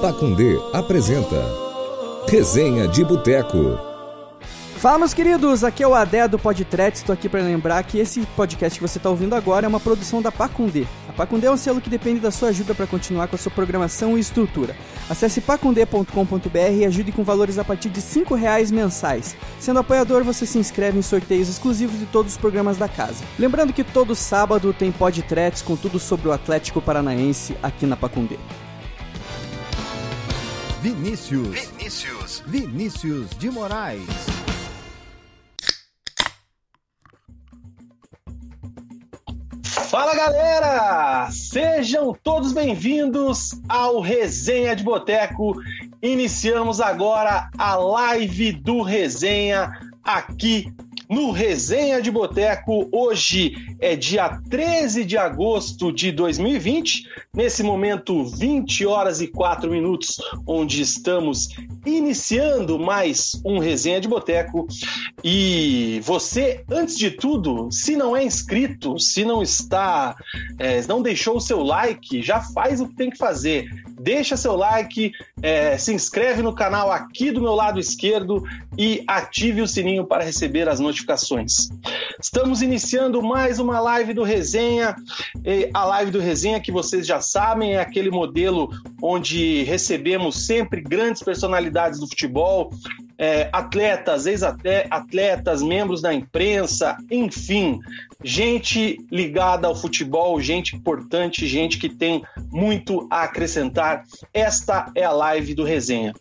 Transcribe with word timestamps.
Pacundê 0.00 0.58
apresenta 0.72 1.44
Resenha 2.26 2.88
de 2.88 3.04
Boteco. 3.04 3.78
Fala, 4.76 5.00
meus 5.00 5.12
queridos, 5.12 5.62
aqui 5.62 5.82
é 5.82 5.86
o 5.86 5.94
Adé 5.94 6.26
do 6.26 6.38
Podtret. 6.38 6.94
Estou 6.94 7.12
aqui 7.12 7.28
para 7.28 7.42
lembrar 7.42 7.82
que 7.82 7.98
esse 7.98 8.22
podcast 8.34 8.78
que 8.78 8.88
você 8.88 8.96
está 8.96 9.10
ouvindo 9.10 9.34
agora 9.34 9.66
é 9.66 9.68
uma 9.68 9.78
produção 9.78 10.22
da 10.22 10.32
Pacundê. 10.32 10.86
A 11.06 11.12
Pacundê 11.12 11.48
é 11.48 11.50
um 11.50 11.56
selo 11.58 11.82
que 11.82 11.90
depende 11.90 12.18
da 12.18 12.30
sua 12.30 12.48
ajuda 12.48 12.74
para 12.74 12.86
continuar 12.86 13.28
com 13.28 13.36
a 13.36 13.38
sua 13.38 13.52
programação 13.52 14.16
e 14.16 14.20
estrutura. 14.22 14.74
Acesse 15.10 15.42
pacundê.com.br 15.42 16.72
e 16.78 16.86
ajude 16.86 17.12
com 17.12 17.22
valores 17.22 17.58
a 17.58 17.64
partir 17.64 17.90
de 17.90 18.00
R$ 18.00 18.24
reais 18.36 18.70
mensais. 18.70 19.36
Sendo 19.58 19.80
apoiador, 19.80 20.24
você 20.24 20.46
se 20.46 20.56
inscreve 20.56 20.98
em 20.98 21.02
sorteios 21.02 21.50
exclusivos 21.50 21.98
de 21.98 22.06
todos 22.06 22.32
os 22.32 22.38
programas 22.38 22.78
da 22.78 22.88
casa. 22.88 23.22
Lembrando 23.38 23.74
que 23.74 23.84
todo 23.84 24.14
sábado 24.14 24.72
tem 24.72 24.90
Podtrets 24.90 25.60
com 25.60 25.76
tudo 25.76 25.98
sobre 25.98 26.28
o 26.28 26.32
Atlético 26.32 26.80
Paranaense 26.80 27.54
aqui 27.62 27.84
na 27.84 27.98
Pacundê. 27.98 28.38
Vinícius. 30.82 31.68
Vinícius. 31.76 32.42
Vinícius 32.46 33.28
de 33.38 33.50
Moraes. 33.50 34.00
Fala 39.62 40.14
galera! 40.14 41.28
Sejam 41.30 42.16
todos 42.22 42.54
bem-vindos 42.54 43.60
ao 43.68 44.00
Resenha 44.00 44.74
de 44.74 44.82
Boteco. 44.82 45.52
Iniciamos 46.00 46.80
agora 46.80 47.50
a 47.58 47.76
live 47.76 48.52
do 48.52 48.80
Resenha 48.80 49.78
aqui 50.02 50.72
no 51.10 51.32
Resenha 51.32 52.00
de 52.00 52.08
Boteco. 52.08 52.88
Hoje 52.92 53.56
é 53.80 53.96
dia 53.96 54.40
13 54.48 55.04
de 55.04 55.18
agosto 55.18 55.90
de 55.90 56.12
2020, 56.12 57.02
nesse 57.34 57.64
momento 57.64 58.24
20 58.24 58.86
horas 58.86 59.20
e 59.20 59.26
4 59.26 59.68
minutos, 59.68 60.20
onde 60.46 60.80
estamos 60.80 61.48
iniciando 61.84 62.78
mais 62.78 63.32
um 63.44 63.58
Resenha 63.58 64.00
de 64.00 64.06
Boteco. 64.06 64.68
E 65.24 66.00
você, 66.04 66.64
antes 66.70 66.96
de 66.96 67.10
tudo, 67.10 67.68
se 67.72 67.96
não 67.96 68.16
é 68.16 68.22
inscrito, 68.22 68.96
se 69.00 69.24
não 69.24 69.42
está, 69.42 70.14
é, 70.60 70.80
não 70.86 71.02
deixou 71.02 71.38
o 71.38 71.40
seu 71.40 71.60
like, 71.60 72.22
já 72.22 72.40
faz 72.40 72.80
o 72.80 72.86
que 72.86 72.94
tem 72.94 73.10
que 73.10 73.18
fazer. 73.18 73.68
Deixa 74.02 74.34
seu 74.34 74.56
like, 74.56 75.12
é, 75.42 75.76
se 75.76 75.92
inscreve 75.92 76.40
no 76.40 76.54
canal 76.54 76.90
aqui 76.90 77.30
do 77.30 77.42
meu 77.42 77.54
lado 77.54 77.78
esquerdo 77.78 78.42
e 78.78 79.04
ative 79.06 79.60
o 79.60 79.68
sininho 79.68 80.06
para 80.06 80.24
receber 80.24 80.70
as 80.70 80.80
notificações. 80.80 81.68
Estamos 82.18 82.62
iniciando 82.62 83.22
mais 83.22 83.58
uma 83.58 83.78
live 83.78 84.14
do 84.14 84.22
Resenha. 84.22 84.96
A 85.74 85.84
live 85.84 86.10
do 86.10 86.18
Resenha, 86.18 86.60
que 86.60 86.72
vocês 86.72 87.06
já 87.06 87.20
sabem, 87.20 87.74
é 87.74 87.80
aquele 87.80 88.10
modelo 88.10 88.70
onde 89.02 89.64
recebemos 89.64 90.46
sempre 90.46 90.80
grandes 90.80 91.22
personalidades 91.22 92.00
do 92.00 92.08
futebol, 92.08 92.70
é, 93.20 93.50
atletas, 93.52 94.24
ex-atletas, 94.24 95.62
membros 95.62 96.00
da 96.00 96.12
imprensa, 96.14 96.96
enfim, 97.10 97.78
gente 98.24 98.96
ligada 99.12 99.68
ao 99.68 99.76
futebol, 99.76 100.40
gente 100.40 100.74
importante, 100.74 101.46
gente 101.46 101.76
que 101.76 101.90
tem 101.90 102.24
muito 102.50 103.06
a 103.10 103.24
acrescentar. 103.24 104.04
Esta 104.32 104.90
é 104.94 105.04
a 105.04 105.12
live 105.12 105.54
do 105.54 105.64
Resenha. 105.64 106.14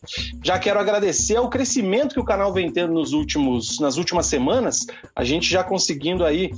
Já 0.43 0.59
quero 0.59 0.77
agradecer 0.77 1.37
ao 1.37 1.49
crescimento 1.49 2.15
que 2.15 2.19
o 2.19 2.25
canal 2.25 2.51
vem 2.51 2.69
tendo 2.69 2.91
nos 2.91 3.13
últimos, 3.13 3.79
nas 3.79 3.95
últimas 3.95 4.25
semanas, 4.25 4.85
a 5.15 5.23
gente 5.23 5.49
já 5.49 5.63
conseguindo 5.63 6.25
aí 6.25 6.51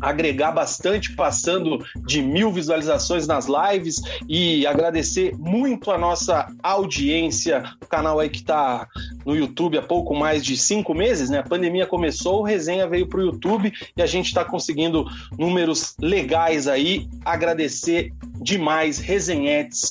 agregar 0.00 0.52
bastante, 0.52 1.14
passando 1.14 1.84
de 2.06 2.22
mil 2.22 2.52
visualizações 2.52 3.26
nas 3.26 3.46
lives 3.46 3.96
e 4.28 4.66
agradecer 4.66 5.36
muito 5.36 5.90
a 5.90 5.98
nossa 5.98 6.46
audiência, 6.62 7.62
o 7.82 7.86
canal 7.86 8.20
aí 8.20 8.28
que 8.28 8.38
está 8.38 8.86
no 9.24 9.36
YouTube 9.36 9.78
há 9.78 9.82
pouco 9.82 10.14
mais 10.14 10.44
de 10.44 10.56
cinco 10.56 10.94
meses, 10.94 11.30
né? 11.30 11.38
A 11.38 11.42
pandemia 11.42 11.86
começou, 11.86 12.40
o 12.40 12.44
resenha 12.44 12.88
veio 12.88 13.06
para 13.06 13.20
o 13.20 13.24
YouTube 13.24 13.72
e 13.96 14.02
a 14.02 14.06
gente 14.06 14.26
está 14.26 14.44
conseguindo 14.44 15.04
números 15.38 15.94
legais 16.00 16.66
aí. 16.66 17.08
Agradecer 17.24 18.12
demais, 18.40 18.98
resenhetes 18.98 19.90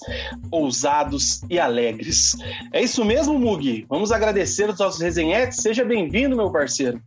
ousados 0.51 1.41
e 1.49 1.59
alegres. 1.59 2.35
É 2.71 2.81
isso 2.81 3.03
mesmo, 3.03 3.37
Mugi? 3.37 3.85
Vamos 3.89 4.11
agradecer 4.11 4.69
os 4.69 4.79
nossos 4.79 5.01
resenhetes. 5.01 5.59
Seja 5.59 5.83
bem-vindo, 5.83 6.35
meu 6.35 6.51
parceiro. 6.51 7.01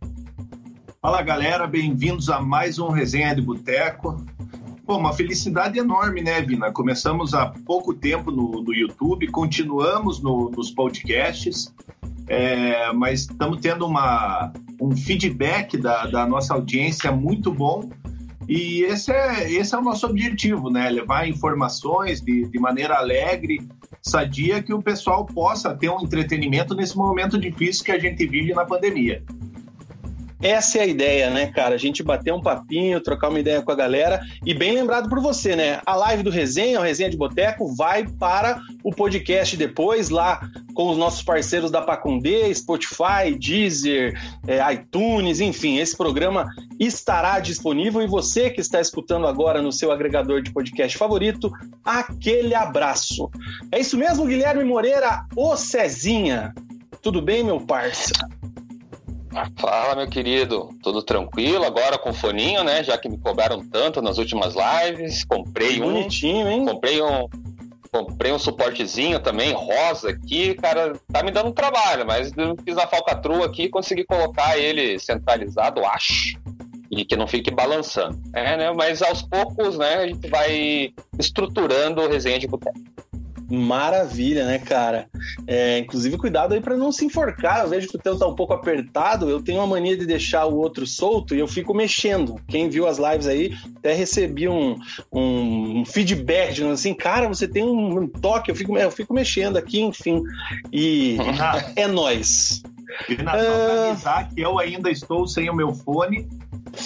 Fala 1.01 1.23
galera, 1.23 1.65
bem-vindos 1.65 2.29
a 2.29 2.39
mais 2.39 2.77
um 2.77 2.89
Resenha 2.89 3.33
de 3.33 3.41
Boteco. 3.41 4.23
Pô, 4.85 4.97
uma 4.97 5.11
felicidade 5.11 5.79
enorme, 5.79 6.21
né, 6.21 6.39
Vina? 6.43 6.71
Começamos 6.71 7.33
há 7.33 7.47
pouco 7.65 7.91
tempo 7.91 8.29
no, 8.29 8.61
no 8.61 8.71
YouTube, 8.71 9.25
continuamos 9.29 10.21
no, 10.21 10.51
nos 10.51 10.69
podcasts, 10.69 11.73
é, 12.27 12.93
mas 12.93 13.21
estamos 13.21 13.59
tendo 13.59 13.87
uma, 13.87 14.53
um 14.79 14.95
feedback 14.95 15.75
da, 15.75 16.05
da 16.05 16.27
nossa 16.27 16.53
audiência 16.53 17.11
muito 17.11 17.51
bom. 17.51 17.89
E 18.47 18.83
esse 18.83 19.11
é, 19.11 19.51
esse 19.51 19.73
é 19.73 19.79
o 19.79 19.81
nosso 19.81 20.05
objetivo, 20.05 20.69
né? 20.69 20.87
Levar 20.87 21.27
informações 21.27 22.21
de, 22.21 22.47
de 22.47 22.59
maneira 22.59 22.97
alegre, 22.97 23.67
sadia, 24.03 24.61
que 24.61 24.71
o 24.71 24.83
pessoal 24.83 25.25
possa 25.25 25.75
ter 25.75 25.89
um 25.89 25.99
entretenimento 25.99 26.75
nesse 26.75 26.95
momento 26.95 27.39
difícil 27.39 27.83
que 27.85 27.91
a 27.91 27.97
gente 27.97 28.23
vive 28.27 28.53
na 28.53 28.65
pandemia. 28.65 29.23
Essa 30.41 30.79
é 30.79 30.81
a 30.81 30.85
ideia, 30.87 31.29
né, 31.29 31.47
cara? 31.47 31.75
A 31.75 31.77
gente 31.77 32.01
bater 32.01 32.33
um 32.33 32.41
papinho, 32.41 32.99
trocar 32.99 33.29
uma 33.29 33.39
ideia 33.39 33.61
com 33.61 33.71
a 33.71 33.75
galera. 33.75 34.19
E 34.43 34.53
bem 34.53 34.71
lembrado 34.71 35.07
por 35.07 35.19
você, 35.21 35.55
né? 35.55 35.79
A 35.85 35.95
live 35.95 36.23
do 36.23 36.31
Resenha, 36.31 36.79
o 36.79 36.83
Resenha 36.83 37.09
de 37.09 37.17
Boteco, 37.17 37.75
vai 37.75 38.07
para 38.07 38.59
o 38.83 38.91
podcast 38.91 39.55
depois, 39.55 40.09
lá 40.09 40.41
com 40.73 40.89
os 40.89 40.97
nossos 40.97 41.21
parceiros 41.21 41.69
da 41.69 41.81
Pacundê, 41.81 42.53
Spotify, 42.55 43.37
Deezer, 43.37 44.19
é, 44.47 44.73
iTunes, 44.73 45.39
enfim. 45.39 45.77
Esse 45.77 45.95
programa 45.95 46.47
estará 46.79 47.39
disponível. 47.39 48.01
E 48.01 48.07
você 48.07 48.49
que 48.49 48.61
está 48.61 48.81
escutando 48.81 49.27
agora 49.27 49.61
no 49.61 49.71
seu 49.71 49.91
agregador 49.91 50.41
de 50.41 50.51
podcast 50.51 50.97
favorito, 50.97 51.51
aquele 51.85 52.55
abraço. 52.55 53.29
É 53.71 53.79
isso 53.79 53.95
mesmo, 53.95 54.25
Guilherme 54.25 54.63
Moreira, 54.63 55.23
o 55.35 55.55
Cezinha. 55.55 56.53
Tudo 57.01 57.21
bem, 57.21 57.43
meu 57.43 57.59
parça? 57.59 58.13
Fala, 59.57 59.95
meu 59.95 60.07
querido. 60.07 60.69
Tudo 60.83 61.01
tranquilo? 61.01 61.63
Agora 61.63 61.97
com 61.97 62.13
foninho, 62.13 62.63
né? 62.63 62.83
Já 62.83 62.97
que 62.97 63.09
me 63.09 63.17
cobraram 63.17 63.59
tanto 63.67 64.01
nas 64.01 64.17
últimas 64.17 64.55
lives. 64.55 65.23
Comprei 65.23 65.81
um. 65.81 65.93
Bonitinho, 65.93 66.49
hein? 66.49 66.65
Comprei 66.65 67.01
um. 67.01 67.27
Comprei 67.91 68.31
um 68.31 68.39
suportezinho 68.39 69.19
também, 69.19 69.51
rosa 69.51 70.11
aqui, 70.11 70.53
cara, 70.53 70.93
tá 71.11 71.21
me 71.21 71.29
dando 71.29 71.49
um 71.49 71.53
trabalho, 71.53 72.05
mas 72.05 72.31
fiz 72.63 72.77
a 72.77 72.87
falcatrua 72.87 73.45
aqui 73.45 73.63
e 73.63 73.69
consegui 73.69 74.05
colocar 74.05 74.57
ele 74.57 74.97
centralizado, 74.97 75.83
acho, 75.83 76.39
e 76.89 77.03
que 77.03 77.17
não 77.17 77.27
fique 77.27 77.51
balançando. 77.51 78.17
É, 78.33 78.55
né? 78.55 78.71
Mas 78.71 79.01
aos 79.01 79.21
poucos, 79.21 79.77
né, 79.77 79.95
a 79.95 80.07
gente 80.07 80.25
vai 80.29 80.93
estruturando 81.19 82.01
o 82.01 82.07
resenha 82.07 82.39
de 82.39 82.47
boteco. 82.47 82.79
Maravilha, 83.51 84.45
né, 84.45 84.59
cara? 84.59 85.09
É, 85.45 85.79
inclusive, 85.79 86.17
cuidado 86.17 86.53
aí 86.53 86.61
para 86.61 86.77
não 86.77 86.91
se 86.91 87.03
enforcar. 87.03 87.63
Eu 87.63 87.69
vejo 87.69 87.89
que 87.89 87.97
o 87.97 87.99
teu 87.99 88.17
tá 88.17 88.25
um 88.25 88.35
pouco 88.35 88.53
apertado. 88.53 89.29
Eu 89.29 89.41
tenho 89.41 89.59
a 89.59 89.67
mania 89.67 89.97
de 89.97 90.05
deixar 90.05 90.45
o 90.45 90.55
outro 90.55 90.87
solto 90.87 91.35
e 91.35 91.39
eu 91.39 91.47
fico 91.47 91.73
mexendo. 91.73 92.39
Quem 92.47 92.69
viu 92.69 92.87
as 92.87 92.97
lives 92.97 93.27
aí 93.27 93.53
até 93.77 93.93
recebi 93.93 94.47
um, 94.47 94.77
um, 95.11 95.81
um 95.81 95.85
feedback 95.85 96.53
dizendo 96.53 96.71
assim: 96.71 96.93
cara, 96.93 97.27
você 97.27 97.47
tem 97.47 97.63
um, 97.63 97.99
um, 97.99 98.07
toque. 98.07 98.49
Eu 98.49 98.55
fico, 98.55 98.77
eu 98.77 98.91
fico 98.91 99.13
mexendo 99.13 99.57
aqui, 99.57 99.81
enfim. 99.81 100.23
E 100.71 101.17
é 101.75 101.87
nós. 101.87 102.63
Na 103.23 103.35
uh... 103.35 103.91
avisar 103.91 104.29
que 104.29 104.41
eu 104.41 104.59
ainda 104.59 104.89
estou 104.89 105.27
sem 105.27 105.49
o 105.49 105.55
meu 105.55 105.73
fone, 105.73 106.27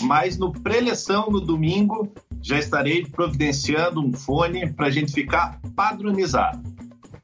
mas 0.02 0.38
no 0.38 0.52
preleção 0.52 1.30
no 1.30 1.42
domingo 1.42 2.12
já 2.42 2.60
estarei 2.60 3.06
providenciando 3.06 4.00
um 4.00 4.13
fone 4.13 4.72
para 4.72 4.88
a 4.88 4.92
gente 4.92 5.12
ficar 5.12 5.60
padronizado. 5.75 6.75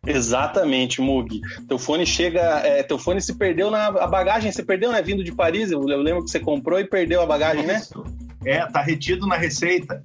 Exatamente, 0.05 0.99
Mug. 0.99 1.41
Teu 1.67 1.77
fone 1.77 2.05
chega. 2.05 2.41
É, 2.41 2.81
teu 2.81 2.97
fone 2.97 3.21
se 3.21 3.35
perdeu 3.35 3.69
na 3.69 3.87
a 3.87 4.07
bagagem, 4.07 4.51
você 4.51 4.63
perdeu, 4.63 4.91
né? 4.91 5.01
Vindo 5.01 5.23
de 5.23 5.31
Paris. 5.31 5.69
Eu, 5.71 5.87
eu 5.87 6.01
lembro 6.01 6.23
que 6.23 6.31
você 6.31 6.39
comprou 6.39 6.79
e 6.79 6.85
perdeu 6.85 7.21
a 7.21 7.25
bagagem, 7.25 7.65
né? 7.65 7.75
Isso. 7.75 7.99
né? 7.99 8.05
É, 8.43 8.65
tá 8.65 8.81
retido 8.81 9.27
na 9.27 9.37
receita. 9.37 10.01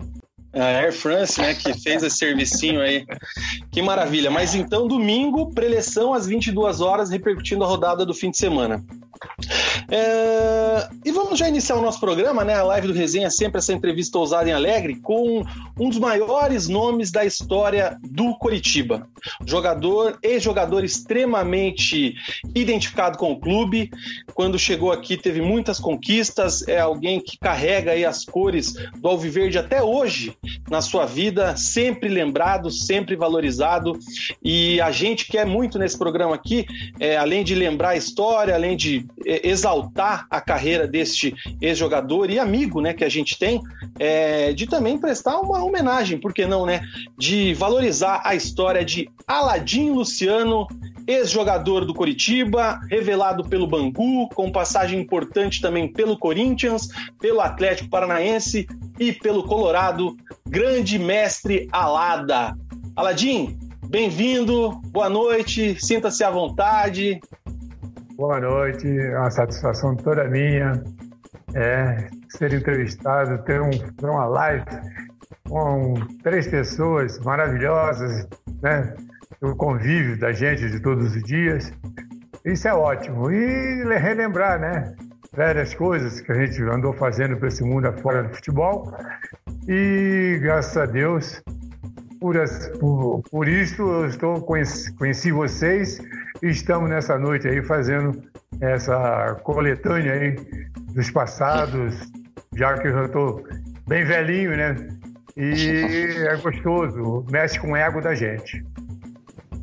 A 0.56 0.64
Air 0.64 0.92
France, 0.92 1.40
né, 1.40 1.54
que 1.54 1.72
fez 1.78 2.02
esse 2.02 2.16
servicinho 2.16 2.80
aí. 2.80 3.04
Que 3.70 3.82
maravilha. 3.82 4.30
Mas 4.30 4.54
então, 4.54 4.88
domingo, 4.88 5.52
preleção 5.52 6.14
às 6.14 6.26
22 6.26 6.80
horas, 6.80 7.10
repercutindo 7.10 7.62
a 7.62 7.66
rodada 7.66 8.06
do 8.06 8.14
fim 8.14 8.30
de 8.30 8.38
semana. 8.38 8.82
É... 9.90 10.88
E 11.04 11.12
vamos 11.12 11.38
já 11.38 11.48
iniciar 11.48 11.76
o 11.76 11.82
nosso 11.82 12.00
programa, 12.00 12.44
né? 12.44 12.54
A 12.54 12.62
live 12.62 12.88
do 12.88 12.92
Resenha, 12.92 13.30
sempre 13.30 13.58
essa 13.58 13.72
entrevista 13.72 14.18
ousada 14.18 14.48
e 14.48 14.52
alegre, 14.52 14.96
com 14.96 15.44
um 15.78 15.88
dos 15.88 15.98
maiores 15.98 16.68
nomes 16.68 17.10
da 17.10 17.24
história 17.24 17.96
do 18.02 18.36
Coritiba. 18.38 19.08
Jogador, 19.44 20.18
ex-jogador 20.22 20.84
extremamente 20.84 22.14
identificado 22.54 23.18
com 23.18 23.32
o 23.32 23.40
clube. 23.40 23.90
Quando 24.34 24.58
chegou 24.58 24.92
aqui, 24.92 25.16
teve 25.16 25.40
muitas 25.40 25.78
conquistas. 25.78 26.66
É 26.66 26.80
alguém 26.80 27.20
que 27.20 27.38
carrega 27.38 27.92
aí 27.92 28.04
as 28.04 28.24
cores 28.24 28.74
do 28.96 29.08
Alviverde 29.08 29.58
até 29.58 29.82
hoje 29.82 30.36
na 30.68 30.80
sua 30.80 31.06
vida, 31.06 31.56
sempre 31.56 32.08
lembrado, 32.08 32.70
sempre 32.70 33.16
valorizado. 33.16 33.98
E 34.42 34.80
a 34.80 34.90
gente 34.90 35.26
quer 35.26 35.46
muito 35.46 35.78
nesse 35.78 35.96
programa 35.96 36.34
aqui, 36.34 36.66
é, 36.98 37.16
além 37.16 37.44
de 37.44 37.54
lembrar 37.54 37.90
a 37.90 37.96
história, 37.96 38.54
além 38.54 38.76
de 38.76 38.96
é, 38.96 39.05
exaltar 39.24 40.26
a 40.30 40.40
carreira 40.40 40.86
deste 40.86 41.34
ex-jogador 41.60 42.30
e 42.30 42.38
amigo, 42.38 42.80
né, 42.80 42.92
que 42.92 43.04
a 43.04 43.08
gente 43.08 43.38
tem, 43.38 43.60
é, 43.98 44.52
de 44.52 44.66
também 44.66 44.98
prestar 44.98 45.40
uma 45.40 45.64
homenagem, 45.64 46.18
por 46.18 46.32
que 46.32 46.46
não, 46.46 46.66
né, 46.66 46.80
de 47.18 47.54
valorizar 47.54 48.22
a 48.24 48.34
história 48.34 48.84
de 48.84 49.08
Aladim 49.26 49.90
Luciano, 49.90 50.66
ex-jogador 51.06 51.84
do 51.84 51.94
Coritiba, 51.94 52.80
revelado 52.90 53.44
pelo 53.44 53.66
Bangu, 53.66 54.28
com 54.30 54.50
passagem 54.50 55.00
importante 55.00 55.60
também 55.60 55.90
pelo 55.92 56.18
Corinthians, 56.18 56.88
pelo 57.20 57.40
Atlético 57.40 57.88
Paranaense 57.88 58.66
e 58.98 59.12
pelo 59.12 59.44
Colorado, 59.44 60.16
grande 60.48 60.98
mestre 60.98 61.68
Alada. 61.70 62.56
Aladim, 62.96 63.56
bem-vindo, 63.88 64.80
boa 64.88 65.08
noite, 65.08 65.76
sinta-se 65.78 66.24
à 66.24 66.30
vontade. 66.30 67.20
Boa 68.16 68.40
noite, 68.40 68.88
é 68.88 69.18
uma 69.18 69.30
satisfação 69.30 69.94
toda 69.94 70.24
minha 70.24 70.72
é, 71.54 72.08
ser 72.30 72.54
entrevistado, 72.54 73.44
ter, 73.44 73.60
um, 73.60 73.68
ter 73.68 74.06
uma 74.06 74.24
live 74.24 74.64
com 75.46 75.92
três 76.22 76.46
pessoas 76.46 77.18
maravilhosas, 77.18 78.26
né? 78.62 78.94
O 79.42 79.54
convívio 79.54 80.18
da 80.18 80.32
gente 80.32 80.66
de 80.70 80.80
todos 80.80 81.14
os 81.14 81.22
dias. 81.24 81.70
Isso 82.42 82.66
é 82.66 82.72
ótimo. 82.72 83.30
E 83.30 83.84
relembrar, 83.98 84.58
né? 84.58 84.94
Várias 85.34 85.74
coisas 85.74 86.18
que 86.18 86.32
a 86.32 86.36
gente 86.36 86.62
andou 86.62 86.94
fazendo 86.94 87.36
para 87.36 87.48
esse 87.48 87.62
mundo 87.62 87.86
afora 87.86 88.22
do 88.22 88.34
futebol. 88.34 88.94
E 89.68 90.38
graças 90.40 90.74
a 90.78 90.86
Deus, 90.86 91.42
por, 92.20 92.36
por, 92.78 93.22
por 93.30 93.48
isso 93.48 93.82
eu 93.82 94.06
estou 94.06 94.40
conheci, 94.42 94.92
conheci 94.94 95.32
vocês 95.32 95.98
e 96.42 96.48
estamos 96.48 96.88
nessa 96.88 97.18
noite 97.18 97.48
aí 97.48 97.62
fazendo 97.62 98.22
essa 98.60 99.34
coletânea 99.42 100.12
aí 100.12 100.36
dos 100.92 101.10
passados, 101.10 101.94
já 102.54 102.74
que 102.74 102.88
eu 102.88 102.92
já 102.92 103.04
estou 103.04 103.44
bem 103.86 104.04
velhinho, 104.04 104.56
né? 104.56 104.76
E 105.36 106.16
é 106.26 106.36
gostoso, 106.36 107.24
mexe 107.30 107.58
com 107.60 107.72
o 107.72 107.76
ego 107.76 108.00
da 108.00 108.14
gente. 108.14 108.64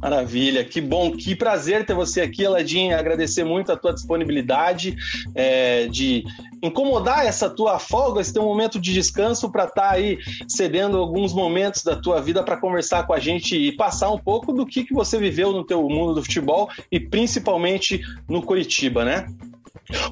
Maravilha, 0.04 0.66
que 0.66 0.82
bom, 0.82 1.14
que 1.14 1.34
prazer 1.34 1.86
ter 1.86 1.94
você 1.94 2.20
aqui, 2.20 2.46
Aladim. 2.46 2.92
Agradecer 2.92 3.46
muito 3.46 3.72
a 3.72 3.78
tua 3.78 3.94
disponibilidade 3.94 4.98
é, 5.34 5.88
de 5.88 6.26
incomodar 6.62 7.26
essa 7.26 7.50
tua 7.50 7.80
folga, 7.80 8.20
esse 8.20 8.34
teu 8.34 8.44
momento 8.44 8.82
de 8.82 8.92
descanso 8.92 9.50
para 9.50 9.64
estar 9.64 9.82
tá 9.82 9.92
aí 9.92 10.18
cedendo 10.46 10.98
alguns 10.98 11.32
momentos 11.32 11.86
da 11.86 11.96
tua 11.96 12.22
vida 12.22 12.44
para 12.44 12.58
conversar 12.58 13.08
com 13.08 13.14
a 13.14 13.20
gente 13.20 13.56
e 13.56 13.72
passar 13.72 14.12
um 14.12 14.18
pouco 14.18 14.52
do 14.52 14.66
que, 14.66 14.84
que 14.84 14.94
você 14.94 15.18
viveu 15.18 15.54
no 15.54 15.66
teu 15.66 15.82
mundo 15.88 16.16
do 16.16 16.22
futebol 16.22 16.70
e 16.92 17.00
principalmente 17.00 18.02
no 18.28 18.42
Curitiba, 18.42 19.06
né? 19.06 19.26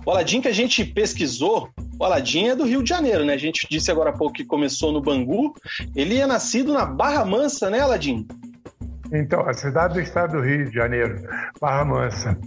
O 0.06 0.12
Aladim 0.12 0.40
que 0.40 0.48
a 0.48 0.54
gente 0.54 0.86
pesquisou, 0.86 1.68
o 2.00 2.06
Aladim 2.06 2.48
é 2.48 2.56
do 2.56 2.64
Rio 2.64 2.82
de 2.82 2.90
Janeiro, 2.90 3.26
né? 3.26 3.34
A 3.34 3.38
gente 3.38 3.68
disse 3.70 3.92
agora 3.92 4.12
há 4.12 4.18
pouco 4.18 4.36
que 4.36 4.46
começou 4.46 4.94
no 4.94 5.02
Bangu. 5.02 5.54
Ele 5.94 6.18
é 6.18 6.26
nascido 6.26 6.72
na 6.72 6.86
Barra 6.86 7.26
Mansa, 7.26 7.70
né, 7.70 7.82
Aladim? 7.82 8.26
Então, 9.12 9.42
a 9.42 9.54
cidade 9.54 9.96
do 9.96 10.00
estado 10.00 10.38
do 10.38 10.42
Rio 10.42 10.66
de 10.66 10.74
Janeiro, 10.74 11.16
Barra 11.60 11.84
Mansa. 11.84 12.38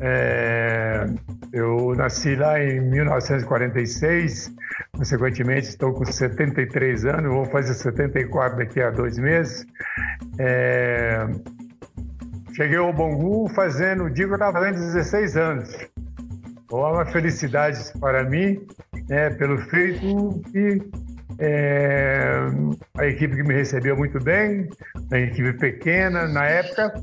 É, 0.00 1.04
eu 1.52 1.94
nasci 1.94 2.34
lá 2.34 2.58
em 2.62 2.80
1946, 2.80 4.50
consequentemente 4.96 5.68
estou 5.68 5.92
com 5.92 6.04
73 6.04 7.04
anos, 7.04 7.32
vou 7.32 7.44
fazer 7.44 7.74
74 7.74 8.56
daqui 8.56 8.80
a 8.80 8.90
dois 8.90 9.18
meses. 9.18 9.66
É, 10.38 11.26
cheguei 12.54 12.78
ao 12.78 12.92
Bangu 12.92 13.48
fazendo, 13.54 14.08
digo, 14.08 14.30
eu 14.30 14.36
estava 14.36 14.58
fazendo 14.58 14.76
16 14.76 15.36
anos. 15.36 15.76
Uma 16.72 17.04
felicidade 17.04 17.78
para 18.00 18.24
mim, 18.24 18.66
né, 19.08 19.30
pelo 19.30 19.58
feito 19.58 20.42
e 20.54 20.80
é, 21.38 22.46
a 22.96 23.06
equipe 23.06 23.36
que 23.36 23.42
me 23.42 23.54
recebeu 23.54 23.96
muito 23.96 24.18
bem, 24.22 24.68
a 25.10 25.18
equipe 25.18 25.52
pequena 25.54 26.28
na 26.28 26.44
época, 26.44 26.94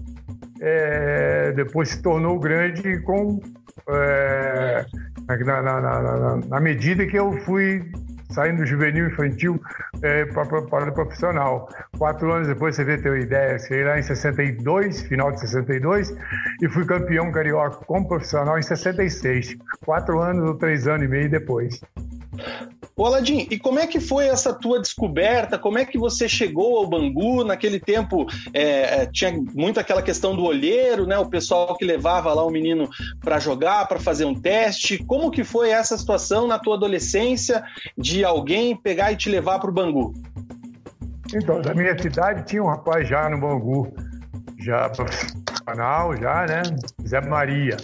é, 0.61 1.51
depois 1.53 1.89
se 1.89 2.01
tornou 2.01 2.39
grande 2.39 2.99
com 3.01 3.39
é, 3.89 4.85
na, 5.27 5.61
na, 5.61 5.81
na, 5.81 6.35
na, 6.37 6.59
medida 6.59 7.05
que 7.05 7.17
eu 7.17 7.33
fui 7.43 7.83
saindo 8.29 8.57
do 8.57 8.65
juvenil 8.65 9.07
infantil 9.07 9.61
é, 10.01 10.25
para 10.25 10.89
o 10.89 10.93
profissional. 10.93 11.67
Quatro 11.97 12.31
anos 12.31 12.47
depois, 12.47 12.75
você 12.75 12.83
vê 12.83 12.97
ter 12.97 13.09
uma 13.09 13.19
ideia, 13.19 13.59
cheguei 13.59 13.83
lá 13.83 13.99
em 13.99 14.03
62, 14.03 15.01
final 15.01 15.31
de 15.31 15.41
62, 15.41 16.15
e 16.61 16.69
fui 16.69 16.85
campeão 16.85 17.31
carioca 17.31 17.83
como 17.85 18.07
profissional 18.07 18.57
em 18.57 18.61
66. 18.63 19.57
Quatro 19.85 20.19
anos 20.19 20.47
ou 20.47 20.55
três 20.55 20.87
anos 20.87 21.05
e 21.05 21.07
meio 21.07 21.29
depois. 21.29 21.81
Ô 23.01 23.05
Aladim, 23.07 23.47
e 23.49 23.57
como 23.57 23.79
é 23.79 23.87
que 23.87 23.99
foi 23.99 24.27
essa 24.27 24.53
tua 24.53 24.79
descoberta? 24.79 25.57
Como 25.57 25.79
é 25.79 25.83
que 25.83 25.97
você 25.97 26.29
chegou 26.29 26.77
ao 26.77 26.85
Bangu? 26.87 27.43
Naquele 27.43 27.79
tempo 27.79 28.27
é, 28.53 29.01
é 29.01 29.05
tinha 29.07 29.31
muito 29.55 29.79
aquela 29.79 30.03
questão 30.03 30.35
do 30.35 30.43
olheiro, 30.43 31.07
né? 31.07 31.17
O 31.17 31.27
pessoal 31.27 31.75
que 31.75 31.83
levava 31.83 32.31
lá 32.31 32.45
o 32.45 32.51
menino 32.51 32.87
para 33.19 33.39
jogar, 33.39 33.87
para 33.87 33.99
fazer 33.99 34.25
um 34.25 34.35
teste. 34.39 34.99
Como 34.99 35.31
que 35.31 35.43
foi 35.43 35.71
essa 35.71 35.97
situação 35.97 36.45
na 36.45 36.59
tua 36.59 36.75
adolescência 36.75 37.63
de 37.97 38.23
alguém 38.23 38.75
pegar 38.75 39.11
e 39.11 39.15
te 39.15 39.31
levar 39.31 39.57
para 39.57 39.71
o 39.71 39.73
Bangu? 39.73 40.13
Então, 41.33 41.59
da 41.59 41.73
minha 41.73 41.99
cidade 41.99 42.45
tinha 42.45 42.61
um 42.61 42.67
rapaz 42.67 43.09
já 43.09 43.27
no 43.27 43.39
Bangu, 43.39 43.91
já 44.59 44.87
profissional, 44.89 46.15
já, 46.17 46.45
né? 46.45 46.61
Zé 47.03 47.19
Maria. 47.19 47.77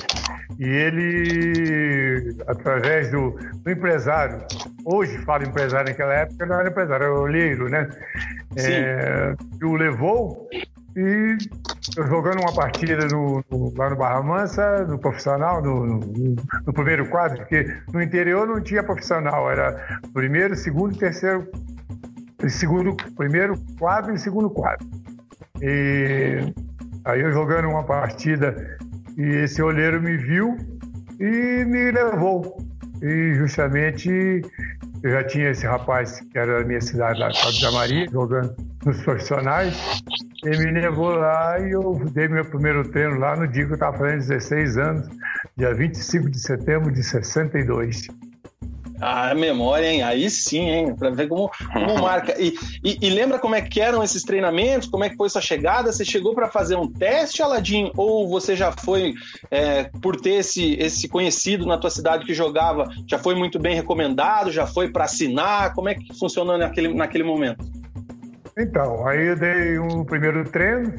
E 0.58 0.64
ele, 0.64 2.36
através 2.48 3.12
do, 3.12 3.32
do 3.64 3.72
empresário, 3.72 4.40
hoje 4.86 5.18
fala 5.20 5.44
empresário 5.44 5.90
naquela 5.90 6.14
época, 6.14 6.46
não 6.46 6.60
era 6.60 6.70
empresário, 6.70 7.06
era 7.06 7.14
olheiro, 7.14 7.70
né? 7.70 7.90
É, 8.56 9.36
o 9.62 9.76
levou 9.76 10.50
e 10.96 11.38
jogando 11.96 12.42
uma 12.42 12.54
partida 12.56 13.06
no, 13.08 13.44
no, 13.52 13.74
lá 13.78 13.90
no 13.90 13.96
Barra 13.96 14.24
Mansa, 14.24 14.84
no 14.86 14.98
profissional, 14.98 15.62
no, 15.62 15.86
no, 15.86 16.36
no, 16.66 16.74
primeiro 16.74 17.08
quadro, 17.08 17.38
porque 17.38 17.72
no 17.94 18.02
interior 18.02 18.48
não 18.48 18.60
tinha 18.60 18.82
profissional, 18.82 19.52
era 19.52 20.00
primeiro, 20.12 20.56
segundo, 20.56 20.98
terceiro, 20.98 21.48
segundo, 22.50 22.96
primeiro 23.16 23.54
quadro 23.78 24.16
e 24.16 24.18
segundo 24.18 24.50
quadro. 24.50 24.88
E 25.62 26.52
aí 27.06 27.22
eu 27.22 27.32
jogando 27.32 27.70
uma 27.70 27.84
partida 27.84 28.78
e 29.18 29.44
esse 29.44 29.62
olheiro 29.62 30.02
me 30.02 30.16
viu 30.18 30.56
e 31.20 31.66
me 31.66 31.92
levou. 31.92 32.58
E 33.02 33.34
justamente 33.36 34.42
eu 35.04 35.12
já 35.12 35.24
tinha 35.24 35.50
esse 35.50 35.66
rapaz 35.66 36.20
que 36.32 36.38
era 36.38 36.60
da 36.60 36.66
minha 36.66 36.82
cidade, 36.82 37.20
lá, 37.20 37.30
de 37.30 37.72
Maria, 37.72 38.08
jogando 38.12 38.56
nos 38.86 39.02
profissionais. 39.04 40.04
Ele 40.44 40.72
me 40.72 40.82
levou 40.82 41.10
lá 41.10 41.60
e 41.60 41.72
eu 41.72 41.94
dei 42.12 42.28
meu 42.28 42.46
primeiro 42.46 42.88
treino 42.90 43.20
lá 43.20 43.36
no 43.36 43.48
dia 43.48 43.66
que 43.66 43.72
eu 43.72 43.76
estava 43.76 43.98
fazendo 43.98 44.20
16 44.20 44.78
anos, 44.78 45.10
dia 45.56 45.74
25 45.74 46.30
de 46.30 46.40
setembro 46.40 46.92
de 46.92 47.04
62. 47.04 48.08
Ah, 49.00 49.34
memória, 49.36 49.88
hein? 49.88 50.02
Aí 50.02 50.30
sim, 50.30 50.70
hein? 50.70 50.96
Pra 50.96 51.10
ver 51.10 51.28
como, 51.28 51.52
como 51.72 51.98
marca. 52.02 52.36
E, 52.42 52.54
e, 52.84 52.98
e, 53.02 53.10
lembra 53.10 53.40
como 53.40 53.56
é 53.56 53.62
que 53.62 53.80
eram 53.80 54.04
esses 54.04 54.24
treinamentos? 54.24 54.88
Como 54.88 55.04
é 55.04 55.10
que 55.10 55.16
foi 55.16 55.30
sua 55.30 55.42
chegada? 55.42 55.92
Você 55.92 56.04
chegou 56.04 56.34
para 56.34 56.48
fazer 56.48 56.76
um 56.76 56.92
teste, 56.92 57.42
Aladim? 57.42 57.92
Ou 57.96 58.28
você 58.28 58.56
já 58.56 58.72
foi, 58.72 59.14
é, 59.52 59.84
por 60.02 60.16
ter 60.16 60.36
esse, 60.36 60.74
esse 60.76 61.08
conhecido 61.08 61.66
na 61.66 61.78
tua 61.78 61.90
cidade 61.90 62.26
que 62.26 62.34
jogava, 62.34 62.88
já 63.08 63.20
foi 63.20 63.36
muito 63.36 63.60
bem 63.60 63.76
recomendado? 63.76 64.52
Já 64.52 64.66
foi 64.66 64.92
para 64.92 65.06
assinar? 65.06 65.74
Como 65.74 65.90
é 65.90 65.96
que 65.96 66.18
funcionou 66.18 66.58
naquele, 66.58 66.94
naquele 66.94 67.24
momento? 67.24 67.66
Então, 68.58 69.08
aí 69.08 69.28
eu 69.28 69.36
dei 69.36 69.78
um 69.78 70.04
primeiro 70.04 70.44
treino. 70.50 70.92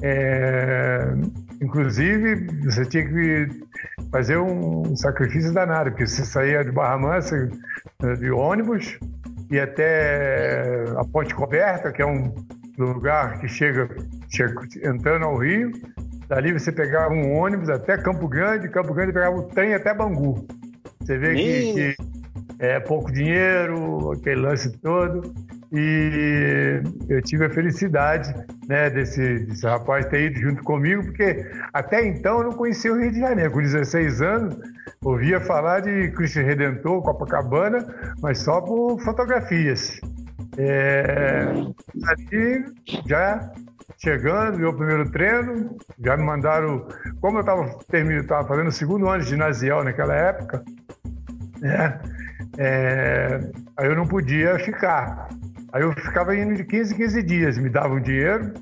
É, 0.00 1.14
inclusive, 1.60 2.46
você 2.64 2.84
tinha 2.84 3.06
que 3.06 3.48
fazer 4.10 4.38
um 4.38 4.94
sacrifício 4.96 5.52
danado, 5.52 5.90
porque 5.90 6.06
você 6.06 6.24
saía 6.24 6.64
de 6.64 6.70
Barra 6.70 6.98
Mansa 6.98 7.48
de 8.18 8.30
ônibus 8.30 8.98
ir 9.50 9.60
até 9.60 10.84
a 10.96 11.04
Ponte 11.04 11.34
Coberta, 11.34 11.92
que 11.92 12.02
é 12.02 12.06
um 12.06 12.32
lugar 12.78 13.38
que 13.38 13.48
chega, 13.48 13.88
chega 14.28 14.54
entrando 14.82 15.24
ao 15.24 15.36
Rio. 15.36 15.72
Dali 16.28 16.52
você 16.52 16.72
pegava 16.72 17.12
um 17.12 17.36
ônibus 17.36 17.68
até 17.68 17.96
Campo 17.98 18.26
Grande, 18.26 18.68
Campo 18.68 18.94
Grande 18.94 19.12
pegava 19.12 19.36
o 19.36 19.42
trem 19.44 19.74
até 19.74 19.94
Bangu. 19.94 20.46
Você 21.00 21.18
vê 21.18 21.34
que, 21.34 21.74
que 21.74 21.96
é 22.58 22.80
pouco 22.80 23.12
dinheiro, 23.12 24.12
aquele 24.12 24.40
lance 24.40 24.72
todo. 24.78 25.34
E 25.76 26.80
eu 27.08 27.20
tive 27.22 27.46
a 27.46 27.50
felicidade 27.50 28.32
né, 28.68 28.88
desse, 28.90 29.40
desse 29.40 29.66
rapaz 29.66 30.06
ter 30.06 30.30
ido 30.30 30.38
junto 30.38 30.62
comigo, 30.62 31.02
porque 31.02 31.44
até 31.72 32.06
então 32.06 32.38
eu 32.38 32.44
não 32.44 32.52
conhecia 32.52 32.92
o 32.92 33.00
Rio 33.00 33.10
de 33.10 33.18
Janeiro. 33.18 33.50
Com 33.50 33.60
16 33.60 34.22
anos, 34.22 34.56
ouvia 35.02 35.40
falar 35.40 35.80
de 35.80 36.12
Cristo 36.12 36.38
Redentor, 36.38 37.02
Copacabana, 37.02 37.84
mas 38.22 38.38
só 38.38 38.60
por 38.60 39.00
fotografias. 39.00 40.00
É, 40.56 41.52
já 43.04 43.50
chegando, 43.98 44.58
meu 44.58 44.72
primeiro 44.76 45.10
treino, 45.10 45.76
já 45.98 46.16
me 46.16 46.22
mandaram. 46.22 46.86
Como 47.20 47.38
eu 47.38 48.20
estava 48.20 48.46
fazendo 48.46 48.68
o 48.68 48.72
segundo 48.72 49.08
ano 49.08 49.24
de 49.24 49.30
ginasial 49.30 49.82
naquela 49.82 50.14
época, 50.14 50.62
né, 51.60 52.00
é, 52.58 53.40
aí 53.76 53.88
eu 53.88 53.96
não 53.96 54.06
podia 54.06 54.56
ficar. 54.60 55.28
Aí 55.74 55.82
eu 55.82 55.92
ficava 55.92 56.34
indo 56.36 56.54
de 56.54 56.62
15 56.62 56.94
em 56.94 56.96
15 56.96 57.22
dias, 57.24 57.58
me 57.58 57.68
davam 57.68 57.98
dinheiro 57.98 58.54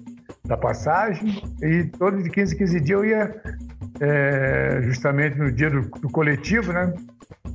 da 0.47 0.57
passagem 0.57 1.43
e 1.61 1.85
todo 1.85 2.23
de 2.23 2.31
15 2.31 2.55
em 2.55 2.59
15 2.59 2.81
dias 2.81 2.99
eu 2.99 3.05
ia 3.05 3.43
é, 4.01 4.81
justamente 4.81 5.37
no 5.37 5.53
dia 5.53 5.69
do, 5.69 5.83
do, 5.83 6.09
coletivo, 6.09 6.73
né? 6.73 6.91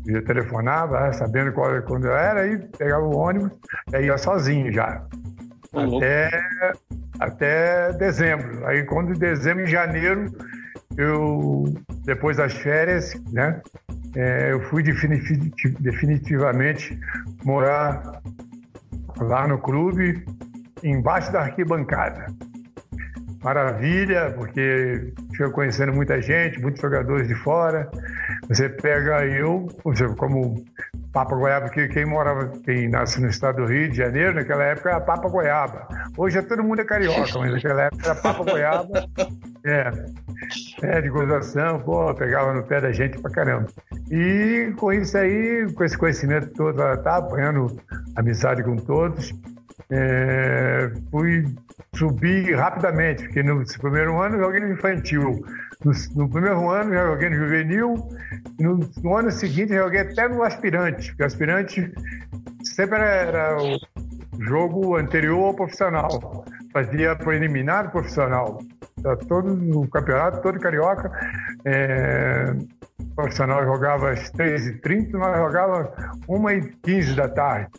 Eu 0.05 0.23
telefonava, 0.23 1.11
sabendo 1.11 1.51
qual, 1.53 1.81
quando 1.81 2.05
eu 2.05 2.15
era, 2.15 2.41
aí 2.41 2.59
pegava 2.77 3.03
o 3.03 3.17
ônibus 3.17 3.49
e 3.91 4.05
ia 4.05 4.15
sozinho 4.19 4.71
já. 4.71 5.03
Uhum. 5.73 5.97
Até, 5.97 6.29
até 7.19 7.93
dezembro. 7.93 8.63
Aí 8.67 8.83
quando 8.83 9.15
em 9.15 9.17
dezembro, 9.17 9.63
em 9.63 9.67
janeiro, 9.67 10.31
eu, 10.95 11.63
depois 12.05 12.37
das 12.37 12.53
férias, 12.53 13.19
né? 13.31 13.59
É, 14.15 14.51
eu 14.51 14.61
fui 14.69 14.83
definitivamente 14.83 16.99
morar 17.43 18.21
lá 19.19 19.47
no 19.47 19.57
clube, 19.59 20.25
embaixo 20.83 21.31
da 21.31 21.41
arquibancada. 21.41 22.27
Maravilha, 23.43 24.33
porque 24.35 25.13
chego 25.35 25.51
conhecendo 25.51 25.93
muita 25.93 26.21
gente, 26.21 26.59
muitos 26.59 26.81
jogadores 26.81 27.27
de 27.27 27.35
fora. 27.35 27.89
Você 28.49 28.67
pega 28.67 29.25
eu, 29.25 29.67
como 30.17 30.55
Papa 31.17 31.35
Goiaba, 31.35 31.69
que 31.69 31.87
quem 31.87 32.05
morava, 32.05 32.51
quem 32.63 32.87
nasce 32.87 33.19
no 33.19 33.27
estado 33.27 33.65
do 33.65 33.65
Rio 33.65 33.89
de 33.89 33.97
Janeiro, 33.97 34.35
naquela 34.35 34.65
época 34.65 34.89
era 34.89 35.01
Papa 35.01 35.27
Goiaba. 35.27 35.87
Hoje 36.15 36.37
é 36.37 36.43
todo 36.43 36.63
mundo 36.63 36.81
é 36.81 36.85
carioca, 36.85 37.39
mas 37.39 37.53
naquela 37.53 37.85
época 37.85 38.05
era 38.05 38.15
Papa 38.15 38.43
Goiaba. 38.43 39.07
É, 39.65 39.91
é 40.81 41.01
de 41.01 41.09
gozação, 41.09 41.81
pô, 41.81 42.13
pegava 42.13 42.53
no 42.53 42.63
pé 42.63 42.79
da 42.79 42.89
gente 42.93 43.19
pra 43.19 43.29
caramba. 43.29 43.67
E 44.09 44.71
com 44.77 44.93
isso 44.93 45.17
aí, 45.17 45.67
com 45.73 45.83
esse 45.83 45.97
conhecimento 45.97 46.53
todo, 46.53 46.77
tá 46.77 47.17
apanhando 47.17 47.75
amizade 48.15 48.63
com 48.63 48.77
todos, 48.77 49.33
é, 49.89 50.91
fui 51.09 51.45
subir 51.95 52.55
rapidamente, 52.55 53.23
porque 53.23 53.41
no 53.43 53.63
primeiro 53.79 54.21
ano 54.21 54.37
joguei 54.37 54.59
no 54.59 54.73
infantil, 54.73 55.45
no, 55.83 55.91
no 56.15 56.29
primeiro 56.29 56.69
ano 56.69 56.93
joguei 56.93 57.29
no 57.29 57.35
juvenil, 57.37 58.09
no, 58.59 58.79
no, 59.01 59.15
ano 59.15 59.31
seguinte 59.31 59.73
joguei 59.73 60.01
até 60.01 60.27
no 60.27 60.43
aspirante, 60.43 61.09
porque 61.09 61.23
aspirante 61.23 61.91
sempre 62.63 62.97
era, 62.97 63.05
era 63.05 63.57
o 63.57 64.43
jogo 64.43 64.97
anterior 64.97 65.47
ao 65.47 65.53
profissional, 65.53 66.45
fazia 66.73 67.15
preliminar 67.15 67.91
profissional. 67.91 68.59
Todo 69.27 69.55
no 69.55 69.87
campeonato, 69.87 70.41
todo 70.41 70.59
carioca, 70.59 71.11
é, 71.65 72.53
o 72.99 73.15
profissional 73.15 73.63
jogava 73.63 74.11
às 74.11 74.31
3h30, 74.31 75.11
nós 75.11 75.37
jogava 75.37 75.93
1h15 76.27 77.15
da 77.15 77.29
tarde. 77.29 77.69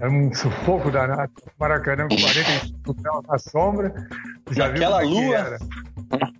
Era 0.00 0.10
um 0.10 0.32
sufoco 0.32 0.90
danado. 0.90 1.32
Maracanã 1.58 2.06
com 2.08 2.16
45 2.16 2.94
graus 2.94 3.24
na 3.26 3.38
sombra. 3.38 3.94
Já 4.50 4.66
Aquela 4.66 5.00
viu 5.00 5.10
lua. 5.10 5.36
Era. 5.36 5.58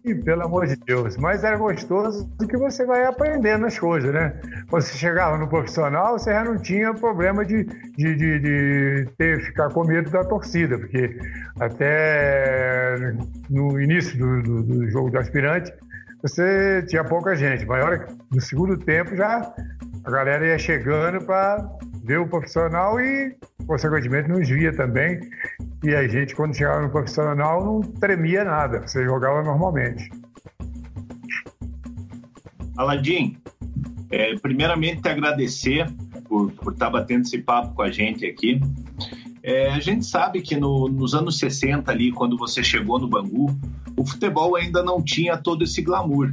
E, 0.05 0.15
pelo 0.15 0.45
amor 0.45 0.67
de 0.67 0.77
Deus. 0.77 1.17
Mas 1.17 1.45
era 1.45 1.57
gostoso 1.57 2.25
do 2.39 2.47
que 2.47 2.57
você 2.57 2.87
vai 2.87 3.05
aprendendo 3.05 3.67
as 3.67 3.79
coisas, 3.79 4.13
né? 4.13 4.33
Quando 4.71 4.83
você 4.83 4.97
chegava 4.97 5.37
no 5.37 5.49
profissional, 5.49 6.19
você 6.19 6.33
já 6.33 6.45
não 6.45 6.57
tinha 6.57 6.95
problema 6.95 7.45
de, 7.45 7.65
de, 7.65 8.15
de, 8.17 8.39
de 8.39 9.09
ter, 9.19 9.45
ficar 9.45 9.71
com 9.71 9.85
medo 9.85 10.11
da 10.11 10.25
torcida, 10.25 10.79
porque 10.79 11.19
até 11.61 12.95
no 13.51 13.81
início 13.81 14.17
do, 14.19 14.43
do, 14.43 14.63
do 14.63 14.91
jogo 14.91 15.11
do 15.11 15.19
aspirante, 15.19 15.73
você 16.23 16.83
tinha 16.89 17.05
pouca 17.05 17.37
gente. 17.37 17.67
Mas 17.67 18.01
no 18.31 18.41
segundo 18.41 18.79
tempo 18.79 19.15
já 19.15 19.53
a 20.05 20.11
galera 20.11 20.47
ia 20.47 20.59
chegando 20.59 21.25
para 21.25 21.69
ver 22.09 22.19
o 22.21 22.27
profissional 22.27 22.99
e, 22.99 23.37
consequentemente, 23.67 24.31
nos 24.31 24.49
via 24.49 24.75
também. 24.75 25.21
E 25.85 25.95
a 25.95 26.09
gente, 26.09 26.35
quando 26.35 26.57
chegava 26.57 26.81
no 26.81 26.89
profissional, 26.89 27.63
não 27.63 27.83
tremia 27.83 28.45
nada, 28.45 28.81
você 28.81 29.05
jogava 29.05 29.43
normalmente. 29.43 30.11
Aladim, 32.79 33.37
é, 34.11 34.35
primeiramente 34.37 35.03
te 35.03 35.09
agradecer 35.11 35.87
por, 36.27 36.51
por 36.53 36.73
estar 36.73 36.89
batendo 36.89 37.23
esse 37.23 37.43
papo 37.43 37.75
com 37.75 37.83
a 37.83 37.91
gente 37.91 38.25
aqui. 38.25 38.59
É, 39.43 39.69
a 39.71 39.79
gente 39.79 40.07
sabe 40.07 40.41
que 40.41 40.57
no, 40.57 40.89
nos 40.89 41.15
anos 41.15 41.39
60 41.39 41.93
ali, 41.93 42.11
quando 42.11 42.39
você 42.39 42.63
chegou 42.63 42.99
no 42.99 43.07
Bangu, 43.07 43.55
o 43.99 44.07
futebol 44.07 44.57
ainda 44.57 44.83
não 44.83 45.03
tinha 45.03 45.37
todo 45.37 45.63
esse 45.63 45.83
glamour. 45.83 46.33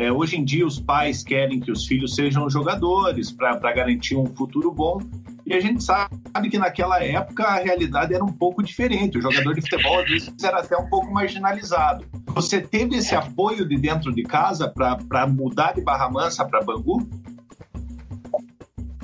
É, 0.00 0.10
hoje 0.10 0.38
em 0.38 0.42
dia, 0.42 0.66
os 0.66 0.80
pais 0.80 1.22
querem 1.22 1.60
que 1.60 1.70
os 1.70 1.86
filhos 1.86 2.14
sejam 2.14 2.48
jogadores 2.48 3.30
para 3.30 3.54
garantir 3.70 4.16
um 4.16 4.24
futuro 4.24 4.72
bom. 4.72 4.98
E 5.44 5.52
a 5.52 5.60
gente 5.60 5.84
sabe 5.84 6.48
que 6.50 6.56
naquela 6.56 7.04
época 7.04 7.44
a 7.44 7.56
realidade 7.56 8.14
era 8.14 8.24
um 8.24 8.32
pouco 8.32 8.62
diferente. 8.62 9.18
O 9.18 9.20
jogador 9.20 9.54
de 9.54 9.60
futebol, 9.60 10.00
às 10.00 10.08
vezes, 10.08 10.32
era 10.42 10.60
até 10.60 10.74
um 10.74 10.88
pouco 10.88 11.12
marginalizado. 11.12 12.06
Você 12.28 12.62
teve 12.62 12.96
esse 12.96 13.14
apoio 13.14 13.68
de 13.68 13.76
dentro 13.76 14.10
de 14.10 14.22
casa 14.22 14.70
para 14.70 15.26
mudar 15.26 15.74
de 15.74 15.82
Barra 15.82 16.08
Mansa 16.08 16.46
para 16.46 16.62
Bangu? 16.62 17.06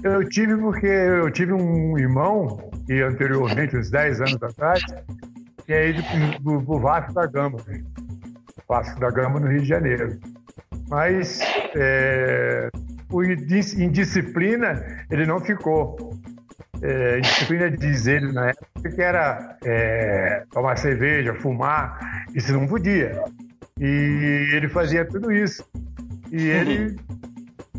Eu 0.03 0.27
tive 0.31 0.57
porque 0.57 0.87
eu 0.87 1.31
tive 1.31 1.53
um 1.53 1.99
irmão 1.99 2.71
que 2.87 3.03
anteriormente, 3.03 3.77
uns 3.77 3.91
10 3.91 4.21
anos 4.23 4.43
atrás, 4.43 4.83
tinha 5.67 5.85
ido 5.85 6.03
para 6.03 6.75
o 6.75 6.81
Vasco 6.81 7.13
da 7.13 7.27
Gama. 7.27 7.59
Vasco 8.67 8.99
da 8.99 9.11
Gama 9.11 9.39
no 9.39 9.49
Rio 9.49 9.61
de 9.61 9.69
Janeiro 9.69 10.36
mas 10.89 11.41
é, 11.75 12.69
em 13.79 13.91
disciplina 13.91 14.85
ele 15.11 15.27
não 15.27 15.41
ficou. 15.41 16.15
É, 16.83 17.21
disciplina 17.21 17.71
diz 17.71 18.07
ele 18.07 18.33
na 18.33 18.51
época 18.51 18.91
que 18.91 19.01
era 19.01 19.57
é, 19.65 20.45
tomar 20.51 20.77
cerveja, 20.77 21.35
fumar, 21.35 22.27
isso 22.35 22.53
não 22.53 22.67
podia. 22.67 23.23
E 23.81 24.51
ele 24.53 24.69
fazia 24.69 25.05
tudo 25.05 25.33
isso. 25.33 25.67
E 26.31 26.43
ele, 26.49 26.97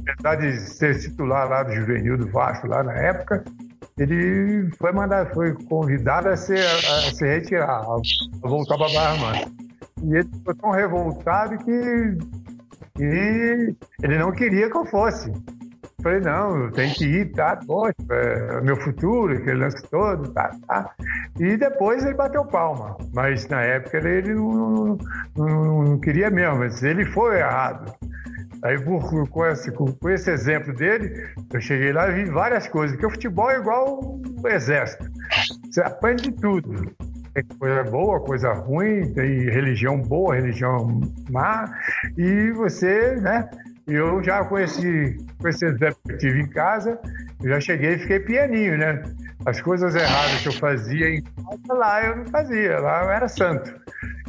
apesar 0.07 0.35
de 0.35 0.59
ser 0.59 0.99
titular 0.99 1.47
lá 1.47 1.63
do 1.63 1.73
juvenil 1.73 2.17
do 2.17 2.27
Vasco 2.31 2.67
lá 2.67 2.83
na 2.83 2.93
época, 2.93 3.43
ele 3.97 4.69
foi 4.77 4.91
mandado, 4.91 5.33
foi 5.33 5.53
convidado 5.65 6.29
a, 6.29 6.37
ser, 6.37 6.59
a, 6.59 7.11
se 7.13 7.25
retirar, 7.25 7.81
a 7.81 8.47
voltar 8.47 8.77
para 8.77 8.93
Barra 8.93 9.17
Mansa. 9.17 9.51
E 10.03 10.15
ele 10.15 10.29
ficou 10.31 10.55
tão 10.55 10.71
revoltado 10.71 11.57
que 11.57 12.17
e 12.99 13.75
ele 14.03 14.17
não 14.17 14.31
queria 14.31 14.69
que 14.69 14.77
eu 14.77 14.85
fosse. 14.85 15.31
Falei, 16.01 16.19
não, 16.19 16.69
tem 16.71 16.93
que 16.93 17.05
ir, 17.05 17.31
tá? 17.31 17.59
Poxa, 17.65 17.93
é 18.11 18.61
meu 18.61 18.75
futuro, 18.77 19.33
aquele 19.33 19.57
lance 19.57 19.81
todo, 19.89 20.31
tá, 20.31 20.51
tá. 20.67 20.91
E 21.39 21.57
depois 21.57 22.03
ele 22.05 22.13
bateu 22.13 22.45
palma. 22.45 22.95
Mas 23.13 23.47
na 23.47 23.61
época 23.61 23.97
ele, 23.97 24.35
não, 24.35 24.97
não, 25.35 25.83
não, 25.83 25.99
queria 25.99 26.29
mesmo, 26.29 26.59
mas 26.59 26.83
ele 26.83 27.03
foi 27.05 27.39
errado. 27.39 27.91
Aí, 28.63 28.77
com, 28.81 29.45
esse, 29.45 29.71
com 29.71 30.09
esse 30.09 30.31
exemplo 30.31 30.73
dele, 30.73 31.27
eu 31.51 31.61
cheguei 31.61 31.91
lá 31.91 32.09
e 32.09 32.23
vi 32.23 32.31
várias 32.31 32.67
coisas. 32.67 32.95
Porque 32.95 33.05
o 33.07 33.11
futebol 33.11 33.49
é 33.49 33.57
igual 33.57 33.99
o 33.99 34.47
exército. 34.47 35.05
Você 35.69 35.81
aprende 35.81 36.31
tudo 36.31 36.95
tem 37.37 37.57
coisa 37.59 37.83
boa, 37.83 38.19
coisa 38.19 38.51
ruim, 38.51 39.13
tem 39.13 39.41
religião 39.49 40.01
boa, 40.01 40.35
religião 40.35 41.01
má, 41.29 41.65
e 42.17 42.51
você, 42.51 43.15
né? 43.17 43.47
Eu 43.85 44.21
já 44.23 44.41
esse, 44.59 45.17
com 45.39 45.47
esse 45.47 45.65
exemplo 45.65 45.97
que 46.07 46.17
tive 46.17 46.41
em 46.41 46.49
casa, 46.49 46.99
já 47.43 47.59
cheguei 47.59 47.93
e 47.93 47.99
fiquei 47.99 48.19
pianinho, 48.19 48.77
né? 48.77 49.03
As 49.45 49.61
coisas 49.61 49.95
erradas 49.95 50.41
que 50.41 50.47
eu 50.49 50.53
fazia 50.53 51.09
em 51.09 51.21
casa, 51.21 51.73
lá 51.73 52.03
eu 52.03 52.17
não 52.17 52.25
fazia, 52.25 52.79
lá 52.79 53.03
eu 53.03 53.11
era 53.11 53.27
santo. 53.27 53.73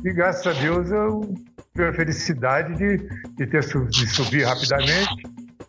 E 0.05 0.13
graças 0.13 0.47
a 0.47 0.61
Deus 0.61 0.91
eu 0.91 1.35
tive 1.75 1.89
a 1.89 1.93
felicidade 1.95 2.75
de, 2.75 2.99
de 3.37 3.47
ter 3.47 3.61
de 3.61 4.07
subir 4.07 4.45
rapidamente 4.45 5.23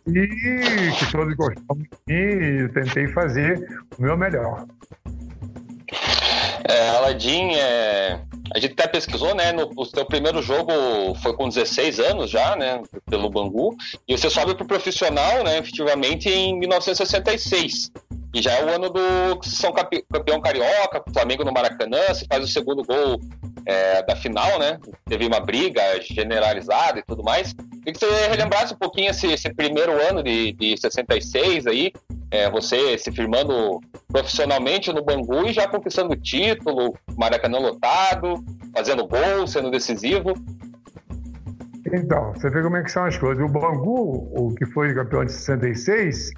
e 0.06 0.92
que 0.98 1.10
todos 1.10 1.34
gostavam 1.34 1.82
de 1.82 1.88
mim 2.06 2.14
e 2.14 2.60
eu 2.62 2.68
tentei 2.68 3.08
fazer 3.08 3.66
o 3.98 4.02
meu 4.02 4.16
melhor. 4.16 4.66
É, 6.64 6.88
Aladim, 6.90 7.54
é, 7.54 8.20
a 8.54 8.58
gente 8.58 8.72
até 8.72 8.86
pesquisou, 8.86 9.34
né? 9.34 9.52
No, 9.52 9.70
o 9.76 9.84
seu 9.84 10.04
primeiro 10.04 10.42
jogo 10.42 10.72
foi 11.22 11.34
com 11.34 11.48
16 11.48 12.00
anos 12.00 12.30
já, 12.30 12.56
né? 12.56 12.82
Pelo 13.08 13.30
Bangu. 13.30 13.76
E 14.06 14.16
você 14.16 14.28
sobe 14.28 14.54
para 14.54 14.64
o 14.64 14.68
profissional, 14.68 15.42
né? 15.44 15.58
Efetivamente 15.58 16.28
em 16.28 16.58
1966. 16.58 17.90
E 18.32 18.40
já 18.40 18.52
é 18.52 18.64
o 18.64 18.68
ano 18.68 18.90
do 18.90 19.42
são 19.42 19.72
campeão 19.72 20.40
carioca, 20.40 21.02
Flamengo 21.12 21.44
no 21.44 21.52
Maracanã, 21.52 21.98
você 22.08 22.24
faz 22.28 22.44
o 22.44 22.46
segundo 22.46 22.84
gol 22.84 23.20
é, 23.66 24.02
da 24.02 24.14
final, 24.14 24.58
né? 24.58 24.78
Teve 25.08 25.26
uma 25.26 25.40
briga 25.40 25.82
generalizada 26.00 27.00
e 27.00 27.02
tudo 27.02 27.24
mais. 27.24 27.52
Queria 27.52 27.92
que 27.92 27.98
você 27.98 28.28
relembrasse 28.28 28.72
um 28.72 28.78
pouquinho 28.78 29.10
esse, 29.10 29.26
esse 29.26 29.52
primeiro 29.52 29.92
ano 30.08 30.22
de, 30.22 30.52
de 30.52 30.76
66 30.76 31.66
aí, 31.66 31.92
é, 32.30 32.50
você 32.50 32.96
se 32.96 33.10
firmando 33.10 33.80
profissionalmente 34.08 34.92
no 34.92 35.04
Bangu 35.04 35.46
e 35.46 35.52
já 35.52 35.66
conquistando 35.66 36.16
título, 36.16 36.96
Maracanã 37.16 37.58
lotado, 37.58 38.44
fazendo 38.74 39.06
gol, 39.06 39.46
sendo 39.46 39.70
decisivo. 39.70 40.32
Então, 41.92 42.32
você 42.32 42.48
vê 42.50 42.62
como 42.62 42.76
é 42.76 42.82
que 42.82 42.90
são 42.90 43.04
as 43.04 43.16
coisas. 43.18 43.42
O 43.44 43.48
Bangu, 43.48 44.30
o 44.36 44.54
que 44.54 44.64
foi 44.66 44.94
campeão 44.94 45.24
de 45.24 45.32
66, 45.32 46.30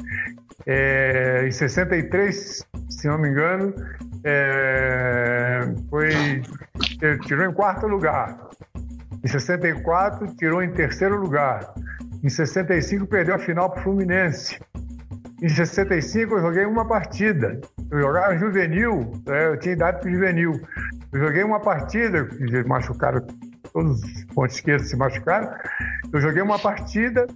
é, 0.67 1.45
em 1.47 1.51
63, 1.51 2.67
se 2.89 3.09
não 3.09 3.19
me 3.19 3.29
engano, 3.29 3.75
é, 4.25 5.61
foi, 5.91 6.43
tirou 7.27 7.45
em 7.45 7.53
quarto 7.53 7.87
lugar. 7.87 8.49
Em 9.23 9.29
64, 9.29 10.35
tirou 10.37 10.63
em 10.63 10.73
terceiro 10.73 11.21
lugar. 11.21 11.75
Em 12.23 12.29
65, 12.29 13.07
perdeu 13.07 13.35
a 13.35 13.39
final 13.39 13.71
para 13.71 13.81
o 13.81 13.83
Fluminense. 13.83 14.59
Em 15.43 15.49
65, 15.49 16.35
eu 16.35 16.41
joguei 16.41 16.65
uma 16.65 16.87
partida. 16.87 17.61
Eu 17.91 18.01
jogava 18.01 18.39
juvenil, 18.39 19.11
né? 19.27 19.49
eu 19.49 19.59
tinha 19.59 19.75
idade 19.75 20.01
para 20.01 20.11
juvenil. 20.11 20.53
Eu 21.13 21.21
joguei 21.21 21.43
uma 21.43 21.59
partida, 21.59 22.29
machucaram, 22.67 23.27
todos 23.73 24.01
os 24.01 24.25
pontos 24.27 24.55
esquerdos 24.55 24.89
se 24.89 24.97
machucaram. 24.97 25.53
Eu 26.13 26.21
joguei 26.21 26.43
uma 26.43 26.61
partida 26.61 27.27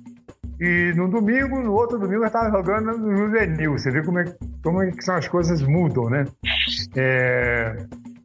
e 0.60 0.92
no 0.94 1.08
domingo, 1.08 1.60
no 1.60 1.72
outro 1.72 1.98
domingo, 1.98 2.22
eu 2.22 2.28
estava 2.28 2.48
jogando 2.48 2.96
no 2.96 3.16
juvenil. 3.16 3.72
Você 3.72 3.90
vê 3.90 4.02
como 4.02 4.20
é, 4.20 4.24
como 4.62 4.82
é 4.82 4.90
que 4.92 5.04
são 5.04 5.16
as 5.16 5.26
coisas 5.26 5.60
mudam, 5.62 6.08
né? 6.08 6.24
É, 6.94 7.76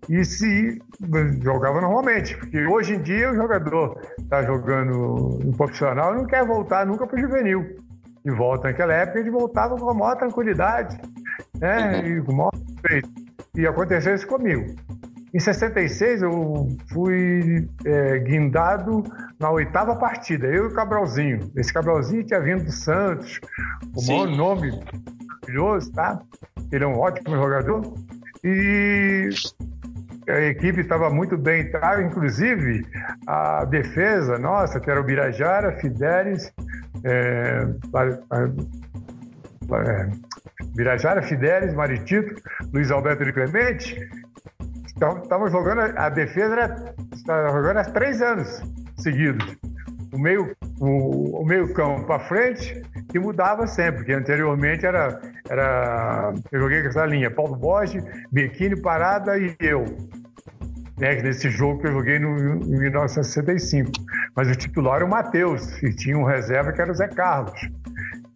e 0.08 0.24
se 0.24 0.80
jogava 1.42 1.82
normalmente, 1.82 2.38
porque 2.38 2.66
hoje 2.68 2.96
em 2.96 3.02
dia 3.02 3.32
o 3.32 3.36
jogador 3.36 4.00
está 4.20 4.44
jogando 4.44 5.40
no 5.44 5.58
profissional 5.58 6.14
não 6.14 6.26
quer 6.26 6.46
voltar 6.46 6.86
nunca 6.86 7.08
para 7.08 7.18
o 7.18 7.22
juvenil. 7.22 7.81
E 8.24 8.32
volta 8.32 8.68
naquela 8.68 8.94
época, 8.94 9.20
ele 9.20 9.32
voltava 9.32 9.76
com 9.76 9.90
a 9.90 9.94
maior 9.94 10.16
tranquilidade, 10.16 11.00
né? 11.60 12.08
E 12.08 12.22
com 12.22 12.32
o 12.32 12.36
maior 12.36 12.54
respeito. 12.54 13.10
E 13.56 13.68
aconteceu 13.68 14.14
isso 14.14 14.28
comigo. 14.28 14.76
Em 15.34 15.40
66, 15.40 16.24
eu 16.24 16.68
fui 16.92 17.70
é, 17.86 18.20
guindado 18.20 19.04
na 19.40 19.50
oitava 19.50 19.96
partida, 19.96 20.46
eu 20.48 20.66
e 20.66 20.68
o 20.68 20.74
Cabralzinho. 20.74 21.52
Esse 21.56 21.74
Cabralzinho 21.74 22.24
tinha 22.24 22.40
vindo 22.42 22.66
do 22.66 22.72
Santos, 22.72 23.40
o 23.96 24.02
Sim. 24.02 24.12
maior 24.12 24.28
nome 24.28 24.72
maravilhoso, 25.52 25.92
tá? 25.92 26.20
Ele 26.72 26.84
é 26.84 26.88
um 26.88 27.00
ótimo 27.00 27.36
jogador. 27.36 27.94
E 28.44 29.30
a 30.28 30.42
equipe 30.42 30.82
estava 30.82 31.10
muito 31.10 31.38
bem, 31.38 31.70
tá? 31.72 32.02
inclusive 32.02 32.86
a 33.26 33.66
defesa 33.66 34.38
nossa, 34.38 34.80
que 34.80 34.90
era 34.90 35.00
o 35.00 35.04
Birajara, 35.04 35.78
Fidelis, 35.80 36.52
é, 37.04 37.68
é, 39.74 40.10
Birajara, 40.76 41.22
Fidelis, 41.24 41.74
Maritito, 41.74 42.36
Luiz 42.74 42.92
Alberto 42.92 43.26
de 43.26 43.34
Clemente, 43.34 43.98
estavam 44.86 45.50
jogando, 45.50 45.98
a 45.98 46.10
defesa 46.10 46.94
estava 47.14 47.50
jogando 47.50 47.78
há 47.78 47.84
três 47.86 48.22
anos 48.22 48.62
seguidos. 48.98 49.58
O 50.14 50.18
meio, 50.18 50.56
o, 50.80 51.42
o 51.42 51.46
meio 51.46 51.74
campo 51.74 52.06
para 52.06 52.20
frente 52.20 52.82
e 53.14 53.20
mudava 53.20 53.66
sempre, 53.66 54.00
porque 54.00 54.14
anteriormente 54.14 54.86
era, 54.86 55.20
era 55.50 56.34
eu 56.52 56.60
joguei 56.60 56.82
com 56.82 56.90
essa 56.90 57.06
linha, 57.06 57.32
Paulo 57.32 57.56
Borges, 57.56 58.04
Biquini, 58.32 58.80
Parada 58.82 59.38
e 59.38 59.56
eu. 59.60 59.86
Né, 61.00 61.16
nesse 61.22 61.50
jogo 61.50 61.82
que 61.82 61.88
eu 61.88 61.94
joguei 61.94 62.20
no, 62.20 62.38
em 62.64 62.80
1965. 62.80 63.92
Mas 64.36 64.50
o 64.50 64.56
titular 64.56 64.98
era 64.98 65.06
o 65.06 65.10
Matheus, 65.10 65.82
e 65.82 65.94
tinha 65.96 66.18
um 66.18 66.24
reserva 66.24 66.72
que 66.72 66.82
era 66.82 66.92
o 66.92 66.96
Zé 66.96 67.08
Carlos. 67.08 67.60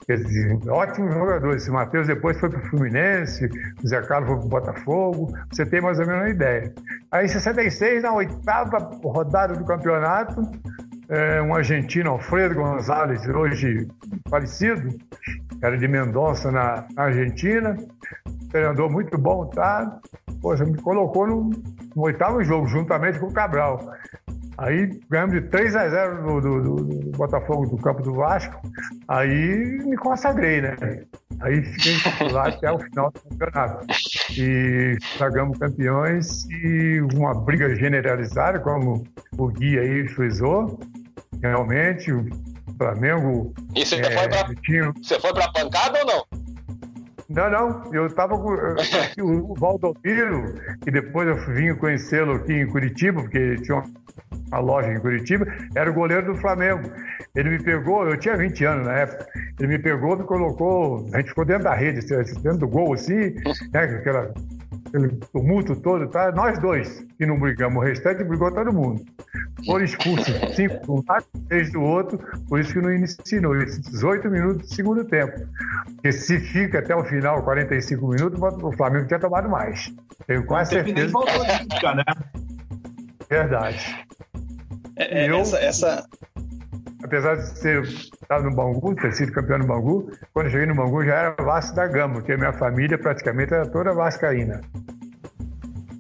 Dizer, 0.07 0.59
ótimo 0.69 1.11
jogador. 1.11 1.55
Esse 1.55 1.71
Matheus 1.71 2.07
depois 2.07 2.39
foi 2.39 2.49
para 2.49 2.59
o 2.59 2.65
Fluminense, 2.67 3.49
o 3.83 3.88
Zé 3.88 4.01
Carlos 4.03 4.29
foi 4.29 4.38
para 4.38 4.45
o 4.45 4.49
Botafogo. 4.49 5.33
Você 5.51 5.65
tem 5.65 5.81
mais 5.81 5.99
ou 5.99 6.05
menos 6.05 6.21
uma 6.21 6.29
ideia. 6.29 6.73
Aí, 7.11 7.25
em 7.25 7.27
66, 7.27 8.03
na 8.03 8.13
oitava 8.13 8.77
rodada 9.03 9.55
do 9.55 9.65
campeonato, 9.65 10.41
é, 11.09 11.41
um 11.41 11.53
argentino, 11.53 12.11
Alfredo 12.11 12.55
Gonzalez, 12.55 13.27
hoje 13.27 13.87
falecido, 14.29 14.89
era 15.61 15.77
de 15.77 15.87
Mendonça, 15.87 16.51
na, 16.51 16.85
na 16.95 17.03
Argentina, 17.03 17.77
treinador 18.51 18.91
muito 18.91 19.17
bom, 19.17 19.45
tá? 19.47 19.99
Poxa, 20.41 20.65
me 20.65 20.77
colocou 20.81 21.27
no, 21.27 21.49
no 21.95 22.03
oitavo 22.03 22.43
jogo, 22.43 22.67
juntamente 22.67 23.19
com 23.19 23.27
o 23.27 23.33
Cabral. 23.33 23.79
Aí 24.57 24.99
ganhamos 25.09 25.35
de 25.35 25.41
3 25.49 25.75
a 25.75 25.89
0 25.89 26.23
do, 26.23 26.41
do, 26.41 26.75
do, 26.75 27.17
Botafogo 27.17 27.67
do 27.67 27.77
campo 27.77 28.01
do 28.01 28.13
Vasco. 28.13 28.55
Aí 29.07 29.79
me 29.85 29.97
consagrei, 29.97 30.61
né? 30.61 30.75
Aí 31.41 31.61
fiquei 31.61 32.29
lá 32.31 32.47
até 32.47 32.71
o 32.71 32.79
final 32.79 33.11
do 33.11 33.21
campeonato. 33.21 33.85
E 34.37 34.97
pagamos 35.19 35.57
campeões 35.57 36.45
e 36.49 37.01
uma 37.13 37.33
briga 37.33 37.75
generalizada, 37.75 38.59
como 38.59 39.03
o 39.37 39.47
Gui 39.49 39.77
aí 39.77 40.07
frisou. 40.07 40.79
Realmente, 41.41 42.12
o 42.12 42.26
Flamengo. 42.78 43.54
E 43.76 43.86
você, 43.86 43.95
é, 43.95 44.12
foi 44.12 44.30
pra, 44.30 44.56
tinha... 44.63 44.93
você 45.02 45.19
foi 45.19 45.34
pra 45.34 45.52
pancada 45.52 46.00
ou 46.00 46.06
não? 46.06 46.45
Não, 47.28 47.50
não, 47.50 47.93
eu 47.93 48.06
estava 48.06 48.38
com 48.38 48.54
o 49.24 49.56
Valdomiro, 49.56 50.54
que 50.84 50.91
depois 50.91 51.28
eu 51.28 51.56
vim 51.56 51.74
conhecê-lo 51.76 52.34
aqui 52.34 52.54
em 52.54 52.67
Curitiba, 52.67 53.21
porque 53.21 53.56
tinha 53.58 53.82
uma 54.52 54.60
loja 54.60 54.91
em 54.91 55.00
Curitiba, 55.00 55.45
era 55.76 55.89
o 55.89 55.93
goleiro 55.93 56.34
do 56.34 56.39
Flamengo. 56.39 56.89
Ele 57.36 57.50
me 57.50 57.63
pegou, 57.63 58.08
eu 58.08 58.17
tinha 58.17 58.38
20 58.38 58.63
anos 58.65 58.86
na 58.86 58.93
época, 58.93 59.26
ele 59.60 59.67
me 59.69 59.80
pegou, 59.80 60.15
me 60.15 60.24
colocou, 60.24 61.08
a 61.13 61.17
gente 61.17 61.30
ficou 61.30 61.45
dentro 61.45 61.63
da 61.63 61.74
rede, 61.74 62.00
assim, 62.13 62.41
dentro 62.41 62.60
do 62.60 62.67
gol, 62.67 62.93
assim, 62.93 63.36
né, 63.74 63.84
aquela, 63.84 64.32
aquele 64.95 65.19
tumulto 65.31 65.75
todo, 65.75 66.08
tá? 66.08 66.31
nós 66.31 66.58
dois, 66.60 67.05
que 67.17 67.25
não 67.25 67.38
brigamos, 67.39 67.77
o 67.77 67.86
restante 67.86 68.23
brigou 68.23 68.51
todo 68.51 68.71
mundo. 68.71 69.03
Foram 69.65 69.84
expulsos 69.84 70.34
cinco 70.55 70.81
de 70.81 70.91
um 70.91 71.03
lado, 71.08 71.25
seis 71.49 71.71
do 71.71 71.81
outro, 71.81 72.19
por 72.47 72.60
isso 72.60 72.73
que 72.73 72.81
não 72.81 72.93
iniciou, 72.93 73.55
esses 73.58 73.81
18 73.81 74.29
minutos 74.29 74.69
do 74.69 74.75
segundo 74.75 75.03
tempo. 75.03 75.34
Porque 75.95 76.12
se 76.12 76.39
fica 76.39 76.79
até 76.79 76.95
o 76.95 77.03
final, 77.03 77.43
45 77.43 78.08
minutos, 78.08 78.39
o 78.41 78.71
Flamengo 78.71 79.08
tinha 79.08 79.19
tomado 79.19 79.49
mais. 79.49 79.93
Tenho 80.27 80.45
quase 80.45 80.71
certeza. 80.71 81.12
Voltou 81.12 81.41
a 81.43 81.95
né? 81.95 82.03
Verdade. 83.29 84.05
É, 84.97 85.25
é, 85.25 85.29
eu, 85.29 85.39
essa, 85.39 85.58
essa, 85.58 86.05
Apesar 87.05 87.35
de 87.35 87.45
ser 87.59 87.83
estar 87.83 88.41
no 88.41 88.49
Bangu, 88.55 88.95
ter 88.95 89.13
sido 89.13 89.31
campeão 89.31 89.59
no 89.59 89.67
Bangu, 89.67 90.11
quando 90.33 90.49
cheguei 90.49 90.65
no 90.65 90.73
Bangu 90.73 91.05
já 91.05 91.13
era 91.13 91.35
Vasco 91.43 91.75
da 91.75 91.85
Gama, 91.85 92.15
porque 92.15 92.33
a 92.33 92.37
minha 92.37 92.51
família 92.51 92.97
praticamente 92.97 93.53
era 93.53 93.69
toda 93.69 93.93
vascaína. 93.93 94.59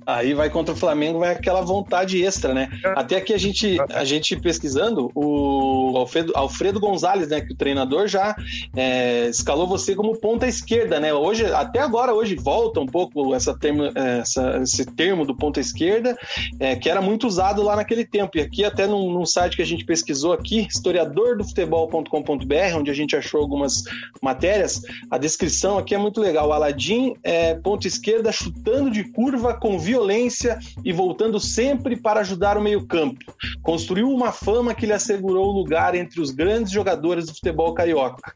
Aí 0.05 0.35
vai 0.35 0.51
contra 0.51 0.73
o 0.73 0.77
Flamengo, 0.77 1.19
vai 1.19 1.31
aquela 1.31 1.61
vontade 1.61 2.23
extra, 2.23 2.53
né? 2.53 2.69
É. 2.83 2.93
Até 2.95 3.15
aqui 3.15 3.33
a 3.33 3.39
gente, 3.39 3.77
a 3.91 4.05
gente 4.05 4.39
pesquisando, 4.39 5.09
o 5.15 5.97
Alfredo, 5.97 6.31
Alfredo 6.35 6.79
Gonzalez, 6.79 7.29
né, 7.29 7.41
que 7.41 7.53
o 7.53 7.55
treinador 7.55 8.07
já 8.07 8.35
é, 8.75 9.27
escalou 9.27 9.67
você 9.67 9.95
como 9.95 10.15
ponta 10.15 10.45
esquerda, 10.45 10.99
né? 10.99 11.11
Hoje, 11.11 11.45
até 11.45 11.79
agora, 11.79 12.13
hoje 12.13 12.35
volta 12.35 12.79
um 12.79 12.85
pouco 12.85 13.33
essa 13.33 13.57
termo, 13.57 13.85
essa, 13.95 14.59
esse 14.61 14.85
termo 14.85 15.25
do 15.25 15.35
ponta 15.35 15.59
esquerda, 15.59 16.15
é, 16.59 16.75
que 16.75 16.87
era 16.87 17.01
muito 17.01 17.25
usado 17.25 17.63
lá 17.63 17.75
naquele 17.75 18.05
tempo. 18.05 18.37
E 18.37 18.41
aqui, 18.41 18.63
até 18.63 18.85
num, 18.85 19.11
num 19.11 19.25
site 19.25 19.55
que 19.55 19.63
a 19.63 19.65
gente 19.65 19.85
pesquisou 19.85 20.33
aqui, 20.33 20.67
historiadordofutebol.com.br, 20.69 22.77
onde 22.77 22.91
a 22.91 22.93
gente 22.93 23.15
achou 23.15 23.41
algumas 23.41 23.81
matérias, 24.21 24.83
a 25.09 25.17
descrição 25.17 25.79
aqui 25.79 25.95
é 25.95 25.97
muito 25.97 26.21
legal. 26.21 26.53
Aladim, 26.53 27.15
é, 27.23 27.55
ponta 27.55 27.87
esquerda, 27.87 28.31
chutando 28.31 28.91
de 28.91 29.03
curva 29.03 29.55
com 29.55 29.79
violência 29.79 29.94
violência 29.95 30.59
e 30.83 30.91
voltando 30.91 31.39
sempre 31.39 31.95
para 31.95 32.19
ajudar 32.19 32.57
o 32.57 32.61
meio-campo. 32.61 33.33
Construiu 33.61 34.09
uma 34.09 34.31
fama 34.31 34.73
que 34.73 34.85
lhe 34.85 34.93
assegurou 34.93 35.51
lugar 35.51 35.95
entre 35.95 36.21
os 36.21 36.31
grandes 36.31 36.71
jogadores 36.71 37.25
do 37.25 37.33
futebol 37.33 37.73
carioca. 37.73 38.33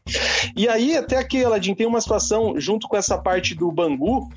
E 0.56 0.68
aí, 0.68 0.96
até 0.96 1.18
aqui, 1.18 1.44
Aladim, 1.44 1.74
tem 1.74 1.86
uma 1.86 2.00
situação 2.00 2.58
junto 2.58 2.88
com 2.88 2.96
essa 2.96 3.18
parte 3.18 3.54
do 3.54 3.70
Bangu 3.70 4.28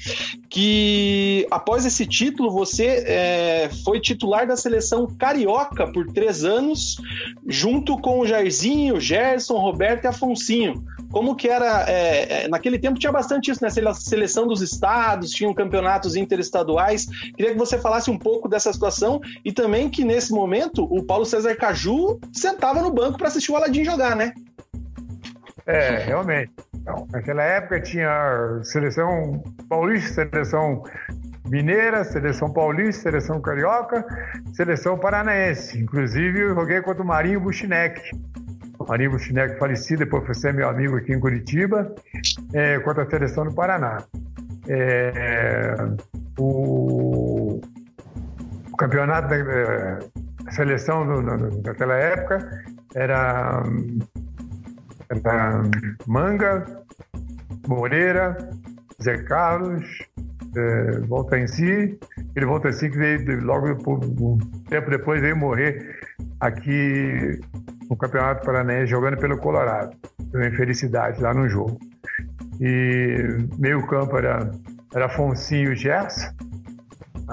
que 0.49 1.47
após 1.49 1.85
esse 1.85 2.05
título 2.05 2.51
você 2.51 3.03
é, 3.07 3.69
foi 3.83 3.99
titular 3.99 4.45
da 4.45 4.55
seleção 4.55 5.07
carioca 5.07 5.91
por 5.91 6.05
três 6.11 6.43
anos, 6.43 6.97
junto 7.47 7.97
com 7.97 8.19
o 8.19 8.27
Jairzinho, 8.27 8.99
Gerson, 8.99 9.57
Roberto 9.57 10.03
e 10.03 10.07
Afonsinho. 10.07 10.83
Como 11.11 11.35
que 11.35 11.47
era. 11.47 11.85
É, 11.87 12.43
é, 12.43 12.47
naquele 12.47 12.79
tempo 12.79 12.99
tinha 12.99 13.11
bastante 13.11 13.51
isso, 13.51 13.63
né? 13.63 13.69
Seleção 13.69 14.47
dos 14.47 14.61
estados, 14.63 15.29
tinham 15.29 15.53
campeonatos 15.53 16.15
interestaduais. 16.15 17.05
Queria 17.35 17.51
que 17.51 17.57
você 17.57 17.77
falasse 17.77 18.09
um 18.09 18.17
pouco 18.17 18.47
dessa 18.47 18.71
situação 18.71 19.19
e 19.43 19.51
também 19.51 19.89
que 19.89 20.03
nesse 20.03 20.31
momento 20.31 20.83
o 20.83 21.03
Paulo 21.03 21.25
César 21.25 21.55
Caju 21.55 22.19
sentava 22.31 22.81
no 22.81 22.91
banco 22.91 23.17
para 23.17 23.27
assistir 23.27 23.51
o 23.51 23.55
Aladim 23.55 23.83
jogar, 23.83 24.15
né? 24.15 24.33
É, 25.65 25.97
realmente. 25.99 26.51
Então, 26.75 27.07
naquela 27.11 27.43
época 27.43 27.79
tinha 27.81 28.59
seleção 28.63 29.41
paulista, 29.69 30.27
seleção 30.29 30.83
mineira, 31.47 32.03
seleção 32.03 32.51
paulista, 32.51 33.03
seleção 33.03 33.41
carioca, 33.41 34.05
seleção 34.53 34.97
paranaense. 34.97 35.79
Inclusive, 35.79 36.41
eu 36.41 36.55
joguei 36.55 36.81
contra 36.81 37.01
o 37.01 37.05
Marinho 37.05 37.39
Buchinek 37.39 38.01
Aníbal 38.89 39.19
Chineco 39.19 39.57
falecido, 39.57 39.99
depois 39.99 40.25
foi 40.25 40.35
ser 40.35 40.53
meu 40.53 40.67
amigo 40.67 40.97
aqui 40.97 41.13
em 41.13 41.19
Curitiba, 41.19 41.93
é, 42.53 42.79
contra 42.79 43.03
a 43.03 43.09
seleção 43.09 43.45
do 43.45 43.53
Paraná. 43.53 44.03
É, 44.67 45.75
o, 46.39 47.02
o, 48.73 48.77
campeonato 48.77 49.27
da 49.27 49.35
é, 49.37 49.99
seleção 50.51 51.05
do, 51.05 51.21
do, 51.21 51.61
daquela 51.61 51.95
época 51.95 52.63
era, 52.95 53.63
era 55.09 55.61
Manga, 56.07 56.65
Moreira, 57.67 58.37
Zé 59.01 59.17
Carlos, 59.23 59.85
é, 60.55 60.99
Volta 61.07 61.37
em 61.37 61.47
Si. 61.47 61.99
Ele 62.35 62.45
Volta 62.45 62.69
em 62.69 62.73
Si 62.73 62.89
que 62.89 62.97
veio 62.97 63.43
logo 63.43 63.67
um 64.19 64.37
tempo 64.69 64.89
depois 64.89 65.21
veio 65.21 65.37
morrer 65.37 65.99
aqui 66.39 67.39
no 67.89 67.95
Campeonato 67.95 68.45
Paranaense 68.45 68.87
jogando 68.87 69.17
pelo 69.17 69.37
Colorado. 69.37 69.95
Deu 70.31 70.43
infelicidade 70.43 71.21
lá 71.21 71.33
no 71.33 71.47
jogo. 71.47 71.79
E 72.59 73.47
meio 73.57 73.85
campo 73.87 74.17
era, 74.17 74.49
era 74.93 75.05
Afonsinho 75.05 75.73
e 75.73 75.75
Gerson. 75.75 76.33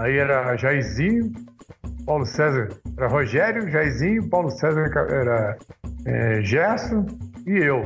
Aí 0.00 0.16
era 0.16 0.56
Jairzinho, 0.56 1.30
Paulo 2.06 2.24
César 2.24 2.68
era 2.96 3.06
Rogério, 3.06 3.70
Jairzinho, 3.70 4.28
Paulo 4.30 4.50
César 4.50 4.90
era 5.10 5.58
é, 6.06 6.42
Gerson 6.42 7.06
e 7.46 7.58
eu. 7.58 7.82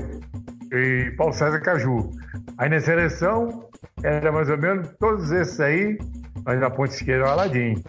E 0.72 1.11
Paulo 1.16 1.33
César 1.33 1.61
Caju. 1.61 2.11
Aí 2.57 2.68
na 2.68 2.79
seleção 2.79 3.68
era 4.05 4.31
mais 4.31 4.48
ou 4.48 4.57
menos 4.57 4.88
todos 5.00 5.33
esses 5.33 5.59
aí, 5.59 5.98
mas 6.44 6.61
na 6.61 6.70
ponta 6.70 6.94
esquerda 6.94 7.24
o 7.24 7.31
Aladim. 7.31 7.83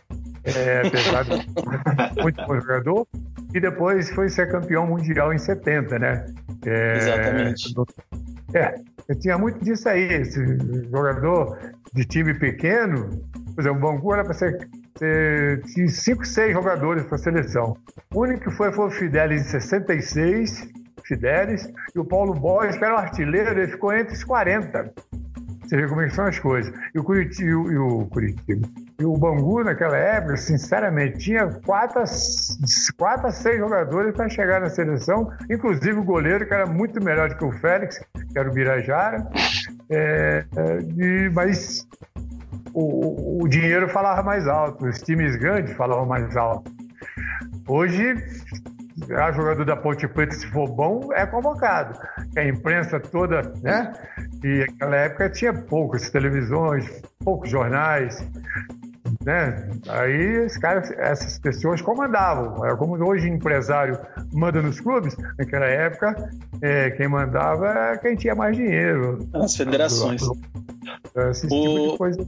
É, 0.43 0.87
apesar 0.87 1.23
de 1.23 1.47
muito 2.21 2.45
bom 2.47 2.59
jogador, 2.59 3.07
e 3.53 3.59
depois 3.59 4.09
foi 4.09 4.27
ser 4.29 4.51
campeão 4.51 4.87
mundial 4.87 5.33
em 5.33 5.37
70, 5.37 5.99
né? 5.99 6.25
É, 6.65 6.97
Exatamente. 6.97 7.75
É, 8.55 8.75
tinha 9.19 9.37
muito 9.37 9.63
disso 9.63 9.87
aí, 9.87 10.01
esse 10.01 10.43
jogador 10.89 11.57
de 11.93 12.05
time 12.05 12.33
pequeno, 12.33 13.09
por 13.55 13.61
exemplo, 13.61 13.77
o 13.77 13.93
Bangu 13.93 14.13
era 14.13 14.23
para 14.23 14.33
ser, 14.33 14.67
ser 14.97 15.61
tinha 15.63 15.87
cinco, 15.87 16.25
seis 16.25 16.53
jogadores 16.53 17.05
para 17.05 17.15
a 17.15 17.19
seleção. 17.19 17.77
O 18.13 18.21
único 18.21 18.49
que 18.49 18.51
foi 18.51 18.71
foi 18.73 18.87
o 18.87 18.91
Fidelis 18.91 19.41
em 19.41 19.59
66, 19.59 20.67
Fidelis, 21.05 21.71
e 21.95 21.99
o 21.99 22.05
Paulo 22.05 22.33
Borges, 22.33 22.77
que 22.77 22.83
era 22.83 22.95
o 22.95 22.97
artilheiro, 22.97 23.51
ele 23.51 23.67
ficou 23.67 23.93
entre 23.93 24.13
os 24.13 24.23
40. 24.23 24.93
Você 25.63 25.77
vê 25.77 25.87
como 25.87 26.01
é 26.01 26.09
são 26.09 26.25
as 26.25 26.37
coisas. 26.37 26.71
E 26.93 26.99
o 26.99 27.03
Curitiba, 27.03 27.49
e 27.49 27.77
o, 27.77 28.05
Curitiba, 28.05 28.67
e 28.99 29.05
o 29.05 29.17
Bangu, 29.17 29.63
naquela 29.63 29.97
época, 29.97 30.37
sinceramente, 30.37 31.17
tinha 31.17 31.47
quatro 31.65 32.03
quatro 32.97 33.27
a 33.27 33.31
seis 33.31 33.57
jogadores 33.57 34.13
para 34.13 34.29
chegar 34.29 34.61
na 34.61 34.69
seleção, 34.69 35.31
inclusive 35.49 35.97
o 35.97 36.03
goleiro, 36.03 36.45
que 36.45 36.53
era 36.53 36.67
muito 36.67 37.03
melhor 37.03 37.29
do 37.29 37.37
que 37.37 37.45
o 37.45 37.51
Félix, 37.51 37.99
que 38.31 38.37
era 38.37 38.49
o 38.49 38.53
Birajara. 38.53 39.27
É, 39.89 40.45
é, 40.55 40.79
e, 40.97 41.29
mas 41.29 41.87
o, 42.75 43.43
o 43.43 43.47
dinheiro 43.47 43.87
falava 43.89 44.21
mais 44.21 44.47
alto, 44.47 44.85
os 44.85 45.01
times 45.01 45.35
grandes 45.37 45.73
falavam 45.75 46.05
mais 46.05 46.35
alto. 46.35 46.69
Hoje, 47.67 48.15
a 49.17 49.31
jogador 49.31 49.65
da 49.65 49.75
Ponte 49.75 50.07
Preta, 50.07 50.35
se 50.35 50.45
for 50.47 50.69
bom, 50.69 51.09
é 51.13 51.25
convocado. 51.25 51.97
A 52.37 52.43
imprensa 52.43 52.99
toda, 52.99 53.41
né? 53.61 53.93
E 54.43 54.59
naquela 54.59 54.95
época 54.97 55.29
tinha 55.29 55.53
poucas 55.53 56.09
televisões, 56.09 57.01
poucos 57.23 57.49
jornais, 57.49 58.21
né? 59.25 59.69
Aí 59.89 60.47
caras, 60.59 60.91
essas 60.91 61.39
pessoas 61.39 61.81
comandavam. 61.81 62.63
Era 62.63 62.77
como 62.77 62.95
hoje 63.03 63.27
empresário 63.27 63.97
manda 64.31 64.61
nos 64.61 64.79
clubes. 64.79 65.17
Naquela 65.37 65.65
época, 65.65 66.29
é, 66.61 66.91
quem 66.91 67.07
mandava 67.07 67.67
era 67.67 67.97
quem 67.97 68.15
tinha 68.15 68.35
mais 68.35 68.55
dinheiro. 68.55 69.27
As 69.33 69.55
federações. 69.55 70.21
Esse 71.31 71.47
tipo 71.47 71.55
o... 71.55 71.91
de 71.91 71.97
coisa. 71.97 72.27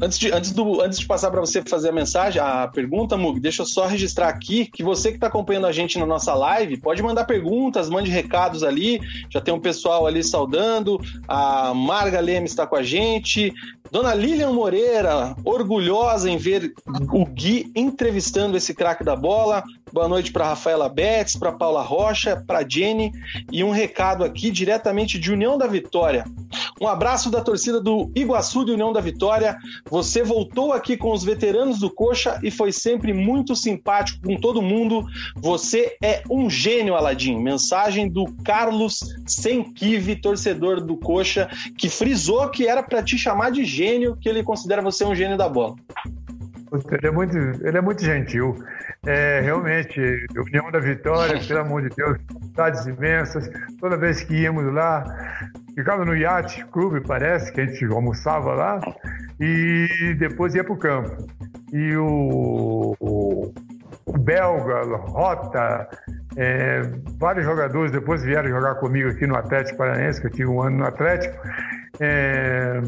Antes 0.00 0.18
de, 0.18 0.32
antes, 0.32 0.50
do, 0.50 0.80
antes 0.80 0.98
de 0.98 1.06
passar 1.06 1.30
para 1.30 1.40
você 1.40 1.62
fazer 1.62 1.90
a 1.90 1.92
mensagem, 1.92 2.42
a 2.42 2.66
pergunta, 2.66 3.16
Mug, 3.16 3.38
deixa 3.38 3.62
eu 3.62 3.66
só 3.66 3.86
registrar 3.86 4.28
aqui 4.28 4.66
que 4.66 4.82
você 4.82 5.10
que 5.10 5.16
está 5.16 5.28
acompanhando 5.28 5.68
a 5.68 5.72
gente 5.72 5.98
na 5.98 6.06
nossa 6.06 6.34
live 6.34 6.80
pode 6.80 7.00
mandar 7.00 7.24
perguntas, 7.24 7.88
mande 7.88 8.10
recados 8.10 8.64
ali. 8.64 9.00
Já 9.30 9.40
tem 9.40 9.54
um 9.54 9.60
pessoal 9.60 10.04
ali 10.04 10.24
saudando. 10.24 11.00
A 11.28 11.72
Marga 11.72 12.18
Leme 12.18 12.46
está 12.46 12.66
com 12.66 12.74
a 12.74 12.82
gente. 12.82 13.52
Dona 13.94 14.12
Lilian 14.12 14.50
Moreira, 14.50 15.36
orgulhosa 15.44 16.28
em 16.28 16.36
ver 16.36 16.72
o 17.12 17.24
Gui 17.24 17.70
entrevistando 17.76 18.56
esse 18.56 18.74
craque 18.74 19.04
da 19.04 19.14
bola. 19.14 19.62
Boa 19.92 20.08
noite 20.08 20.32
para 20.32 20.48
Rafaela 20.48 20.88
Betts, 20.88 21.36
para 21.36 21.52
Paula 21.52 21.80
Rocha, 21.80 22.42
para 22.44 22.68
Jenny 22.68 23.12
e 23.52 23.62
um 23.62 23.70
recado 23.70 24.24
aqui 24.24 24.50
diretamente 24.50 25.16
de 25.20 25.30
União 25.30 25.56
da 25.56 25.68
Vitória. 25.68 26.24
Um 26.80 26.88
abraço 26.88 27.30
da 27.30 27.40
torcida 27.40 27.80
do 27.80 28.10
Iguaçu 28.16 28.64
de 28.64 28.72
União 28.72 28.92
da 28.92 29.00
Vitória. 29.00 29.56
Você 29.90 30.22
voltou 30.22 30.72
aqui 30.72 30.96
com 30.96 31.12
os 31.12 31.22
veteranos 31.22 31.78
do 31.78 31.90
Coxa 31.90 32.40
e 32.42 32.50
foi 32.50 32.72
sempre 32.72 33.12
muito 33.12 33.54
simpático 33.54 34.26
com 34.26 34.36
todo 34.36 34.62
mundo. 34.62 35.04
Você 35.36 35.96
é 36.02 36.22
um 36.30 36.48
gênio, 36.48 36.94
Aladim. 36.94 37.38
Mensagem 37.38 38.08
do 38.08 38.24
Carlos 38.42 39.00
Senkive, 39.26 40.16
torcedor 40.16 40.80
do 40.80 40.96
Coxa, 40.96 41.48
que 41.76 41.88
frisou 41.88 42.48
que 42.48 42.66
era 42.66 42.82
para 42.82 43.02
te 43.02 43.18
chamar 43.18 43.50
de 43.50 43.64
gênio, 43.64 44.16
que 44.16 44.28
ele 44.28 44.42
considera 44.42 44.80
você 44.80 45.04
um 45.04 45.14
gênio 45.14 45.36
da 45.36 45.48
bola. 45.48 45.76
Ele 46.90 47.06
é 47.06 47.10
muito, 47.10 47.36
ele 47.36 47.78
é 47.78 47.80
muito 47.80 48.02
gentil. 48.02 48.54
É, 49.06 49.40
realmente, 49.40 50.00
União 50.36 50.70
da 50.70 50.78
Vitória, 50.78 51.40
pelo 51.46 51.60
amor 51.60 51.82
de 51.82 51.94
Deus, 51.94 52.18
saudades 52.54 52.86
imensas. 52.86 53.50
Toda 53.80 53.96
vez 53.96 54.22
que 54.22 54.34
íamos 54.34 54.72
lá, 54.72 55.04
ficava 55.74 56.04
no 56.04 56.16
Yacht 56.16 56.64
Clube, 56.66 57.00
parece, 57.06 57.52
que 57.52 57.60
a 57.60 57.66
gente 57.66 57.84
almoçava 57.86 58.54
lá, 58.54 58.80
e 59.40 60.14
depois 60.18 60.54
ia 60.54 60.64
para 60.64 60.72
o 60.72 60.78
campo. 60.78 61.16
E 61.72 61.96
o, 61.96 62.96
o, 63.00 63.52
o 64.06 64.18
Belga, 64.18 64.96
Rota, 64.96 65.88
é, 66.36 66.82
vários 67.18 67.44
jogadores 67.44 67.92
depois 67.92 68.22
vieram 68.22 68.48
jogar 68.48 68.76
comigo 68.76 69.08
aqui 69.08 69.26
no 69.26 69.36
Atlético 69.36 69.78
Paranaense, 69.78 70.20
que 70.20 70.26
eu 70.26 70.30
tive 70.30 70.48
um 70.48 70.62
ano 70.62 70.78
no 70.78 70.86
Atlético. 70.86 71.36
É, 72.00 72.80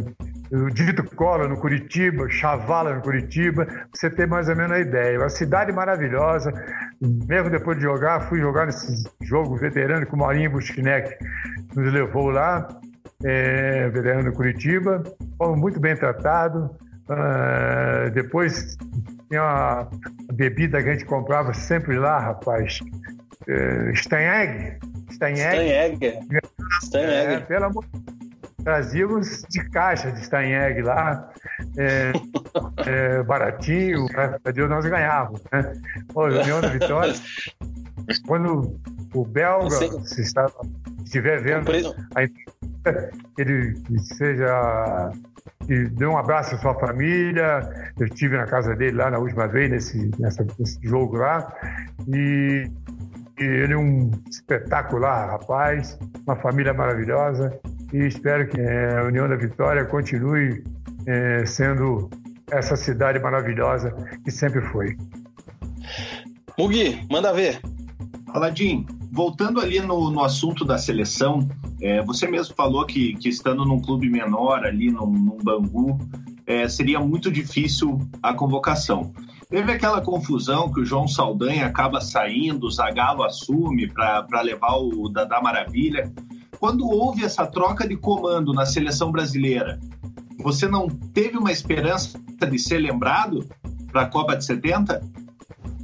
o 0.50 0.70
Dito 0.70 1.02
Cola 1.16 1.48
no 1.48 1.56
Curitiba, 1.58 2.28
Chavala 2.28 2.94
no 2.94 3.02
Curitiba, 3.02 3.66
você 3.92 4.10
tem 4.10 4.26
mais 4.26 4.48
ou 4.48 4.56
menos 4.56 4.72
a 4.72 4.80
ideia. 4.80 5.18
Uma 5.18 5.28
cidade 5.28 5.72
maravilhosa, 5.72 6.52
mesmo 7.00 7.50
depois 7.50 7.76
de 7.76 7.84
jogar, 7.84 8.28
fui 8.28 8.40
jogar 8.40 8.66
nesse 8.66 9.04
jogo 9.22 9.56
veterano 9.56 10.06
que 10.06 10.14
o 10.14 10.18
Maurinho 10.18 10.50
Buschneck 10.50 11.16
nos 11.74 11.92
levou 11.92 12.30
lá, 12.30 12.68
é, 13.24 13.88
veterano 13.88 14.30
do 14.30 14.36
Curitiba, 14.36 15.02
fomos 15.38 15.58
muito 15.58 15.80
bem 15.80 15.96
tratados. 15.96 16.70
Uh, 17.08 18.10
depois 18.10 18.76
tinha 19.28 19.40
uma 19.40 19.90
bebida 20.32 20.82
que 20.82 20.88
a 20.88 20.92
gente 20.92 21.04
comprava 21.04 21.54
sempre 21.54 21.96
lá, 21.96 22.18
rapaz. 22.18 22.80
Uh, 23.48 23.94
Steinegg. 23.94 24.78
Steinegg. 25.12 26.18
Steinegg. 26.82 27.32
É, 27.32 27.40
pelo 27.40 27.66
amor 27.66 27.84
trazíamos 28.66 29.44
de 29.48 29.62
caixa 29.70 30.10
de 30.10 30.24
Steinegg 30.24 30.82
lá, 30.82 31.30
é, 31.78 32.12
é, 32.84 33.22
baratinho, 33.22 34.08
graças 34.08 34.40
a 34.44 34.50
Deus 34.50 34.68
nós 34.68 34.84
ganhávamos. 34.84 35.40
Né? 35.52 35.72
Pô, 36.12 36.24
União 36.24 36.60
da 36.60 36.70
Vitória, 36.70 37.14
quando 38.26 38.76
o 39.14 39.24
belga 39.24 39.70
se 39.70 40.20
está, 40.20 40.50
estiver 41.04 41.40
vendo, 41.40 41.70
aí, 42.16 42.28
ele 43.38 43.76
seja 44.16 45.12
e 45.68 45.84
dê 45.90 46.04
um 46.04 46.18
abraço 46.18 46.56
à 46.56 46.58
sua 46.58 46.74
família. 46.74 47.92
Eu 47.96 48.06
estive 48.06 48.36
na 48.36 48.46
casa 48.46 48.74
dele 48.74 48.96
lá 48.96 49.12
na 49.12 49.18
última 49.18 49.46
vez, 49.46 49.70
nesse, 49.70 50.10
nessa, 50.18 50.44
nesse 50.58 50.80
jogo 50.82 51.18
lá. 51.18 51.54
E, 52.08 52.68
e 53.38 53.44
ele 53.44 53.74
é 53.74 53.78
um 53.78 54.10
espetacular 54.28 55.30
rapaz, 55.30 55.96
uma 56.26 56.34
família 56.34 56.74
maravilhosa. 56.74 57.56
E 57.92 57.98
espero 58.06 58.48
que 58.48 58.60
é, 58.60 58.98
a 58.98 59.04
União 59.04 59.28
da 59.28 59.36
Vitória 59.36 59.84
continue 59.84 60.64
é, 61.06 61.46
sendo 61.46 62.10
essa 62.50 62.76
cidade 62.76 63.18
maravilhosa 63.18 63.92
que 64.24 64.30
sempre 64.30 64.60
foi. 64.60 64.96
Mugi, 66.58 67.06
manda 67.10 67.32
ver. 67.32 67.60
Aladim, 68.28 68.86
voltando 69.12 69.60
ali 69.60 69.80
no, 69.80 70.10
no 70.10 70.22
assunto 70.22 70.64
da 70.64 70.78
seleção, 70.78 71.48
é, 71.80 72.02
você 72.02 72.26
mesmo 72.26 72.54
falou 72.54 72.84
que, 72.86 73.14
que 73.14 73.28
estando 73.28 73.64
num 73.64 73.80
clube 73.80 74.08
menor 74.08 74.64
ali, 74.64 74.90
num, 74.90 75.10
num 75.10 75.38
Bangu, 75.42 75.98
é, 76.46 76.68
seria 76.68 77.00
muito 77.00 77.30
difícil 77.30 77.98
a 78.22 78.32
convocação. 78.32 79.12
Teve 79.48 79.72
aquela 79.72 80.00
confusão 80.00 80.72
que 80.72 80.80
o 80.80 80.84
João 80.84 81.06
Saldanha 81.06 81.66
acaba 81.66 82.00
saindo, 82.00 82.66
o 82.66 82.70
Zagallo 82.70 83.22
assume 83.22 83.88
para 83.88 84.42
levar 84.42 84.76
o 84.76 85.08
Dadá 85.08 85.40
Maravilha. 85.40 86.12
Quando 86.58 86.86
houve 86.86 87.24
essa 87.24 87.46
troca 87.46 87.86
de 87.86 87.96
comando 87.96 88.52
na 88.52 88.66
seleção 88.66 89.10
brasileira, 89.10 89.78
você 90.38 90.66
não 90.68 90.88
teve 90.88 91.36
uma 91.36 91.52
esperança 91.52 92.18
de 92.18 92.58
ser 92.58 92.78
lembrado 92.78 93.46
para 93.90 94.02
a 94.02 94.06
Copa 94.06 94.36
de 94.36 94.44
70? 94.44 95.00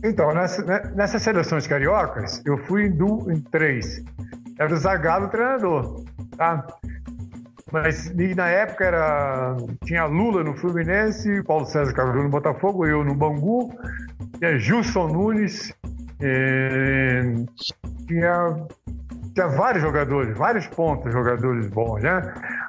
Então, 0.05 0.35
nessa, 0.35 0.63
né, 0.65 0.93
nessas 0.95 1.23
seleções 1.23 1.67
cariocas, 1.67 2.43
eu 2.45 2.59
fui 2.67 2.87
em, 2.87 3.33
em 3.33 3.41
três. 3.41 4.03
Era 4.59 4.73
o 4.73 4.77
Zagallo 4.77 5.29
treinador, 5.29 6.05
tá? 6.37 6.67
Mas 7.73 8.15
na 8.37 8.49
época 8.49 8.85
era 8.85 9.57
tinha 9.85 10.05
Lula 10.05 10.45
no 10.45 10.55
Fluminense, 10.55 11.43
Paulo 11.45 11.65
César 11.65 11.95
Carvalho 11.95 12.25
no 12.25 12.29
Botafogo, 12.29 12.87
eu 12.87 13.03
no 13.03 13.15
Bangu, 13.15 13.73
tinha 14.39 14.59
Gilson 14.59 15.09
Nunes, 15.09 15.73
eh, 16.21 17.35
tinha, 18.07 18.67
tinha 19.35 19.49
vários 19.49 19.83
jogadores, 19.83 20.37
vários 20.37 20.67
pontos 20.69 21.13
jogadores 21.13 21.67
bons, 21.69 22.03
né? 22.03 22.23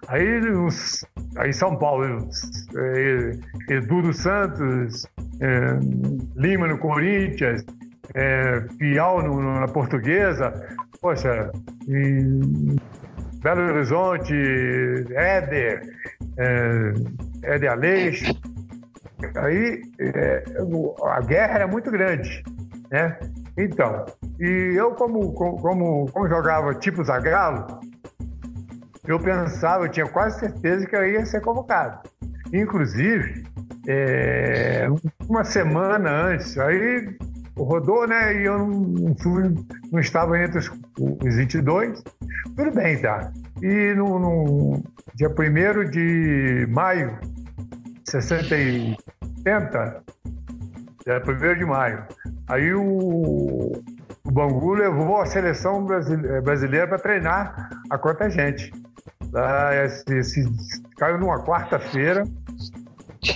Aí, 0.08 0.40
os, 0.52 1.06
aí 1.38 1.54
São 1.54 1.76
Paulo, 1.78 2.28
eh, 2.76 3.32
Edu 3.70 4.02
dos 4.02 4.18
Santos, 4.18 5.06
eh, 5.40 5.80
Lima 6.36 6.68
no 6.68 6.78
Corinthians, 6.78 7.64
é, 8.14 8.60
Piau 8.78 9.22
no, 9.22 9.60
na 9.60 9.68
Portuguesa, 9.68 10.54
poxa, 11.02 11.52
Belo 13.42 13.62
Horizonte, 13.62 14.34
Éder, 15.14 15.82
é, 16.38 16.94
Éder 17.44 17.72
Aleixo. 17.72 18.34
Aí 19.36 19.82
é, 20.00 20.44
a 21.06 21.22
guerra 21.22 21.56
era 21.56 21.68
muito 21.68 21.90
grande, 21.90 22.44
né? 22.92 23.18
Então, 23.58 24.06
e 24.44 24.76
eu 24.76 24.92
como, 24.92 25.32
como, 25.32 26.12
como 26.12 26.28
jogava 26.28 26.76
tipo 26.76 27.02
Zagallo, 27.02 27.80
eu 29.08 29.18
pensava, 29.18 29.86
eu 29.86 29.90
tinha 29.90 30.06
quase 30.06 30.42
certeza 30.42 30.86
que 30.86 30.94
eu 30.94 31.08
ia 31.08 31.26
ser 31.26 31.40
convocado. 31.40 32.10
Inclusive, 32.52 33.46
é, 33.88 34.86
uma 35.30 35.46
semana 35.46 36.10
antes, 36.10 36.58
aí 36.58 37.16
rodou, 37.58 38.06
né? 38.06 38.36
E 38.36 38.44
eu 38.44 38.58
não, 38.58 39.16
fui, 39.16 39.56
não 39.90 40.00
estava 40.02 40.38
entre 40.38 40.60
os, 40.60 40.70
os 41.00 41.36
22. 41.36 42.04
Tudo 42.58 42.72
bem, 42.72 43.02
tá? 43.02 43.32
E 43.62 43.94
no, 43.96 44.20
no 44.20 44.84
dia 45.16 45.30
1 45.30 45.90
de 45.90 46.68
maio 46.70 47.18
de 48.04 48.12
60 48.12 48.58
e 48.58 48.98
70, 49.38 50.04
dia 51.06 51.22
1 51.26 51.60
de 51.60 51.66
maio, 51.66 52.04
aí 52.50 52.74
o, 52.74 53.72
o 54.26 54.32
Bangu 54.32 54.74
levou 54.74 55.20
a 55.22 55.26
seleção 55.26 55.86
brasileira 55.86 56.88
para 56.88 56.98
treinar 56.98 57.70
a 57.90 57.98
conta 57.98 58.30
gente. 58.30 58.72
Esse, 59.84 60.18
esse, 60.18 60.46
caiu 60.98 61.18
numa 61.18 61.44
quarta-feira, 61.44 62.24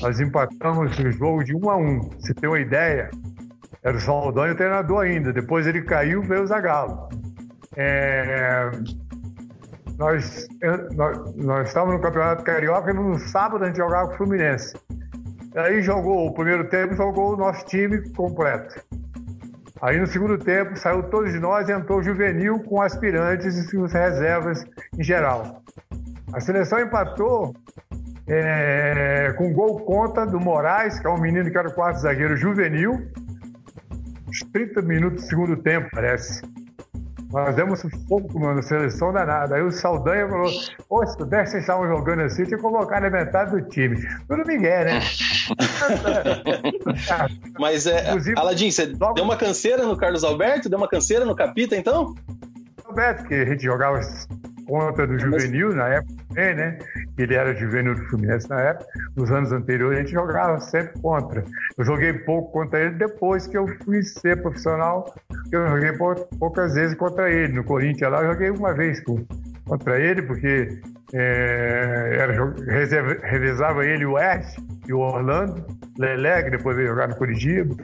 nós 0.02 0.20
empatamos 0.20 0.98
o 0.98 1.12
jogo 1.12 1.44
de 1.44 1.56
um 1.56 1.70
a 1.70 1.76
um. 1.76 2.00
Você 2.20 2.34
tem 2.34 2.48
uma 2.48 2.60
ideia? 2.60 3.10
Era 3.84 3.98
o 3.98 4.00
Saldanha 4.00 4.54
o 4.54 4.56
treinador 4.56 5.04
ainda. 5.04 5.34
Depois 5.34 5.68
ele 5.68 5.82
caiu, 5.82 6.22
veio 6.22 6.44
o 6.44 6.48
Zagallo. 6.48 7.10
É... 7.76 8.72
Nós, 9.98 10.48
nós, 10.96 11.36
nós 11.36 11.68
estávamos 11.68 11.96
no 11.96 12.02
Campeonato 12.02 12.44
Carioca 12.44 12.92
e 12.92 12.94
no 12.94 13.18
sábado 13.18 13.64
a 13.64 13.68
gente 13.68 13.78
jogava 13.78 14.08
com 14.10 14.14
o 14.14 14.18
Fluminense. 14.18 14.78
Aí 15.56 15.82
jogou 15.82 16.28
o 16.28 16.34
primeiro 16.34 16.70
tempo, 16.70 16.96
jogou 16.96 17.34
o 17.34 17.38
nosso 17.38 17.66
time 17.66 18.08
completo. 18.12 18.87
Aí 19.82 20.00
no 20.00 20.08
segundo 20.08 20.38
tempo 20.38 20.78
saiu 20.78 21.04
todos 21.04 21.34
nós 21.40 21.70
e 21.70 21.72
entrou 21.72 22.00
o 22.00 22.04
juvenil 22.04 22.60
com 22.64 22.82
aspirantes 22.82 23.72
e 23.72 23.78
os 23.78 23.94
reservas 23.94 24.66
em 24.98 25.04
geral. 25.04 25.62
A 26.34 26.40
seleção 26.40 26.80
empatou 26.80 27.56
é, 28.28 29.34
com 29.38 29.54
gol 29.54 29.80
contra 29.80 30.26
do 30.26 30.40
Moraes, 30.40 31.00
que 31.00 31.08
é 31.08 31.10
um 31.10 31.20
menino 31.20 31.50
que 31.50 31.58
era 31.58 31.70
o 31.70 31.74
quarto 31.74 32.00
zagueiro 32.00 32.36
juvenil, 32.36 32.92
uns 34.28 34.40
30 34.52 34.82
minutos 34.82 35.24
do 35.24 35.30
segundo 35.30 35.56
tempo, 35.58 35.90
parece. 35.92 36.42
Nós 37.32 37.56
demos 37.56 37.84
um 37.84 37.90
pouco 38.08 38.40
na 38.40 38.62
seleção 38.62 39.12
danada. 39.12 39.56
Aí 39.56 39.62
o 39.62 39.72
Saldanha 39.72 40.28
falou: 40.30 40.50
Pô, 40.88 41.06
se 41.06 41.18
pudesse 41.18 41.52
vocês 41.52 41.64
estavam 41.64 41.88
jogando 41.88 42.22
assim, 42.22 42.46
tinha 42.46 42.58
que 42.58 42.64
colocar 42.64 43.02
na 43.02 43.10
metade 43.10 43.52
do 43.52 43.62
time. 43.70 43.98
Tudo 44.28 44.46
Miguel, 44.46 44.86
né? 44.86 45.00
Mas, 47.60 47.86
é, 47.86 48.12
Aladim, 48.36 48.72
você 48.72 48.86
logo... 48.86 49.14
deu 49.14 49.24
uma 49.24 49.36
canseira 49.36 49.86
no 49.86 49.98
Carlos 49.98 50.24
Alberto? 50.24 50.70
Deu 50.70 50.78
uma 50.78 50.88
canseira 50.88 51.26
no 51.26 51.36
Capita, 51.36 51.76
então? 51.76 52.16
Alberto, 52.86 53.26
que 53.26 53.34
a 53.34 53.46
gente 53.46 53.64
jogava 53.64 54.00
contra 54.68 55.08
do 55.08 55.18
juvenil 55.18 55.74
na 55.74 55.88
época 55.88 56.14
também, 56.28 56.56
né? 56.56 56.78
Ele 57.18 57.34
era 57.34 57.56
juvenil 57.56 57.96
do 57.96 58.04
Fluminense 58.08 58.50
na 58.50 58.60
época. 58.62 58.86
Nos 59.16 59.32
anos 59.32 59.52
anteriores 59.52 59.98
a 59.98 60.02
gente 60.02 60.12
jogava 60.12 60.60
sempre 60.60 61.02
contra. 61.02 61.44
Eu 61.78 61.86
joguei 61.86 62.14
pouco 62.14 62.52
contra 62.52 62.80
ele 62.80 62.96
depois 62.96 63.48
que 63.48 63.58
eu 63.58 63.68
fui 63.84 64.04
ser 64.04 64.42
profissional. 64.42 65.14
Eu 65.52 65.68
joguei 65.68 65.94
poucas 66.38 66.74
vezes 66.74 66.96
contra 66.98 67.32
ele. 67.32 67.54
No 67.54 67.64
Corinthians 67.64 68.12
lá 68.12 68.22
eu 68.22 68.34
joguei 68.34 68.50
uma 68.52 68.74
vez 68.74 69.02
contra 69.66 70.00
ele, 70.00 70.22
porque 70.22 70.80
é, 71.14 72.18
era, 72.20 72.54
revezava 73.24 73.86
ele 73.86 74.06
o 74.06 74.20
Ed 74.20 74.46
e 74.88 74.94
o 74.94 75.00
Orlando, 75.00 75.66
Lelé, 75.98 76.44
que 76.44 76.52
depois 76.52 76.76
veio 76.76 76.90
jogar 76.90 77.08
no 77.08 77.16
Curitiba. 77.16 77.76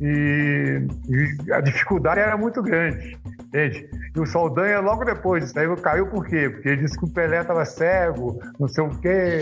E, 0.00 0.86
e 1.08 1.52
a 1.52 1.60
dificuldade 1.60 2.20
era 2.20 2.36
muito 2.36 2.62
grande. 2.62 3.18
Entende? 3.52 3.86
E 4.16 4.18
o 4.18 4.24
Saldanha, 4.24 4.80
logo 4.80 5.04
depois 5.04 5.44
disso 5.44 5.58
aí, 5.58 5.76
caiu 5.76 6.06
por 6.06 6.26
quê? 6.26 6.48
Porque 6.48 6.70
ele 6.70 6.82
disse 6.82 6.98
que 6.98 7.04
o 7.04 7.10
Pelé 7.10 7.42
estava 7.42 7.66
cego, 7.66 8.40
não 8.58 8.66
sei 8.66 8.82
o 8.82 8.88
quê. 8.98 9.40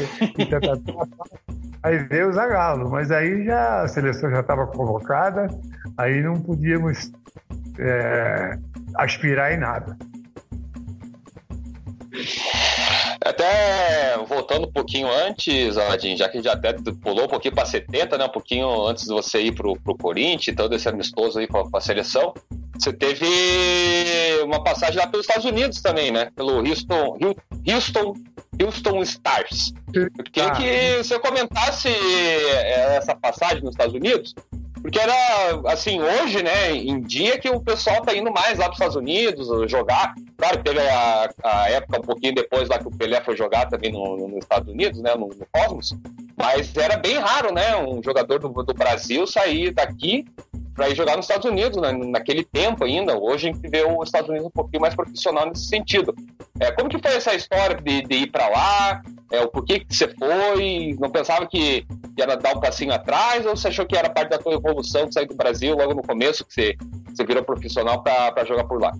aí 1.80 1.98
veio 2.08 2.28
o 2.28 2.32
Zagallo, 2.32 2.90
mas 2.90 3.12
aí 3.12 3.44
já 3.44 3.82
a 3.82 3.88
seleção 3.88 4.28
já 4.28 4.40
estava 4.40 4.66
convocada, 4.66 5.46
aí 5.96 6.20
não 6.22 6.40
podíamos 6.40 7.12
é, 7.78 8.58
aspirar 8.96 9.52
em 9.52 9.58
nada. 9.58 9.96
Até 13.24 14.16
voltando 14.26 14.66
um 14.66 14.72
pouquinho 14.72 15.08
antes, 15.08 15.76
Aladim, 15.76 16.16
já 16.16 16.28
que 16.28 16.42
já 16.42 16.54
até 16.54 16.72
pulou 16.72 17.26
um 17.26 17.28
pouquinho 17.28 17.54
para 17.54 17.64
70, 17.64 18.18
né? 18.18 18.24
Um 18.24 18.30
pouquinho 18.30 18.86
antes 18.86 19.04
de 19.04 19.12
você 19.12 19.40
ir 19.40 19.54
para 19.54 19.68
o 19.68 19.96
Corinthians, 19.96 20.56
todo 20.56 20.74
esse 20.74 20.88
amistoso 20.88 21.38
aí 21.38 21.46
com 21.46 21.64
a 21.72 21.80
seleção. 21.80 22.34
Você 22.80 22.94
teve 22.94 23.26
uma 24.42 24.64
passagem 24.64 24.96
lá 24.96 25.06
pelos 25.06 25.26
Estados 25.26 25.44
Unidos 25.44 25.82
também, 25.82 26.10
né? 26.10 26.30
Pelo 26.34 26.66
Houston, 26.66 27.18
Houston, 27.68 28.14
Houston 28.58 29.02
Stars. 29.02 29.74
Eu 29.92 30.08
queria 30.32 30.50
que 30.52 30.96
você 31.04 31.18
comentasse 31.18 31.88
é, 31.88 32.96
essa 32.96 33.14
passagem 33.14 33.60
nos 33.62 33.72
Estados 33.72 33.94
Unidos, 33.94 34.34
porque 34.80 34.98
era, 34.98 35.12
assim, 35.66 36.00
hoje, 36.00 36.42
né, 36.42 36.72
em 36.72 37.02
dia 37.02 37.38
que 37.38 37.50
o 37.50 37.60
pessoal 37.60 38.00
tá 38.00 38.14
indo 38.16 38.32
mais 38.32 38.58
lá 38.58 38.64
para 38.64 38.72
os 38.72 38.76
Estados 38.76 38.96
Unidos 38.96 39.70
jogar. 39.70 40.14
Claro, 40.38 40.62
teve 40.62 40.80
a, 40.80 41.28
a, 41.44 41.70
época 41.70 41.98
um 41.98 42.02
pouquinho 42.02 42.34
depois 42.34 42.66
lá 42.66 42.78
que 42.78 42.88
o 42.88 42.90
Pelé 42.90 43.20
foi 43.20 43.36
jogar 43.36 43.68
também 43.68 43.92
no, 43.92 44.16
no, 44.16 44.26
nos 44.26 44.38
Estados 44.38 44.72
Unidos, 44.72 45.02
né, 45.02 45.14
no, 45.14 45.28
no, 45.28 45.46
Cosmos. 45.52 45.94
Mas 46.34 46.74
era 46.74 46.96
bem 46.96 47.18
raro, 47.18 47.52
né, 47.52 47.76
um 47.76 48.02
jogador 48.02 48.38
do, 48.38 48.48
do 48.48 48.72
Brasil 48.72 49.26
sair 49.26 49.70
daqui 49.70 50.24
para 50.80 50.88
ir 50.88 50.96
jogar 50.96 51.14
nos 51.14 51.26
Estados 51.26 51.44
Unidos, 51.44 51.76
né? 51.76 51.92
naquele 51.92 52.42
tempo 52.42 52.84
ainda. 52.84 53.14
Hoje 53.14 53.50
a 53.50 53.52
gente 53.52 53.68
vê 53.68 53.84
os 53.84 54.08
Estados 54.08 54.30
Unidos 54.30 54.46
um 54.46 54.50
pouquinho 54.50 54.80
mais 54.80 54.94
profissional 54.94 55.46
nesse 55.46 55.66
sentido. 55.66 56.14
É, 56.58 56.72
como 56.72 56.88
que 56.88 56.98
foi 56.98 57.14
essa 57.18 57.34
história 57.34 57.76
de, 57.76 58.00
de 58.00 58.14
ir 58.14 58.32
para 58.32 58.48
lá? 58.48 59.02
É, 59.30 59.42
o 59.42 59.48
porquê 59.48 59.80
que 59.80 59.94
você 59.94 60.08
foi? 60.08 60.96
Não 60.98 61.10
pensava 61.10 61.46
que 61.46 61.86
ia 62.16 62.26
dar 62.26 62.56
um 62.56 62.60
passinho 62.60 62.94
atrás? 62.94 63.44
Ou 63.44 63.54
você 63.54 63.68
achou 63.68 63.84
que 63.84 63.94
era 63.94 64.08
parte 64.08 64.30
da 64.30 64.38
tua 64.38 64.54
evolução 64.54 65.04
de 65.04 65.12
sair 65.12 65.26
do 65.26 65.36
Brasil 65.36 65.76
logo 65.76 65.92
no 65.92 66.02
começo, 66.02 66.46
que 66.46 66.54
você, 66.54 66.74
você 67.14 67.26
virou 67.26 67.44
profissional 67.44 68.02
para 68.02 68.42
jogar 68.46 68.64
por 68.64 68.80
lá? 68.80 68.90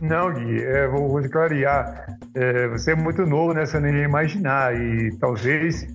Não, 0.00 0.32
Gui, 0.32 0.62
é, 0.64 0.88
vou, 0.88 1.08
vou 1.08 1.22
clarear. 1.28 2.15
É, 2.36 2.68
você 2.68 2.92
é 2.92 2.94
muito 2.94 3.24
novo, 3.24 3.54
né? 3.54 3.64
Você 3.64 3.80
nem 3.80 3.94
ia 3.94 4.04
imaginar. 4.04 4.78
E 4.78 5.10
talvez 5.16 5.86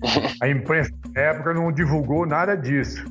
a 0.42 0.48
imprensa 0.48 0.90
na 1.14 1.20
época 1.22 1.54
não 1.54 1.70
divulgou 1.70 2.26
nada 2.26 2.56
disso. 2.56 3.04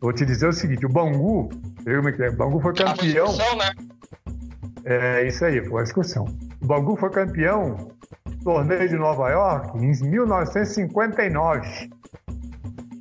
Vou 0.00 0.10
te 0.10 0.24
dizer 0.24 0.48
o 0.48 0.52
seguinte: 0.54 0.86
o 0.86 0.88
Bangu, 0.88 1.50
como 1.84 2.08
é 2.08 2.12
que 2.12 2.22
é? 2.22 2.30
O 2.30 2.36
Bangu 2.36 2.60
foi 2.60 2.72
campeão. 2.72 3.26
Né? 3.36 3.72
É 4.86 5.26
isso 5.26 5.44
aí, 5.44 5.60
foi 5.60 5.70
uma 5.70 5.82
excursão. 5.82 6.24
O 6.62 6.66
Bangu 6.66 6.96
foi 6.96 7.10
campeão 7.10 7.76
do 8.24 8.36
torneio 8.42 8.88
de 8.88 8.96
Nova 8.96 9.28
York 9.28 9.76
em 9.76 9.92
1959. 10.08 11.90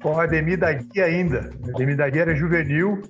Com 0.04 0.16
o 0.16 0.20
Ademir 0.20 0.60
da 0.60 0.74
Guia 0.74 1.06
ainda. 1.06 1.50
O 1.66 1.70
Ademir 1.74 1.96
da 1.96 2.10
Guia 2.10 2.24
era 2.24 2.36
juvenil. 2.36 3.02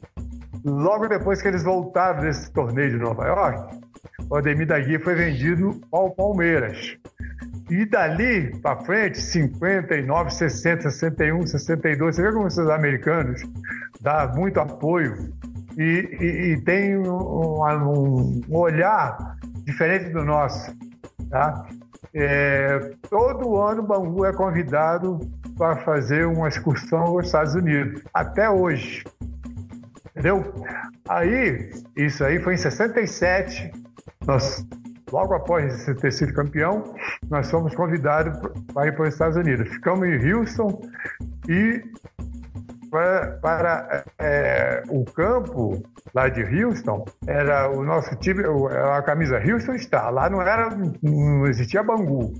Logo 0.64 1.08
depois 1.08 1.42
que 1.42 1.48
eles 1.48 1.64
voltaram 1.64 2.22
desse 2.22 2.52
torneio 2.52 2.92
de 2.92 2.98
Nova 2.98 3.26
York, 3.26 3.80
o 4.30 4.36
Ademir 4.36 4.68
da 4.68 4.80
Guia 4.80 5.00
foi 5.00 5.16
vendido 5.16 5.80
ao 5.92 6.12
Palmeiras. 6.12 6.98
E 7.70 7.86
dali 7.86 8.56
para 8.62 8.78
frente, 8.84 9.22
59, 9.22 10.32
60, 10.32 10.90
61, 10.90 11.48
62, 11.48 12.16
você 12.16 12.22
vê 12.22 12.32
como 12.32 12.48
esses 12.48 12.70
americanos 12.70 13.42
dão 14.02 14.34
muito 14.36 14.60
apoio 14.60 15.34
e, 15.78 16.18
e, 16.20 16.54
e 16.54 16.62
tem 16.62 16.98
um, 16.98 17.62
um, 17.62 18.42
olhar 18.50 19.38
diferente 19.66 20.10
do 20.10 20.24
nosso. 20.24 20.76
Tá? 21.30 21.68
É, 22.14 22.94
todo 23.10 23.58
ano 23.58 23.82
o 23.82 23.86
Bangu 23.86 24.26
é 24.26 24.34
convidado 24.34 25.20
para 25.58 25.76
fazer 25.78 26.26
uma 26.26 26.48
excursão 26.48 27.00
aos 27.00 27.26
Estados 27.26 27.54
Unidos, 27.54 28.02
até 28.14 28.50
hoje. 28.50 29.04
Entendeu? 30.12 30.54
Aí, 31.08 31.70
isso 31.96 32.24
aí 32.24 32.40
foi 32.40 32.56
em 32.56 32.58
67, 32.58 33.72
nós, 34.26 34.66
logo 35.12 35.34
após 35.34 35.86
ter 36.00 36.12
sido 36.12 36.34
campeão, 36.34 36.96
nós 37.30 37.50
fomos 37.50 37.74
convidados 37.76 38.38
para 38.74 38.88
ir 38.88 38.92
para 38.94 39.04
os 39.04 39.14
Estados 39.14 39.38
Unidos. 39.38 39.68
Ficamos 39.70 40.08
em 40.08 40.34
Houston 40.34 40.82
e 41.48 41.84
para, 42.90 43.32
para 43.42 44.04
é, 44.20 44.84
o 44.90 45.04
campo 45.06 45.84
lá 46.14 46.30
de 46.30 46.42
Houston, 46.42 47.06
era 47.26 47.70
o 47.70 47.84
nosso 47.84 48.16
time, 48.16 48.44
a 48.96 49.02
camisa 49.02 49.38
Houston 49.38 49.74
está. 49.74 50.10
Lá 50.10 50.30
não 50.30 50.42
era, 50.42 50.70
não 51.02 51.46
existia 51.46 51.84
Bangu. 51.84 52.34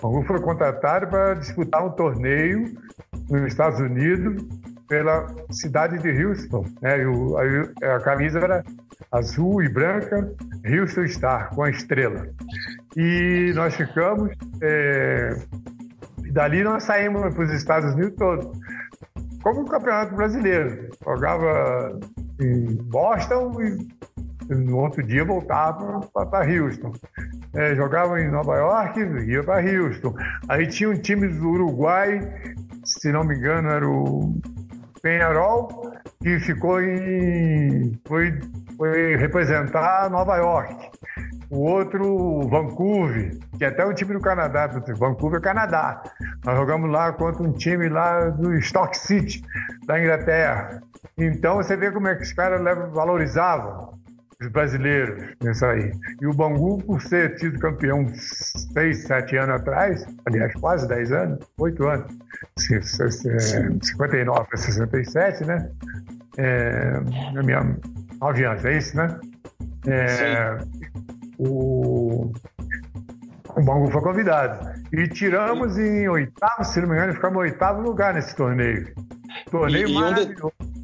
Bangu 0.00 0.22
foi 0.24 0.40
contratado 0.40 1.06
para 1.08 1.34
disputar 1.34 1.84
um 1.84 1.90
torneio 1.90 2.76
nos 3.30 3.42
Estados 3.46 3.80
Unidos 3.80 4.44
pela 4.88 5.26
cidade 5.50 5.98
de 5.98 6.24
Houston. 6.24 6.64
Né? 6.80 7.06
O, 7.06 7.36
a, 7.36 7.96
a, 7.96 8.00
camisa 8.00 8.40
era 8.40 8.64
azul 9.12 9.62
e 9.62 9.68
branca, 9.68 10.32
Houston 10.66 11.06
Star, 11.06 11.54
com 11.54 11.62
a 11.62 11.70
estrela. 11.70 12.26
E 12.96 13.52
nós 13.54 13.74
ficamos. 13.76 14.32
É, 14.62 15.36
e 16.24 16.32
dali 16.32 16.64
nós 16.64 16.84
saímos 16.84 17.34
para 17.34 17.44
os 17.44 17.52
Estados 17.52 17.94
Unidos 17.94 18.14
todos. 18.16 18.58
Como 19.42 19.62
o 19.62 19.66
Campeonato 19.66 20.16
Brasileiro. 20.16 20.88
Jogava 21.04 21.98
em 22.40 22.76
Boston 22.84 23.52
e 23.60 24.54
no 24.54 24.78
outro 24.78 25.02
dia 25.02 25.24
voltava 25.24 26.00
para 26.12 26.46
Houston. 26.46 26.92
É, 27.54 27.74
jogava 27.74 28.20
em 28.20 28.30
Nova 28.30 28.56
York 28.56 29.00
e 29.00 29.32
ia 29.32 29.42
para 29.42 29.62
Houston. 29.62 30.14
Aí 30.48 30.66
tinha 30.66 30.90
um 30.90 30.94
time 30.94 31.28
do 31.28 31.48
Uruguai, 31.48 32.20
se 32.84 33.12
não 33.12 33.24
me 33.24 33.36
engano, 33.36 33.68
era 33.68 33.88
o 33.88 34.34
Penharol, 35.08 35.90
que 36.22 36.38
ficou 36.38 36.82
em. 36.82 37.98
foi, 38.06 38.38
foi 38.76 39.16
representar 39.16 40.10
Nova 40.10 40.36
York. 40.36 40.90
O 41.48 41.60
outro, 41.60 42.46
Vancouver, 42.46 43.38
que 43.56 43.64
é 43.64 43.68
até 43.68 43.86
um 43.86 43.94
time 43.94 44.12
do 44.12 44.20
Canadá, 44.20 44.66
Vancouver, 44.98 45.40
Canadá. 45.40 46.02
Nós 46.44 46.58
jogamos 46.58 46.90
lá 46.90 47.10
contra 47.12 47.42
um 47.42 47.52
time 47.52 47.88
lá 47.88 48.28
do 48.28 48.54
Stock 48.58 48.94
City, 48.98 49.42
da 49.86 49.98
Inglaterra. 49.98 50.82
Então 51.16 51.56
você 51.56 51.74
vê 51.74 51.90
como 51.90 52.06
é 52.06 52.14
que 52.14 52.24
os 52.24 52.32
caras 52.34 52.60
valorizavam 52.92 53.98
brasileiros 54.46 55.34
nisso 55.42 55.66
aí. 55.66 55.90
E 56.20 56.26
o 56.26 56.32
Bangu, 56.32 56.78
por 56.84 57.00
ser 57.02 57.34
tido 57.36 57.58
campeão 57.58 58.06
seis, 58.14 59.04
sete 59.04 59.36
anos 59.36 59.60
atrás, 59.60 60.06
aliás, 60.26 60.52
quase 60.60 60.86
dez 60.86 61.10
anos, 61.10 61.38
oito 61.58 61.86
anos, 61.88 62.06
59 62.56 64.48
para 64.48 64.56
67, 64.56 65.44
né? 65.44 65.70
É, 66.36 67.00
na 67.32 67.42
minha 67.42 67.76
nove 68.20 68.44
anos, 68.44 68.64
é 68.64 68.78
isso, 68.78 68.96
né? 68.96 69.18
É, 69.86 70.58
o, 71.38 72.32
o 73.56 73.62
Bangu 73.62 73.90
foi 73.90 74.02
convidado. 74.02 74.78
E 74.92 75.08
tiramos 75.08 75.76
em 75.76 76.08
oitavo, 76.08 76.64
se 76.64 76.80
não 76.80 76.88
me 76.88 76.94
engano, 76.94 77.12
ficamos 77.14 77.38
em 77.38 77.50
oitavo 77.50 77.82
lugar 77.82 78.14
nesse 78.14 78.36
torneio. 78.36 78.88
Torneio 79.50 79.88
e, 79.88 79.94
maravilhoso. 79.94 80.52
E 80.60 80.77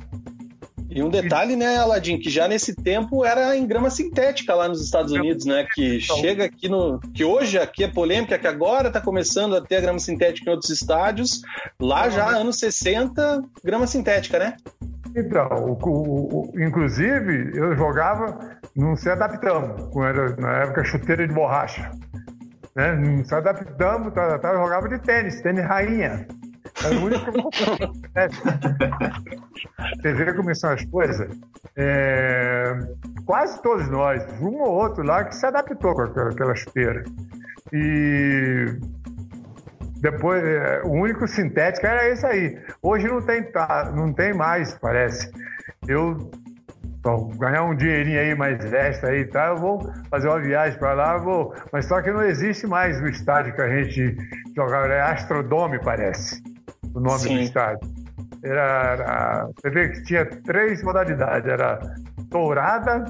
um 1.02 1.08
detalhe, 1.08 1.56
né, 1.56 1.76
Aladim, 1.76 2.18
que 2.18 2.30
já 2.30 2.46
nesse 2.46 2.74
tempo 2.74 3.24
era 3.24 3.56
em 3.56 3.66
grama 3.66 3.90
sintética 3.90 4.54
lá 4.54 4.68
nos 4.68 4.82
Estados 4.82 5.12
Unidos, 5.12 5.44
né? 5.44 5.66
Que 5.74 5.96
então. 5.96 6.16
chega 6.18 6.44
aqui 6.44 6.68
no. 6.68 7.00
Que 7.12 7.24
hoje 7.24 7.58
aqui 7.58 7.84
é 7.84 7.88
polêmica, 7.88 8.38
que 8.38 8.46
agora 8.46 8.88
está 8.88 9.00
começando 9.00 9.56
a 9.56 9.60
ter 9.60 9.76
a 9.76 9.80
grama 9.80 9.98
sintética 9.98 10.48
em 10.48 10.52
outros 10.52 10.70
estádios. 10.70 11.42
Lá 11.80 12.08
já, 12.08 12.28
anos 12.28 12.58
60, 12.58 13.42
grama 13.64 13.86
sintética, 13.86 14.38
né? 14.38 14.56
Então, 15.16 15.48
o, 15.48 15.78
o, 15.88 16.50
o, 16.52 16.60
inclusive, 16.60 17.52
eu 17.54 17.76
jogava, 17.76 18.58
não 18.74 18.96
se 18.96 19.08
adaptamos, 19.08 19.94
era, 19.96 20.36
na 20.36 20.52
época 20.62 20.84
chuteira 20.84 21.26
de 21.26 21.32
borracha. 21.32 21.90
Né? 22.74 22.96
Não 22.96 23.24
se 23.24 23.34
adaptamos, 23.34 24.12
tá, 24.12 24.38
tá, 24.38 24.48
eu 24.52 24.58
jogava 24.58 24.88
de 24.88 24.98
tênis, 24.98 25.40
tênis 25.40 25.64
rainha. 25.64 26.26
Era 26.84 26.96
o 26.96 27.04
único. 27.04 27.32
Você 29.96 30.12
vê 30.12 30.32
como 30.34 30.54
são 30.54 30.70
as 30.70 30.84
coisas. 30.86 31.28
É... 31.76 32.76
Quase 33.24 33.60
todos 33.62 33.88
nós, 33.88 34.22
um 34.40 34.60
ou 34.60 34.72
outro 34.72 35.02
lá, 35.02 35.24
que 35.24 35.34
se 35.34 35.46
adaptou 35.46 35.94
com 35.94 36.02
aquela 36.02 36.54
chuteira. 36.54 37.02
E 37.72 38.66
depois, 40.00 40.44
é, 40.44 40.82
o 40.84 40.90
único 40.90 41.26
sintético 41.26 41.86
era 41.86 42.08
esse 42.08 42.26
aí. 42.26 42.58
Hoje 42.82 43.06
não 43.06 43.22
tem, 43.22 43.50
não 43.94 44.12
tem 44.12 44.34
mais, 44.34 44.74
parece. 44.74 45.32
Eu 45.88 46.30
ganhar 47.38 47.64
um 47.64 47.74
dinheirinho 47.74 48.18
aí 48.18 48.34
mais 48.34 48.72
extra 48.72 49.10
aí, 49.10 49.24
tá? 49.26 49.48
Eu 49.48 49.56
vou 49.56 49.92
fazer 50.10 50.28
uma 50.28 50.40
viagem 50.40 50.78
para 50.78 50.94
lá, 50.94 51.16
vou. 51.18 51.54
Mas 51.72 51.86
só 51.86 52.00
que 52.02 52.10
não 52.10 52.22
existe 52.22 52.66
mais 52.66 53.00
o 53.00 53.06
estádio 53.06 53.54
que 53.54 53.62
a 53.62 53.68
gente 53.68 54.16
jogava, 54.54 54.86
é 54.88 55.00
Astrodome, 55.00 55.78
parece 55.82 56.53
o 56.94 57.00
nome 57.00 57.18
Sim. 57.18 57.36
do 57.36 57.40
estádio. 57.42 57.88
Era, 58.42 58.92
era, 58.92 59.48
você 59.56 59.70
vê 59.70 59.88
que 59.88 60.02
tinha 60.02 60.26
três 60.26 60.82
modalidades, 60.82 61.48
era 61.48 61.78
tourada, 62.30 63.04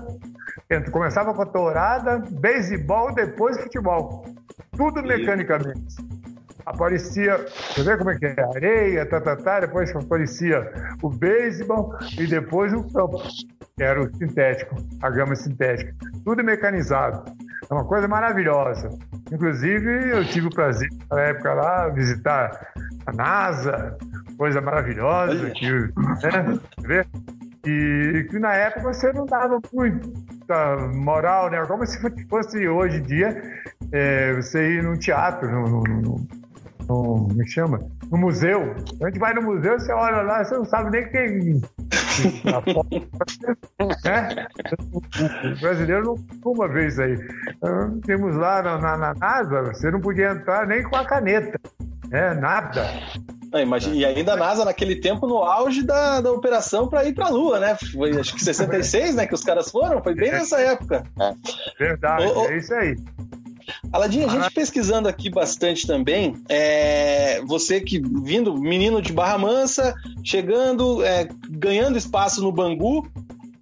começava 0.90 1.34
com 1.34 1.42
a 1.42 1.46
tourada, 1.46 2.22
beisebol, 2.40 3.12
depois 3.14 3.60
futebol. 3.60 4.24
Tudo 4.76 5.02
mecanicamente. 5.02 5.96
Aparecia, 6.66 7.36
você 7.36 7.82
vê 7.82 7.96
como 7.96 8.10
é 8.10 8.18
que 8.18 8.26
é? 8.26 8.34
Areia, 8.56 9.06
tá, 9.06 9.20
tá, 9.20 9.36
tá, 9.36 9.60
depois 9.60 9.94
aparecia 9.94 10.72
o 11.02 11.10
beisebol 11.10 11.94
e 12.18 12.26
depois 12.26 12.72
o 12.72 12.82
campo, 12.90 13.18
que 13.76 13.82
era 13.82 14.00
o 14.00 14.16
sintético, 14.16 14.74
a 15.02 15.10
gama 15.10 15.36
sintética. 15.36 15.94
Tudo 16.24 16.42
mecanizado. 16.42 17.30
É 17.70 17.74
uma 17.74 17.84
coisa 17.84 18.08
maravilhosa. 18.08 18.88
Inclusive, 19.32 20.10
eu 20.10 20.24
tive 20.24 20.48
o 20.48 20.50
prazer, 20.50 20.88
na 21.10 21.20
época 21.20 21.54
lá, 21.54 21.88
visitar 21.88 22.72
a 23.06 23.12
NASA, 23.12 23.96
coisa 24.36 24.60
maravilhosa, 24.60 25.50
que, 25.50 25.70
né? 26.86 27.04
E 27.66 28.26
que 28.28 28.38
na 28.38 28.52
época 28.54 28.92
você 28.92 29.12
não 29.12 29.24
dava 29.24 29.58
muita 29.72 30.76
moral, 30.94 31.50
né? 31.50 31.64
Como 31.66 31.86
se 31.86 31.98
fosse 32.28 32.68
hoje 32.68 32.98
em 32.98 33.02
dia 33.02 33.42
é, 33.92 34.34
você 34.34 34.74
ir 34.74 34.82
num 34.82 34.98
teatro, 34.98 35.50
no, 35.50 35.82
no, 35.82 36.26
no, 36.88 37.28
me 37.34 37.42
é 37.42 37.46
chama? 37.46 37.80
No 38.10 38.18
museu. 38.18 38.74
A 39.02 39.06
gente 39.06 39.18
vai 39.18 39.32
no 39.32 39.42
museu, 39.42 39.78
você 39.78 39.92
olha 39.92 40.22
lá, 40.22 40.44
você 40.44 40.54
não 40.54 40.64
sabe 40.66 40.90
nem 40.90 41.08
quem. 41.08 41.62
Né? 44.04 44.46
O 44.92 45.60
brasileiro 45.60 46.04
não 46.04 46.16
costuma 46.16 46.68
ver 46.68 46.88
isso 46.88 47.02
aí. 47.02 47.18
Então, 47.56 48.00
temos 48.00 48.36
lá 48.36 48.62
na, 48.62 48.78
na, 48.78 48.96
na 48.96 49.14
NASA, 49.14 49.62
você 49.62 49.90
não 49.90 50.00
podia 50.00 50.30
entrar 50.30 50.66
nem 50.66 50.82
com 50.82 50.96
a 50.96 51.04
caneta. 51.04 51.58
É, 52.10 52.34
nada. 52.34 52.86
É, 53.52 53.62
imagina, 53.62 53.94
e 53.94 54.04
ainda 54.04 54.32
a 54.32 54.36
NASA 54.36 54.64
naquele 54.64 54.96
tempo 54.96 55.26
no 55.26 55.38
auge 55.38 55.84
da, 55.84 56.20
da 56.20 56.32
operação 56.32 56.88
para 56.88 57.04
ir 57.04 57.14
para 57.14 57.26
a 57.26 57.30
Lua, 57.30 57.60
né? 57.60 57.76
Foi 57.92 58.10
acho 58.18 58.34
que 58.34 58.42
66, 58.42 59.14
né? 59.14 59.26
Que 59.26 59.34
os 59.34 59.44
caras 59.44 59.70
foram, 59.70 60.02
foi 60.02 60.14
bem 60.14 60.32
nessa 60.32 60.60
época. 60.60 61.04
Verdade, 61.78 62.26
ô, 62.26 62.46
é 62.46 62.56
isso 62.56 62.74
aí. 62.74 62.96
Aladinho, 63.92 64.28
a 64.28 64.28
gente 64.28 64.52
pesquisando 64.52 65.08
aqui 65.08 65.30
bastante 65.30 65.86
também, 65.86 66.36
é, 66.48 67.40
você 67.42 67.80
que 67.80 68.00
vindo, 68.00 68.56
menino 68.56 69.00
de 69.00 69.12
Barra 69.12 69.38
Mansa, 69.38 69.94
chegando, 70.22 71.02
é, 71.04 71.28
ganhando 71.48 71.98
espaço 71.98 72.42
no 72.42 72.52
Bangu, 72.52 73.06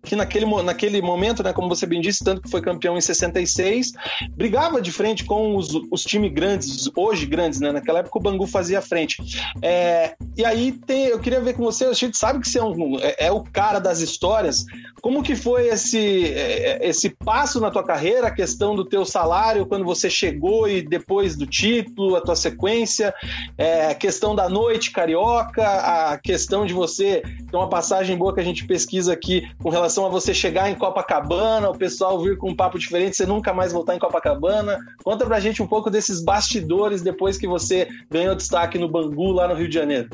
que 0.03 0.17
naquele, 0.17 0.47
naquele 0.63 1.01
momento, 1.01 1.43
né, 1.43 1.53
como 1.53 1.69
você 1.69 1.87
bem 1.87 2.01
disse, 2.01 2.25
tanto 2.25 2.43
que 2.43 2.51
foi 2.51 2.61
campeão 2.61 2.99
em 2.99 3.01
66, 3.01 3.93
brigava 4.31 4.83
de 4.83 4.91
frente 4.91 5.25
com 5.25 5.57
os, 5.57 5.69
os 5.91 6.03
times 6.03 6.33
grandes, 6.33 6.91
hoje 6.97 7.25
grandes, 7.25 7.61
né? 7.61 7.71
Naquela 7.71 8.01
época 8.01 8.19
o 8.19 8.23
Bangu 8.23 8.47
fazia 8.47 8.83
frente. 8.83 9.23
É, 9.63 10.15
e 10.37 10.45
aí 10.45 10.73
tem, 10.73 11.07
eu 11.07 11.21
queria 11.21 11.41
ver 11.41 11.55
com 11.55 11.63
você, 11.63 11.85
a 11.85 11.93
gente 11.93 12.17
sabe 12.17 12.41
que 12.41 12.49
você 12.49 12.59
é, 12.59 12.65
um, 12.65 12.99
é, 12.99 13.27
é 13.27 13.33
o 13.33 13.43
cara 13.43 13.79
das 13.79 14.01
histórias. 14.01 14.65
Como 15.01 15.23
que 15.23 15.35
foi 15.35 15.69
esse, 15.69 16.33
é, 16.33 16.79
esse 16.87 17.11
passo 17.11 17.61
na 17.61 17.71
tua 17.71 17.85
carreira, 17.85 18.29
a 18.29 18.31
questão 18.31 18.75
do 18.75 18.85
teu 18.85 19.05
salário 19.05 19.67
quando 19.67 19.85
você 19.85 20.09
chegou 20.09 20.69
e 20.69 20.83
depois 20.83 21.37
do 21.37 21.47
título, 21.47 22.17
a 22.17 22.21
tua 22.21 22.37
sequência, 22.37 23.15
é, 23.57 23.87
a 23.87 23.95
questão 23.95 24.35
da 24.35 24.49
noite 24.49 24.91
carioca, 24.91 25.65
a 25.65 26.19
questão 26.19 26.67
de 26.67 26.73
você 26.73 27.23
ter 27.51 27.57
uma 27.57 27.69
passagem 27.69 28.17
boa 28.17 28.35
que 28.35 28.41
a 28.41 28.45
gente 28.45 28.67
pesquisa 28.67 29.13
aqui 29.13 29.49
com 29.63 29.71
relação 29.71 29.92
a 30.01 30.09
você 30.09 30.33
chegar 30.33 30.71
em 30.71 30.75
Copacabana, 30.75 31.69
o 31.69 31.77
pessoal 31.77 32.21
vir 32.23 32.39
com 32.39 32.51
um 32.51 32.57
papo 32.57 32.79
diferente, 32.79 33.17
você 33.17 33.27
nunca 33.27 33.53
mais 33.53 33.73
voltar 33.73 33.95
em 33.95 33.99
Copacabana. 33.99 34.79
Conta 35.05 35.27
pra 35.27 35.41
gente 35.41 35.63
um 35.63 35.67
pouco 35.67 35.91
desses 35.91 36.25
bastidores 36.25 37.03
depois 37.03 37.37
que 37.37 37.47
você 37.47 37.87
ganhou 38.11 38.35
destaque 38.35 38.79
no 38.79 38.89
Bangu, 38.89 39.33
lá 39.33 39.47
no 39.47 39.55
Rio 39.55 39.69
de 39.69 39.75
Janeiro. 39.75 40.09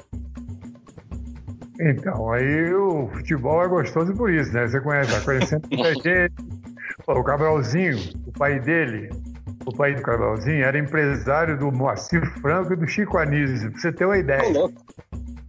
Então, 1.80 2.32
aí 2.32 2.74
o 2.74 3.08
futebol 3.08 3.62
é 3.62 3.68
gostoso 3.68 4.12
por 4.14 4.32
isso, 4.32 4.52
né? 4.52 4.66
Você 4.66 4.80
conhece, 4.80 5.12
tá 5.12 5.20
conhecendo 5.20 5.68
muita 5.70 5.94
gente. 6.02 6.34
O 7.06 7.22
Cabralzinho, 7.22 7.96
o 8.26 8.32
pai 8.32 8.58
dele, 8.58 9.08
o 9.64 9.72
pai 9.72 9.94
do 9.94 10.02
Cabralzinho, 10.02 10.64
era 10.64 10.78
empresário 10.78 11.56
do 11.56 11.70
Moacir 11.70 12.20
Franco 12.40 12.72
e 12.72 12.76
do 12.76 12.86
Chico 12.86 13.16
Anísio, 13.16 13.70
pra 13.70 13.80
você 13.80 13.92
ter 13.92 14.04
uma 14.04 14.18
ideia. 14.18 14.42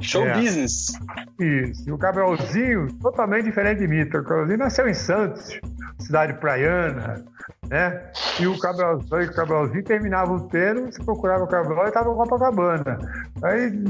Show 0.02 0.26
é. 0.26 0.34
business. 0.34 0.94
Isso. 1.40 1.90
E 1.90 1.92
o 1.92 1.98
Cabralzinho, 1.98 2.88
totalmente 3.02 3.46
diferente 3.46 3.80
de 3.80 3.88
mim. 3.88 4.02
O 4.02 4.10
Cabralzinho 4.10 4.58
nasceu 4.58 4.88
em 4.88 4.94
Santos, 4.94 5.60
cidade 6.00 6.34
praiana, 6.40 7.24
né? 7.70 8.12
E 8.40 8.48
o 8.48 8.58
Cabralzinho, 8.58 9.30
o 9.30 9.34
Cabralzinho 9.34 9.84
terminava 9.84 10.32
o 10.32 10.48
treino, 10.48 10.92
você 10.92 11.04
procurava 11.04 11.44
o 11.44 11.48
Cabral 11.48 11.86
e 11.86 11.88
estava 11.90 12.10
em 12.10 12.16
Copacabana. 12.16 12.98
Aí 13.44 13.84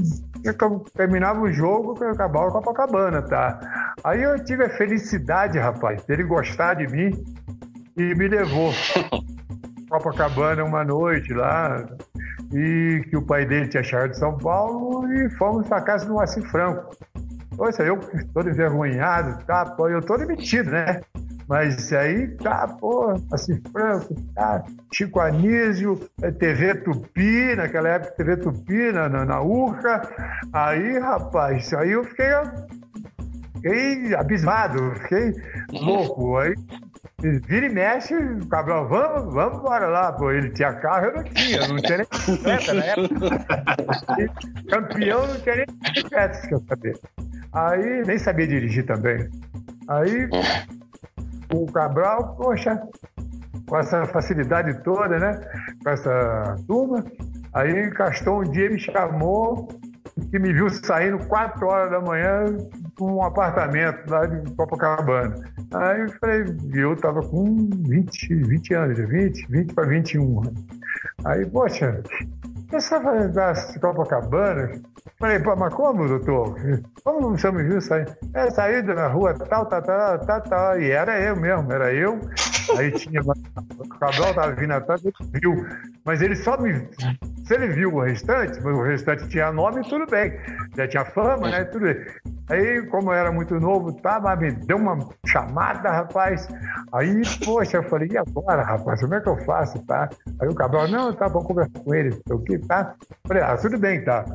terminava 0.96 1.42
o 1.42 1.52
jogo, 1.52 2.04
acabava 2.04 2.52
Copacabana, 2.52 3.22
tá? 3.22 3.60
Aí 4.04 4.24
eu 4.24 4.44
tive 4.44 4.66
a 4.66 4.70
felicidade, 4.70 5.60
rapaz, 5.60 6.04
dele 6.06 6.24
gostar 6.24 6.74
de 6.74 6.88
mim 6.88 7.12
e 7.96 8.16
me 8.16 8.28
levou 8.28 8.74
Copacabana 9.90 10.64
uma 10.64 10.84
noite 10.84 11.34
lá, 11.34 11.86
e 12.54 13.04
que 13.10 13.18
o 13.18 13.22
pai 13.22 13.46
dele 13.46 13.68
tinha 13.68 13.84
chegado 13.84 14.12
de 14.12 14.18
São 14.18 14.38
Paulo 14.38 15.12
e 15.12 15.30
fomos 15.32 15.68
para 15.68 15.82
casa 15.82 16.06
do 16.06 16.14
Moacir 16.14 16.44
Franco. 16.50 16.96
Poxa, 17.56 17.84
eu 17.84 18.00
todo 18.34 18.50
envergonhado, 18.50 19.44
tá, 19.46 19.66
pô, 19.66 19.90
eu 19.90 20.02
tô 20.02 20.18
demitido, 20.18 20.72
né? 20.72 21.02
Mas 21.48 21.92
aí 21.94 22.28
tá, 22.38 22.68
pô, 22.68 23.14
Moacir 23.30 23.62
Franco, 23.72 24.16
tá, 24.34 24.64
Chico 24.94 25.20
Anísio, 25.20 26.00
é 26.22 26.32
TV 26.32 26.76
Tupi, 26.76 27.56
naquela 27.56 27.90
época 27.90 28.14
TV 28.16 28.38
Tupi, 28.38 28.92
na, 28.92 29.10
na, 29.10 29.26
na 29.26 29.42
Urca. 29.42 30.02
Aí, 30.54 30.98
rapaz, 31.00 31.74
aí 31.74 31.92
eu 31.92 32.04
fiquei, 32.04 32.28
fiquei 33.56 34.16
abismado, 34.16 34.96
fiquei 35.02 35.34
louco. 35.72 36.38
Aí 36.38 36.56
Vira 37.22 37.66
e 37.66 37.70
mexe, 37.70 38.16
Cabral, 38.50 38.88
vamos, 38.88 39.34
vamos 39.34 39.60
embora 39.60 39.88
lá, 39.88 40.12
pô. 40.14 40.32
Ele 40.32 40.50
tinha 40.52 40.74
carro, 40.74 41.08
eu 41.08 41.16
não 41.16 41.24
tinha, 41.24 41.68
não 41.68 41.78
tinha 41.78 41.98
nem 41.98 42.08
bicicleta 42.10 42.74
na 42.74 42.84
época. 42.84 44.30
Campeão 44.70 45.28
não 45.28 45.40
tinha 45.40 45.56
nem 45.56 45.66
bicicleta, 45.66 46.48
eu 46.52 46.64
saber. 46.68 47.00
Aí, 47.54 48.04
nem 48.06 48.18
sabia 48.18 48.48
dirigir 48.48 48.86
também. 48.86 49.30
Aí, 49.88 50.30
o 51.54 51.66
Cabral, 51.72 52.36
poxa, 52.36 52.82
com 53.68 53.78
essa 53.78 54.06
facilidade 54.06 54.82
toda, 54.84 55.20
né? 55.20 55.40
Com 55.84 55.90
essa 55.90 56.56
turma. 56.68 57.04
Aí, 57.54 57.90
Castor 57.92 58.48
um 58.48 58.52
dia 58.52 58.70
me 58.70 58.80
chamou, 58.80 59.68
que 60.32 60.40
me 60.40 60.54
viu 60.54 60.70
saindo 60.70 61.18
4 61.28 61.68
horas 61.68 61.92
da 61.92 62.00
manhã 62.00 62.46
de 62.46 63.04
um 63.04 63.22
apartamento 63.24 64.10
lá 64.10 64.26
de 64.26 64.54
Copacabana. 64.56 65.36
Aí 65.74 66.02
eu 66.02 66.10
falei, 66.20 66.46
eu 66.74 66.96
tava 66.96 67.22
com 67.22 67.70
20, 67.72 68.36
20 68.36 68.74
anos, 68.74 68.98
20, 68.98 69.48
20 69.50 69.74
para 69.74 69.88
21 69.88 70.40
anos. 70.40 70.66
Aí, 71.26 71.46
poxa, 71.46 72.02
essa 72.72 73.00
da 73.28 73.54
Copacabana, 73.80 74.72
falei, 75.20 75.40
pô, 75.40 75.56
mas 75.56 75.74
como, 75.74 76.08
doutor? 76.08 76.56
Como 77.04 77.30
você 77.32 77.52
me 77.52 77.64
viu 77.64 77.82
sair? 77.82 78.08
É, 78.34 78.50
saí 78.50 78.82
na 78.82 79.08
rua, 79.08 79.34
tal, 79.34 79.66
tal, 79.68 79.82
tal, 79.82 80.20
tal, 80.20 80.42
tal. 80.42 80.82
E 80.82 80.92
era 80.92 81.20
eu 81.20 81.36
mesmo, 81.36 81.72
era 81.72 81.94
eu. 81.94 82.20
Aí 82.78 82.92
tinha. 82.92 83.22
O 83.22 83.90
Cabral 84.00 84.34
tava 84.34 84.56
vindo 84.56 84.72
atrás, 84.72 85.04
ele 85.04 85.14
viu. 85.34 85.66
Mas 86.06 86.22
ele 86.22 86.36
só 86.36 86.60
me. 86.60 86.74
Se 87.46 87.54
ele 87.56 87.68
viu 87.70 87.94
o 87.94 88.02
restante, 88.02 88.60
o 88.60 88.84
restante 88.84 89.28
tinha 89.28 89.52
nome, 89.52 89.82
tudo 89.88 90.06
bem. 90.10 90.34
Já 90.76 90.88
tinha 90.88 91.06
fama, 91.06 91.50
né? 91.50 91.64
Tudo 91.66 91.86
bem. 91.86 91.96
Aí, 92.50 92.86
como 92.88 93.12
eu 93.12 93.16
era 93.16 93.32
muito 93.32 93.60
novo, 93.60 93.94
tava, 94.02 94.36
me 94.36 94.52
deu 94.52 94.78
uma 94.78 94.98
chamada, 95.26 95.92
rapaz. 95.92 96.48
Aí, 96.92 97.22
poxa, 97.46 97.78
eu 97.78 97.84
falei, 97.84 98.10
e 98.12 98.18
agora, 98.18 98.64
rapaz? 98.64 99.02
Como 99.02 99.14
é 99.14 99.22
que 99.22 99.30
eu 99.30 99.38
faço, 99.46 99.80
tá? 99.86 100.10
Aí 100.42 100.48
o 100.48 100.56
Cabral, 100.56 100.88
não, 100.88 101.14
tá, 101.14 101.28
vou 101.28 101.44
conversar 101.44 101.80
com 101.80 101.94
ele, 101.94 102.20
o 102.30 102.40
que, 102.40 102.58
tá? 102.60 102.96
Falei, 103.28 103.44
ah, 103.44 103.56
tudo 103.56 103.78
bem, 103.78 104.04
tá. 104.04 104.26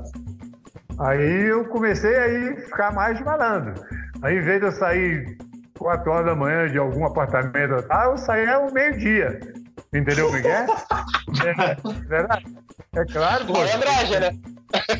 Aí 0.99 1.47
eu 1.47 1.65
comecei 1.67 2.17
a 2.17 2.57
ficar 2.57 2.93
mais 2.93 3.21
malandro. 3.21 3.75
Aí, 4.23 4.39
em 4.39 4.43
vez 4.43 4.61
de 4.61 4.67
eu 4.67 4.73
sair 4.73 5.37
4 5.79 6.11
horas 6.11 6.27
da 6.27 6.35
manhã 6.35 6.69
de 6.69 6.79
algum 6.79 7.05
apartamento, 7.05 7.85
ah, 7.91 8.05
eu 8.07 8.19
saía 8.19 8.57
ao 8.57 8.73
meio-dia. 8.73 9.41
Entendeu, 9.93 10.33
Miguel? 10.33 10.67
É, 11.45 11.71
é, 11.71 13.01
é 13.01 13.05
claro. 13.07 13.47
Pô, 13.47 13.57
é 13.59 14.21
né? 14.21 14.39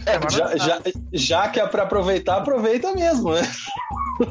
É, 0.07 0.31
já, 0.31 0.57
já, 0.57 0.81
já, 1.13 1.49
que 1.49 1.59
é 1.59 1.67
para 1.67 1.83
aproveitar, 1.83 2.37
aproveita 2.39 2.95
mesmo, 2.95 3.35
né? 3.35 3.43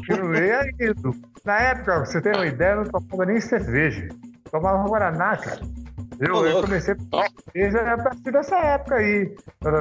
É 0.10 0.86
isso. 0.86 1.22
Na 1.44 1.60
época, 1.60 2.06
você 2.06 2.22
tem 2.22 2.34
uma 2.34 2.46
ideia, 2.46 2.72
eu 2.72 2.86
não 2.86 2.86
tomava 2.86 3.26
nem 3.26 3.41
cerveja. 3.41 4.08
Tomava 4.50 4.88
Guaraná, 4.88 5.36
cara. 5.36 5.60
Eu, 6.20 6.45
eu 6.45 6.61
comecei 6.61 6.93
a 6.93 7.26
cerveja 7.51 7.93
a 7.93 7.97
partir 7.97 8.32
dessa 8.32 8.55
época 8.57 8.95
aí. 8.95 9.36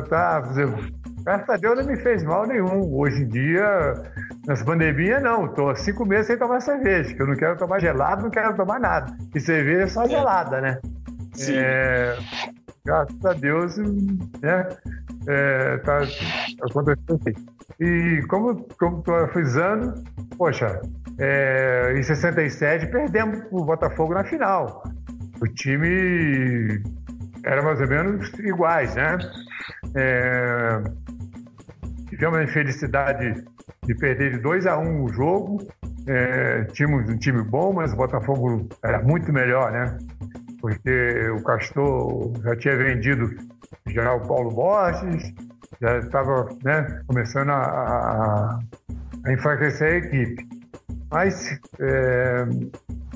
Tá, 0.08 0.40
graças 1.22 1.48
a 1.48 1.56
Deus 1.56 1.78
não 1.78 1.86
me 1.86 1.96
fez 1.96 2.22
mal 2.24 2.46
nenhum. 2.46 2.94
Hoje 2.94 3.22
em 3.22 3.28
dia, 3.28 3.94
nessa 4.46 4.64
pandemia, 4.64 5.20
não. 5.20 5.46
Estou 5.46 5.70
há 5.70 5.76
cinco 5.76 6.04
meses 6.04 6.26
sem 6.26 6.38
tomar 6.38 6.60
cerveja, 6.60 7.14
que 7.14 7.22
eu 7.22 7.26
não 7.26 7.36
quero 7.36 7.56
tomar 7.56 7.80
gelado, 7.80 8.22
não 8.22 8.30
quero 8.30 8.56
tomar 8.56 8.80
nada. 8.80 9.16
E 9.34 9.40
cerveja 9.40 9.82
é 9.82 9.88
só 9.88 10.06
gelada, 10.06 10.60
né? 10.60 10.78
Sim. 11.34 11.56
É, 11.56 12.16
graças 12.84 13.24
a 13.24 13.32
Deus, 13.32 13.76
né? 13.76 14.68
É, 15.26 15.76
tá 15.78 16.00
acontecendo 16.62 17.20
assim. 17.20 17.46
E 17.80 18.22
como 18.28 18.66
estou 18.70 19.28
frisando, 19.28 19.94
poxa, 20.36 20.80
é, 21.18 21.94
em 21.96 22.02
67 22.02 22.86
perdemos 22.86 23.40
o 23.50 23.64
Botafogo 23.64 24.14
na 24.14 24.24
final. 24.24 24.82
O 25.42 25.48
time 25.48 26.80
era 27.44 27.60
mais 27.62 27.80
ou 27.80 27.88
menos 27.88 28.32
iguais, 28.38 28.94
né? 28.94 29.18
É, 29.96 30.80
tivemos 32.08 32.38
a 32.38 32.44
infelicidade 32.44 33.44
de 33.84 33.94
perder 33.96 34.36
de 34.36 34.38
2 34.38 34.66
a 34.66 34.78
1 34.78 34.82
um 34.82 35.02
o 35.02 35.12
jogo. 35.12 35.66
É, 36.06 36.62
tínhamos 36.66 37.10
um 37.10 37.18
time 37.18 37.42
bom, 37.42 37.72
mas 37.72 37.92
o 37.92 37.96
Botafogo 37.96 38.68
era 38.84 39.02
muito 39.02 39.32
melhor, 39.32 39.72
né? 39.72 39.98
Porque 40.60 41.28
o 41.30 41.42
Castor 41.42 42.32
já 42.44 42.54
tinha 42.54 42.76
vendido 42.76 43.28
o 43.84 44.20
Paulo 44.20 44.50
Borges, 44.50 45.34
já 45.80 45.98
estava 45.98 46.56
né, 46.62 47.02
começando 47.08 47.50
a, 47.50 47.62
a, 47.64 48.58
a, 49.26 49.32
enfraquecer 49.32 49.92
a 49.92 49.96
equipe. 49.96 50.48
Mas 51.10 51.58
é, 51.80 52.46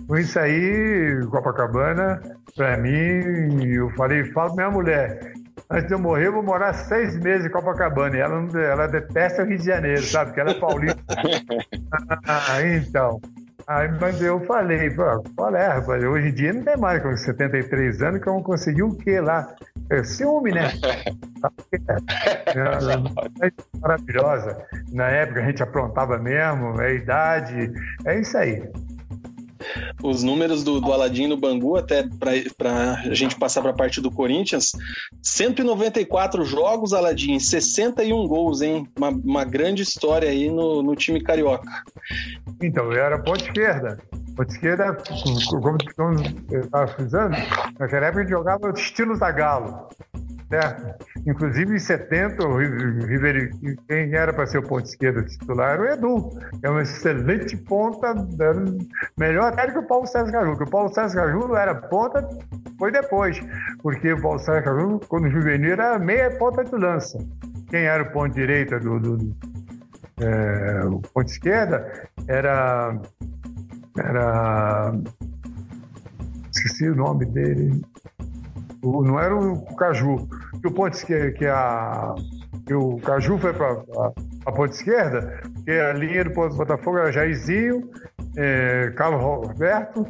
com 0.07 0.17
isso 0.17 0.39
aí, 0.39 1.21
Copacabana, 1.31 2.21
para 2.55 2.77
mim, 2.79 3.65
eu 3.67 3.91
falei, 3.91 4.25
falo 4.33 4.55
minha 4.55 4.71
mulher, 4.71 5.33
antes 5.71 5.89
de 5.89 5.95
eu 5.95 5.99
morrer, 5.99 6.29
eu 6.29 6.33
vou 6.33 6.43
morar 6.43 6.73
seis 6.73 7.17
meses 7.19 7.47
em 7.47 7.51
Copacabana. 7.51 8.17
E 8.17 8.21
ela, 8.21 8.49
ela 8.61 8.87
detesta 8.87 9.43
o 9.43 9.47
Rio 9.47 9.59
de 9.59 9.65
Janeiro, 9.65 10.03
sabe? 10.03 10.27
Porque 10.27 10.41
ela 10.41 10.51
é 10.51 10.61
paulista. 10.61 11.03
ah, 12.27 12.63
então. 12.63 13.21
Aí, 13.67 13.91
mas 14.01 14.23
eu 14.23 14.39
falei, 14.47 14.95
qual 15.35 15.57
é, 15.57 15.67
rapaz? 15.67 16.05
Hoje 16.05 16.29
em 16.29 16.35
dia 16.35 16.53
não 16.53 16.63
tem 16.63 16.77
mais, 16.77 17.03
com 17.03 17.17
73 17.17 18.01
anos, 18.01 18.21
que 18.21 18.29
eu 18.29 18.35
vou 18.35 18.43
conseguir 18.45 18.85
o 18.85 18.95
quê 18.97 19.21
lá? 19.21 19.57
É 19.91 20.05
ciúme, 20.05 20.53
né? 20.53 20.69
É 22.49 23.51
maravilhosa. 23.81 24.57
Na 24.93 25.09
época 25.09 25.41
a 25.41 25.45
gente 25.45 25.63
aprontava 25.63 26.19
mesmo, 26.19 26.81
é 26.81 26.95
idade, 26.95 27.73
é 28.05 28.21
isso 28.21 28.37
aí. 28.39 28.63
Os 30.03 30.23
números 30.23 30.63
do, 30.63 30.81
do 30.81 30.93
Aladim 30.93 31.27
no 31.27 31.37
Bangu, 31.37 31.77
até 31.77 32.05
para 32.59 32.95
a 32.95 33.15
gente 33.15 33.37
passar 33.37 33.63
para 33.63 33.71
a 33.71 33.77
parte 33.77 34.01
do 34.01 34.11
Corinthians, 34.11 34.73
194 35.23 36.45
jogos, 36.45 36.93
Aladim, 36.93 37.39
61 37.39 38.27
gols, 38.27 38.63
hein? 38.63 38.89
Uma, 38.97 39.09
uma 39.09 39.45
grande 39.45 39.83
história 39.83 40.29
aí 40.29 40.51
no, 40.51 40.83
no 40.83 40.95
time 40.95 41.21
carioca. 41.21 41.71
Então, 42.63 42.93
eu 42.93 43.03
era 43.03 43.19
ponta 43.19 43.45
esquerda. 43.45 43.99
Ponta 44.37 44.53
esquerda, 44.53 44.97
como, 45.97 46.23
eu 46.51 46.61
estava 46.61 46.87
frisando, 46.89 47.37
naquela 47.79 48.07
época 48.07 48.21
a 48.21 48.23
gente 48.23 48.31
jogava 48.31 48.71
estilo 48.71 49.17
Galo 49.19 49.89
certo? 50.49 51.05
Inclusive 51.27 51.75
em 51.75 51.79
70, 51.79 52.47
o 52.47 52.59
quem 53.89 54.15
era 54.15 54.33
para 54.33 54.47
ser 54.47 54.59
o 54.59 54.63
ponto 54.63 54.85
esquerdo 54.85 55.25
titular? 55.25 55.81
O 55.81 55.87
Edu, 55.87 56.31
é 56.63 56.71
um 56.71 56.81
excelente 56.81 57.57
ponta, 57.57 58.15
melhor 59.19 59.53
até 59.53 59.71
que 59.71 59.79
o 59.79 59.87
Paulo 59.87 60.07
César 60.07 60.31
Caju, 60.31 60.53
o 60.53 60.71
Paulo 60.71 60.93
César 60.93 61.15
Caju 61.15 61.57
era 61.57 61.75
ponta, 61.75 62.29
foi 62.79 62.93
depois, 62.93 63.41
porque 63.83 64.13
o 64.13 64.21
Paulo 64.21 64.39
César 64.39 64.63
Caju, 64.63 65.01
quando 65.09 65.31
juvenil, 65.31 65.73
era 65.73 65.99
meia 65.99 66.31
ponta 66.37 66.65
de 66.65 66.77
lança. 66.77 67.19
Quem 67.69 67.85
era 67.85 68.03
o 68.03 68.13
ponto 68.13 68.33
direita 68.33 68.79
do, 68.79 69.01
do, 69.01 69.17
do 69.17 69.37
é, 70.19 70.83
o 70.87 71.01
ponto 71.01 71.29
esquerda 71.29 72.09
era 72.27 72.99
era 73.99 74.93
esqueci 76.51 76.89
o 76.89 76.95
nome 76.95 77.27
dele 77.27 77.83
não 79.03 79.21
era 79.21 79.35
o 79.37 79.77
Caju. 79.77 80.29
E 80.63 80.67
o 80.67 80.71
ponto 80.73 80.97
que, 81.05 81.33
que, 81.33 81.47
a, 81.47 82.15
que 82.67 82.75
o 82.75 82.97
Caju 82.99 83.39
foi 83.39 83.53
para 83.53 83.83
a 84.47 84.53
ponta 84.53 84.75
esquerda, 84.75 85.43
que 85.65 85.71
a 85.71 85.93
linha 85.93 86.25
do 86.25 86.31
Botafogo 86.31 86.99
era 86.99 87.13
Jairzinho, 87.13 87.89
é, 88.37 88.91
Carlos 88.97 89.23
Roberto, 89.23 90.07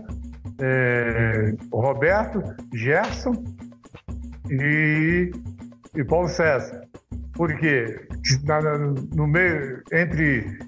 é, 0.60 1.54
Roberto, 1.72 2.42
Gerson 2.74 3.44
e, 4.50 5.30
e 5.94 6.04
Paulo 6.04 6.28
César. 6.28 6.82
Porque 7.34 8.06
na, 8.44 8.60
no 9.14 9.26
meio, 9.26 9.82
entre 9.92 10.58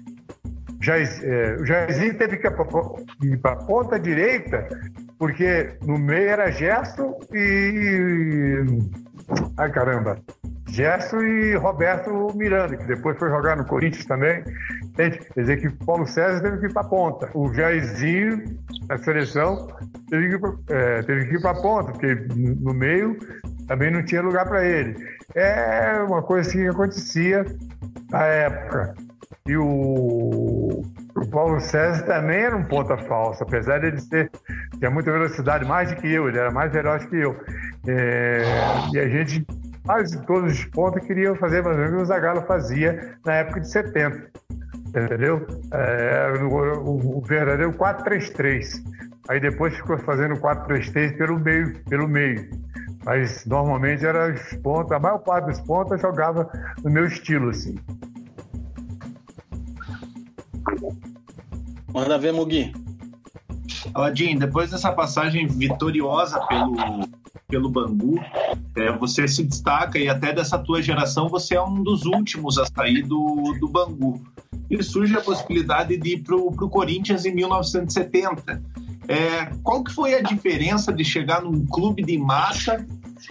Jair, 0.81 1.07
é, 1.23 1.55
o 1.55 1.65
Jairzinho 1.65 2.17
teve 2.17 2.37
que 2.37 2.47
ir 2.47 3.37
para 3.41 3.53
a 3.53 3.65
ponta 3.65 3.99
direita 3.99 4.67
porque 5.19 5.73
no 5.85 5.99
meio 5.99 6.29
era 6.29 6.49
Gerson 6.49 7.19
e. 7.33 8.63
Ai 9.57 9.69
caramba! 9.69 10.17
Gerson 10.69 11.21
e 11.21 11.55
Roberto 11.55 12.31
Miranda, 12.35 12.77
que 12.77 12.85
depois 12.85 13.17
foi 13.17 13.29
jogar 13.29 13.57
no 13.57 13.65
Corinthians 13.65 14.05
também. 14.05 14.43
Quer 14.95 15.19
dizer 15.35 15.57
que 15.57 15.69
Paulo 15.85 16.05
César 16.07 16.41
teve 16.41 16.59
que 16.59 16.65
ir 16.67 16.73
para 16.73 16.87
ponta. 16.87 17.29
O 17.33 17.53
Jairzinho, 17.53 18.43
na 18.87 18.97
seleção, 18.97 19.67
teve 20.09 20.29
que, 20.29 20.35
ir 20.35 20.53
é, 20.69 21.01
teve 21.03 21.27
que 21.27 21.35
ir 21.35 21.41
para 21.41 21.59
ponta, 21.61 21.91
porque 21.91 22.15
no 22.35 22.73
meio 22.73 23.17
também 23.67 23.91
não 23.91 24.03
tinha 24.03 24.21
lugar 24.21 24.47
para 24.47 24.65
ele. 24.65 24.95
É 25.35 26.01
uma 26.07 26.21
coisa 26.21 26.49
que 26.51 26.67
acontecia 26.67 27.45
na 28.11 28.23
época. 28.23 28.93
E 29.47 29.57
o, 29.57 30.83
o 31.15 31.27
Paulo 31.27 31.59
César 31.59 32.05
também 32.05 32.37
era 32.37 32.55
um 32.55 32.63
ponta 32.63 32.97
falsa, 32.97 33.43
apesar 33.43 33.79
de 33.79 33.87
ele 33.87 33.99
ser, 33.99 34.29
tinha 34.77 34.91
muita 34.91 35.11
velocidade, 35.11 35.65
mais 35.65 35.89
do 35.89 35.95
que 35.95 36.11
eu, 36.11 36.27
ele 36.27 36.37
era 36.37 36.51
mais 36.51 36.71
veloz 36.71 37.05
que 37.05 37.17
eu. 37.17 37.35
É, 37.87 38.43
e 38.93 38.99
a 38.99 39.07
gente, 39.07 39.45
quase 39.85 40.21
todos 40.25 40.53
os 40.53 40.65
pontos, 40.65 41.05
queriam 41.05 41.35
fazer 41.35 41.63
mais 41.63 41.77
ou 41.77 41.83
menos 41.83 41.93
o 41.93 41.97
que 41.97 42.03
o 42.03 42.05
Zagallo 42.05 42.41
fazia 42.43 43.15
na 43.25 43.35
época 43.35 43.61
de 43.61 43.71
70. 43.71 44.29
Entendeu? 44.89 45.45
É, 45.71 46.33
o, 46.43 47.17
o 47.17 47.21
verdadeiro 47.21 47.73
4-3-3. 47.73 48.83
Aí 49.29 49.39
depois 49.39 49.75
ficou 49.75 49.97
fazendo 49.99 50.35
4-3-3 50.35 51.17
pelo 51.17 51.39
meio, 51.39 51.79
pelo 51.85 52.07
meio. 52.07 52.49
Mas 53.05 53.45
normalmente 53.45 54.05
era 54.05 54.33
os 54.33 54.53
pontos, 54.57 54.91
a 54.91 54.99
maior 54.99 55.19
parte 55.19 55.45
dos 55.45 55.61
pontos 55.61 56.01
jogava 56.01 56.49
no 56.83 56.89
meu 56.89 57.05
estilo, 57.05 57.49
assim. 57.49 57.75
Manda 61.93 62.17
ver, 62.17 62.31
Mugi. 62.31 62.73
Aladim, 63.93 64.37
depois 64.37 64.71
dessa 64.71 64.91
passagem 64.91 65.47
vitoriosa 65.47 66.39
pelo, 66.47 66.75
pelo 67.47 67.69
Bangu, 67.69 68.19
é, 68.75 68.91
você 68.97 69.27
se 69.27 69.43
destaca 69.43 69.97
e 69.97 70.07
até 70.07 70.33
dessa 70.33 70.57
tua 70.57 70.81
geração 70.81 71.27
você 71.27 71.55
é 71.55 71.61
um 71.61 71.81
dos 71.83 72.05
últimos 72.05 72.57
a 72.57 72.65
sair 72.65 73.03
do, 73.03 73.55
do 73.59 73.67
Bangu. 73.67 74.21
E 74.69 74.81
surge 74.83 75.17
a 75.17 75.21
possibilidade 75.21 75.97
de 75.97 76.13
ir 76.13 76.23
para 76.23 76.35
o 76.35 76.51
Corinthians 76.69 77.25
em 77.25 77.33
1970. 77.33 78.61
É, 79.07 79.45
qual 79.63 79.83
que 79.83 79.91
foi 79.91 80.13
a 80.13 80.21
diferença 80.21 80.93
de 80.93 81.03
chegar 81.03 81.41
num 81.41 81.65
clube 81.65 82.03
de 82.03 82.15
massa, 82.19 82.85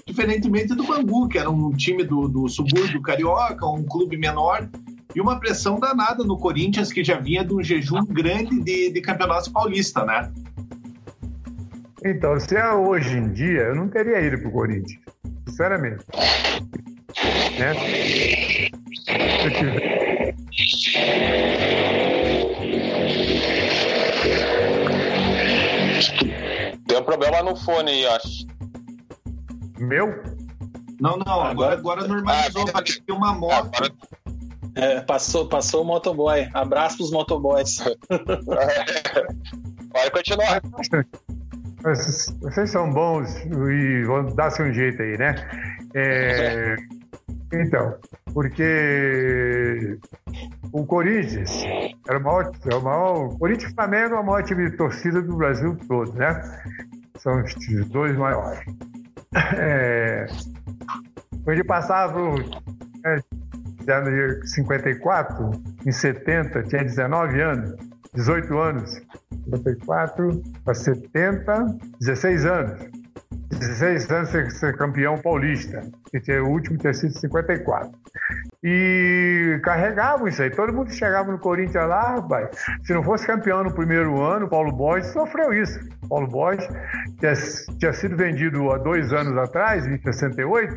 diferentemente 0.04 0.74
do 0.74 0.82
Bangu, 0.82 1.28
que 1.28 1.38
era 1.38 1.48
um 1.48 1.70
time 1.70 2.02
do, 2.02 2.26
do 2.26 2.48
subúrbio 2.48 3.00
carioca, 3.00 3.64
um 3.64 3.84
clube 3.84 4.16
menor, 4.16 4.68
e 5.14 5.20
uma 5.20 5.38
pressão 5.40 5.78
danada 5.78 6.22
no 6.24 6.36
Corinthians, 6.36 6.92
que 6.92 7.02
já 7.02 7.18
vinha 7.18 7.44
de 7.44 7.54
um 7.54 7.62
jejum 7.62 8.04
grande 8.04 8.60
de, 8.60 8.90
de 8.90 9.00
campeonato 9.00 9.50
paulista, 9.50 10.04
né? 10.04 10.30
Então, 12.04 12.38
se 12.38 12.56
é 12.56 12.72
hoje 12.72 13.16
em 13.16 13.32
dia, 13.32 13.62
eu 13.62 13.74
não 13.74 13.88
teria 13.88 14.20
ido 14.20 14.38
pro 14.38 14.52
Corinthians, 14.52 15.00
sinceramente. 15.48 16.04
Né? 17.58 17.74
Se 18.94 19.46
eu 19.46 19.50
tiver... 19.52 20.34
Tem 26.86 26.98
um 26.98 27.04
problema 27.04 27.42
no 27.42 27.56
fone 27.56 27.90
aí, 27.90 28.06
acho. 28.06 28.46
Meu? 29.78 30.22
Não, 31.00 31.16
não, 31.16 31.40
agora, 31.42 31.74
agora 31.74 32.06
normalizou, 32.06 32.64
ah, 32.68 32.72
parece 32.72 33.00
que 33.00 33.12
uma 33.12 33.32
moto. 33.32 33.74
Agora... 33.76 33.92
É, 34.78 35.00
passou, 35.00 35.48
passou 35.48 35.82
o 35.82 35.84
motoboy. 35.84 36.48
Abraço 36.54 36.98
pros 36.98 37.10
motoboys. 37.10 37.78
Pode 39.90 40.10
continuar. 40.12 40.62
Vocês 42.42 42.70
são 42.70 42.88
bons 42.88 43.28
e 43.44 44.04
vão 44.04 44.26
dar-se 44.36 44.62
um 44.62 44.72
jeito 44.72 45.02
aí, 45.02 45.18
né? 45.18 45.34
É, 45.94 46.76
então, 47.52 47.96
porque 48.32 49.98
o 50.72 50.86
Corinthians 50.86 51.64
era 52.08 52.18
o 52.18 52.22
maior, 52.22 52.52
era 52.64 52.78
o 52.78 52.82
maior. 52.82 53.36
Corinthians 53.36 53.72
Flamengo 53.72 54.14
é 54.14 54.20
o 54.20 54.24
maior 54.24 54.44
time 54.44 54.70
de 54.70 54.76
torcida 54.76 55.20
do 55.20 55.36
Brasil 55.36 55.76
todo, 55.88 56.12
né? 56.12 56.40
São 57.16 57.42
os 57.42 57.88
dois 57.88 58.16
maiores. 58.16 58.60
É, 59.58 60.26
ele 61.46 61.62
passava 61.62 62.18
é, 63.04 63.18
de 63.88 64.48
54, 64.48 65.50
em 65.86 65.92
70, 65.92 66.62
tinha 66.64 66.84
19 66.84 67.40
anos, 67.40 67.74
18 68.14 68.58
anos. 68.58 69.00
54 69.44 70.42
para 70.64 70.74
70, 70.74 71.66
16 72.00 72.46
anos. 72.46 72.80
16 73.50 74.10
anos 74.10 74.28
ser, 74.28 74.50
ser 74.50 74.76
campeão 74.76 75.16
paulista, 75.16 75.80
que 76.10 76.20
tinha, 76.20 76.42
o 76.42 76.48
último 76.48 76.78
ter 76.78 76.94
sido 76.94 77.18
54. 77.18 77.90
E 78.62 79.58
carregavam 79.62 80.28
isso 80.28 80.42
aí. 80.42 80.50
Todo 80.50 80.72
mundo 80.72 80.92
chegava 80.92 81.32
no 81.32 81.38
Corinthians 81.38 81.88
lá, 81.88 82.16
rapaz. 82.16 82.50
Se 82.84 82.92
não 82.92 83.02
fosse 83.02 83.26
campeão 83.26 83.64
no 83.64 83.72
primeiro 83.72 84.20
ano, 84.20 84.48
Paulo 84.48 84.70
Borges 84.70 85.12
sofreu 85.12 85.52
isso. 85.54 85.78
Paulo 86.08 86.28
Borges 86.28 86.68
tinha, 87.18 87.32
tinha 87.78 87.92
sido 87.92 88.16
vendido 88.16 88.70
há 88.70 88.78
dois 88.78 89.12
anos 89.12 89.36
atrás, 89.38 89.86
em 89.86 90.00
68, 90.00 90.74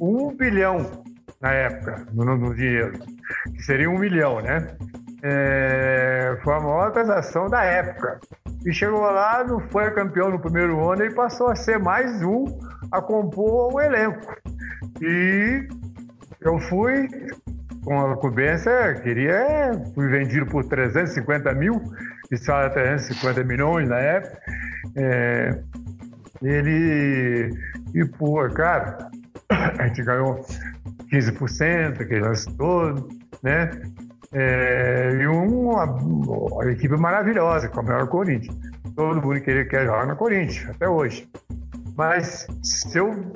um 0.00 0.34
bilhão 0.36 1.02
na 1.42 1.50
época, 1.50 2.06
no, 2.14 2.24
no 2.36 2.54
dinheiro, 2.54 2.92
que 3.54 3.62
seria 3.62 3.90
um 3.90 3.98
milhão, 3.98 4.40
né? 4.40 4.76
É, 5.24 6.38
foi 6.42 6.54
a 6.54 6.60
maior 6.60 6.92
transação 6.92 7.48
da 7.48 7.64
época. 7.64 8.20
E 8.64 8.72
chegou 8.72 9.00
lá, 9.00 9.44
não 9.44 9.58
foi 9.68 9.90
campeão 9.90 10.30
no 10.30 10.38
primeiro 10.38 10.88
ano 10.88 11.04
e 11.04 11.12
passou 11.12 11.48
a 11.48 11.56
ser 11.56 11.78
mais 11.78 12.22
um 12.22 12.44
a 12.92 13.02
compor 13.02 13.74
o 13.74 13.80
elenco. 13.80 14.34
E 15.00 15.68
eu 16.40 16.58
fui 16.60 17.08
com 17.84 18.00
a 18.00 18.16
cobertura, 18.16 18.94
queria, 19.02 19.72
fui 19.94 20.08
vendido 20.08 20.46
por 20.46 20.64
350 20.64 21.52
mil, 21.54 21.82
e 22.30 22.36
saiu 22.36 22.70
350 22.70 23.42
milhões 23.42 23.88
na 23.88 23.98
época. 23.98 24.38
É, 24.96 25.58
ele, 26.40 27.50
e 27.94 28.04
pô, 28.04 28.48
cara, 28.50 29.10
a 29.50 29.86
gente 29.88 30.02
ganhou 30.02 30.44
15%, 31.10 32.00
aquele 32.00 32.20
lance 32.20 32.54
todo, 32.56 33.08
né? 33.42 33.70
É, 34.32 35.10
e 35.20 35.26
uma, 35.26 35.84
uma, 35.84 36.70
equipe 36.70 36.96
maravilhosa, 36.96 37.68
como 37.68 37.92
é 37.92 38.02
o 38.02 38.08
Corinthians. 38.08 38.56
Todo 38.96 39.20
mundo 39.20 39.40
queria, 39.40 39.64
quer 39.66 39.84
jogar 39.84 40.06
no 40.06 40.16
Corinthians, 40.16 40.70
até 40.70 40.88
hoje. 40.88 41.28
Mas 41.96 42.46
se 42.62 42.98
eu 42.98 43.32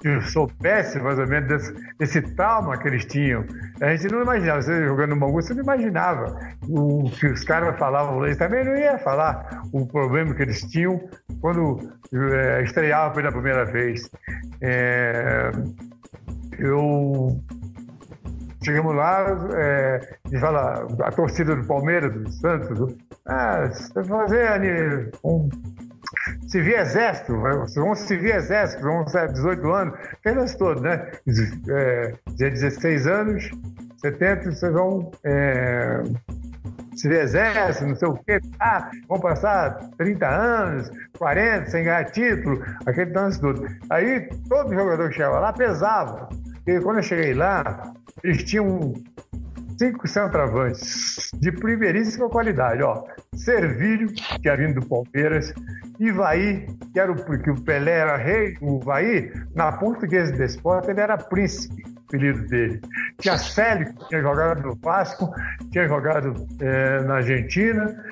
que 0.00 0.20
soubesse 0.22 0.98
mais 1.00 1.18
ou 1.18 1.26
menos 1.26 1.48
desse, 1.48 1.74
desse 1.98 2.22
trauma 2.34 2.76
que 2.78 2.88
eles 2.88 3.04
tinham. 3.04 3.44
A 3.80 3.94
gente 3.94 4.12
não 4.12 4.22
imaginava, 4.22 4.62
você 4.62 4.86
jogando 4.86 5.10
no 5.10 5.20
Bangu, 5.20 5.42
você 5.42 5.54
não 5.54 5.62
imaginava 5.62 6.38
o 6.68 7.10
que 7.10 7.26
os 7.26 7.44
caras 7.44 7.76
falavam, 7.78 8.24
eles 8.24 8.36
também 8.36 8.64
não 8.64 8.76
ia 8.76 8.98
falar 8.98 9.62
o 9.72 9.86
problema 9.86 10.34
que 10.34 10.42
eles 10.42 10.62
tinham 10.62 11.00
quando 11.40 11.78
é, 12.12 12.62
estreava 12.62 13.14
pela 13.14 13.32
primeira 13.32 13.64
vez. 13.64 14.08
É, 14.60 15.50
eu 16.58 17.40
chegamos 18.64 18.94
lá, 18.94 19.24
é, 19.56 20.00
e 20.32 20.38
fala, 20.38 20.86
a 21.02 21.12
torcida 21.12 21.54
do 21.54 21.66
Palmeiras, 21.66 22.12
do 22.12 22.30
Santos, 22.30 22.94
ah, 23.26 23.70
fazer 24.06 25.10
um 25.24 25.48
servir 26.48 26.78
exército, 26.78 27.38
vão 27.74 27.94
servir 27.94 28.34
exército, 28.34 28.82
vão 28.82 29.06
ser 29.06 29.32
18 29.32 29.72
anos, 29.72 29.98
aquelas 30.12 30.54
todas, 30.56 30.82
né? 30.82 31.10
É, 31.68 32.14
16 32.36 33.06
anos, 33.06 33.50
70, 34.00 34.52
vocês 34.52 34.72
vão 34.72 35.10
é, 35.24 36.02
exército, 37.04 37.86
não 37.86 37.96
sei 37.96 38.08
o 38.08 38.14
quê, 38.14 38.40
ah, 38.60 38.90
vão 39.08 39.20
passar 39.20 39.78
30 39.96 40.26
anos, 40.26 40.90
40, 41.18 41.70
sem 41.70 41.84
ganhar 41.84 42.04
título, 42.10 42.62
aquele 42.86 43.12
lance 43.12 43.40
todo. 43.40 43.66
Aí 43.90 44.28
todo 44.48 44.74
jogador 44.74 45.08
que 45.08 45.14
chegava 45.14 45.38
lá 45.40 45.52
pesava. 45.52 46.28
E 46.66 46.80
quando 46.80 46.98
eu 46.98 47.02
cheguei 47.02 47.34
lá, 47.34 47.92
eles 48.22 48.44
tinham 48.44 48.94
cinco 49.78 50.08
centroavantes 50.08 51.30
de 51.40 51.52
primeiríssima 51.52 52.28
qualidade, 52.28 52.82
ó. 52.82 53.04
Servílio, 53.34 54.08
que 54.08 54.48
era 54.48 54.56
vindo 54.56 54.80
do 54.80 54.86
Palmeiras, 54.86 55.54
Ivaí, 56.00 56.66
que 56.92 56.98
era 56.98 57.12
o, 57.12 57.14
o 57.14 57.62
Pelé 57.62 57.92
era 57.92 58.16
rei, 58.16 58.56
o 58.60 58.80
Ivaí, 58.80 59.32
na 59.54 59.72
portuguesa 59.72 60.32
do 60.32 60.42
esporte, 60.42 60.90
ele 60.90 61.00
era 61.00 61.16
príncipe, 61.16 61.84
apelido 62.08 62.46
dele. 62.48 62.80
Tinha 63.20 63.36
Célio, 63.36 63.94
que 63.94 64.08
tinha 64.08 64.22
jogado 64.22 64.62
no 64.62 64.74
Vasco, 64.76 65.30
tinha 65.70 65.86
jogado 65.86 66.34
é, 66.60 67.02
na 67.02 67.16
Argentina, 67.16 68.04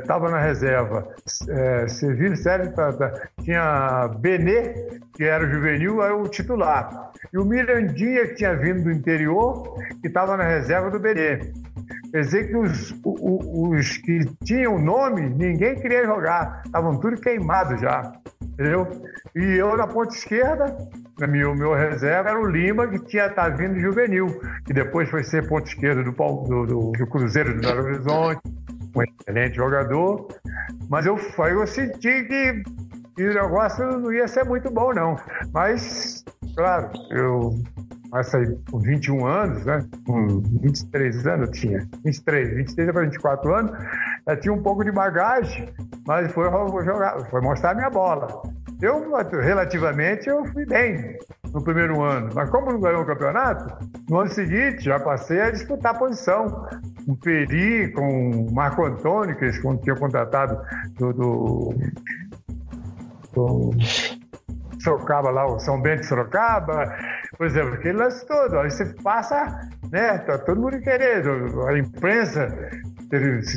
estava 0.00 0.28
é, 0.28 0.30
na 0.32 0.40
reserva. 0.40 1.08
É, 1.48 1.86
Célio, 1.88 2.72
tá, 2.72 2.92
tá. 2.92 3.12
tinha 3.42 4.08
Benê, 4.18 4.98
que 5.14 5.24
era 5.24 5.46
o 5.46 5.50
juvenil, 5.50 6.02
era 6.02 6.16
o 6.16 6.28
titular. 6.28 7.12
E 7.32 7.38
o 7.38 7.44
Mirandinha, 7.44 8.26
que 8.26 8.34
tinha 8.34 8.54
vindo 8.56 8.82
do 8.82 8.90
interior, 8.90 9.76
que 10.00 10.08
estava 10.08 10.36
na 10.36 10.44
reserva 10.44 10.90
do 10.90 10.98
Benê. 10.98 11.52
Quer 12.10 12.20
dizer 12.20 12.48
que 12.48 12.56
os, 12.56 12.92
os, 13.04 13.80
os 13.80 13.96
que 13.98 14.20
tinham 14.44 14.78
nome, 14.78 15.22
ninguém 15.22 15.74
queria 15.74 16.04
jogar. 16.04 16.62
Estavam 16.64 16.98
tudo 17.00 17.20
queimados 17.20 17.80
já. 17.80 18.12
Entendeu? 18.54 18.86
E 19.34 19.58
eu 19.58 19.76
na 19.76 19.86
ponta 19.86 20.14
esquerda, 20.14 20.76
o 21.20 21.26
meu, 21.26 21.54
meu 21.54 21.74
reserva 21.74 22.30
era 22.30 22.40
o 22.40 22.46
Lima, 22.46 22.86
que 22.86 23.00
tinha 23.00 23.28
tá 23.28 23.48
vindo 23.48 23.78
juvenil, 23.80 24.26
que 24.64 24.72
depois 24.72 25.10
foi 25.10 25.24
ser 25.24 25.48
ponta 25.48 25.68
esquerda 25.68 26.04
do, 26.04 26.12
do, 26.12 26.66
do, 26.66 26.92
do 26.92 27.06
Cruzeiro 27.08 27.54
do 27.54 27.60
Belo 27.60 27.82
Horizonte, 27.82 28.40
um 28.94 29.02
excelente 29.02 29.56
jogador. 29.56 30.28
Mas 30.88 31.04
eu, 31.04 31.18
eu 31.48 31.66
senti 31.66 32.24
que, 32.24 32.62
que 33.16 33.28
o 33.28 33.34
negócio 33.34 33.84
não 33.98 34.12
ia 34.12 34.28
ser 34.28 34.44
muito 34.44 34.70
bom, 34.70 34.92
não. 34.94 35.16
Mas, 35.52 36.24
claro, 36.54 36.90
eu 37.10 37.54
essa 38.14 38.38
com 38.70 38.78
21 38.78 39.26
anos, 39.26 39.64
né? 39.64 39.84
Com 40.06 40.40
23 40.62 41.26
anos 41.26 41.48
eu 41.48 41.52
tinha. 41.52 41.88
23, 42.04 42.56
23 42.56 42.92
para 42.92 43.02
24 43.02 43.54
anos, 43.54 43.72
eu 44.26 44.40
tinha 44.40 44.54
um 44.54 44.62
pouco 44.62 44.84
de 44.84 44.92
bagagem, 44.92 45.68
mas 46.06 46.32
foi 46.32 46.44
jogar, 46.84 47.20
foi 47.30 47.40
mostrar 47.40 47.70
a 47.70 47.74
minha 47.74 47.90
bola. 47.90 48.42
Eu, 48.80 49.10
relativamente, 49.40 50.28
eu 50.28 50.44
fui 50.46 50.66
bem 50.66 51.16
no 51.52 51.62
primeiro 51.62 52.02
ano, 52.02 52.30
mas 52.34 52.50
como 52.50 52.72
não 52.72 52.80
ganhou 52.80 53.02
o 53.02 53.06
campeonato, 53.06 53.88
no 54.10 54.20
ano 54.20 54.30
seguinte 54.30 54.84
já 54.84 54.98
passei 54.98 55.40
a 55.40 55.50
disputar 55.50 55.94
a 55.94 55.98
posição. 55.98 56.66
Com 57.06 57.14
Peri, 57.16 57.92
com 57.92 58.30
o 58.30 58.54
Marco 58.54 58.84
Antônio, 58.84 59.36
que 59.36 59.44
eles 59.44 59.60
tinham 59.60 59.96
contratado 59.96 60.58
do, 60.98 61.12
do, 61.12 61.74
do 63.34 63.70
Sorocaba 64.84 65.30
lá, 65.30 65.46
o 65.46 65.58
São 65.58 65.80
Bento 65.80 66.00
de 66.00 66.06
Sorocaba, 66.06 66.94
por 67.36 67.46
exemplo, 67.46 67.74
aquele 67.74 67.98
lance 67.98 68.26
todo. 68.26 68.58
Aí 68.58 68.70
você 68.70 68.84
passa, 69.02 69.68
né? 69.90 70.18
Tá 70.18 70.38
todo 70.38 70.60
mundo 70.60 70.80
querendo. 70.80 71.66
A 71.66 71.78
imprensa 71.78 72.48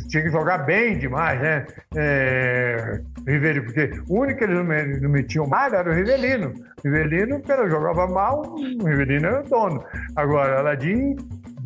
tinha 0.09 0.23
que 0.23 0.29
jogar 0.29 0.59
bem 0.59 0.97
demais, 0.97 1.39
né? 1.41 1.65
É, 1.95 3.01
Rivelino, 3.27 3.65
porque 3.65 3.91
o 4.07 4.21
único 4.21 4.39
que 4.39 4.43
eles 4.43 4.55
não, 4.55 4.63
não 4.63 5.09
metiam 5.09 5.47
mal 5.47 5.73
era 5.73 5.89
o 5.89 5.93
Rivelino. 5.93 6.53
O 6.83 6.87
Rivelino, 6.87 7.39
pelo 7.41 7.69
jogava 7.69 8.07
mal, 8.07 8.41
o 8.41 8.85
Rivelino 8.85 9.27
era 9.27 9.41
o 9.41 9.43
dono. 9.43 9.83
Agora, 10.15 10.59
Aladim, 10.59 11.15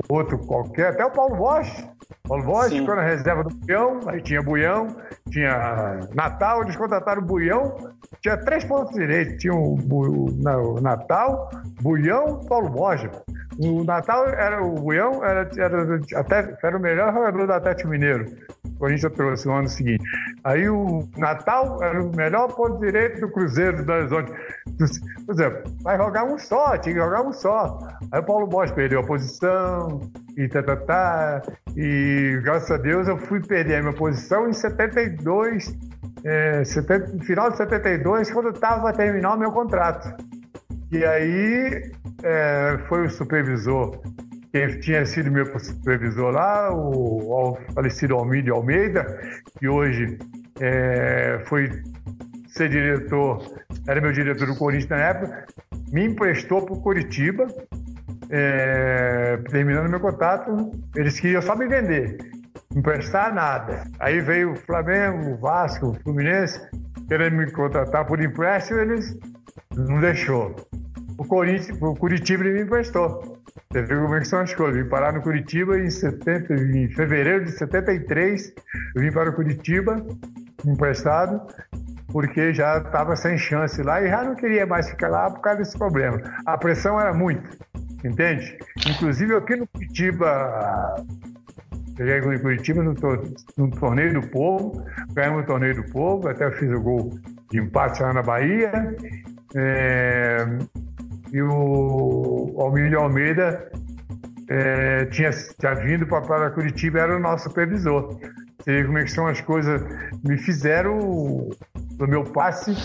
outro 0.10 0.38
qualquer, 0.40 0.88
até 0.88 1.06
o 1.06 1.12
Paulo 1.12 1.36
Bosch. 1.36 1.88
Paulo 2.28 2.44
Bosch 2.44 2.70
ficou 2.70 2.96
na 2.96 3.04
reserva 3.04 3.44
do 3.44 3.56
Buião, 3.56 4.00
aí 4.08 4.22
tinha 4.22 4.42
Buião, 4.42 4.88
tinha 5.30 6.00
Natal, 6.14 6.64
eles 6.64 6.76
contrataram 6.76 7.22
o 7.22 7.26
Buião, 7.26 7.76
tinha 8.20 8.38
três 8.38 8.64
pontos 8.66 8.94
direitos, 8.94 9.38
tinha 9.38 9.54
o, 9.54 9.76
o, 9.76 10.26
o 10.26 10.82
Natal, 10.82 11.50
Buião, 11.82 12.42
Paulo 12.48 12.70
Bosch. 12.70 13.10
O 13.58 13.84
Natal 13.84 14.28
era 14.30 14.64
o 14.64 14.76
Buião, 14.76 15.24
era, 15.24 15.50
era, 15.58 16.00
até, 16.16 16.58
era 16.64 16.78
o 16.78 16.80
melhor 16.80 17.14
jogador 17.14 17.48
do 17.48 17.54
Atlético 17.54 17.90
Mineiro. 17.90 18.26
O 18.66 18.80
Corinthians 18.80 19.14
trouxe 19.14 19.48
no 19.48 19.54
ano 19.54 19.70
seguinte. 19.70 20.04
Aí 20.44 20.68
o 20.70 21.08
Natal 21.18 21.82
era 21.82 22.04
o 22.04 22.16
melhor 22.16 22.48
ponto 22.54 22.80
direito 22.80 23.22
do 23.22 23.32
Cruzeiro 23.32 23.84
do 23.84 23.92
Horizonte. 23.92 24.32
Por 25.26 25.34
exemplo, 25.34 25.64
vai 25.82 25.98
jogar 25.98 26.24
um 26.24 26.38
só, 26.38 26.78
tinha 26.78 26.96
que 26.96 27.02
jogar 27.02 27.22
um 27.22 27.32
só. 27.32 27.78
Aí 28.12 28.20
o 28.20 28.24
Paulo 28.24 28.48
Bosch 28.48 28.72
perdeu 28.74 29.00
a 29.00 29.04
posição, 29.04 30.00
e 30.38 30.48
tá, 30.48 30.64
tá, 30.64 30.76
tá. 30.76 31.42
E 31.76 32.40
graças 32.44 32.72
a 32.72 32.78
Deus 32.78 33.08
eu 33.08 33.18
fui 33.18 33.42
perder 33.42 33.78
a 33.78 33.82
minha 33.82 33.94
posição 33.94 34.50
em 34.50 34.54
72, 34.54 35.78
é, 36.24 36.64
70, 36.64 37.14
no 37.14 37.24
final 37.24 37.50
de 37.50 37.58
72, 37.58 38.32
quando 38.32 38.50
estava 38.50 38.90
a 38.90 38.94
terminar 38.94 39.36
o 39.36 39.40
meu 39.40 39.52
contrato. 39.52 40.14
E 40.92 41.06
aí 41.06 41.92
é, 42.24 42.78
foi 42.88 43.06
o 43.06 43.10
supervisor, 43.10 44.02
quem 44.52 44.80
tinha 44.80 45.06
sido 45.06 45.32
meu 45.32 45.46
supervisor 45.58 46.32
lá, 46.32 46.74
o, 46.74 47.52
o 47.52 47.58
falecido 47.74 48.16
Almídio 48.16 48.56
Almeida, 48.56 49.06
que 49.58 49.68
hoje 49.68 50.18
é, 50.60 51.42
foi 51.46 51.70
ser 52.48 52.70
diretor, 52.70 53.42
era 53.88 54.02
meu 54.02 54.12
diretor 54.12 54.46
do 54.46 54.56
Corinthians 54.58 54.90
na 54.90 54.98
época, 54.98 55.46
me 55.92 56.06
emprestou 56.06 56.66
para 56.66 56.74
o 56.74 56.82
Curitiba, 56.82 57.48
é, 58.32 59.38
terminando 59.50 59.90
meu 59.90 60.00
contrato, 60.00 60.72
eles 60.96 61.20
queriam 61.20 61.42
só 61.42 61.56
me 61.56 61.68
vender, 61.68 62.18
emprestar 62.74 63.34
nada. 63.34 63.84
Aí 64.00 64.22
veio 64.22 64.54
o 64.54 64.56
Flamengo, 64.56 65.32
o 65.32 65.38
Vasco, 65.38 65.90
o 65.90 65.94
Fluminense, 65.96 66.60
querendo 67.08 67.36
me 67.36 67.52
contratar 67.52 68.06
por 68.06 68.22
empréstimo, 68.22 68.80
eles 68.80 69.18
não 69.76 70.00
deixou. 70.00 70.56
O 71.18 71.26
Corinthians, 71.26 71.78
o 71.82 71.94
Curitiba 71.94 72.46
me 72.46 72.62
emprestou. 72.62 73.38
Você 73.70 73.82
viu 73.84 74.02
como 74.02 74.16
é 74.16 74.20
que 74.20 74.28
são 74.28 74.40
as 74.40 74.54
coisas. 74.54 74.82
vim 74.82 74.90
parar 74.90 75.14
no 75.14 75.22
Curitiba 75.22 75.78
em, 75.78 75.90
70, 75.90 76.54
em 76.54 76.90
fevereiro 76.90 77.46
de 77.46 77.52
73. 77.52 78.54
Eu 78.96 79.02
vim 79.02 79.12
para 79.12 79.30
o 79.30 79.34
Curitiba, 79.34 80.06
emprestado, 80.66 81.42
porque 82.12 82.54
já 82.54 82.78
estava 82.78 83.16
sem 83.16 83.38
chance 83.38 83.82
lá 83.84 84.02
e 84.02 84.10
já 84.10 84.24
não 84.24 84.36
queria 84.36 84.66
mais 84.66 84.90
ficar 84.90 85.10
lá 85.10 85.30
por 85.30 85.42
causa 85.42 85.60
desse 85.60 85.78
problema. 85.78 86.22
A 86.46 86.58
pressão 86.58 87.00
era 87.00 87.14
muito 87.14 87.44
entende? 88.04 88.58
Inclusive 88.90 89.36
aqui 89.36 89.56
no 89.56 89.68
Curitiba, 89.68 90.96
cheguei 91.98 92.18
em 92.18 92.40
Curitiba 92.40 92.84
no, 92.84 92.94
no 93.58 93.72
Torneio 93.72 94.22
do 94.22 94.28
Povo, 94.28 94.86
ganhamos 95.14 95.44
o 95.44 95.46
Torneio 95.46 95.76
do 95.76 95.92
Povo, 95.92 96.28
até 96.30 96.50
fiz 96.52 96.70
o 96.72 96.82
gol 96.82 97.20
de 97.52 97.60
empate 97.60 98.02
lá 98.02 98.14
na 98.14 98.22
Bahia. 98.22 98.72
É, 99.56 100.46
e 101.34 101.42
o 101.42 102.56
Almílio 102.58 103.00
Almeida 103.00 103.72
é, 104.50 105.06
tinha, 105.06 105.32
tinha 105.32 105.76
vindo 105.76 106.06
para 106.06 106.50
Curitiba, 106.52 107.00
era 107.00 107.16
o 107.16 107.20
nosso 107.20 107.46
supervisor. 107.46 108.18
Você 108.60 108.74
vê 108.74 108.84
como 108.84 108.98
é 108.98 109.04
que 109.04 109.12
são 109.12 109.28
as 109.28 109.42
coisas. 109.42 109.82
Me 110.24 110.38
fizeram 110.38 111.50
do 111.94 112.08
meu 112.08 112.24
passe 112.24 112.76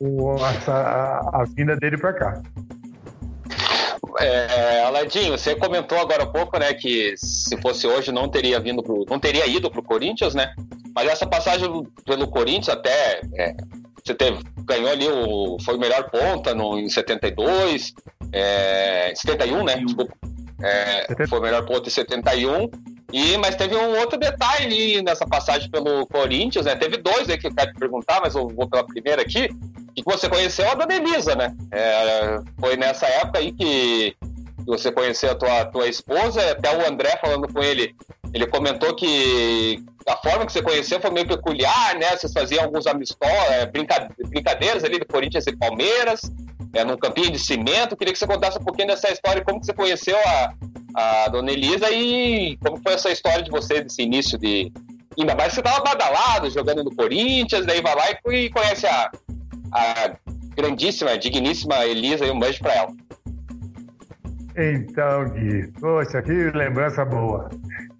o, 0.00 0.36
a, 0.36 0.72
a, 0.72 1.42
a 1.42 1.44
vinda 1.56 1.76
dele 1.76 1.98
para 1.98 2.12
cá. 2.12 2.42
É, 4.20 4.82
Aladinho, 4.84 5.36
você 5.36 5.56
comentou 5.56 5.98
agora 5.98 6.22
há 6.22 6.26
pouco, 6.26 6.58
né, 6.58 6.72
que 6.74 7.14
se 7.16 7.60
fosse 7.60 7.86
hoje 7.86 8.12
não 8.12 8.28
teria 8.28 8.60
vindo 8.60 8.82
pro, 8.82 9.04
não 9.08 9.18
teria 9.18 9.46
ido 9.46 9.70
pro 9.70 9.82
Corinthians, 9.82 10.34
né? 10.34 10.54
Mas 10.94 11.08
essa 11.08 11.26
passagem 11.26 11.68
pelo 12.04 12.28
Corinthians 12.28 12.68
até 12.68 13.20
é, 13.34 13.54
você 14.04 14.14
teve, 14.14 14.38
ganhou 14.64 14.90
ali 14.90 15.08
o 15.08 15.56
foi 15.64 15.76
o 15.76 15.80
melhor 15.80 16.10
ponta 16.10 16.54
no 16.54 16.78
em 16.78 16.88
72, 16.88 17.94
é, 18.32 19.12
71, 19.16 19.64
né? 19.64 19.76
Desculpa. 19.78 20.14
É, 20.62 21.26
foi 21.26 21.38
o 21.38 21.42
melhor 21.42 21.64
ponto 21.66 21.88
em 21.88 21.90
71 21.90 22.70
E, 23.12 23.36
mas 23.38 23.56
teve 23.56 23.74
um 23.74 23.98
outro 23.98 24.18
detalhe 24.18 25.02
nessa 25.02 25.26
passagem 25.26 25.70
pelo 25.70 26.06
Corinthians, 26.06 26.66
né? 26.66 26.76
Teve 26.76 26.98
dois 26.98 27.28
aí 27.28 27.38
que 27.38 27.46
eu 27.46 27.54
quero 27.54 27.72
te 27.72 27.78
perguntar, 27.78 28.20
mas 28.22 28.34
eu 28.34 28.46
vou 28.48 28.68
pela 28.68 28.84
primeira 28.84 29.22
aqui. 29.22 29.48
Que 29.94 30.02
você 30.04 30.28
conheceu 30.28 30.68
a 30.70 30.74
Dona 30.74 30.94
Elisa, 30.94 31.34
né? 31.36 31.54
É, 31.70 32.40
foi 32.58 32.76
nessa 32.76 33.06
época 33.06 33.38
aí 33.38 33.52
que 33.52 34.16
você 34.66 34.90
conheceu 34.90 35.30
a 35.30 35.34
tua, 35.34 35.64
tua 35.66 35.88
esposa, 35.88 36.52
até 36.52 36.76
o 36.76 36.88
André 36.88 37.18
falando 37.20 37.52
com 37.52 37.62
ele, 37.62 37.94
ele 38.32 38.46
comentou 38.46 38.94
que 38.94 39.82
a 40.08 40.16
forma 40.16 40.46
que 40.46 40.52
você 40.52 40.62
conheceu 40.62 41.00
foi 41.00 41.10
meio 41.10 41.26
peculiar, 41.26 41.94
né? 41.96 42.16
Vocês 42.16 42.32
faziam 42.32 42.64
alguns 42.64 42.86
amistosos, 42.86 43.50
é, 43.50 43.66
brincadeiras 43.66 44.82
ali 44.84 44.98
do 44.98 45.06
Corinthians 45.06 45.46
e 45.46 45.56
Palmeiras, 45.56 46.20
é, 46.72 46.84
num 46.84 46.96
campinho 46.96 47.30
de 47.30 47.38
cimento. 47.38 47.96
Queria 47.96 48.12
que 48.12 48.18
você 48.18 48.26
contasse 48.26 48.58
um 48.58 48.64
pouquinho 48.64 48.88
dessa 48.88 49.10
história, 49.10 49.44
como 49.44 49.60
que 49.60 49.66
você 49.66 49.72
conheceu 49.72 50.16
a, 50.18 50.54
a 50.94 51.28
dona 51.28 51.52
Elisa 51.52 51.90
e 51.90 52.56
como 52.58 52.80
foi 52.82 52.94
essa 52.94 53.10
história 53.10 53.42
de 53.42 53.50
você, 53.50 53.82
desse 53.82 54.02
início 54.02 54.38
de. 54.38 54.72
Ainda 55.16 55.36
mais 55.36 55.50
que 55.50 55.54
você 55.54 55.60
estava 55.60 55.84
badalado, 55.84 56.50
jogando 56.50 56.82
no 56.82 56.94
Corinthians, 56.94 57.64
daí 57.64 57.80
vai 57.80 57.94
lá 57.94 58.04
e 58.32 58.50
conhece 58.50 58.84
a, 58.84 59.12
a 59.74 60.16
grandíssima, 60.56 61.18
digníssima 61.18 61.84
Elisa 61.84 62.24
e 62.24 62.30
um 62.30 62.38
beijo 62.38 62.60
para 62.60 62.74
ela. 62.74 62.94
Então, 64.56 65.28
Gui, 65.30 65.66
poxa, 65.80 66.22
que 66.22 66.32
lembrança 66.32 67.04
boa. 67.04 67.50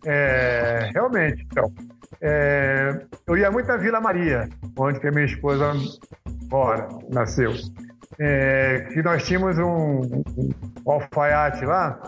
É, 0.06 0.90
realmente, 0.94 1.44
então, 1.50 1.72
é, 2.20 3.04
eu 3.26 3.36
ia 3.36 3.50
muito 3.50 3.70
à 3.70 3.76
Vila 3.76 4.00
Maria, 4.00 4.48
onde 4.78 5.06
a 5.06 5.10
minha 5.10 5.26
esposa 5.26 5.72
mora, 6.50 6.88
nasceu. 7.12 7.52
É, 8.20 8.86
que 8.92 9.02
nós 9.02 9.24
tínhamos 9.26 9.58
um, 9.58 10.02
um, 10.38 10.50
alfaiate 10.86 11.64
lá, 11.64 11.98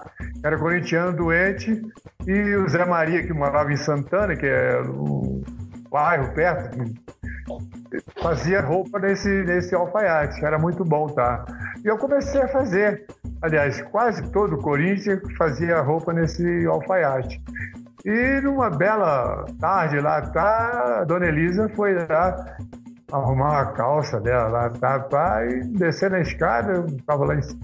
que 0.41 0.47
era 0.47 0.57
corintiano 0.57 1.17
doente, 1.17 1.83
e 2.25 2.55
o 2.55 2.69
Zé 2.69 2.85
Maria, 2.85 3.27
que 3.27 3.33
morava 3.33 3.73
em 3.73 3.77
Santana, 3.77 4.37
que 4.37 4.47
é 4.47 4.81
um 4.83 5.43
bairro 5.91 6.33
perto, 6.33 6.79
fazia 8.23 8.61
roupa 8.61 8.99
nesse, 8.99 9.29
nesse 9.45 9.75
alfaiate, 9.75 10.45
era 10.45 10.59
muito 10.59 10.85
bom, 10.85 11.07
tá? 11.07 11.45
E 11.85 11.89
eu 11.89 11.99
comecei 11.99 12.43
a 12.43 12.49
fazer. 12.49 13.07
Aliás, 13.43 13.81
quase 13.83 14.23
todo 14.31 14.57
o 14.57 14.63
Corinthians 14.63 15.21
fazia 15.37 15.81
roupa 15.81 16.13
nesse 16.13 16.67
alfaiate. 16.67 17.41
E 18.05 18.41
numa 18.41 18.71
bela 18.71 19.45
tarde 19.61 19.99
lá, 19.99 20.23
tá, 20.23 21.01
a 21.01 21.05
dona 21.05 21.27
Elisa 21.27 21.69
foi 21.71 21.95
lá 21.95 22.57
arrumar 23.13 23.61
a 23.61 23.67
calça 23.73 24.21
dela 24.21 24.49
lá, 24.49 24.71
tá, 24.71 24.99
tá, 25.01 25.47
e 25.47 25.61
descer 25.69 26.11
na 26.11 26.21
escada, 26.21 26.73
eu 26.73 26.87
tava 27.07 27.25
lá 27.25 27.37
em 27.37 27.43
cima. 27.43 27.61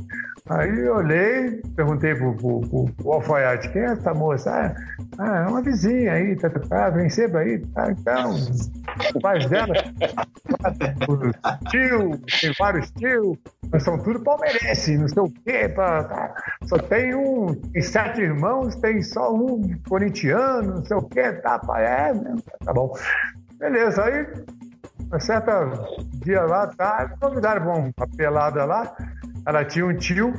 Aí 0.48 0.80
eu 0.80 0.96
olhei, 0.96 1.62
perguntei 1.76 2.14
pro, 2.16 2.36
pro, 2.36 2.60
pro, 2.62 2.92
pro 2.96 3.12
alfaiate, 3.12 3.70
quem 3.70 3.82
é 3.82 3.92
essa 3.92 4.12
moça? 4.12 4.50
Ah, 4.50 4.74
ah, 5.18 5.44
é 5.44 5.46
uma 5.48 5.62
vizinha 5.62 6.12
aí, 6.12 6.36
tá, 6.36 6.50
tá, 6.50 6.60
tá 6.60 6.90
vem 6.90 7.08
sempre 7.08 7.38
aí, 7.38 7.58
tá, 7.66 7.92
então, 7.92 8.34
o 9.14 9.20
pai 9.20 9.38
dela, 9.46 9.72
o 11.08 11.70
tio, 11.70 12.18
tem 12.40 12.52
vários 12.58 12.90
tios, 12.92 13.38
mas 13.70 13.84
são 13.84 13.98
tudo 13.98 14.20
palmeirenses, 14.20 14.98
não 14.98 15.08
sei 15.08 15.22
o 15.22 15.32
quê, 15.44 15.68
tá, 15.68 16.04
tá. 16.04 16.34
só 16.64 16.76
tem 16.76 17.14
um, 17.14 17.54
tem 17.54 17.82
sete 17.82 18.20
irmãos, 18.20 18.74
tem 18.76 19.00
só 19.00 19.32
um 19.32 19.62
corintiano, 19.88 20.74
não 20.74 20.84
sei 20.84 20.96
o 20.96 21.02
quê, 21.02 21.32
tá, 21.34 21.58
pai, 21.60 21.84
é, 21.84 22.12
tá 22.64 22.72
bom. 22.72 22.92
Beleza, 23.58 24.04
aí, 24.04 24.26
uma 25.12 25.20
certa 25.20 25.68
dia 26.24 26.42
lá, 26.42 26.66
tá, 26.68 27.14
convidaram 27.20 27.62
pra 27.62 27.74
uma 28.06 28.16
pelada 28.16 28.64
lá, 28.64 28.96
ela 29.46 29.62
tinha 29.62 29.86
um 29.86 29.94
tio 29.94 30.32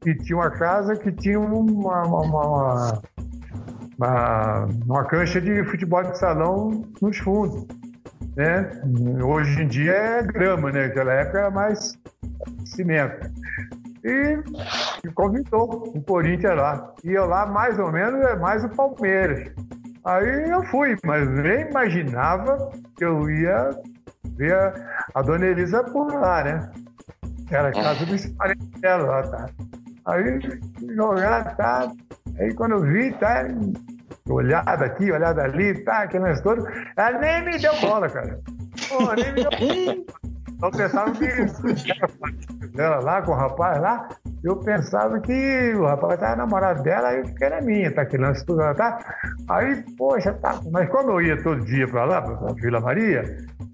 que 0.00 0.14
tinha 0.14 0.38
uma 0.38 0.50
casa 0.50 0.94
que 0.94 1.10
tinha 1.10 1.38
uma, 1.40 1.58
uma, 1.58 2.22
uma, 2.22 3.02
uma, 3.98 4.68
uma 4.86 5.04
cancha 5.06 5.40
de 5.40 5.64
futebol 5.64 6.04
de 6.04 6.16
salão 6.16 6.84
nos 7.02 7.18
fundos. 7.18 7.66
Né? 8.36 8.70
Hoje 9.20 9.62
em 9.62 9.66
dia 9.66 9.92
é 9.92 10.22
grama, 10.22 10.70
né? 10.70 10.86
Naquela 10.86 11.12
época 11.12 11.38
era 11.38 11.50
mais 11.50 11.98
cimento. 12.64 13.28
E, 14.04 14.38
e 15.04 15.12
convidou 15.12 15.92
o 15.94 16.00
Corinthians 16.02 16.56
lá. 16.56 16.94
E 17.04 17.10
eu 17.10 17.26
lá, 17.26 17.44
mais 17.46 17.78
ou 17.80 17.90
menos, 17.90 18.24
é 18.24 18.36
mais 18.36 18.64
o 18.64 18.68
Palmeiras. 18.68 19.52
Aí 20.04 20.50
eu 20.50 20.62
fui, 20.66 20.96
mas 21.04 21.28
nem 21.28 21.68
imaginava 21.68 22.70
que 22.96 23.04
eu 23.04 23.28
ia 23.28 23.70
ver 24.40 24.54
a, 24.54 24.72
a 25.14 25.22
dona 25.22 25.46
Elisa 25.46 25.84
por 25.84 26.12
lá, 26.14 26.42
né? 26.42 26.70
Era 27.50 27.68
a 27.68 27.72
casa 27.72 28.06
dos 28.06 28.26
parentes 28.26 28.80
dela 28.80 29.04
lá, 29.04 29.22
tá? 29.22 29.46
Aí 30.06 30.40
jogar, 30.96 31.56
tá? 31.56 31.92
Aí 32.38 32.54
quando 32.54 32.72
eu 32.72 32.80
vi, 32.80 33.12
tá? 33.12 33.44
Olhada 34.28 34.86
aqui, 34.86 35.12
olhada 35.12 35.42
ali, 35.42 35.74
tá? 35.84 36.02
Aquele 36.02 36.24
lance 36.24 36.42
todo. 36.42 36.66
Ela 36.96 37.18
nem 37.18 37.44
me 37.44 37.58
deu 37.58 37.78
bola, 37.80 38.08
cara. 38.08 38.40
Pô, 38.88 39.12
nem 39.14 39.32
me 39.32 39.42
deu 39.42 39.50
bola. 39.50 40.20
Eu 40.62 40.70
pensava 40.70 41.10
que 41.12 41.26
dela 42.76 43.00
lá 43.04 43.22
com 43.22 43.32
o 43.32 43.34
rapaz 43.34 43.80
lá, 43.80 44.08
eu 44.42 44.56
pensava 44.56 45.20
que 45.20 45.74
o 45.74 45.84
rapaz 45.84 46.14
estava 46.14 46.36
namorado 46.36 46.82
dela, 46.82 47.08
aí 47.08 47.18
eu 47.18 47.26
fiquei 47.26 47.48
na 47.50 47.60
minha, 47.60 47.92
tá? 47.92 48.06
Que 48.06 48.16
lance 48.16 48.44
tudo 48.46 48.58
lá, 48.58 48.74
tá? 48.74 48.98
Aí, 49.48 49.84
poxa, 49.96 50.32
tá. 50.34 50.60
Mas 50.70 50.88
como 50.90 51.12
eu 51.12 51.22
ia 51.22 51.42
todo 51.42 51.64
dia 51.64 51.86
para 51.86 52.04
lá, 52.04 52.22
pra 52.22 52.52
Vila 52.54 52.80
Maria, 52.80 53.22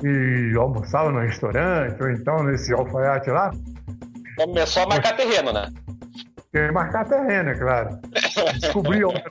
e 0.02 0.56
almoçava 0.56 1.10
no 1.10 1.20
restaurante, 1.20 2.02
ou 2.02 2.10
então 2.10 2.42
nesse 2.42 2.72
alfaiate 2.72 3.30
lá. 3.30 3.50
Começou 4.36 4.82
a 4.82 4.86
marcar 4.86 5.16
terreno, 5.16 5.52
né? 5.52 5.68
Tem 6.56 6.72
marcar 6.72 7.04
terreno, 7.04 7.50
é 7.50 7.54
claro. 7.54 7.98
Descobri 8.58 9.04
onde, 9.04 9.22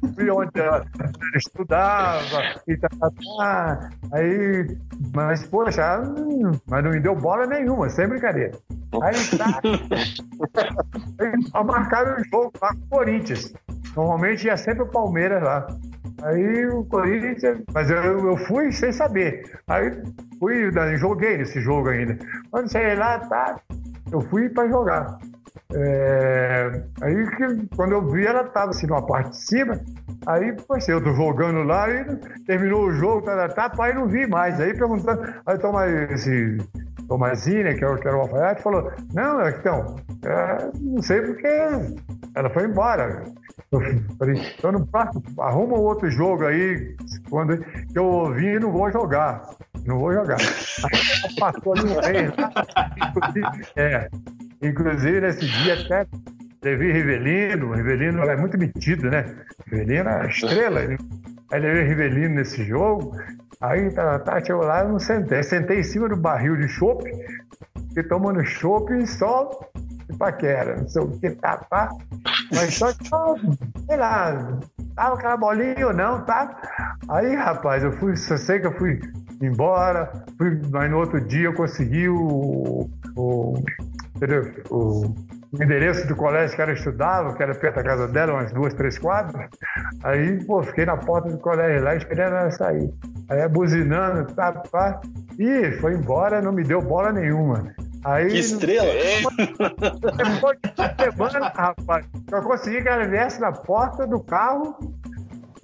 descobri 0.00 0.30
onde 0.30 0.58
ela 0.58 0.82
estudava 1.36 2.62
e 2.66 2.74
tá, 2.78 2.88
tá, 2.98 3.10
tá. 3.10 3.90
Aí, 4.10 4.78
mas, 5.14 5.46
poxa, 5.48 6.00
mas 6.66 6.82
não 6.82 6.90
me 6.90 6.98
deu 6.98 7.14
bola 7.14 7.46
nenhuma, 7.46 7.90
sem 7.90 8.08
brincadeira. 8.08 8.52
Aí 9.02 9.14
tá. 9.36 9.60
Aí, 11.20 11.62
marcaram 11.62 12.16
o 12.16 12.24
jogo 12.24 12.52
lá 12.62 12.70
com 12.70 12.80
o 12.80 12.88
Corinthians. 12.88 13.52
Normalmente 13.94 14.46
ia 14.46 14.56
sempre 14.56 14.84
o 14.84 14.88
Palmeiras 14.88 15.42
lá. 15.42 15.66
Aí 16.22 16.66
o 16.68 16.86
Corinthians, 16.86 17.62
mas 17.74 17.90
eu, 17.90 18.30
eu 18.30 18.36
fui 18.46 18.72
sem 18.72 18.92
saber. 18.92 19.60
Aí 19.68 19.92
fui, 20.38 20.70
joguei 20.96 21.36
nesse 21.36 21.60
jogo 21.60 21.90
ainda. 21.90 22.16
Quando 22.50 22.72
cheguei 22.72 22.94
lá, 22.94 23.18
tá, 23.18 23.60
eu 24.10 24.22
fui 24.22 24.48
para 24.48 24.70
jogar. 24.70 25.18
É, 25.74 26.82
aí 27.00 27.26
que, 27.30 27.76
quando 27.76 27.92
eu 27.92 28.10
vi, 28.10 28.26
ela 28.26 28.42
estava 28.42 28.70
assim 28.70 28.86
numa 28.86 29.06
parte 29.06 29.30
de 29.30 29.36
cima. 29.38 29.80
Aí, 30.26 30.52
poxa, 30.68 30.92
eu 30.92 31.02
tô 31.02 31.12
jogando 31.14 31.62
lá 31.62 31.88
e 31.90 32.04
terminou 32.46 32.86
o 32.86 32.92
jogo, 32.92 33.22
tá, 33.22 33.48
tá, 33.48 33.70
tá, 33.70 33.84
aí 33.84 33.94
não 33.94 34.06
vi 34.06 34.26
mais. 34.26 34.60
Aí 34.60 34.74
perguntando, 34.74 35.22
aí 35.46 35.58
toma 35.58 35.86
esse 35.88 36.58
Tomazinho, 37.08 37.64
né, 37.64 37.74
que 37.74 37.84
era, 37.84 37.98
que 37.98 38.08
era 38.08 38.16
o 38.16 38.20
alfaiate, 38.20 38.62
falou: 38.62 38.92
Não, 39.12 39.48
então, 39.48 39.96
é, 40.24 40.70
não 40.80 41.02
sei 41.02 41.20
porque 41.22 41.48
ela 42.34 42.50
foi 42.50 42.64
embora. 42.64 43.24
Eu 43.70 43.80
falei, 44.18 44.54
então 44.58 44.72
não 44.72 44.88
arruma 45.38 45.78
outro 45.78 46.10
jogo 46.10 46.46
aí, 46.46 46.94
quando 47.30 47.58
que 47.58 47.98
eu 47.98 48.04
ouvi 48.04 48.58
não 48.58 48.70
vou 48.70 48.90
jogar. 48.90 49.48
Não 49.86 49.98
vou 49.98 50.12
jogar. 50.12 50.36
Aí 50.38 51.34
passou 51.38 51.72
ali 51.74 51.82
um 51.82 52.00
mês. 52.00 52.32
É. 53.76 54.08
Inclusive, 54.62 55.20
nesse 55.20 55.46
dia 55.46 55.74
até 55.74 56.06
levei 56.62 56.92
Rivelino. 56.92 57.72
Rivelino 57.72 58.22
é 58.22 58.36
muito 58.36 58.56
metido, 58.56 59.10
né? 59.10 59.24
Rivelino 59.66 60.08
é 60.08 60.26
estrela. 60.28 60.80
Aí 60.80 61.60
levei 61.60 61.84
Rivelino 61.88 62.36
nesse 62.36 62.64
jogo. 62.64 63.16
Aí 63.60 63.90
tá, 63.90 64.18
tá, 64.18 64.42
chegou 64.44 64.64
lá, 64.64 64.82
eu 64.82 64.88
não 64.88 64.98
sentei. 64.98 65.42
Sentei 65.42 65.80
em 65.80 65.84
cima 65.84 66.08
do 66.08 66.16
barril 66.16 66.56
de 66.56 66.68
chope, 66.68 67.10
e 67.96 68.02
tomando 68.02 68.44
chope 68.44 69.06
só 69.06 69.50
de 70.08 70.16
paquera, 70.16 70.76
não 70.76 70.88
sei 70.88 71.02
o 71.02 71.10
que, 71.18 71.30
tá, 71.30 71.58
tá. 71.70 71.90
Mas 72.52 72.74
só 72.74 72.92
que, 72.92 73.08
sei 73.86 73.96
lá, 73.96 74.58
tava 74.94 75.14
aquela 75.14 75.36
bolinha 75.36 75.86
ou 75.86 75.92
não, 75.92 76.24
tá? 76.24 76.60
Aí, 77.08 77.34
rapaz, 77.34 77.82
eu 77.82 77.92
fui, 77.92 78.16
só 78.16 78.36
sei 78.36 78.60
que 78.60 78.66
eu 78.66 78.76
fui 78.76 79.00
embora, 79.40 80.10
fui, 80.38 80.60
mas 80.70 80.90
no 80.90 80.98
outro 80.98 81.20
dia 81.20 81.46
eu 81.46 81.54
consegui 81.54 82.08
o, 82.08 82.88
o, 83.16 83.54
o 84.70 85.14
o 85.52 85.62
endereço 85.62 86.08
do 86.08 86.16
colégio 86.16 86.56
que 86.56 86.62
ela 86.62 86.72
estudava, 86.72 87.34
que 87.34 87.42
era 87.42 87.54
perto 87.54 87.76
da 87.76 87.82
casa 87.82 88.08
dela, 88.08 88.32
umas 88.32 88.50
duas, 88.52 88.72
três 88.72 88.98
quadras. 88.98 89.50
Aí, 90.02 90.42
pô, 90.46 90.62
fiquei 90.62 90.86
na 90.86 90.96
porta 90.96 91.28
do 91.28 91.36
colégio 91.38 91.84
lá 91.84 91.94
esperando 91.94 92.36
ela 92.36 92.50
sair. 92.50 92.90
Aí, 93.28 93.46
buzinando, 93.48 94.32
tá, 94.32 94.52
tá. 94.52 95.00
E 95.38 95.72
foi 95.72 95.92
embora, 95.92 96.40
não 96.40 96.52
me 96.52 96.64
deu 96.64 96.80
bola 96.80 97.12
nenhuma. 97.12 97.70
Aí, 98.02 98.28
que 98.28 98.38
estrela! 98.38 98.86
Depois 100.16 100.58
de 100.62 101.04
semana, 101.04 101.52
rapaz, 101.54 102.06
eu 102.32 102.42
consegui 102.42 102.82
que 102.82 102.88
ela 102.88 103.06
viesse 103.06 103.38
na 103.38 103.52
porta 103.52 104.06
do 104.06 104.20
carro, 104.20 104.74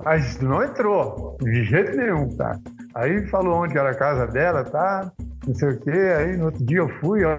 mas 0.05 0.39
não 0.41 0.63
entrou, 0.63 1.39
de 1.41 1.65
jeito 1.65 1.97
nenhum, 1.97 2.29
tá? 2.37 2.59
Aí 2.95 3.27
falou 3.29 3.63
onde 3.63 3.79
era 3.79 3.91
a 3.91 3.95
casa 3.95 4.27
dela, 4.27 4.65
tá? 4.65 5.11
Não 5.49 5.55
sei 5.55 5.71
o 5.71 5.81
quê. 5.81 5.91
Aí 5.91 6.37
no 6.37 6.45
outro 6.47 6.65
dia 6.65 6.79
eu 6.79 6.89
fui, 7.01 7.25
eu 7.25 7.39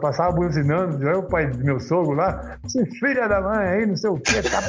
passava 0.00 0.32
buzinando, 0.32 1.06
aí 1.06 1.14
o 1.14 1.24
pai 1.24 1.48
do 1.48 1.64
meu 1.64 1.78
sogro 1.80 2.14
lá, 2.14 2.58
esse 2.64 2.84
filha 2.98 3.28
da 3.28 3.40
mãe 3.40 3.68
aí, 3.68 3.86
não 3.86 3.96
sei 3.96 4.10
o 4.10 4.18
quê, 4.18 4.42
tá, 4.42 4.60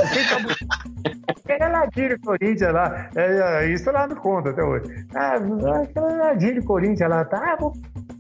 quem 1.45 1.57
tá 1.57 1.65
é 1.65 1.67
ladinho 1.69 2.09
de 2.09 2.17
Corinthians 2.17 2.73
lá. 2.73 3.09
É, 3.15 3.65
é, 3.65 3.71
isso 3.71 3.89
lá 3.91 4.07
me 4.07 4.15
conta 4.15 4.49
até 4.49 4.63
hoje. 4.63 5.05
Ah, 5.15 5.35
aquela 5.83 6.13
ladinho 6.13 6.55
de 6.55 6.61
Corinthians 6.65 7.09
lá, 7.09 7.23
tá? 7.25 7.37
Ah, 7.37 7.55
vou 7.59 7.73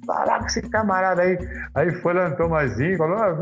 falar 0.05 0.39
com 0.39 0.45
esse 0.45 0.61
camarada 0.61 1.23
aí. 1.23 1.37
Aí 1.75 1.91
foi 2.01 2.13
lá 2.13 2.29
no 2.29 2.37
Tomazinho, 2.37 2.97
falou, 2.97 3.17
ah, 3.17 3.35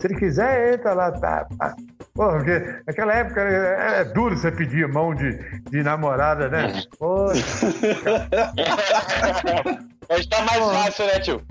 se 0.00 0.06
ele 0.06 0.16
quiser, 0.16 0.74
entra 0.74 0.94
lá, 0.94 1.12
tá. 1.12 1.46
tá. 1.58 1.74
Pô, 2.14 2.28
porque 2.30 2.82
naquela 2.86 3.14
época 3.14 3.40
é, 3.40 4.00
é, 4.00 4.04
duro 4.04 4.36
você 4.36 4.50
pedir 4.50 4.88
mão 4.88 5.14
de, 5.14 5.38
de 5.70 5.82
namorada, 5.82 6.48
né? 6.48 6.82
Pô. 6.98 7.26
Hoje 10.12 10.28
tá 10.28 10.42
mais 10.42 10.58
fácil, 10.58 11.06
né, 11.06 11.20
tio? 11.20 11.42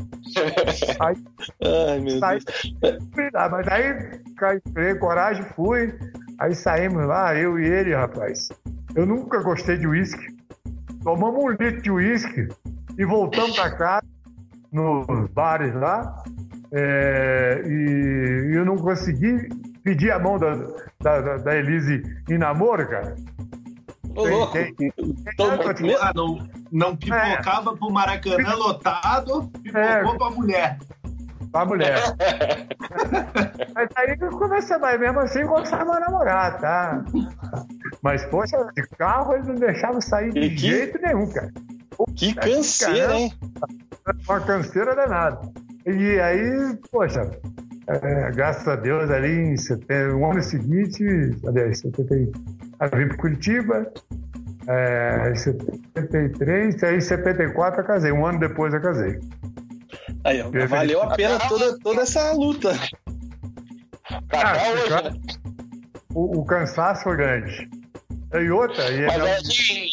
Aí, 1.00 1.16
Ai, 1.90 2.00
meu 2.00 2.20
Deus. 2.20 2.44
Mas 3.52 3.68
aí, 3.68 4.22
criei 4.74 4.96
coragem, 4.96 5.44
fui. 5.56 5.94
Aí 6.40 6.54
saímos 6.54 7.06
lá, 7.06 7.36
eu 7.36 7.60
e 7.60 7.66
ele, 7.66 7.96
rapaz. 7.96 8.50
Eu 8.96 9.06
nunca 9.06 9.42
gostei 9.42 9.78
de 9.78 9.88
uísque. 9.88 10.28
Tomamos 11.04 11.44
um 11.44 11.50
litro 11.50 11.82
de 11.82 11.92
uísque 11.92 12.48
e 12.98 13.06
voltamos 13.06 13.56
pra 13.56 13.72
casa, 13.72 14.08
nos 14.72 15.30
bares 15.32 15.74
lá. 15.76 16.24
É, 16.72 17.64
e 17.66 18.56
eu 18.56 18.64
não 18.64 18.78
consegui 18.78 19.50
pedir 19.84 20.12
a 20.12 20.20
mão 20.20 20.38
da, 20.38 20.56
da, 21.02 21.38
da 21.38 21.56
Elise 21.58 22.02
em 22.30 22.38
namoro, 22.38 22.88
cara. 22.88 23.16
Ô, 24.16 24.28
louco. 24.28 24.54
Tem, 24.54 24.74
tem, 24.76 24.92
tem, 24.92 25.96
ah, 26.00 26.12
não, 26.14 26.38
não 26.72 26.96
pipocava 26.96 27.72
é. 27.72 27.76
pro 27.78 27.92
Maracanã 27.92 28.56
lotado, 28.56 29.50
pipocou 29.64 29.82
é. 29.82 30.18
pra 30.18 30.30
mulher. 30.30 30.80
Pra 31.52 31.66
mulher. 31.66 31.98
Mas 33.76 33.90
aí 33.98 34.18
começa 34.18 34.80
mais 34.80 35.00
mesmo 35.00 35.20
assim 35.20 35.46
começava 35.46 35.96
a 35.96 36.00
namorar, 36.00 36.58
tá? 36.60 37.04
Mas, 38.02 38.24
poxa, 38.26 38.58
de 38.74 38.88
carro 38.98 39.34
eles 39.34 39.48
não 39.48 39.56
deixavam 39.56 40.02
sair 40.02 40.32
de 40.32 40.50
que... 40.50 40.58
jeito 40.58 41.00
nenhum, 41.02 41.30
cara. 41.30 41.52
Que 42.16 42.34
canseira, 42.34 43.14
hein? 43.16 43.34
Uma 44.28 44.40
canseira 44.40 44.96
danada. 44.96 45.42
E 45.86 46.20
aí, 46.20 46.78
poxa, 46.90 47.30
é, 48.04 48.32
graças 48.32 48.68
a 48.68 48.76
Deus, 48.76 49.10
ali 49.10 49.32
em 49.32 49.58
setembro, 49.58 50.20
o 50.20 50.32
ano 50.32 50.42
seguinte, 50.42 51.04
aliás, 51.48 51.80
70, 51.80 52.14
eu 52.14 52.98
vim 52.98 53.08
para 53.08 53.18
Curitiba, 53.18 53.94
é, 54.68 55.32
em 55.32 55.36
73, 55.36 56.84
aí 56.84 56.98
em 56.98 57.02
74 57.02 57.82
eu 57.82 57.86
casei, 57.86 58.12
um 58.12 58.26
ano 58.26 58.40
depois 58.40 58.74
eu 58.74 58.82
casei. 58.82 59.20
Aí, 60.24 60.42
ó, 60.42 60.50
valeu 60.68 61.02
a 61.02 61.16
pena 61.16 61.40
toda, 61.48 61.78
toda 61.80 62.02
essa 62.02 62.32
luta. 62.34 62.72
Ah, 64.34 64.54
hoje, 64.72 64.90
né? 64.90 65.22
o, 66.14 66.40
o, 66.40 66.46
cansaço 66.46 67.04
foi 67.04 67.18
grande. 67.18 67.70
E 68.34 68.50
outra. 68.52 68.90
E 68.92 69.06
Mas 69.06 69.24
é 69.24 69.38
assim, 69.38 69.90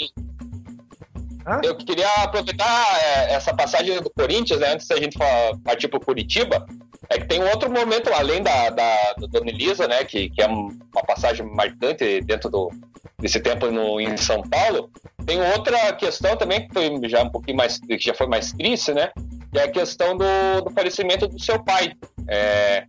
eu 1.63 1.77
queria 1.77 2.09
aproveitar 2.23 2.99
é, 3.01 3.33
essa 3.33 3.55
passagem 3.55 4.01
do 4.03 4.11
Corinthians, 4.11 4.61
né, 4.61 4.75
antes 4.75 4.87
da 4.87 4.97
gente 4.97 5.17
partir 5.65 5.89
para 5.89 6.01
Curitiba, 6.01 6.67
é 7.11 7.19
que 7.19 7.27
tem 7.27 7.43
um 7.43 7.49
outro 7.49 7.71
momento, 7.71 8.13
além 8.13 8.43
da, 8.43 8.71
da, 8.71 9.15
da 9.15 9.27
Dona 9.27 9.51
Elisa, 9.51 9.89
né, 9.89 10.05
que, 10.05 10.29
que 10.31 10.43
é 10.43 10.47
uma 10.47 11.03
passagem 11.07 11.47
marcante 11.47 12.21
dentro 12.21 12.51
do, 12.51 12.71
desse 13.19 13.41
tempo 13.41 13.71
no, 13.71 14.01
em 14.01 14.17
São 14.17 14.43
Paulo, 14.43 14.91
tem 15.25 15.41
outra 15.41 15.93
questão 15.95 16.37
também 16.37 16.67
que 16.67 16.75
foi 16.75 17.09
já 17.09 17.23
um 17.23 17.31
pouquinho 17.31 17.57
mais, 17.57 17.79
que 17.79 17.99
já 17.99 18.15
foi 18.15 18.27
mais 18.27 18.53
triste, 18.53 18.93
né, 18.93 19.11
que 19.53 19.59
é 19.59 19.65
a 19.65 19.71
questão 19.71 20.17
do, 20.17 20.61
do 20.63 20.71
falecimento 20.71 21.27
do 21.27 21.41
seu 21.41 21.63
pai. 21.63 21.93
É, 22.29 22.85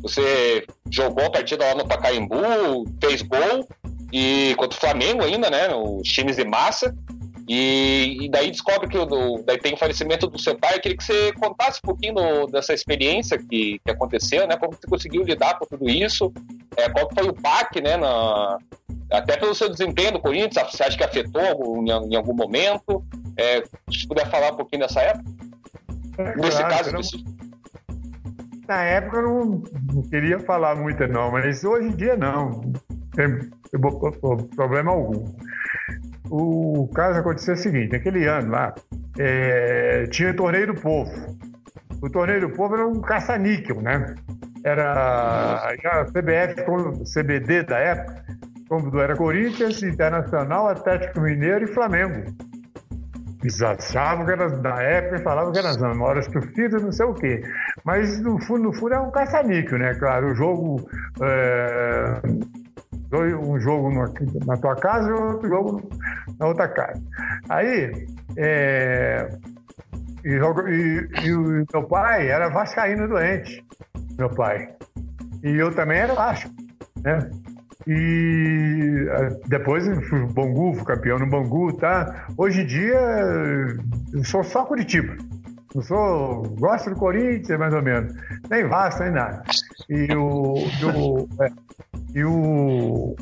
você 0.00 0.64
jogou 0.88 1.26
a 1.26 1.30
partida 1.30 1.64
lá 1.64 1.74
no 1.74 1.88
Pacaembu, 1.88 2.84
fez 3.00 3.22
gol, 3.22 3.66
e 4.12 4.54
contra 4.56 4.76
o 4.76 4.80
Flamengo 4.80 5.24
ainda, 5.24 5.50
né, 5.50 5.74
os 5.74 6.08
times 6.08 6.36
de 6.36 6.44
massa, 6.44 6.94
e, 7.46 8.24
e, 8.24 8.28
daí 8.30 8.50
descobre 8.50 8.88
que 8.88 8.96
o, 8.96 9.42
daí 9.44 9.58
tem 9.58 9.74
o 9.74 9.76
falecimento 9.76 10.26
do 10.26 10.38
seu 10.38 10.56
pai. 10.56 10.76
Eu 10.76 10.80
queria 10.80 10.96
que 10.96 11.04
você 11.04 11.32
contasse 11.34 11.78
um 11.84 11.86
pouquinho 11.86 12.14
do, 12.14 12.46
dessa 12.46 12.72
experiência 12.72 13.38
que, 13.38 13.78
que 13.84 13.90
aconteceu, 13.90 14.46
né? 14.46 14.56
Como 14.56 14.72
você 14.72 14.86
conseguiu 14.88 15.22
lidar 15.22 15.58
com 15.58 15.66
tudo 15.66 15.88
isso? 15.88 16.32
É, 16.76 16.88
qual 16.88 17.08
foi 17.12 17.28
o 17.28 17.34
PAC, 17.34 17.82
né? 17.82 17.98
Na, 17.98 18.56
até 19.10 19.36
pelo 19.36 19.54
seu 19.54 19.68
desempenho 19.68 20.12
no 20.12 20.20
Corinthians, 20.20 20.72
você 20.72 20.82
acha 20.82 20.96
que 20.96 21.04
afetou 21.04 21.82
em, 21.82 21.90
em 21.90 22.16
algum 22.16 22.34
momento? 22.34 23.04
É, 23.36 23.62
se 23.90 24.08
puder 24.08 24.28
falar 24.30 24.52
um 24.52 24.56
pouquinho 24.56 24.82
dessa 24.82 25.00
época? 25.00 25.24
É, 26.18 26.36
Nesse 26.36 26.58
claro, 26.58 26.74
caso 26.74 26.92
não... 26.92 27.00
Na 28.66 28.82
época 28.82 29.18
eu 29.18 29.62
não, 29.92 30.02
queria 30.08 30.40
falar 30.40 30.74
muito, 30.74 31.06
não, 31.06 31.30
mas 31.30 31.62
hoje 31.62 31.88
em 31.88 31.96
dia 31.96 32.16
não. 32.16 32.72
Tem 33.14 33.50
problema 34.56 34.90
algum. 34.90 35.22
O 36.30 36.88
caso 36.94 37.20
aconteceu 37.20 37.54
o 37.54 37.56
seguinte: 37.56 37.92
naquele 37.92 38.26
ano 38.26 38.50
lá, 38.50 38.74
é, 39.18 40.06
tinha 40.10 40.34
Torneio 40.34 40.68
do 40.68 40.74
Povo. 40.74 41.12
O 42.02 42.10
Torneio 42.10 42.42
do 42.42 42.50
Povo 42.50 42.74
era 42.74 42.86
um 42.86 43.00
caça-níquel, 43.00 43.80
né? 43.80 44.14
Era 44.64 45.66
a 45.66 46.04
CBF, 46.06 46.64
CBD 47.12 47.64
da 47.64 47.78
época, 47.78 48.24
como 48.68 48.98
era 48.98 49.14
Corinthians, 49.14 49.82
Internacional, 49.82 50.68
Atlético 50.68 51.20
Mineiro 51.20 51.64
e 51.64 51.74
Flamengo. 51.74 52.24
Eles 53.42 53.60
achavam 53.60 54.24
que 54.24 54.32
era 54.32 54.48
da 54.48 54.82
época 54.82 55.18
falavam 55.22 55.52
que 55.52 55.58
era 55.58 55.68
as 55.68 55.76
memórias 55.76 56.26
torcidas, 56.28 56.82
não 56.82 56.92
sei 56.92 57.04
o 57.04 57.12
quê. 57.12 57.42
Mas 57.84 58.18
no 58.22 58.40
fundo, 58.40 58.64
no 58.64 58.72
fundo 58.72 58.94
é 58.94 59.00
um 59.00 59.10
caça-níquel, 59.10 59.78
né? 59.78 59.94
Claro, 59.94 60.32
o 60.32 60.34
jogo. 60.34 60.88
É 61.20 62.53
um 63.14 63.58
jogo 63.60 63.90
na 64.46 64.56
tua 64.56 64.74
casa 64.76 65.08
e 65.08 65.12
outro 65.12 65.48
jogo 65.48 65.90
na 66.38 66.46
outra 66.46 66.68
casa. 66.68 67.02
Aí, 67.48 68.06
é, 68.36 69.28
e, 70.24 70.30
e, 70.30 71.26
e, 71.26 71.34
o 71.34 71.66
meu 71.72 71.84
pai 71.88 72.28
era 72.28 72.48
vascaíno 72.48 73.08
doente, 73.08 73.64
meu 74.18 74.30
pai. 74.30 74.68
E 75.42 75.50
eu 75.50 75.74
também 75.74 75.98
era 75.98 76.14
Vasco, 76.14 76.50
né? 77.02 77.30
E 77.86 79.06
depois 79.46 79.84
fui 80.08 80.26
Bangu, 80.32 80.74
fui 80.74 80.84
campeão 80.84 81.18
no 81.18 81.28
Bangu, 81.28 81.70
tá? 81.76 82.26
Hoje 82.38 82.62
em 82.62 82.66
dia 82.66 82.98
eu 84.12 84.24
sou 84.24 84.42
só 84.42 84.64
Curitiba. 84.64 85.14
Eu 85.74 85.82
sou, 85.82 86.42
gosto 86.58 86.90
do 86.90 86.96
Corinthians, 86.96 87.58
mais 87.58 87.74
ou 87.74 87.82
menos. 87.82 88.14
Nem 88.48 88.66
Vasco, 88.66 89.02
nem 89.02 89.12
nada. 89.12 89.42
E 89.90 90.14
o, 90.14 91.28
é, 91.42 91.50
e 92.14 92.24
o, 92.24 93.16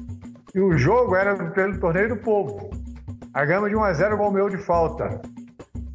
e 0.55 0.61
o 0.61 0.77
jogo 0.77 1.17
era 1.17 1.35
pelo 1.51 1.79
Torneio 1.79 2.11
do 2.11 2.17
Povo. 2.17 2.71
A 3.33 3.45
gama 3.45 3.69
de 3.69 3.75
1x0 3.75 4.17
gol 4.17 4.31
meu 4.31 4.51
de 4.51 4.59
falta. 4.59 5.21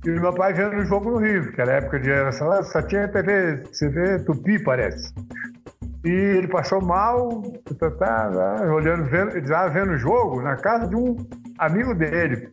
E 0.04 0.10
meu 0.10 0.34
pai 0.34 0.54
vendo 0.54 0.78
o 0.78 0.86
jogo 0.86 1.12
no 1.12 1.18
Rio, 1.18 1.52
que 1.52 1.62
era 1.62 1.74
época 1.74 2.00
de. 2.00 2.10
Só, 2.32 2.64
só 2.64 2.82
tinha 2.82 3.08
TV, 3.08 3.58
TV 3.78 4.20
Tupi, 4.20 4.64
parece. 4.64 5.14
E 6.04 6.10
ele 6.10 6.48
passou 6.48 6.82
mal, 6.82 7.42
tá, 7.78 7.92
tá, 7.92 8.32
tá, 8.32 8.74
olhando, 8.74 9.04
vendo, 9.06 9.32
ele 9.32 9.42
estava 9.42 9.70
vendo 9.70 9.92
o 9.92 9.98
jogo 9.98 10.42
na 10.42 10.56
casa 10.56 10.88
de 10.88 10.96
um 10.96 11.18
amigo 11.58 11.94
dele, 11.94 12.50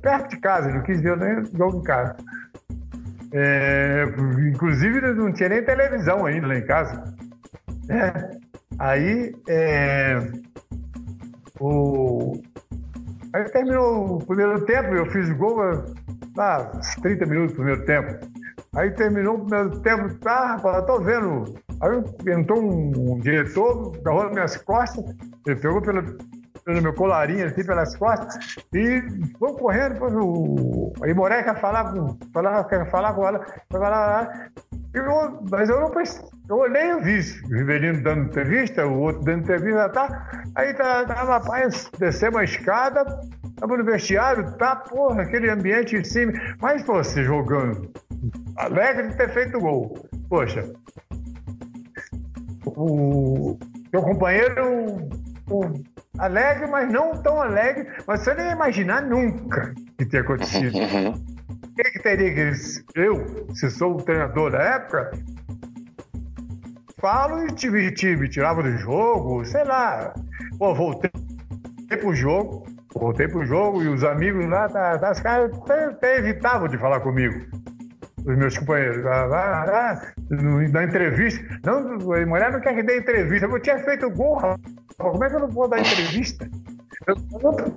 perto 0.00 0.30
de 0.30 0.36
casa, 0.36 0.68
ele 0.68 0.78
não 0.78 0.84
quis 0.84 1.00
ver 1.00 1.16
nem 1.16 1.44
jogo 1.56 1.78
em 1.78 1.82
casa. 1.82 2.16
É, 3.32 4.04
inclusive, 4.48 5.00
não 5.14 5.32
tinha 5.32 5.48
nem 5.48 5.64
televisão 5.64 6.24
ainda 6.24 6.46
lá 6.46 6.56
em 6.56 6.64
casa. 6.66 7.02
É, 7.88 8.43
Aí, 8.78 9.34
é, 9.48 10.18
o, 11.60 12.40
aí 13.32 13.44
terminou 13.50 14.16
o 14.16 14.26
primeiro 14.26 14.64
tempo, 14.64 14.94
eu 14.94 15.06
fiz 15.06 15.30
gol 15.32 15.56
lá, 16.36 16.72
30 17.02 17.26
minutos 17.26 17.52
do 17.52 17.56
primeiro 17.56 17.84
tempo. 17.84 18.26
Aí 18.76 18.90
terminou 18.90 19.36
o 19.36 19.46
primeiro 19.46 19.80
tempo, 19.80 20.14
tá, 20.16 20.54
rapaz, 20.54 20.84
tô 20.86 21.00
vendo. 21.00 21.54
Aí 21.80 22.32
entrou 22.32 22.60
um, 22.60 23.12
um 23.12 23.18
diretor, 23.20 23.92
agarrou 24.00 24.24
nas 24.24 24.32
minhas 24.32 24.56
costas, 24.56 25.04
ele 25.46 25.56
pegou 25.56 25.80
pelo, 25.80 26.02
pelo 26.64 26.82
meu 26.82 26.94
colarinho, 26.94 27.46
assim, 27.46 27.64
pelas 27.64 27.94
costas, 27.96 28.56
e 28.72 29.02
foi 29.38 29.52
correndo, 29.54 29.94
depois 29.94 30.14
o. 30.14 30.92
Quer 31.44 31.60
falar 31.60 31.92
com. 31.92 32.18
Falar, 32.32 32.64
quer 32.64 32.90
falar 32.90 33.12
com 33.12 33.26
ela, 33.26 33.46
falar, 33.70 34.50
eu, 34.94 35.40
mas 35.50 35.68
eu 35.68 35.80
não 35.80 35.90
eu 36.48 36.56
olhei 36.56 36.90
e 36.90 37.00
vi 37.00 37.18
o 37.44 37.54
Rivelino 37.54 38.02
dando 38.02 38.24
entrevista, 38.24 38.86
o 38.86 39.00
outro 39.00 39.24
dando 39.24 39.40
entrevista, 39.40 39.88
tá? 39.88 40.30
Aí 40.54 40.74
tá, 40.74 41.04
tá 41.04 41.14
rapaz, 41.14 41.90
descemos 41.98 42.38
a 42.38 42.44
escada, 42.44 43.04
tava 43.56 43.76
no 43.76 43.84
vestiário, 43.84 44.56
tá, 44.56 44.76
porra, 44.76 45.22
aquele 45.22 45.50
ambiente 45.50 45.96
em 45.96 46.04
cima. 46.04 46.32
Mas 46.60 46.84
você 46.84 47.24
jogando, 47.24 47.90
alegre 48.56 49.08
de 49.08 49.16
ter 49.16 49.32
feito 49.32 49.58
gol. 49.58 50.06
Poxa, 50.28 50.64
o 52.66 53.58
seu 53.90 54.02
companheiro 54.02 55.08
o, 55.50 55.60
alegre, 56.18 56.66
mas 56.66 56.92
não 56.92 57.12
tão 57.22 57.40
alegre, 57.40 57.86
mas 58.06 58.20
você 58.20 58.34
nem 58.34 58.46
ia 58.46 58.52
imaginar 58.52 59.02
nunca 59.02 59.74
que 59.98 60.06
ter 60.06 60.18
acontecido. 60.18 60.72
que, 61.76 61.90
que 61.90 61.98
teria 62.00 62.34
que. 62.34 62.52
Eu, 62.94 63.46
se 63.54 63.70
sou 63.70 63.94
o 63.94 64.02
treinador 64.02 64.50
da 64.52 64.62
época, 64.62 65.10
falo 67.00 67.46
e 67.46 67.52
te, 67.52 67.68
me 67.68 68.28
tirava 68.28 68.62
do 68.62 68.76
jogo, 68.78 69.44
sei 69.44 69.64
lá. 69.64 70.14
Pô, 70.58 70.74
voltei 70.74 71.10
pro 72.00 72.14
jogo, 72.14 72.66
voltei 72.94 73.28
pro 73.28 73.44
jogo 73.44 73.82
e 73.82 73.88
os 73.88 74.04
amigos 74.04 74.46
lá, 74.46 74.68
tá, 74.68 75.10
os 75.10 75.20
caras 75.20 75.56
até, 75.58 75.84
até 75.86 76.18
evitavam 76.18 76.68
de 76.68 76.78
falar 76.78 77.00
comigo. 77.00 77.44
Os 78.26 78.38
meus 78.38 78.56
companheiros, 78.56 79.04
na 79.04 80.84
entrevista. 80.84 81.44
Não, 81.62 82.12
a 82.14 82.26
mulher 82.26 82.50
não 82.50 82.60
quer 82.60 82.74
que 82.74 82.82
dê 82.82 82.98
entrevista. 82.98 83.46
Eu 83.46 83.60
tinha 83.60 83.78
feito 83.80 84.08
gol, 84.10 84.38
rapaz. 84.98 85.12
Como 85.12 85.24
é 85.24 85.28
que 85.28 85.36
eu 85.36 85.40
não 85.40 85.48
vou 85.48 85.68
dar 85.68 85.80
entrevista? 85.80 86.48
Eu 87.06 87.16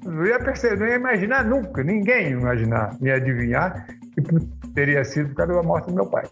não 0.06 0.26
ia 0.26 0.40
perceber, 0.40 0.80
não 0.80 0.88
ia 0.88 0.96
imaginar 0.96 1.44
nunca, 1.44 1.84
ninguém 1.84 2.30
ia 2.30 2.30
imaginar, 2.30 2.96
ia 3.02 3.16
adivinhar 3.16 3.88
que 4.14 4.72
teria 4.74 5.04
sido 5.04 5.30
por 5.30 5.36
causa 5.36 5.54
da 5.54 5.64
morte 5.64 5.88
do 5.88 5.96
meu 5.96 6.06
pai. 6.06 6.24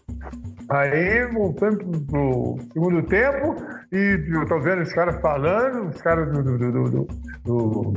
Aí 0.68 1.24
voltando 1.32 1.78
pro 2.06 2.56
segundo 2.72 3.02
tempo, 3.04 3.54
e 3.92 4.24
eu 4.32 4.46
tô 4.46 4.58
vendo 4.60 4.82
os 4.82 4.92
caras 4.92 5.20
falando, 5.20 5.90
os 5.90 6.02
caras 6.02 6.32
do, 6.32 6.42
do, 6.42 6.58
do, 6.58 7.06
do, 7.44 7.92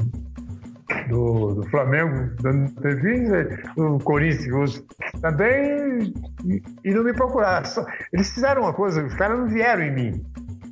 do, 1.08 1.54
do 1.56 1.70
Flamengo 1.70 2.32
dando 2.42 2.70
entrevista, 2.70 3.48
o 3.78 3.98
Corinthians 4.00 4.84
também, 5.22 6.14
e, 6.46 6.62
e 6.84 6.94
não 6.94 7.04
me 7.04 7.14
procuraram. 7.14 7.68
Eles 8.14 8.32
fizeram 8.32 8.64
uma 8.64 8.74
coisa, 8.74 9.04
os 9.04 9.16
caras 9.16 9.40
não 9.40 9.48
vieram 9.48 9.84
em 9.84 9.96
mim. 9.96 10.26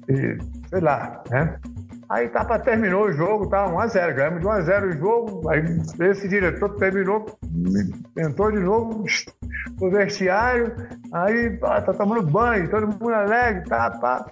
E, 0.10 0.38
sei 0.70 0.80
lá, 0.80 1.24
né? 1.32 1.60
Aí 2.10 2.30
Tapa 2.30 2.58
terminou 2.60 3.06
o 3.06 3.12
jogo, 3.12 3.50
tá 3.50 3.68
1x0, 3.68 4.14
ganhamos 4.14 4.40
de 4.40 4.48
1x0 4.48 4.96
o 4.96 4.98
jogo. 4.98 5.50
Aí 5.50 5.62
esse 6.10 6.28
diretor 6.28 6.76
terminou, 6.76 7.26
entrou 8.18 8.52
de 8.52 8.60
novo 8.60 9.04
no 9.82 9.92
vestiário, 9.92 10.74
aí 11.12 11.50
pá, 11.58 11.82
tá 11.82 11.94
tomando 11.94 12.26
banho, 12.26 12.70
todo 12.70 12.88
mundo 12.88 13.14
alegre, 13.14 13.64
tá, 13.66 13.92
pá. 14.00 14.26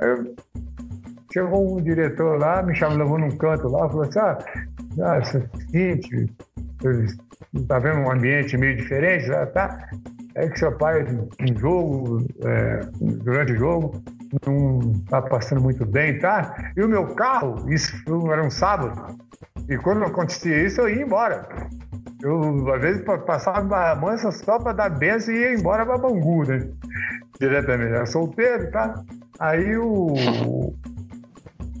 Aí, 0.00 0.34
chegou 1.32 1.76
um 1.76 1.82
diretor 1.82 2.38
lá, 2.38 2.62
me 2.62 2.74
chamou, 2.74 2.98
levou 2.98 3.18
num 3.18 3.36
canto 3.36 3.68
lá, 3.68 3.88
falou 3.88 4.02
assim: 4.02 4.18
ah, 4.20 4.38
ah 5.02 5.16
é 5.16 5.24
seguinte, 5.24 6.32
tá 7.66 7.78
vendo 7.80 7.98
um 7.98 8.12
ambiente 8.12 8.56
meio 8.56 8.76
diferente, 8.76 9.28
tá? 9.52 9.88
É 10.36 10.48
que 10.48 10.56
seu 10.56 10.70
pai, 10.78 11.04
em 11.40 11.58
jogo, 11.58 12.24
é, 12.44 12.80
durante 13.00 13.54
o 13.54 13.56
jogo, 13.56 14.02
não 14.46 14.92
está 14.92 15.22
passando 15.22 15.60
muito 15.60 15.86
bem, 15.86 16.18
tá? 16.18 16.72
E 16.76 16.82
o 16.82 16.88
meu 16.88 17.06
carro, 17.14 17.72
isso 17.72 17.94
era 18.30 18.44
um 18.44 18.50
sábado, 18.50 19.16
e 19.68 19.76
quando 19.76 20.04
acontecia 20.04 20.64
isso, 20.64 20.80
eu 20.80 20.88
ia 20.88 21.02
embora. 21.02 21.46
Eu, 22.22 22.72
às 22.72 22.80
vezes, 22.80 23.02
passava 23.26 23.60
Barra 23.62 23.94
Mansa 23.94 24.32
só 24.32 24.58
para 24.58 24.72
dar 24.72 24.88
benção 24.88 25.32
e 25.32 25.38
ia 25.38 25.54
embora 25.54 25.84
para 25.84 25.98
Bangu, 25.98 26.44
né? 26.44 26.68
Diretamente. 27.38 27.92
Era 27.92 28.06
solteiro, 28.06 28.70
tá? 28.70 28.94
Aí 29.38 29.76
o. 29.76 30.14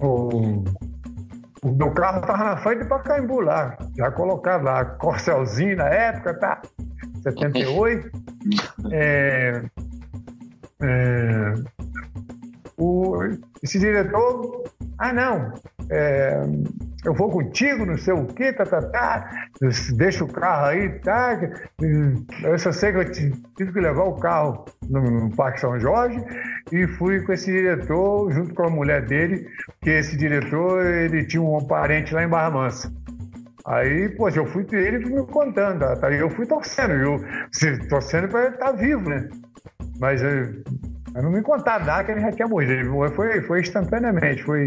O, 0.00 0.64
o 1.62 1.72
meu 1.72 1.90
carro 1.92 2.20
estava 2.20 2.44
na 2.44 2.56
frente 2.58 2.84
para 2.84 3.00
Caimbu 3.00 3.40
lá. 3.40 3.76
Já 3.96 4.12
colocava 4.12 4.64
lá, 4.64 4.84
Corcelzinho 4.84 5.76
na 5.76 5.88
época, 5.88 6.34
tá? 6.34 6.62
78. 7.22 8.10
É, 8.90 9.62
é, 10.80 11.54
o, 12.78 13.18
esse 13.62 13.78
diretor, 13.78 14.64
ah, 14.98 15.12
não, 15.12 15.52
é, 15.90 16.40
eu 17.04 17.14
vou 17.14 17.30
contigo, 17.30 17.84
não 17.84 17.96
sei 17.98 18.14
o 18.14 18.24
quê, 18.26 18.52
tá, 18.52 18.64
tá, 18.64 18.80
tá, 18.82 19.30
deixa 19.96 20.24
o 20.24 20.32
carro 20.32 20.66
aí, 20.66 20.88
tá. 21.00 21.38
Eu 22.42 22.58
só 22.58 22.70
sei 22.70 22.92
que 22.92 22.98
eu 22.98 23.10
tive 23.10 23.72
que 23.72 23.80
levar 23.80 24.04
o 24.04 24.14
carro 24.14 24.64
no, 24.88 25.00
no 25.00 25.36
Parque 25.36 25.60
São 25.60 25.78
Jorge 25.80 26.22
e 26.70 26.86
fui 26.86 27.20
com 27.22 27.32
esse 27.32 27.50
diretor, 27.50 28.30
junto 28.32 28.54
com 28.54 28.64
a 28.64 28.70
mulher 28.70 29.04
dele, 29.04 29.48
que 29.80 29.90
esse 29.90 30.16
diretor, 30.16 30.84
ele 30.86 31.24
tinha 31.24 31.42
um 31.42 31.66
parente 31.66 32.14
lá 32.14 32.22
em 32.22 32.28
Barra 32.28 32.50
Mansa. 32.50 32.92
Aí, 33.66 34.08
poxa, 34.10 34.38
eu 34.38 34.46
fui 34.46 34.66
ele 34.72 34.98
me 34.98 35.26
contando, 35.26 35.80
tá? 36.00 36.10
eu 36.10 36.30
fui 36.30 36.46
torcendo, 36.46 36.92
eu 36.94 37.20
torcendo 37.88 38.28
para 38.28 38.46
ele 38.46 38.54
estar 38.54 38.66
tá 38.66 38.72
vivo, 38.72 39.10
né? 39.10 39.28
Mas 40.00 40.22
eu 40.22 40.62
não 41.14 41.30
me 41.30 41.42
contaram 41.42 41.84
nada 41.84 42.04
que 42.04 42.12
ele 42.12 42.20
já 42.20 42.46
morrido. 42.46 42.72
Ele 42.72 43.10
foi, 43.10 43.40
foi 43.42 43.60
instantaneamente, 43.60 44.42
foi 44.42 44.66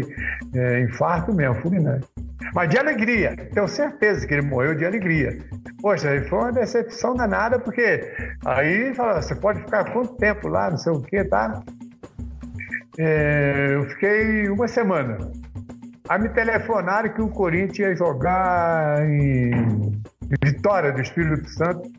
é, 0.54 0.80
infarto 0.80 1.34
mesmo, 1.34 1.54
fulminante. 1.56 2.06
Mas 2.54 2.68
de 2.68 2.78
alegria, 2.78 3.36
tenho 3.54 3.68
certeza 3.68 4.26
que 4.26 4.34
ele 4.34 4.46
morreu 4.46 4.74
de 4.74 4.84
alegria. 4.84 5.38
Poxa, 5.80 6.08
foi 6.28 6.38
uma 6.38 6.52
decepção 6.52 7.14
danada, 7.14 7.58
porque 7.58 8.12
aí 8.44 8.94
fala, 8.94 9.22
você 9.22 9.34
pode 9.34 9.60
ficar 9.60 9.90
quanto 9.92 10.14
tempo 10.16 10.48
lá, 10.48 10.70
não 10.70 10.76
sei 10.76 10.92
o 10.92 11.00
que, 11.00 11.24
tá? 11.24 11.62
É, 12.98 13.68
eu 13.72 13.84
fiquei 13.90 14.48
uma 14.48 14.68
semana. 14.68 15.16
Aí 16.08 16.20
me 16.20 16.28
telefonaram 16.28 17.08
que 17.08 17.22
o 17.22 17.28
Corinthians 17.28 17.78
ia 17.78 17.96
jogar 17.96 19.08
em 19.08 20.02
Vitória 20.44 20.92
do 20.92 21.00
Espírito 21.00 21.48
Santo, 21.48 21.90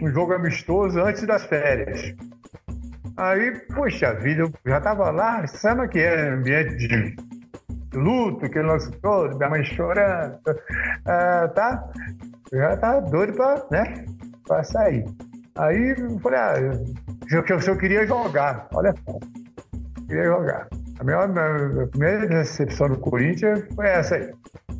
um 0.00 0.08
jogo 0.08 0.32
amistoso 0.32 0.98
antes 1.00 1.26
das 1.26 1.44
férias. 1.44 2.14
Aí, 3.16 3.52
puxa 3.74 4.14
vida, 4.14 4.42
eu 4.42 4.52
já 4.66 4.80
tava 4.80 5.10
lá, 5.10 5.46
sabe 5.46 5.88
que 5.88 5.98
é 5.98 6.30
ambiente 6.30 6.76
de 6.76 7.16
luto, 7.94 8.48
que 8.48 8.60
lance 8.60 8.90
todo, 9.02 9.36
minha 9.36 9.50
mãe 9.50 9.64
chorando, 9.64 10.38
ah, 11.06 11.48
tá? 11.54 11.90
Eu 12.52 12.60
já 12.60 12.76
tava 12.76 13.00
doido 13.02 13.34
pra, 13.34 13.66
né, 13.70 14.06
pra 14.46 14.64
sair. 14.64 15.04
Aí 15.56 15.94
eu 15.98 16.18
falei, 16.20 16.38
ah, 16.38 16.54
eu, 17.30 17.44
eu, 17.48 17.58
eu 17.58 17.76
queria 17.76 18.06
jogar, 18.06 18.68
olha 18.74 18.94
só, 19.04 19.18
queria 20.06 20.24
jogar. 20.24 20.68
A, 20.98 21.04
minha, 21.04 21.86
primeira 21.88 22.26
decepção 22.26 22.88
do 22.88 22.98
Corinthians 22.98 23.64
foi 23.74 23.88
essa 23.88 24.16
aí. 24.16 24.32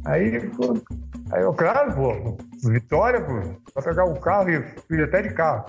Aí, 0.04 0.50
aí 1.32 1.42
eu, 1.42 1.52
claro, 1.54 1.92
pô, 1.94 2.36
vitória, 2.68 3.20
pô, 3.20 3.40
pra 3.72 3.82
pegar 3.82 4.04
o 4.04 4.20
carro 4.20 4.50
e 4.50 4.62
fui 4.86 5.02
até 5.02 5.22
de 5.22 5.34
carro. 5.34 5.64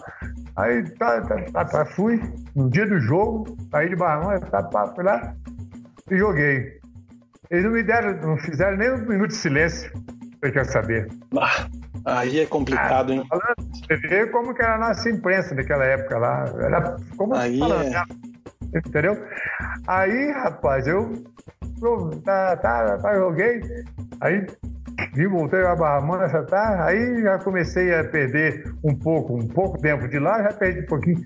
Aí 0.55 0.83
tá, 0.91 1.21
tá, 1.21 1.35
tá, 1.51 1.65
tá, 1.65 1.85
fui, 1.85 2.21
no 2.55 2.69
dia 2.69 2.85
do 2.85 2.99
jogo, 2.99 3.57
aí 3.73 3.89
de 3.89 3.95
Barrão, 3.95 4.39
tá, 4.39 4.63
tá, 4.63 4.87
fui 4.93 5.03
lá 5.03 5.33
e 6.09 6.17
joguei. 6.17 6.79
Eles 7.49 7.65
não 7.65 7.71
me 7.71 7.83
deram, 7.83 8.15
não 8.21 8.37
fizeram 8.37 8.77
nem 8.77 8.91
um 8.91 9.07
minuto 9.07 9.29
de 9.29 9.35
silêncio, 9.35 9.91
você 10.39 10.51
quer 10.51 10.65
saber. 10.65 11.07
Ah, 11.37 11.67
aí 12.05 12.39
é 12.39 12.45
complicado, 12.45 13.11
ah, 13.11 13.15
hein? 13.15 13.23
Você 13.73 13.95
vê 14.07 14.25
como 14.27 14.53
que 14.53 14.61
era 14.61 14.75
a 14.75 14.79
nossa 14.79 15.09
imprensa 15.09 15.53
naquela 15.53 15.85
época 15.85 16.17
lá. 16.17 16.45
Era 16.59 16.95
como 17.17 17.35
aí 17.35 17.59
falando, 17.59 17.93
é... 17.93 18.03
Entendeu? 18.73 19.17
Aí, 19.85 20.31
rapaz, 20.31 20.87
eu 20.87 21.23
tá, 22.23 22.55
tá, 22.57 22.97
tá, 22.97 23.15
joguei. 23.15 23.61
Aí 24.21 24.45
Vim, 25.13 25.27
voltei 25.27 25.63
a 25.63 25.75
Barra 25.75 26.01
Mansa, 26.01 26.43
tá? 26.43 26.85
Aí 26.85 27.21
já 27.21 27.37
comecei 27.39 27.93
a 27.93 28.03
perder 28.03 28.73
um 28.83 28.95
pouco, 28.95 29.35
um 29.35 29.47
pouco 29.47 29.79
tempo 29.79 30.07
de 30.07 30.19
lá, 30.19 30.41
já 30.43 30.53
perdi 30.53 30.81
um 30.81 30.85
pouquinho 30.85 31.21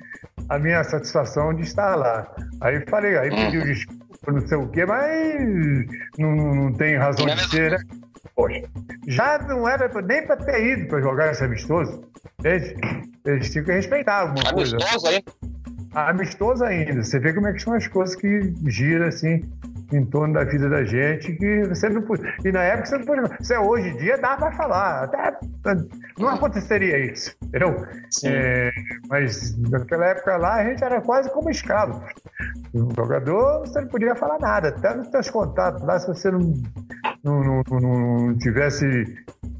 a 0.49 0.59
minha 0.59 0.83
satisfação 0.83 1.53
de 1.53 1.63
estar 1.63 1.95
lá. 1.95 2.27
Aí 2.61 2.83
falei, 2.89 3.17
aí 3.17 3.29
pedi 3.29 3.57
uhum. 3.57 3.65
desculpa, 3.65 4.31
não 4.31 4.47
sei 4.47 4.57
o 4.57 4.67
quê, 4.69 4.85
mas 4.85 5.85
não, 6.17 6.35
não 6.35 6.73
tem 6.73 6.97
razão 6.97 7.25
de 7.25 7.49
ser, 7.49 7.71
né? 7.71 7.77
Poxa, 8.35 8.61
já 9.07 9.37
não 9.39 9.67
era 9.67 9.89
nem 10.01 10.25
para 10.25 10.35
ter 10.35 10.65
ido 10.65 10.87
para 10.87 11.01
jogar 11.01 11.31
esse 11.31 11.43
amistoso. 11.43 12.03
Eles, 12.43 12.73
eles 13.25 13.49
tinham 13.49 13.65
que 13.65 13.71
respeitar 13.71 14.21
alguma 14.21 14.53
coisa. 14.53 14.75
Amistoso 14.75 15.07
ainda? 15.07 15.31
Amistoso 15.93 16.63
ainda. 16.65 17.03
Você 17.03 17.19
vê 17.19 17.33
como 17.33 17.47
é 17.47 17.53
que 17.53 17.59
são 17.59 17.73
as 17.73 17.87
coisas 17.87 18.15
que 18.15 18.53
giram 18.67 19.07
assim 19.07 19.41
em 19.91 20.05
torno 20.05 20.33
da 20.33 20.43
vida 20.43 20.69
da 20.69 20.83
gente 20.83 21.33
que 21.33 21.63
você 21.63 21.89
não 21.89 22.01
podia. 22.01 22.33
E 22.43 22.51
na 22.51 22.63
época 22.63 22.85
você 22.85 22.97
não 22.97 23.05
podia. 23.05 23.23
Você, 23.39 23.57
hoje 23.57 23.89
em 23.89 23.97
dia 23.97 24.17
dá 24.17 24.35
para 24.35 24.51
falar. 24.53 25.03
Até, 25.03 25.37
não 26.17 26.29
aconteceria 26.29 27.11
isso, 27.11 27.35
entendeu? 27.43 27.75
É, 28.25 28.71
mas 29.09 29.57
naquela 29.69 30.07
época 30.07 30.37
lá 30.37 30.55
a 30.55 30.63
gente 30.63 30.83
era 30.83 31.01
quase 31.01 31.29
como 31.31 31.49
escravo. 31.49 32.01
Um 32.73 32.89
jogador, 32.95 33.59
você 33.59 33.81
não 33.81 33.87
podia 33.87 34.15
falar 34.15 34.39
nada. 34.39 34.69
Até 34.69 34.95
nos 34.95 35.07
seus 35.07 35.29
contatos 35.29 35.81
lá, 35.83 35.99
se 35.99 36.07
você 36.07 36.31
não, 36.31 36.53
não, 37.23 37.63
não, 37.69 37.79
não 37.79 38.37
tivesse 38.37 38.85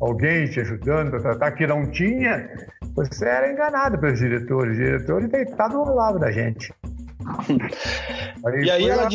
alguém 0.01 0.45
te 0.45 0.59
ajudando 0.61 1.15
a 1.15 1.19
tratar 1.19 1.51
que 1.51 1.65
não 1.65 1.89
tinha, 1.91 2.49
você 2.95 3.25
era 3.25 3.51
enganado 3.51 3.97
pelos 3.99 4.19
diretores. 4.19 4.71
Os 4.71 4.77
diretores 4.77 5.29
deitados 5.29 5.75
ao 5.75 5.95
lado 5.95 6.19
da 6.19 6.31
gente. 6.31 6.73
Aí 8.45 8.63
e 8.63 8.71
aí 8.71 8.89
ela. 8.89 9.07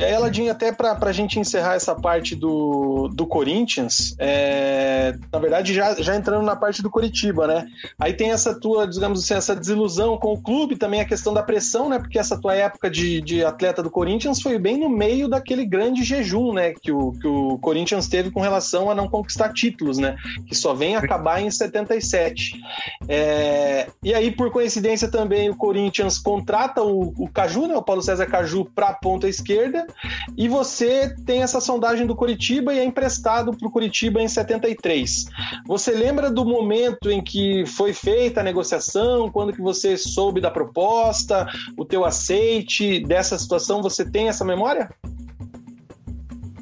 E 0.00 0.04
aí, 0.04 0.48
até 0.48 0.72
para 0.72 0.96
a 0.98 1.12
gente 1.12 1.38
encerrar 1.38 1.74
essa 1.74 1.94
parte 1.94 2.34
do, 2.34 3.08
do 3.12 3.26
Corinthians, 3.26 4.16
é, 4.18 5.14
na 5.30 5.38
verdade, 5.38 5.74
já, 5.74 5.94
já 6.00 6.16
entrando 6.16 6.42
na 6.42 6.56
parte 6.56 6.80
do 6.82 6.88
Coritiba, 6.88 7.46
né? 7.46 7.66
Aí 7.98 8.14
tem 8.14 8.30
essa 8.30 8.58
tua, 8.58 8.86
digamos 8.86 9.22
assim, 9.22 9.34
essa 9.34 9.54
desilusão 9.54 10.16
com 10.16 10.32
o 10.32 10.40
clube, 10.40 10.76
também 10.76 11.02
a 11.02 11.04
questão 11.04 11.34
da 11.34 11.42
pressão, 11.42 11.90
né? 11.90 11.98
Porque 11.98 12.18
essa 12.18 12.40
tua 12.40 12.54
época 12.54 12.88
de, 12.88 13.20
de 13.20 13.44
atleta 13.44 13.82
do 13.82 13.90
Corinthians 13.90 14.40
foi 14.40 14.58
bem 14.58 14.78
no 14.78 14.88
meio 14.88 15.28
daquele 15.28 15.66
grande 15.66 16.02
jejum, 16.02 16.54
né? 16.54 16.72
Que 16.72 16.90
o, 16.90 17.12
que 17.12 17.26
o 17.26 17.58
Corinthians 17.58 18.08
teve 18.08 18.30
com 18.30 18.40
relação 18.40 18.90
a 18.90 18.94
não 18.94 19.06
conquistar 19.06 19.52
títulos, 19.52 19.98
né? 19.98 20.16
Que 20.46 20.54
só 20.54 20.72
vem 20.72 20.96
acabar 20.96 21.42
em 21.42 21.50
77. 21.50 22.58
É, 23.06 23.86
e 24.02 24.14
aí, 24.14 24.30
por 24.30 24.50
coincidência, 24.50 25.10
também 25.10 25.50
o 25.50 25.56
Corinthians 25.56 26.16
contrata 26.16 26.82
o, 26.82 27.12
o 27.18 27.28
Caju, 27.28 27.66
né? 27.66 27.76
O 27.76 27.82
Paulo 27.82 28.00
César 28.00 28.24
Caju 28.24 28.64
para 28.74 28.88
a 28.88 28.94
ponta 28.94 29.28
esquerda 29.28 29.89
e 30.36 30.48
você 30.48 31.14
tem 31.24 31.42
essa 31.42 31.60
sondagem 31.60 32.06
do 32.06 32.16
Curitiba 32.16 32.72
e 32.72 32.78
é 32.78 32.84
emprestado 32.84 33.56
para 33.56 33.68
o 33.68 33.70
Curitiba 33.70 34.20
em 34.20 34.28
73. 34.28 35.26
Você 35.66 35.92
lembra 35.92 36.30
do 36.30 36.44
momento 36.44 37.10
em 37.10 37.22
que 37.22 37.64
foi 37.66 37.92
feita 37.92 38.40
a 38.40 38.44
negociação, 38.44 39.30
quando 39.30 39.52
que 39.52 39.60
você 39.60 39.96
soube 39.96 40.40
da 40.40 40.50
proposta, 40.50 41.46
o 41.76 41.84
teu 41.84 42.04
aceite 42.04 43.00
dessa 43.00 43.38
situação, 43.38 43.82
você 43.82 44.04
tem 44.04 44.28
essa 44.28 44.44
memória? 44.44 44.88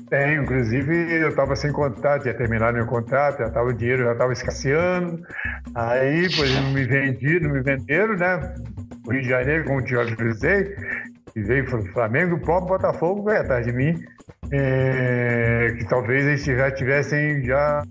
Tenho, 0.09 0.43
inclusive 0.43 1.20
eu 1.20 1.29
estava 1.29 1.55
sem 1.55 1.70
contrato, 1.70 2.26
ia 2.26 2.35
terminar 2.35 2.72
meu 2.72 2.87
contrato, 2.87 3.41
já 3.41 3.51
tava, 3.51 3.68
o 3.68 3.74
dinheiro 3.74 4.05
já 4.05 4.12
estava 4.12 4.33
escasseando. 4.33 5.22
Aí, 5.74 6.29
pois, 6.35 6.55
não 6.55 6.72
me 6.72 6.85
vendi, 6.85 7.39
não 7.41 7.51
me 7.51 7.61
venderam, 7.61 8.16
né? 8.16 8.55
O 9.07 9.12
Rio 9.12 9.22
de 9.22 9.29
Janeiro, 9.29 9.64
como 9.64 9.83
te 9.83 9.95
avisei, 9.97 10.74
e 11.35 11.43
veio 11.43 11.64
para 11.64 11.79
o 11.79 11.87
Flamengo, 11.93 12.37
o 12.37 12.41
próprio 12.41 12.76
Botafogo 12.76 13.24
veio 13.24 13.41
atrás 13.41 13.66
de 13.66 13.72
mim, 13.72 14.03
é, 14.53 15.74
que 15.79 15.85
talvez 15.87 16.26
eles 16.26 16.45
já 16.45 16.70
tivessem 16.70 17.45
já 17.45 17.83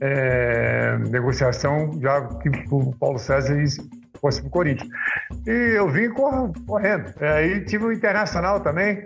é, 0.00 0.96
negociação 1.10 1.90
já 2.00 2.26
que 2.38 2.48
o 2.70 2.94
Paulo 2.96 3.18
César 3.18 3.54
fosse 4.20 4.40
para 4.40 4.48
o 4.48 4.50
Corinthians. 4.50 4.88
E 5.46 5.76
eu 5.76 5.88
vim 5.90 6.08
correndo. 6.10 7.12
É, 7.20 7.28
aí 7.28 7.64
tive 7.64 7.84
o 7.84 7.92
Internacional 7.92 8.60
também, 8.60 9.04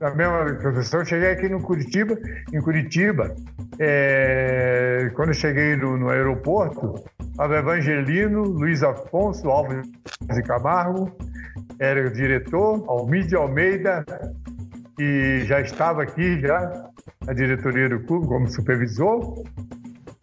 a 0.00 0.10
mesma 0.10 0.54
professor, 0.56 1.06
cheguei 1.06 1.30
aqui 1.30 1.48
no 1.48 1.60
Curitiba, 1.60 2.16
em 2.52 2.60
Curitiba, 2.60 3.34
é, 3.78 5.10
quando 5.14 5.28
eu 5.28 5.34
cheguei 5.34 5.76
no, 5.76 5.96
no 5.96 6.10
aeroporto, 6.10 7.02
estava 7.30 7.58
Evangelino, 7.58 8.42
Luiz 8.42 8.82
Afonso, 8.82 9.48
Alves 9.48 9.88
de 10.32 10.42
Camargo, 10.42 11.10
era 11.78 12.06
o 12.06 12.12
diretor, 12.12 12.84
Almir 12.88 13.26
Almeida, 13.34 14.04
que 14.96 15.44
já 15.44 15.60
estava 15.60 16.02
aqui 16.02 16.40
já 16.40 16.90
na 17.26 17.32
diretoria 17.32 17.88
do 17.88 18.00
clube 18.00 18.26
como 18.26 18.48
supervisor, 18.48 19.44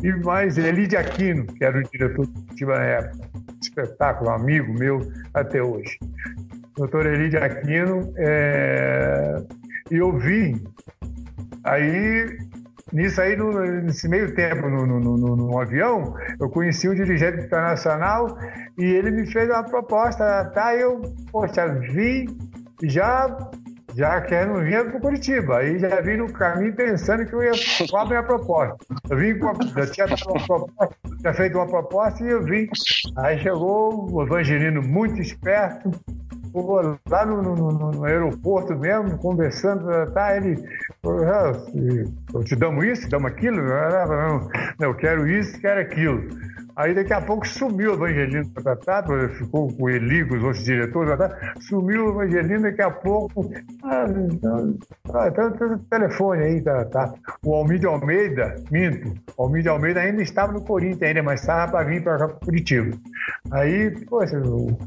e 0.03 0.11
mais 0.23 0.57
Elide 0.57 0.97
Aquino, 0.97 1.45
que 1.45 1.63
era 1.63 1.77
o 1.79 1.83
diretor 1.83 2.25
do 2.25 2.33
Curitiba 2.33 2.75
na 2.75 2.83
época. 2.83 3.29
Espetáculo, 3.61 4.29
amigo 4.31 4.73
meu 4.73 4.99
até 5.33 5.61
hoje. 5.61 5.99
Doutor 6.75 7.05
Elide 7.05 7.37
Aquino, 7.37 8.11
é, 8.17 9.35
eu 9.91 10.17
vi. 10.17 10.61
Aí, 11.63 12.39
nisso 12.91 13.21
aí, 13.21 13.35
no, 13.35 13.51
nesse 13.81 14.07
meio 14.07 14.33
tempo, 14.35 14.69
no, 14.69 14.85
no, 14.85 14.99
no, 14.99 15.35
no 15.35 15.59
avião, 15.59 16.15
eu 16.39 16.49
conheci 16.49 16.87
o 16.87 16.95
dirigente 16.95 17.45
internacional 17.45 18.37
e 18.77 18.83
ele 18.83 19.11
me 19.11 19.25
fez 19.31 19.49
uma 19.49 19.63
proposta, 19.63 20.45
tá? 20.53 20.75
Eu, 20.75 21.01
poxa, 21.31 21.67
vi, 21.67 22.25
já 22.83 23.37
já 23.95 24.21
quero 24.21 24.61
vir 24.61 24.89
para 24.89 24.99
Curitiba. 24.99 25.57
Aí 25.57 25.79
já 25.79 26.01
vim 26.01 26.17
no 26.17 26.31
caminho 26.31 26.73
pensando 26.73 27.25
que 27.25 27.33
eu 27.33 27.43
ia 27.43 27.51
qual 27.89 28.05
a 28.05 28.07
minha 28.07 28.23
proposta. 28.23 28.77
Eu 29.09 29.17
vim 29.17 29.37
com 29.37 29.49
a, 29.49 29.53
tinha, 29.87 30.07
proposta, 30.07 30.95
tinha 31.19 31.33
feito 31.33 31.57
uma 31.57 31.67
proposta 31.67 32.23
e 32.23 32.29
eu 32.29 32.43
vim. 32.43 32.69
Aí 33.17 33.37
chegou 33.39 34.09
o 34.11 34.23
Evangelino 34.23 34.81
muito 34.81 35.21
esperto, 35.21 35.91
lá 37.09 37.25
no, 37.25 37.41
no, 37.41 37.91
no, 37.91 38.05
aeroporto 38.05 38.75
mesmo, 38.75 39.17
conversando, 39.17 39.87
tá, 40.13 40.35
ele, 40.35 40.55
ah, 41.05 41.51
eu 42.33 42.43
te 42.43 42.55
damos 42.55 42.85
isso, 42.85 43.09
damos 43.09 43.31
aquilo, 43.31 43.61
não, 44.79 44.87
eu 44.87 44.95
quero 44.95 45.27
isso, 45.27 45.59
quero 45.59 45.81
aquilo. 45.81 46.27
Aí 46.75 46.95
daqui 46.95 47.13
a 47.13 47.21
pouco 47.21 47.47
sumiu 47.47 47.91
o 47.91 47.93
Evangelino 47.95 48.49
Tatá, 48.63 49.03
ficou 49.37 49.71
com 49.73 49.83
o 49.83 49.89
Eli, 49.89 50.25
com 50.25 50.35
os 50.35 50.43
outros 50.43 50.63
diretores, 50.63 51.17
tá, 51.17 51.53
sumiu 51.59 52.05
o 52.05 52.23
Evangelino, 52.23 52.61
daqui 52.61 52.81
a 52.81 52.89
pouco. 52.89 53.51
Ah, 53.83 54.05
ah, 55.13 55.31
tá, 55.31 55.51
tá, 55.51 55.79
telefone 55.89 56.43
aí, 56.43 56.61
tá, 56.61 56.85
tá. 56.85 57.13
O 57.45 57.53
Almir 57.53 57.85
Almeida, 57.85 58.55
minto, 58.71 59.13
o 59.37 59.43
Almir 59.43 59.67
Almeida 59.67 59.99
ainda 59.99 60.21
estava 60.21 60.53
no 60.53 60.61
Corinthians, 60.61 61.09
ainda, 61.09 61.23
mas 61.23 61.41
estava 61.41 61.71
para 61.71 61.85
vir 61.85 62.03
para 62.03 62.27
Curitiba. 62.29 62.97
Aí, 63.51 63.91
poxa, 64.05 64.37
eu, 64.37 64.77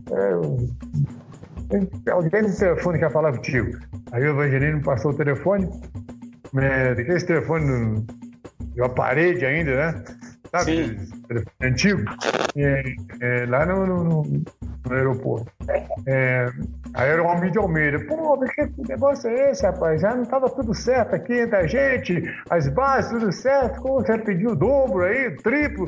Alguém 2.10 2.42
no 2.42 2.56
telefone 2.56 2.98
quer 2.98 3.10
falar 3.10 3.32
contigo. 3.32 3.78
Aí 4.12 4.22
o 4.22 4.30
Evangelino 4.30 4.82
passou 4.82 5.12
o 5.12 5.16
telefone, 5.16 5.68
é, 6.56 7.00
esse 7.12 7.26
telefone 7.26 8.06
de 8.74 8.80
uma 8.80 8.88
parede 8.88 9.44
ainda, 9.44 9.76
né? 9.76 10.04
Sabe? 10.50 10.96
Telefone 11.26 11.54
antigo. 11.62 12.02
É, 12.56 12.94
é, 13.20 13.46
lá 13.46 13.66
no, 13.66 13.86
no, 13.86 14.22
no, 14.88 14.94
aeroporto. 14.94 15.50
É, 16.06 16.46
aí 16.94 17.08
era 17.08 17.22
o 17.22 17.26
homem 17.26 17.50
de 17.50 17.58
Almeida. 17.58 17.98
Pô, 18.06 18.36
mas 18.36 18.50
que 18.54 18.70
negócio 18.88 19.28
é 19.30 19.50
esse, 19.50 19.64
rapaz? 19.64 20.00
Já 20.00 20.14
não 20.14 20.22
estava 20.22 20.48
tudo 20.50 20.74
certo 20.74 21.14
aqui 21.14 21.40
entre 21.40 21.56
a 21.56 21.66
gente, 21.66 22.22
as 22.50 22.68
bases, 22.68 23.10
tudo 23.10 23.32
certo. 23.32 23.80
Como 23.80 24.00
você 24.00 24.18
pediu 24.18 24.50
o 24.50 24.56
dobro 24.56 25.04
aí, 25.04 25.28
o 25.28 25.36
triplo? 25.36 25.86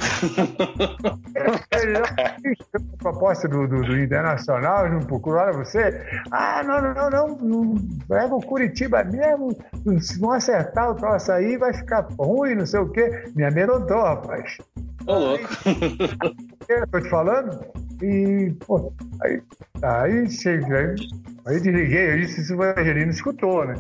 a 2.75 2.97
proposta 2.99 3.49
do, 3.49 3.67
do, 3.67 3.83
do 3.83 3.99
Internacional, 3.99 4.89
não 4.89 5.01
procuraram 5.01 5.53
você? 5.65 6.03
Ah, 6.31 6.63
não, 6.65 6.81
não, 6.81 7.11
não, 7.11 7.37
não. 7.37 7.75
Leva 8.09 8.35
o 8.35 8.45
Curitiba 8.45 9.05
mesmo, 9.05 9.57
se 10.01 10.21
não 10.21 10.33
acertar 10.33 10.91
o 10.91 10.95
troço 10.95 11.33
aí, 11.33 11.57
vai 11.57 11.73
ficar 11.73 12.07
ruim, 12.19 12.55
não 12.55 12.67
sei 12.67 12.81
o 12.81 12.89
quê. 12.89 13.25
Me 13.35 13.45
amedrontou, 13.45 14.03
rapaz. 14.03 14.59
Ô, 15.07 15.19
louco. 15.19 15.49
Eu 16.69 16.87
tô 16.89 17.01
te 17.01 17.09
falando? 17.09 17.61
E, 18.03 18.53
pô, 18.67 18.93
aí, 19.23 19.41
aí 19.83 20.31
cheguei, 20.31 20.77
aí, 20.77 20.97
aí 21.47 21.61
desliguei, 21.61 22.13
eu 22.13 22.19
disse 22.19 22.45
se 22.45 22.53
o 22.53 22.63
Evangelino 22.63 23.11
escutou, 23.11 23.65
né? 23.65 23.75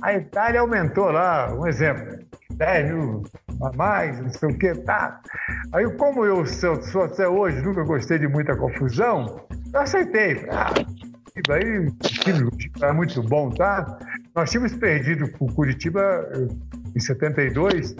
A 0.00 0.14
Itália 0.14 0.60
aumentou 0.60 1.10
lá, 1.10 1.52
um 1.52 1.66
exemplo, 1.66 2.18
10 2.52 2.92
mil 2.92 3.22
a 3.60 3.76
mais, 3.76 4.20
não 4.20 4.30
sei 4.30 4.48
o 4.48 4.58
que, 4.58 4.74
tá. 4.74 5.20
Aí, 5.72 5.84
como 5.96 6.24
eu 6.24 6.46
sou, 6.46 6.80
sou 6.82 7.02
até 7.02 7.28
hoje, 7.28 7.60
nunca 7.60 7.82
gostei 7.82 8.18
de 8.18 8.28
muita 8.28 8.56
confusão, 8.56 9.46
eu 9.72 9.80
aceitei. 9.80 10.46
Ah, 10.50 10.72
aí 11.50 11.90
time 12.02 12.48
era 12.80 12.92
muito 12.92 13.22
bom, 13.22 13.50
tá? 13.50 13.98
Nós 14.34 14.50
tínhamos 14.50 14.72
perdido 14.74 15.28
com 15.32 15.46
o 15.46 15.52
Curitiba 15.52 16.28
eh, 16.32 16.48
em 16.94 17.00
72, 17.00 17.94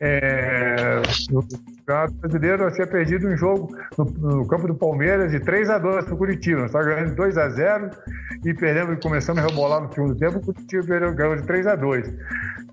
é, 0.00 1.02
no 1.30 1.42
Campeonato 1.42 2.14
Brasileiro, 2.14 2.64
nós 2.64 2.74
tinha 2.74 2.86
perdido 2.86 3.28
um 3.28 3.36
jogo 3.36 3.74
no, 3.96 4.04
no 4.04 4.46
campo 4.46 4.66
do 4.66 4.74
Palmeiras 4.74 5.30
de 5.30 5.40
3 5.40 5.70
a 5.70 5.78
2 5.78 6.04
para 6.04 6.14
o 6.14 6.16
Curitiba. 6.18 6.60
Nós 6.60 6.70
estávamos 6.70 6.94
ganhando 6.94 7.14
2 7.14 7.38
a 7.38 7.48
0 7.48 7.90
e 8.44 8.54
perdemos, 8.54 8.98
começamos 9.02 9.42
a 9.42 9.46
rebolar 9.46 9.82
no 9.82 9.92
segundo 9.92 10.14
tempo, 10.16 10.38
o 10.38 10.40
Curitiba 10.40 11.10
ganhou 11.10 11.36
de 11.36 11.42
3 11.46 11.66
a 11.66 11.76
2 11.76 12.14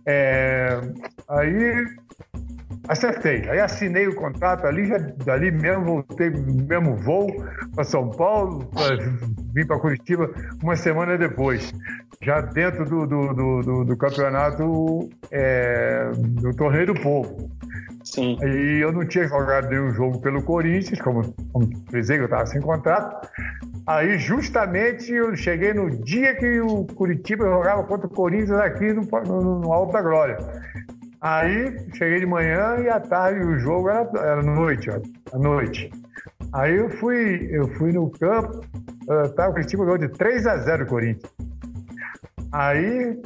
é, 0.05 0.81
Aí 1.29 1.85
acertei. 2.87 3.49
Aí 3.49 3.59
assinei 3.59 4.07
o 4.07 4.15
contrato 4.15 4.65
ali, 4.65 4.85
já, 4.87 4.97
dali 4.97 5.51
mesmo 5.51 5.85
voltei 5.85 6.29
mesmo 6.29 6.95
voo 6.97 7.27
para 7.73 7.83
São 7.83 8.09
Paulo, 8.09 8.65
pra, 8.65 8.97
vim 9.53 9.65
para 9.65 9.79
Curitiba 9.79 10.29
uma 10.61 10.75
semana 10.75 11.17
depois, 11.17 11.71
já 12.21 12.41
dentro 12.41 12.85
do, 12.85 13.07
do, 13.07 13.33
do, 13.33 13.61
do, 13.61 13.85
do 13.85 13.97
campeonato 13.97 15.09
é, 15.31 16.11
do 16.15 16.55
Torneio 16.55 16.87
do 16.87 16.93
Povo. 16.93 17.49
Sim. 18.03 18.37
E 18.43 18.79
eu 18.81 18.91
não 18.91 19.05
tinha 19.05 19.27
jogado 19.27 19.69
nenhum 19.69 19.91
jogo 19.91 20.19
pelo 20.21 20.41
Corinthians, 20.43 20.99
como, 21.01 21.33
como 21.51 21.67
dizer 21.91 22.15
que 22.15 22.21
eu 22.21 22.25
estava 22.25 22.45
sem 22.45 22.61
contrato. 22.61 23.27
Aí, 23.87 24.17
justamente, 24.19 25.11
eu 25.11 25.35
cheguei 25.35 25.73
no 25.73 25.89
dia 25.89 26.35
que 26.35 26.61
o 26.61 26.85
Curitiba 26.85 27.45
jogava 27.45 27.83
contra 27.83 28.07
o 28.07 28.09
Corinthians 28.09 28.59
aqui 28.59 28.93
no, 28.93 29.01
no, 29.25 29.59
no 29.59 29.73
Alto 29.73 29.93
da 29.93 30.01
Glória. 30.01 30.37
Aí 31.21 31.77
cheguei 31.93 32.19
de 32.19 32.25
manhã 32.25 32.77
e 32.79 32.89
à 32.89 32.99
tarde 32.99 33.45
o 33.45 33.59
jogo 33.59 33.89
era, 33.89 34.09
era 34.15 34.41
noite, 34.41 34.89
ó, 34.89 34.99
à 35.35 35.39
noite. 35.39 35.91
Aí 36.53 36.75
eu 36.75 36.89
fui, 36.89 37.47
eu 37.51 37.67
fui 37.75 37.91
no 37.91 38.09
campo, 38.09 38.61
uh, 39.07 39.29
tá, 39.35 39.47
o 39.47 39.53
Curitiba 39.53 39.85
ganhou 39.85 39.99
de 39.99 40.09
3 40.09 40.47
a 40.47 40.57
0 40.57 40.83
o 40.83 40.87
Corinthians. 40.87 41.31
Aí, 42.51 43.21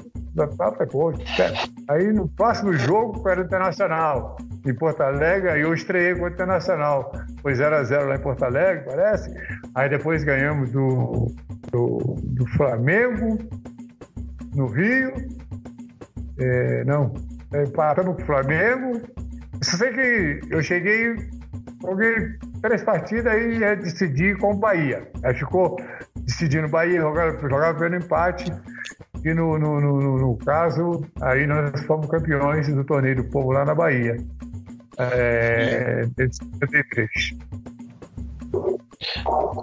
aí 1.88 2.14
no 2.14 2.28
próximo 2.30 2.74
jogo 2.74 3.28
era 3.28 3.42
o 3.42 3.46
Internacional, 3.46 4.38
em 4.66 4.74
Porto 4.74 5.02
Alegre, 5.02 5.50
aí 5.50 5.62
eu 5.62 5.74
estreiei 5.74 6.16
com 6.16 6.26
o 6.26 6.28
Internacional. 6.28 7.12
Foi 7.42 7.56
0 7.56 7.76
a 7.76 7.84
0 7.84 8.08
lá 8.08 8.16
em 8.16 8.22
Porto 8.22 8.44
Alegre, 8.44 8.86
parece. 8.86 9.34
Aí 9.74 9.90
depois 9.90 10.24
ganhamos 10.24 10.72
do, 10.72 11.34
do, 11.72 11.98
do 12.24 12.48
Flamengo 12.56 13.40
no 14.56 14.68
Rio. 14.68 15.14
É, 16.40 16.84
não, 16.86 17.14
empatamos 17.54 18.16
com 18.16 18.22
o 18.22 18.26
Flamengo. 18.26 19.02
Só 19.62 19.78
sei 19.78 19.92
que 19.94 20.40
eu 20.54 20.62
cheguei, 20.62 21.16
joguei 21.82 22.38
três 22.62 22.84
partidas 22.84 23.34
e 23.34 23.60
ia 23.60 23.76
decidir 23.76 24.38
com 24.38 24.52
o 24.52 24.58
Bahia. 24.58 25.08
Aí 25.24 25.34
ficou 25.34 25.78
decidindo 26.26 26.68
Bahia, 26.68 27.00
jogava, 27.02 27.38
jogava 27.50 27.80
pelo 27.80 27.96
empate. 27.96 28.52
E 29.26 29.34
no, 29.34 29.58
no, 29.58 29.82
no, 29.82 30.18
no, 30.20 30.38
caso, 30.38 31.04
aí 31.20 31.48
nós 31.48 31.82
fomos 31.86 32.08
campeões 32.08 32.68
do 32.68 32.84
torneio 32.84 33.16
do 33.16 33.24
povo 33.24 33.52
lá 33.52 33.66
na 33.66 33.74
Bahia. 33.74 34.18
É, 35.00 36.08
em 36.20 36.32
73. 36.32 37.10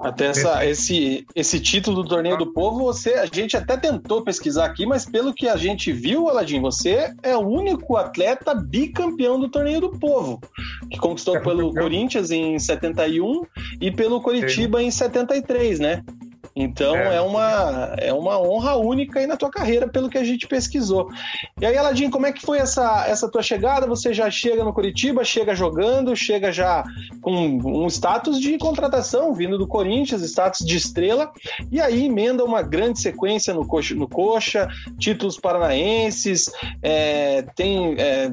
Até 0.02 0.26
essa, 0.26 0.66
esse, 0.66 1.24
esse 1.34 1.60
título 1.60 2.02
do 2.02 2.09
Torneio 2.09 2.36
do 2.36 2.52
Povo, 2.52 2.80
você, 2.80 3.14
a 3.14 3.26
gente 3.26 3.56
até 3.56 3.76
tentou 3.76 4.22
pesquisar 4.22 4.66
aqui, 4.66 4.84
mas 4.84 5.06
pelo 5.06 5.32
que 5.32 5.48
a 5.48 5.56
gente 5.56 5.93
viu, 5.93 6.28
Aladim, 6.28 6.60
você 6.60 7.14
é 7.22 7.36
o 7.36 7.47
único 7.47 7.97
atleta 7.97 8.55
bicampeão 8.55 9.39
do 9.39 9.48
Torneio 9.48 9.80
do 9.80 9.90
Povo, 9.90 10.40
que 10.90 10.98
conquistou 10.98 11.36
é 11.36 11.40
pelo 11.40 11.72
Corinthians 11.72 12.30
em 12.30 12.59
71 12.59 13.43
e 13.80 13.90
pelo 13.90 14.20
Coritiba 14.20 14.82
em 14.82 14.90
73, 14.90 15.78
né? 15.78 16.02
Então 16.54 16.94
é. 16.94 17.16
é, 17.16 17.20
uma, 17.20 17.94
é 17.98 18.12
uma 18.12 18.40
honra 18.40 18.76
única 18.76 19.18
aí 19.18 19.26
na 19.26 19.36
tua 19.36 19.50
carreira, 19.50 19.88
pelo 19.88 20.08
que 20.08 20.18
a 20.18 20.24
gente 20.24 20.46
pesquisou. 20.46 21.08
E 21.60 21.64
aí, 21.64 21.76
Aladim, 21.76 22.10
como 22.10 22.26
é 22.26 22.32
que 22.32 22.42
foi 22.42 22.58
essa, 22.58 23.06
essa 23.06 23.30
tua 23.30 23.42
chegada? 23.42 23.86
Você 23.86 24.12
já 24.12 24.30
chega 24.30 24.62
no 24.62 24.72
Curitiba, 24.72 25.24
chega 25.24 25.54
jogando, 25.54 26.14
chega 26.14 26.52
já 26.52 26.84
com 27.22 27.32
um 27.32 27.86
status 27.86 28.38
de 28.38 28.58
contratação 28.58 29.34
vindo 29.34 29.56
do 29.56 29.66
Corinthians, 29.66 30.22
status 30.22 30.66
de 30.66 30.76
estrela, 30.76 31.32
e 31.70 31.80
aí 31.80 32.04
emenda 32.04 32.44
uma 32.44 32.62
grande 32.62 33.00
sequência 33.00 33.54
no 33.54 33.66
Coxa, 33.66 33.94
no 33.94 34.08
coxa 34.08 34.68
títulos 34.98 35.38
paranaenses, 35.38 36.50
é, 36.82 37.42
tem 37.56 37.94
é, 37.98 38.30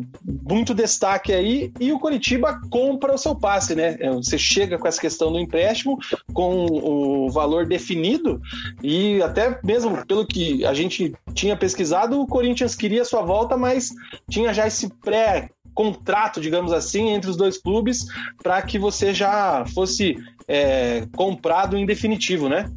muito 0.49 0.73
destaque 0.73 1.31
aí, 1.31 1.71
e 1.79 1.91
o 1.91 1.99
Coritiba 1.99 2.59
compra 2.69 3.13
o 3.13 3.17
seu 3.17 3.35
passe, 3.35 3.75
né? 3.75 3.97
Você 4.15 4.37
chega 4.37 4.77
com 4.77 4.87
essa 4.87 4.99
questão 4.99 5.31
do 5.31 5.39
empréstimo, 5.39 5.97
com 6.33 6.65
o 6.65 7.29
valor 7.29 7.65
definido 7.65 8.08
definido 8.09 8.41
e 8.81 9.21
até 9.21 9.59
mesmo 9.63 10.05
pelo 10.05 10.25
que 10.25 10.65
a 10.65 10.73
gente 10.73 11.13
tinha 11.33 11.55
pesquisado, 11.55 12.19
o 12.19 12.27
Corinthians 12.27 12.75
queria 12.75 13.05
sua 13.05 13.21
volta, 13.21 13.55
mas 13.55 13.89
tinha 14.29 14.53
já 14.53 14.65
esse 14.65 14.89
pré 15.01 15.49
contrato, 15.73 16.41
digamos 16.41 16.73
assim, 16.73 17.09
entre 17.09 17.29
os 17.29 17.37
dois 17.37 17.57
clubes 17.57 18.05
para 18.41 18.61
que 18.61 18.79
você 18.79 19.13
já 19.13 19.63
fosse 19.73 20.17
é, 20.47 21.05
comprado 21.15 21.77
em 21.77 21.85
definitivo, 21.85 22.49
né? 22.49 22.69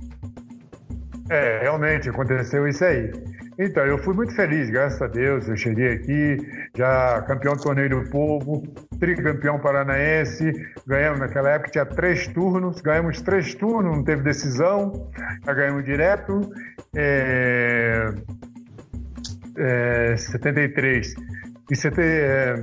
É, 1.30 1.60
realmente 1.62 2.08
aconteceu 2.08 2.68
isso 2.68 2.84
aí. 2.84 3.10
Então, 3.64 3.84
eu 3.86 3.96
fui 3.98 4.12
muito 4.12 4.34
feliz, 4.34 4.68
graças 4.70 5.00
a 5.00 5.06
Deus. 5.06 5.48
Eu 5.48 5.56
cheguei 5.56 5.92
aqui, 5.92 6.36
já 6.76 7.22
campeão 7.22 7.54
do 7.54 7.62
Torneio 7.62 7.90
do 7.90 8.10
Povo, 8.10 8.62
tricampeão 8.98 9.60
paranaense. 9.60 10.52
Ganhamos, 10.84 11.20
naquela 11.20 11.50
época 11.50 11.70
tinha 11.70 11.86
três 11.86 12.26
turnos, 12.26 12.80
ganhamos 12.80 13.20
três 13.20 13.54
turnos, 13.54 13.96
não 13.96 14.02
teve 14.02 14.22
decisão, 14.22 15.08
já 15.44 15.54
ganhamos 15.54 15.84
direto. 15.84 16.40
É, 16.96 18.12
é, 19.56 20.16
73. 20.16 21.14
E 21.70 21.76
você 21.76 21.88
é, 21.98 22.54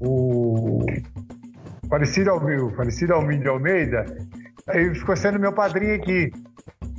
o 0.00 0.84
falecido 1.88 2.30
Almir, 2.30 2.74
falecido 2.74 3.14
Almir 3.14 3.40
de 3.40 3.48
Almeida, 3.48 4.04
aí 4.66 4.92
ficou 4.94 5.16
sendo 5.16 5.38
meu 5.38 5.52
padrinho 5.52 5.94
aqui. 5.94 6.32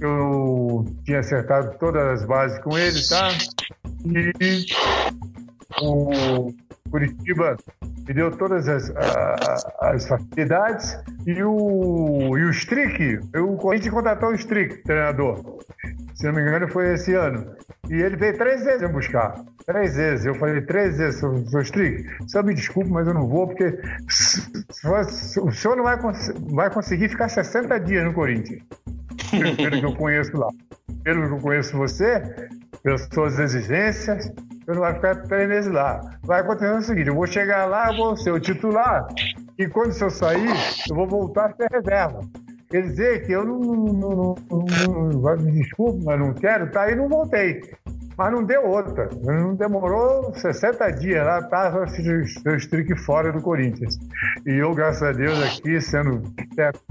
Eu 0.01 0.83
tinha 1.05 1.19
acertado 1.19 1.77
todas 1.79 2.21
as 2.21 2.25
bases 2.25 2.57
com 2.59 2.77
ele, 2.77 2.99
tá? 3.07 3.29
E 4.03 4.65
o 5.79 6.51
Curitiba 6.89 7.55
me 8.07 8.13
deu 8.13 8.31
todas 8.31 8.67
as, 8.67 8.91
as 9.79 10.07
facilidades 10.07 10.97
e 11.25 11.43
o, 11.43 12.37
e 12.37 12.43
o 12.43 12.49
Strick, 12.49 13.19
eu, 13.31 13.71
a 13.71 13.75
gente 13.75 13.91
contratou 13.91 14.29
o 14.29 14.35
Strick, 14.35 14.83
treinador. 14.83 15.59
Se 16.15 16.25
não 16.25 16.33
me 16.33 16.41
engano, 16.41 16.67
foi 16.67 16.93
esse 16.93 17.13
ano. 17.13 17.55
E 17.89 17.93
ele 17.93 18.15
veio 18.15 18.37
três 18.37 18.63
vezes 18.63 18.81
me 18.81 18.87
buscar. 18.89 19.35
Três 19.65 19.95
vezes. 19.95 20.25
Eu 20.25 20.35
falei 20.35 20.61
três 20.61 20.97
vezes, 20.97 21.19
seu, 21.19 21.35
seu 21.47 21.61
Strick, 21.61 22.07
só 22.27 22.41
me 22.41 22.53
desculpe, 22.53 22.89
mas 22.89 23.07
eu 23.07 23.13
não 23.13 23.27
vou, 23.27 23.47
porque 23.47 23.79
o 25.41 25.51
senhor 25.51 25.75
não 25.75 25.83
vai, 25.83 25.97
vai 26.51 26.69
conseguir 26.69 27.09
ficar 27.09 27.29
60 27.29 27.79
dias 27.79 28.03
no 28.03 28.13
Corinthians 28.13 28.63
pelo 29.31 29.79
que 29.79 29.85
eu 29.85 29.95
conheço 29.95 30.37
lá. 30.37 30.47
Pelo 31.03 31.27
que 31.27 31.33
eu 31.33 31.39
conheço 31.39 31.77
você, 31.77 32.21
pelas 32.83 33.07
suas 33.13 33.39
exigências, 33.39 34.31
você 34.65 34.71
não 34.71 34.81
vai 34.81 34.93
ficar 34.93 35.15
três 35.23 35.47
meses 35.47 35.71
lá. 35.71 36.01
Vai 36.23 36.41
acontecer 36.41 36.73
o 36.73 36.81
seguinte: 36.81 37.07
eu 37.07 37.15
vou 37.15 37.27
chegar 37.27 37.65
lá, 37.65 37.91
eu 37.91 37.97
vou 37.97 38.17
ser 38.17 38.31
o 38.31 38.39
titular, 38.39 39.07
e 39.57 39.67
quando 39.67 39.99
eu 39.99 40.09
sair, 40.09 40.49
eu 40.89 40.95
vou 40.95 41.07
voltar 41.07 41.47
a 41.47 41.55
ser 41.55 41.69
reserva. 41.71 42.21
Quer 42.69 42.83
dizer 42.83 43.25
que 43.25 43.33
eu 43.33 43.43
não, 43.43 43.59
não, 43.59 44.35
não, 44.49 45.09
não, 45.09 45.37
me 45.37 45.51
desculpe, 45.51 46.05
mas 46.05 46.17
não 46.17 46.33
quero, 46.33 46.71
tá 46.71 46.83
aí 46.83 46.95
não 46.95 47.09
voltei. 47.09 47.61
Mas 48.17 48.31
não 48.31 48.43
deu 48.43 48.65
outra. 48.65 49.09
Não 49.23 49.55
demorou 49.55 50.33
60 50.33 50.91
dias 50.91 51.25
lá, 51.25 51.39
estava 51.39 51.87
seu 51.87 52.55
streak 52.57 52.95
fora 53.03 53.31
do 53.31 53.41
Corinthians. 53.41 53.97
E 54.45 54.55
eu, 54.55 54.73
graças 54.73 55.03
a 55.03 55.11
Deus, 55.11 55.41
aqui, 55.41 55.79
sendo 55.81 56.21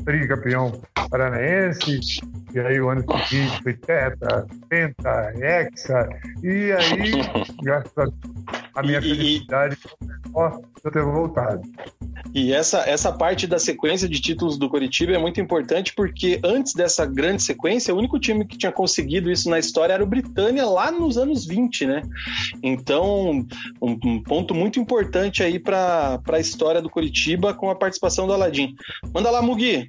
tricampeão 0.04 0.72
paranaense, 1.10 2.00
e 2.54 2.60
aí 2.60 2.80
o 2.80 2.88
ano 2.88 3.04
seguinte 3.26 3.62
foi 3.62 3.74
teta, 3.74 4.46
penta, 4.68 5.32
hexa, 5.36 6.08
e 6.42 6.72
aí, 6.72 7.12
graças 7.62 7.98
a 7.98 8.04
Deus, 8.04 8.69
a 8.74 8.82
minha 8.82 8.98
e, 8.98 9.02
felicidade 9.02 9.76
foi 9.76 9.90
eu 10.84 10.90
ter 10.90 11.02
voltado. 11.02 11.62
E 12.34 12.52
essa, 12.52 12.80
essa 12.88 13.12
parte 13.12 13.46
da 13.46 13.58
sequência 13.58 14.08
de 14.08 14.20
títulos 14.20 14.56
do 14.56 14.68
Coritiba 14.68 15.12
é 15.12 15.18
muito 15.18 15.40
importante 15.40 15.92
porque 15.94 16.40
antes 16.44 16.74
dessa 16.74 17.04
grande 17.04 17.42
sequência, 17.42 17.94
o 17.94 17.98
único 17.98 18.18
time 18.18 18.46
que 18.46 18.56
tinha 18.56 18.72
conseguido 18.72 19.30
isso 19.30 19.50
na 19.50 19.58
história 19.58 19.94
era 19.94 20.02
o 20.02 20.06
Britânia 20.06 20.64
lá 20.66 20.90
nos 20.90 21.18
anos 21.18 21.44
20, 21.46 21.86
né? 21.86 22.02
Então, 22.62 23.46
um, 23.82 23.98
um 24.04 24.22
ponto 24.22 24.54
muito 24.54 24.78
importante 24.78 25.42
aí 25.42 25.58
para 25.58 26.20
a 26.28 26.38
história 26.38 26.80
do 26.80 26.90
Coritiba 26.90 27.52
com 27.52 27.70
a 27.70 27.74
participação 27.74 28.26
do 28.26 28.32
Aladim. 28.32 28.76
Manda 29.12 29.30
lá, 29.30 29.42
Mugi. 29.42 29.86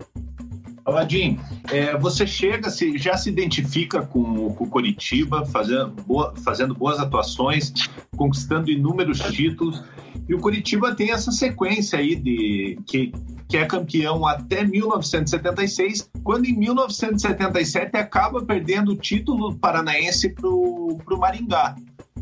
Aladim, 0.85 1.39
é, 1.71 1.95
você 1.97 2.25
chega, 2.25 2.69
se, 2.69 2.97
já 2.97 3.15
se 3.15 3.29
identifica 3.29 4.01
com, 4.01 4.47
o 4.47 4.67
Coritiba, 4.67 5.45
fazendo, 5.45 5.89
boa, 6.03 6.33
fazendo 6.43 6.73
boas 6.73 6.99
atuações, 6.99 7.71
conquistando 8.15 8.71
inúmeros 8.71 9.19
títulos. 9.19 9.83
E 10.27 10.33
o 10.33 10.39
Curitiba 10.39 10.95
tem 10.95 11.11
essa 11.11 11.31
sequência 11.31 11.99
aí 11.99 12.15
de 12.15 12.79
que, 12.87 13.11
que 13.47 13.57
é 13.57 13.65
campeão 13.65 14.25
até 14.25 14.63
1976, 14.63 16.09
quando 16.23 16.45
em 16.45 16.57
1977 16.57 17.97
acaba 17.97 18.43
perdendo 18.43 18.91
o 18.91 18.95
título 18.95 19.55
paranaense 19.55 20.29
para 20.29 20.49
o 20.49 21.17
Maringá. 21.17 21.75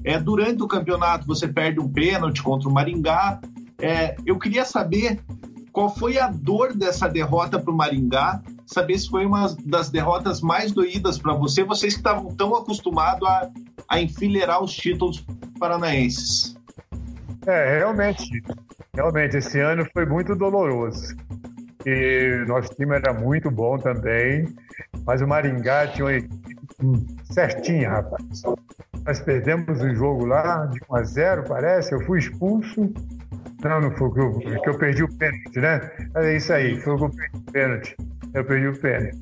É, 0.03 0.19
durante 0.19 0.64
o 0.64 0.68
campeonato 0.68 1.26
você 1.26 1.48
perde 1.48 1.80
um 1.80 1.88
pênalti 1.88 2.41
contra 2.41 2.69
o 2.69 2.73
Maringá. 2.73 3.40
É, 3.81 4.15
eu 4.26 4.38
queria 4.38 4.65
saber 4.65 5.19
qual 5.72 5.94
foi 5.94 6.18
a 6.18 6.28
dor 6.28 6.76
dessa 6.76 7.08
derrota 7.08 7.60
para 7.60 7.72
o 7.72 7.76
Maringá, 7.76 8.41
saber 8.66 8.98
se 8.98 9.10
foi 9.10 9.26
uma 9.26 9.56
das 9.66 9.90
derrotas 9.90 10.41
mais 10.41 10.72
doídas 10.72 11.18
para 11.18 11.34
você, 11.34 11.64
vocês 11.64 11.94
que 11.94 12.00
estavam 12.00 12.34
tão 12.36 12.56
acostumados 12.56 13.28
a, 13.28 13.50
a 13.88 14.02
enfileirar 14.02 14.64
os 14.64 14.74
títulos 14.74 15.26
paranaenses. 15.60 16.56
É, 17.48 17.80
realmente. 17.80 18.44
Realmente, 18.94 19.38
esse 19.38 19.60
ano 19.60 19.88
foi 19.94 20.06
muito 20.06 20.36
doloroso. 20.36 21.16
E 21.86 22.44
nosso 22.48 22.70
time 22.76 22.96
era 22.96 23.14
muito 23.14 23.50
bom 23.50 23.78
também, 23.78 24.46
mas 25.06 25.22
o 25.22 25.28
Maringá 25.28 25.88
tinha 25.88 26.06
uma 26.06 26.14
equipe 26.14 26.40
certinha, 27.24 27.90
rapaz. 27.90 28.44
Nós 29.06 29.20
perdemos 29.22 29.82
o 29.82 29.96
jogo 29.96 30.26
lá 30.26 30.66
de 30.66 30.80
1 30.90 30.96
a 30.96 31.04
0, 31.04 31.44
parece. 31.48 31.94
Eu 31.94 32.02
fui 32.06 32.20
expulso. 32.20 32.94
Não, 33.64 33.81
não 33.81 33.91
foi 33.91 34.11
que 34.11 34.19
eu, 34.19 34.61
que 34.61 34.69
eu 34.69 34.77
perdi 34.77 35.03
o 35.03 35.18
pênalti, 35.18 35.60
né? 35.60 35.91
É 36.15 36.36
isso 36.36 36.53
aí, 36.53 36.80
foi 36.80 36.98
que 36.98 37.03
eu 37.03 37.10
perdi 37.10 37.38
o 37.38 37.52
pênalti. 37.52 37.95
Eu 38.34 38.45
perdi 38.45 38.68
o 38.68 38.80
pênalti. 38.80 39.18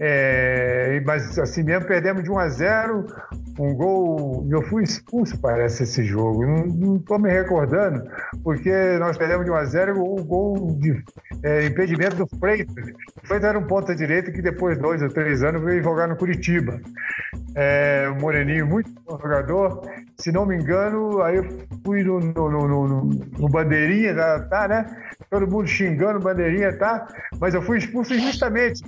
É, 0.00 1.02
mas 1.04 1.38
assim 1.38 1.62
mesmo, 1.62 1.86
perdemos 1.86 2.22
de 2.24 2.30
1 2.30 2.38
a 2.38 2.48
0 2.48 3.06
um 3.58 3.74
gol. 3.74 4.46
Eu 4.50 4.62
fui 4.62 4.82
expulso, 4.82 5.38
parece, 5.40 5.82
esse 5.82 6.04
jogo. 6.04 6.46
Não 6.46 6.96
estou 6.96 7.18
me 7.18 7.30
recordando, 7.30 8.02
porque 8.42 8.70
nós 8.98 9.16
perdemos 9.16 9.44
de 9.44 9.50
1 9.50 9.54
a 9.54 9.64
0 9.64 10.00
o 10.00 10.24
gol 10.24 10.76
de 10.78 11.02
é, 11.42 11.66
impedimento 11.66 12.16
do 12.16 12.26
Freitas. 12.38 12.86
O 13.22 13.26
Freitas 13.26 13.48
era 13.48 13.58
um 13.58 13.66
ponta-direita 13.66 14.30
que 14.30 14.42
depois 14.42 14.76
de 14.76 14.82
dois 14.82 15.02
ou 15.02 15.08
três 15.08 15.42
anos 15.42 15.62
veio 15.62 15.82
jogar 15.82 16.08
no 16.08 16.16
Curitiba. 16.16 16.80
É, 17.54 18.10
um 18.10 18.20
moreninho, 18.20 18.66
muito 18.66 18.90
bom 19.04 19.18
jogador. 19.20 19.82
Se 20.16 20.32
não 20.32 20.46
me 20.46 20.56
engano, 20.56 21.20
aí 21.22 21.36
eu 21.36 21.44
fui 21.84 22.02
no, 22.02 22.20
no, 22.20 22.50
no, 22.50 22.68
no, 22.68 23.04
no 23.38 23.48
Bandeirinha, 23.48 24.14
tá, 24.14 24.40
tá, 24.40 24.68
né? 24.68 24.86
Todo 25.28 25.50
mundo 25.50 25.66
xingando 25.66 26.20
Bandeirinha, 26.20 26.76
tá? 26.78 27.06
Mas 27.38 27.54
eu 27.54 27.62
fui 27.62 27.78
expulso 27.78 28.14
justamente. 28.18 28.82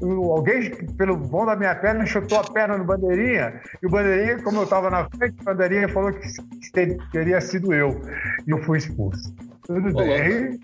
Alguém, 0.00 0.70
pelo 0.96 1.16
bom 1.16 1.46
da 1.46 1.56
minha 1.56 1.74
perna, 1.74 2.06
chutou 2.06 2.38
a 2.38 2.44
perna 2.44 2.78
no 2.78 2.84
Bandeirinha 2.84 3.60
e 3.82 3.86
o 3.86 3.90
Bandeirinha, 3.96 4.42
como 4.42 4.58
eu 4.58 4.64
estava 4.64 4.90
na 4.90 5.08
frente, 5.08 5.40
o 5.40 5.44
Bandeirinha 5.44 5.88
falou 5.88 6.12
que 6.12 6.28
teria 7.12 7.40
sido 7.40 7.72
eu. 7.72 8.00
E 8.46 8.50
eu 8.50 8.62
fui 8.64 8.78
expulso. 8.78 9.34
Tudo 9.62 9.92
bem. 9.94 10.12
Aí, 10.12 10.60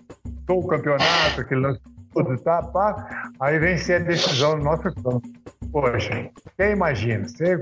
o 0.49 0.67
campeonato, 0.67 1.41
aquele 1.41 1.61
lance 1.61 1.81
tudo, 2.13 2.37
tá, 2.43 2.63
pá. 2.63 3.31
Aí 3.41 3.59
vem 3.59 3.79
ser 3.79 3.95
a 3.95 4.05
decisão 4.05 4.59
do 4.59 4.65
nosso 4.65 4.83
campo. 4.83 5.23
Poxa, 5.71 6.31
quem 6.59 6.73
imagina? 6.73 7.27
Você 7.27 7.59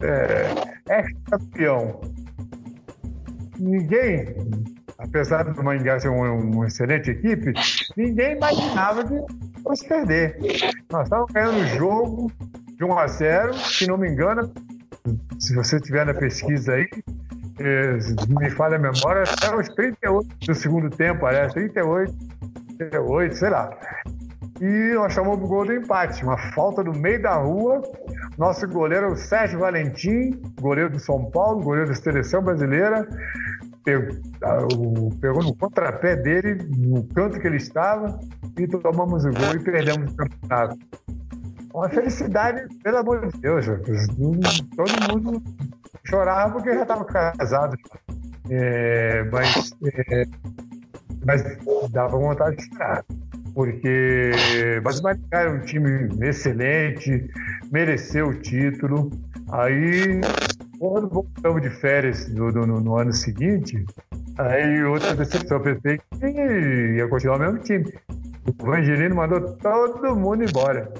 é, 0.00 0.54
é 0.88 1.04
campeão. 1.30 2.00
Ninguém, 3.58 4.34
apesar 4.98 5.44
do 5.44 5.62
Maringá 5.62 6.00
ser 6.00 6.08
uma, 6.08 6.32
uma 6.32 6.66
excelente 6.66 7.10
equipe, 7.10 7.52
ninguém 7.96 8.36
imaginava 8.36 9.04
que 9.04 9.62
fosse 9.62 9.86
perder. 9.86 10.38
Nós 10.90 11.04
estávamos 11.04 11.32
ganhando 11.32 11.58
o 11.58 11.66
jogo 11.66 12.32
de 12.82 12.84
1 12.84 12.98
a 12.98 13.06
0, 13.06 13.54
se 13.54 13.86
não 13.86 13.96
me 13.96 14.08
engano, 14.08 14.52
se 15.38 15.54
você 15.54 15.78
tiver 15.80 16.04
na 16.04 16.12
pesquisa 16.12 16.72
aí, 16.72 16.88
eh, 17.60 17.98
me 18.28 18.50
falha 18.50 18.76
a 18.76 18.78
memória, 18.78 19.22
até 19.22 19.54
os 19.54 19.68
38 19.68 20.28
do 20.46 20.54
segundo 20.54 20.90
tempo, 20.90 21.20
parece, 21.20 21.54
38, 21.54 22.12
38, 22.78 23.36
sei 23.36 23.50
lá. 23.50 23.70
E 24.60 24.94
nós 24.94 25.12
chamamos 25.12 25.44
o 25.44 25.46
gol 25.46 25.64
do 25.64 25.72
empate, 25.72 26.24
uma 26.24 26.38
falta 26.52 26.82
no 26.82 26.92
meio 26.92 27.22
da 27.22 27.34
rua. 27.34 27.82
Nosso 28.36 28.66
goleiro, 28.66 29.12
o 29.12 29.16
Sérgio 29.16 29.60
Valentim, 29.60 30.40
goleiro 30.60 30.90
do 30.90 30.98
São 30.98 31.30
Paulo, 31.30 31.62
goleiro 31.62 31.88
da 31.88 31.94
seleção 31.94 32.42
brasileira, 32.42 33.06
pegou, 33.84 35.10
pegou 35.20 35.42
no 35.42 35.54
contrapé 35.56 36.16
dele, 36.16 36.58
no 36.76 37.04
canto 37.08 37.38
que 37.38 37.46
ele 37.46 37.56
estava, 37.56 38.18
e 38.58 38.66
tomamos 38.66 39.24
o 39.24 39.30
gol 39.30 39.54
e 39.54 39.60
perdemos 39.62 40.12
o 40.12 40.16
campeonato. 40.16 40.78
Uma 41.72 41.88
felicidade, 41.88 42.66
pelo 42.82 42.98
amor 42.98 43.28
de 43.28 43.40
Deus, 43.40 43.66
todo 43.66 45.12
mundo 45.12 45.42
chorava 46.04 46.52
porque 46.52 46.74
já 46.74 46.82
estava 46.82 47.04
casado. 47.04 47.76
É, 48.50 49.24
mas, 49.30 49.72
é, 50.10 50.24
mas 51.24 51.42
dava 51.90 52.18
vontade 52.18 52.56
de 52.56 52.64
chorar. 52.66 53.04
Porque 53.54 54.32
mas 54.82 55.00
o 55.00 55.02
Maringá 55.02 55.40
é 55.42 55.48
um 55.48 55.60
time 55.60 56.08
excelente, 56.26 57.30
mereceu 57.70 58.28
o 58.28 58.34
título. 58.34 59.10
Aí, 59.50 60.20
quando 60.78 61.08
voltamos 61.08 61.62
de 61.62 61.70
férias 61.70 62.28
no, 62.28 62.50
no, 62.50 62.80
no 62.80 62.96
ano 62.96 63.12
seguinte, 63.12 63.84
aí 64.38 64.82
outra 64.84 65.14
decepção, 65.14 65.60
pensei 65.60 66.00
que 66.18 66.96
ia 66.96 67.08
continuar 67.08 67.36
o 67.36 67.40
mesmo 67.40 67.58
time. 67.58 67.92
O 68.60 68.72
Angelino 68.72 69.14
mandou 69.14 69.40
todo 69.56 70.16
mundo 70.16 70.42
embora. 70.42 70.92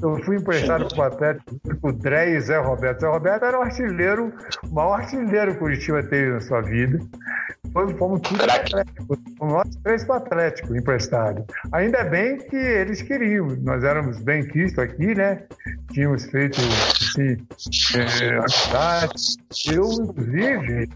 Eu 0.00 0.22
fui 0.24 0.36
emprestado 0.36 0.86
para 0.88 0.98
o 0.98 1.02
Atlético 1.02 1.54
o 1.82 1.92
Dré 1.92 2.36
e 2.36 2.40
Zé 2.40 2.58
Roberto. 2.58 3.00
Zé 3.00 3.08
Roberto 3.08 3.44
era 3.44 3.58
o 3.58 3.62
artilheiro, 3.62 4.32
o 4.62 4.74
maior 4.74 5.00
artilheiro 5.00 5.50
que 5.52 5.56
o 5.56 5.60
Curitiba 5.60 6.02
teve 6.04 6.30
na 6.30 6.40
sua 6.40 6.60
vida. 6.60 7.00
Fomos, 7.74 7.92
fomos 7.98 8.20
tudo 8.20 8.42
Atlético. 8.44 9.18
Fomos 9.36 9.54
nós 9.54 9.76
três 9.82 10.04
para 10.04 10.14
o 10.14 10.16
Atlético 10.18 10.76
emprestado. 10.76 11.44
Ainda 11.72 12.04
bem 12.04 12.38
que 12.38 12.56
eles 12.56 13.02
queriam. 13.02 13.48
Nós 13.62 13.82
éramos 13.82 14.22
bem 14.22 14.46
quistos 14.46 14.78
aqui, 14.78 15.12
né? 15.12 15.42
Tínhamos 15.92 16.24
feito 16.26 16.60
assim, 16.60 17.36
é, 17.98 18.38
amizade. 18.38 19.12
Eu, 19.72 19.90
inclusive, 19.90 20.88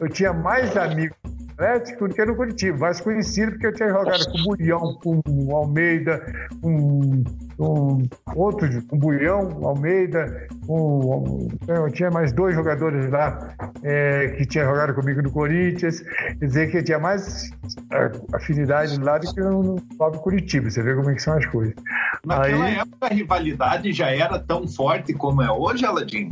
eu 0.00 0.08
tinha 0.08 0.32
mais 0.32 0.74
amigos 0.74 1.16
Atlético 1.62 2.08
do 2.08 2.14
que 2.14 2.24
no 2.24 2.34
Curitiba, 2.34 2.78
mais 2.78 3.00
conhecido 3.00 3.52
porque 3.52 3.66
eu 3.68 3.72
tinha 3.72 3.88
jogado 3.88 4.24
com 4.30 4.38
o 4.38 4.56
Bulhão, 4.56 4.98
com 5.02 5.22
o 5.26 5.56
Almeida, 5.56 6.20
com, 6.60 7.22
com 7.56 8.02
outro, 8.34 8.68
com 8.86 8.96
o 8.96 8.98
Bulhão, 8.98 9.60
Almeida, 9.62 10.48
com, 10.66 11.48
eu 11.68 11.90
tinha 11.90 12.10
mais 12.10 12.32
dois 12.32 12.54
jogadores 12.54 13.08
lá 13.10 13.54
é, 13.84 14.28
que 14.36 14.44
tinham 14.44 14.66
jogado 14.66 14.94
comigo 14.94 15.22
no 15.22 15.30
Corinthians, 15.30 16.00
quer 16.00 16.46
dizer 16.46 16.70
que 16.70 16.78
eu 16.78 16.84
tinha 16.84 16.98
mais 16.98 17.50
afinidade 18.32 18.98
lá 19.00 19.18
do 19.18 19.32
que 19.32 19.40
no 19.40 19.80
próprio 19.96 20.20
Curitiba, 20.20 20.68
você 20.68 20.82
vê 20.82 20.94
como 20.94 21.10
é 21.10 21.14
que 21.14 21.22
são 21.22 21.36
as 21.36 21.46
coisas. 21.46 21.74
Naquela 22.26 22.64
Aí... 22.64 22.74
época 22.74 23.06
a 23.06 23.08
rivalidade 23.08 23.92
já 23.92 24.10
era 24.10 24.38
tão 24.38 24.66
forte 24.66 25.14
como 25.14 25.42
é 25.42 25.50
hoje, 25.50 25.84
Aladim? 25.86 26.30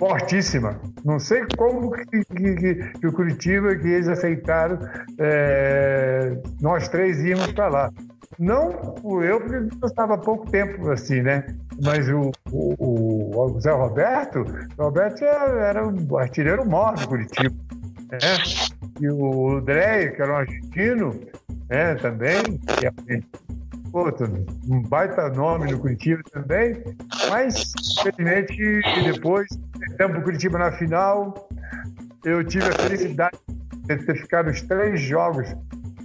Fortíssima. 0.00 0.80
Não 1.04 1.20
sei 1.20 1.42
como 1.58 1.90
que, 1.92 2.24
que, 2.24 2.74
que 2.98 3.06
o 3.06 3.12
Curitiba, 3.12 3.76
que 3.76 3.86
eles 3.86 4.08
aceitaram, 4.08 4.78
é, 5.18 6.40
nós 6.60 6.88
três 6.88 7.22
íamos 7.22 7.52
para 7.52 7.68
lá. 7.68 7.90
Não 8.38 8.94
eu, 9.22 9.38
porque 9.38 9.56
eu 9.82 9.86
estava 9.86 10.14
há 10.14 10.18
pouco 10.18 10.50
tempo 10.50 10.90
assim, 10.90 11.20
né? 11.20 11.44
Mas 11.84 12.08
o, 12.08 12.30
o, 12.50 13.38
o 13.38 13.60
Zé 13.60 13.70
Roberto, 13.70 14.44
o 14.78 14.82
Roberto 14.84 15.22
era 15.24 15.86
o 15.86 16.18
artilheiro 16.18 16.66
maior 16.66 16.94
do 16.94 17.06
Curitiba. 17.06 17.54
Né? 18.10 18.18
E 19.00 19.08
o 19.10 19.60
Drey, 19.60 20.12
que 20.12 20.22
era 20.22 20.32
um 20.32 20.36
argentino, 20.36 21.20
né, 21.68 21.94
também, 21.96 22.42
que 22.78 22.86
é 22.86 22.92
outro, 23.92 24.26
um 24.68 24.82
baita 24.82 25.28
nome 25.30 25.70
no 25.70 25.78
Curitiba 25.78 26.22
também, 26.32 26.82
mas 27.28 27.72
infelizmente 27.98 28.80
depois 29.04 29.48
perdemos 29.78 30.18
o 30.18 30.22
Curitiba 30.22 30.58
na 30.58 30.72
final. 30.72 31.48
Eu 32.24 32.44
tive 32.44 32.66
a 32.66 32.72
felicidade 32.72 33.38
de 33.84 33.96
ter 33.96 34.16
ficado 34.20 34.50
os 34.50 34.60
três 34.62 35.00
jogos 35.00 35.48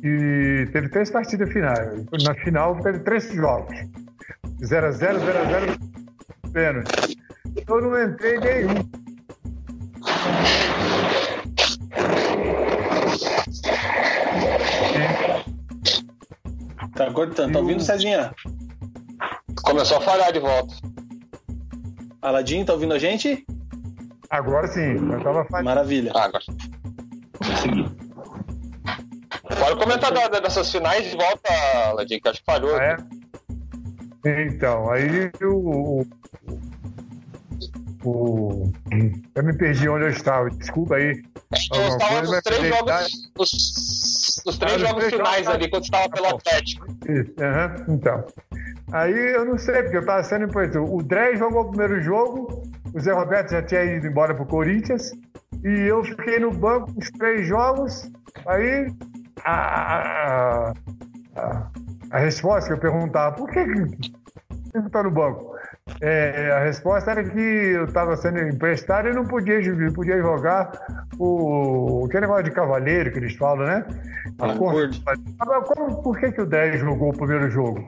e 0.04 0.68
teve 0.72 0.90
três 0.90 1.10
partidas 1.10 1.52
finais. 1.52 2.06
Na 2.24 2.34
final 2.36 2.80
teve 2.82 3.00
três 3.00 3.32
jogos. 3.34 3.76
0 4.64 4.88
a 4.88 4.92
0 4.92 5.20
0 5.20 5.40
a 5.40 5.46
0 5.46 5.80
pênalti. 6.54 7.18
Eu 7.68 7.82
não 7.82 8.04
entrei 8.04 8.40
nenhum. 8.40 9.06
Tá 16.96 17.12
cortando. 17.12 17.54
Tá 17.54 17.60
ouvindo, 17.60 17.84
Cezinha? 17.84 18.34
Começou 19.64 19.98
a 19.98 20.02
falhar 20.02 20.32
de 20.32 20.40
volta. 20.40 20.74
Aladim, 22.22 22.64
tá 22.64 22.74
ouvindo 22.74 22.94
a 22.94 23.00
gente? 23.00 23.46
Agora 24.30 24.68
sim, 24.68 24.96
eu 25.12 25.24
tava 25.24 25.46
falhando. 25.46 25.66
Maravilha. 25.66 26.12
Ah, 26.16 26.26
agora. 26.26 26.44
Pode 29.60 29.80
comentar 29.80 30.12
da, 30.12 30.40
dessas 30.40 30.72
finais 30.72 31.04
de 31.10 31.16
volta, 31.16 31.54
Aladim, 31.90 32.20
que 32.20 32.30
acho 32.30 32.40
que 32.40 32.46
falhou. 32.46 32.76
Ah, 32.78 32.84
é? 32.84 32.98
Então, 34.48 34.90
aí 34.90 35.32
o, 35.44 36.04
o, 38.04 38.72
Eu 39.36 39.44
me 39.44 39.56
perdi 39.56 39.88
onde 39.88 40.06
eu 40.06 40.10
estava, 40.10 40.50
desculpa 40.50 40.96
aí. 40.96 41.22
Eu 41.74 41.88
estava 41.88 42.22
nos 42.24 42.42
três 42.42 42.68
jogos, 42.68 43.32
os, 43.38 43.95
os 44.46 44.58
três 44.58 44.80
jogos 44.80 45.06
finais 45.06 45.46
jogos, 45.46 45.56
ali, 45.56 45.70
quando 45.70 45.84
estava 45.84 46.10
pelo 46.10 46.28
Atlético. 46.28 46.88
Isso, 47.10 47.32
uhum, 47.40 47.96
então. 47.96 48.26
Aí 48.92 49.34
eu 49.34 49.46
não 49.46 49.58
sei, 49.58 49.82
porque 49.82 49.98
eu 49.98 50.02
estava 50.02 50.24
sendo 50.24 50.46
imposto. 50.46 50.84
O 50.84 51.02
Dré 51.02 51.36
jogou 51.36 51.64
o 51.64 51.70
primeiro 51.70 52.02
jogo, 52.02 52.64
o 52.94 53.00
Zé 53.00 53.12
Roberto 53.12 53.52
já 53.52 53.62
tinha 53.62 53.84
ido 53.84 54.08
embora 54.08 54.34
para 54.34 54.44
o 54.44 54.48
Corinthians, 54.48 55.12
e 55.64 55.90
eu 55.90 56.04
fiquei 56.04 56.40
no 56.40 56.52
banco 56.52 56.92
os 56.98 57.10
três 57.12 57.48
jogos. 57.48 58.10
Aí 58.46 58.88
a, 59.44 60.74
a, 61.36 61.70
a 62.12 62.20
resposta 62.20 62.70
que 62.70 62.74
eu 62.74 62.80
perguntava, 62.80 63.36
por 63.36 63.50
que 63.50 63.66
você 63.66 64.86
está 64.86 65.02
no 65.02 65.12
banco? 65.12 65.55
É, 66.08 66.52
a 66.52 66.60
resposta 66.60 67.10
era 67.10 67.24
que 67.24 67.40
eu 67.40 67.86
estava 67.86 68.16
sendo 68.16 68.38
emprestado 68.38 69.08
e 69.10 69.14
não 69.14 69.26
podia, 69.26 69.60
podia 69.92 70.22
jogar 70.22 70.72
o 71.18 72.06
aquele 72.06 72.22
negócio 72.22 72.44
de 72.44 72.52
cavaleiro 72.52 73.12
que 73.12 73.18
eles 73.18 73.36
falam, 73.36 73.66
né? 73.66 73.84
A 74.38 74.52
Agora, 75.40 75.62
como, 75.64 76.04
por 76.04 76.20
que, 76.20 76.32
que 76.32 76.42
o 76.42 76.46
Drey 76.46 76.78
jogou 76.78 77.10
o 77.10 77.18
primeiro 77.18 77.50
jogo? 77.50 77.84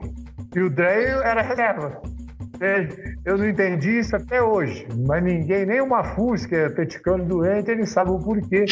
E 0.52 0.60
o 0.60 0.68
Drey 0.68 1.04
era 1.04 1.42
reserva. 1.42 2.02
Eu 3.24 3.38
não 3.38 3.48
entendi 3.48 4.00
isso 4.00 4.16
até 4.16 4.42
hoje, 4.42 4.84
mas 5.06 5.22
ninguém, 5.22 5.64
nem 5.64 5.80
uma 5.80 6.02
Fusca 6.02 6.56
é 6.56 6.68
peticano 6.68 7.24
doente, 7.24 7.70
ele 7.70 7.86
sabe 7.86 8.10
o 8.10 8.18
porquê 8.18 8.64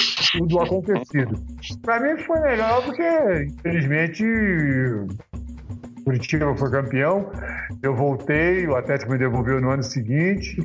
do 0.44 0.60
acontecido. 0.60 1.40
Para 1.82 2.00
mim 2.00 2.20
foi 2.24 2.40
melhor 2.40 2.84
porque, 2.84 3.44
infelizmente, 3.44 4.24
Curitiba 6.06 6.56
foi 6.56 6.70
campeão. 6.70 7.32
Eu 7.82 7.92
voltei, 7.96 8.64
o 8.68 8.76
Atlético 8.76 9.10
me 9.10 9.18
devolveu 9.18 9.60
no 9.60 9.70
ano 9.70 9.82
seguinte. 9.82 10.56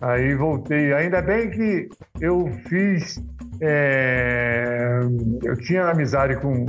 Aí 0.00 0.32
voltei. 0.36 0.92
Ainda 0.92 1.20
bem 1.20 1.50
que 1.50 1.88
eu 2.20 2.46
fiz. 2.68 3.20
É, 3.60 5.00
eu 5.42 5.56
tinha 5.56 5.88
amizade 5.88 6.36
com 6.36 6.66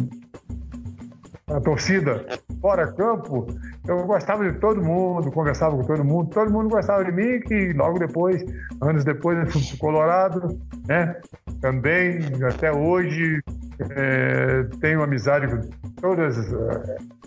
a 1.49 1.61
torcida 1.61 2.25
fora 2.61 2.91
campo. 2.93 3.47
Eu 3.87 4.05
gostava 4.05 4.49
de 4.49 4.59
todo 4.59 4.83
mundo, 4.83 5.31
conversava 5.31 5.77
com 5.77 5.83
todo 5.83 6.03
mundo. 6.03 6.29
Todo 6.29 6.51
mundo 6.51 6.69
gostava 6.69 7.05
de 7.05 7.11
mim, 7.11 7.39
que 7.39 7.71
logo 7.73 7.99
depois, 7.99 8.43
anos 8.81 9.03
depois, 9.03 9.37
eu 9.39 9.47
fui 9.47 9.77
Colorado, 9.77 10.59
né? 10.87 11.15
Também, 11.61 12.19
até 12.45 12.71
hoje, 12.71 13.41
é, 13.79 14.63
tenho 14.81 15.01
amizade 15.01 15.47
com 15.47 15.61
todas 16.01 16.37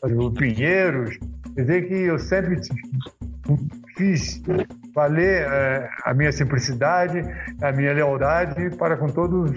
os 0.03 0.39
Pinheiros. 0.39 1.19
Quer 1.55 1.63
dizer 1.63 1.89
que 1.89 1.95
eu 1.95 2.19
sempre 2.19 2.61
fiz 3.97 4.43
valer 4.95 5.47
é, 5.51 5.89
a 6.05 6.13
minha 6.13 6.31
simplicidade, 6.31 7.23
a 7.63 7.73
minha 7.73 7.93
lealdade 7.93 8.71
para 8.77 8.97
com 8.97 9.07
todas 9.07 9.51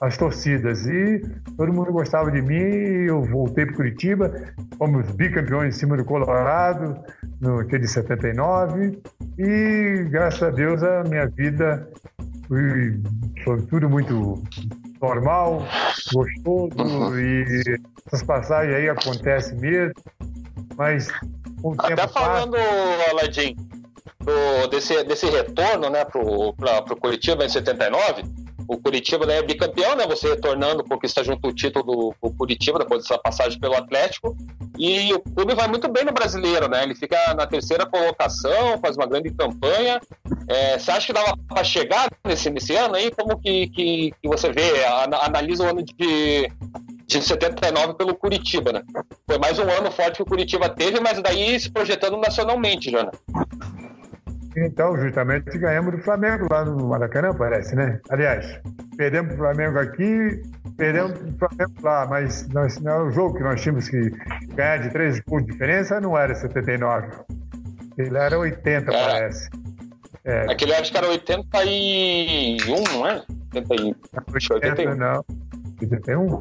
as 0.00 0.16
torcidas. 0.16 0.86
E 0.86 1.20
todo 1.56 1.72
mundo 1.72 1.92
gostava 1.92 2.30
de 2.30 2.42
mim, 2.42 3.06
eu 3.06 3.22
voltei 3.22 3.66
para 3.66 3.76
Curitiba, 3.76 4.32
fomos 4.76 5.10
bicampeões 5.12 5.74
em 5.74 5.78
cima 5.78 5.96
do 5.96 6.04
Colorado, 6.04 7.00
no 7.40 7.60
aquele 7.60 7.82
de 7.82 7.88
79, 7.88 9.00
e 9.38 10.04
graças 10.10 10.42
a 10.42 10.50
Deus 10.50 10.82
a 10.82 11.02
minha 11.04 11.26
vida 11.28 11.88
foi, 12.46 13.00
foi 13.44 13.62
tudo 13.66 13.88
muito 13.88 14.42
normal, 15.00 15.62
gostoso, 16.12 16.76
uhum. 16.78 17.18
e 17.18 17.78
essas 18.06 18.22
passagens 18.22 18.74
aí 18.74 18.88
acontecem 18.88 19.58
mesmo, 19.58 19.94
mas 20.76 21.08
com 21.62 21.70
o 21.70 21.74
Até 21.78 21.94
tempo 21.94 22.12
falando, 22.12 22.52
passa... 22.52 23.10
Aladim, 23.10 23.56
do, 24.20 24.66
desse, 24.68 25.04
desse 25.04 25.26
retorno 25.26 25.88
né, 25.90 26.04
para 26.04 26.20
o 26.20 26.96
Curitiba 26.96 27.44
em 27.44 27.48
79, 27.48 28.24
o 28.68 28.76
Curitiba 28.76 29.24
né, 29.24 29.38
é 29.38 29.42
bicampeão, 29.42 29.96
né? 29.96 30.06
Você 30.06 30.28
retornando, 30.28 30.84
conquista 30.84 31.24
junto 31.24 31.48
o 31.48 31.52
título 31.54 32.14
do 32.22 32.30
Curitiba, 32.32 32.78
depois 32.78 33.02
dessa 33.02 33.18
passagem 33.18 33.58
pelo 33.58 33.74
Atlético. 33.74 34.36
E 34.78 35.12
o 35.14 35.20
clube 35.20 35.54
vai 35.54 35.66
muito 35.66 35.88
bem 35.88 36.04
no 36.04 36.12
brasileiro, 36.12 36.68
né? 36.68 36.82
Ele 36.82 36.94
fica 36.94 37.16
na 37.34 37.46
terceira 37.46 37.86
colocação, 37.86 38.78
faz 38.78 38.94
uma 38.96 39.06
grande 39.06 39.30
campanha. 39.30 39.98
É, 40.46 40.78
você 40.78 40.90
acha 40.90 41.06
que 41.06 41.12
dava 41.14 41.34
para 41.48 41.64
chegar 41.64 42.10
nesse, 42.26 42.50
nesse 42.50 42.76
ano 42.76 42.94
aí? 42.94 43.10
Como 43.10 43.40
que, 43.40 43.68
que, 43.68 44.12
que 44.22 44.28
você 44.28 44.52
vê? 44.52 44.84
Analisa 44.84 45.64
o 45.64 45.70
ano 45.70 45.82
de, 45.82 46.52
de 47.06 47.22
79 47.22 47.94
pelo 47.94 48.14
Curitiba, 48.14 48.70
né? 48.70 48.82
Foi 49.26 49.38
mais 49.38 49.58
um 49.58 49.68
ano 49.70 49.90
forte 49.90 50.16
que 50.16 50.22
o 50.22 50.26
Curitiba 50.26 50.68
teve, 50.68 51.00
mas 51.00 51.22
daí 51.22 51.58
se 51.58 51.70
projetando 51.70 52.18
nacionalmente, 52.18 52.90
Jana. 52.90 53.12
Então, 54.64 54.96
justamente 54.98 55.56
ganhamos 55.58 55.92
do 55.92 55.98
Flamengo 55.98 56.46
lá 56.50 56.64
no 56.64 56.88
Maracanã, 56.88 57.34
parece, 57.34 57.74
né? 57.74 58.00
Aliás, 58.10 58.60
perdemos 58.96 59.34
o 59.34 59.36
Flamengo 59.36 59.78
aqui, 59.78 60.42
perdemos 60.76 61.20
o 61.20 61.38
Flamengo 61.38 61.74
lá, 61.82 62.06
mas 62.06 62.48
nós, 62.48 62.78
não, 62.80 63.08
o 63.08 63.10
jogo 63.10 63.36
que 63.36 63.42
nós 63.42 63.60
tínhamos 63.60 63.88
que 63.88 64.10
ganhar 64.54 64.78
de 64.78 64.90
três 64.90 65.20
pontos 65.20 65.46
de 65.46 65.52
diferença 65.52 66.00
não 66.00 66.16
era 66.16 66.34
79. 66.34 67.08
Ele 67.98 68.16
era 68.16 68.38
80, 68.38 68.90
é. 68.90 69.04
parece. 69.04 69.50
É. 70.24 70.52
Aquele 70.52 70.74
acho 70.74 70.92
que 70.92 70.98
era 70.98 71.08
81, 71.08 72.84
não 72.92 73.06
é? 73.08 73.22
81. 73.54 73.94
80, 74.52 74.94
não. 74.94 75.24
81? 75.80 76.40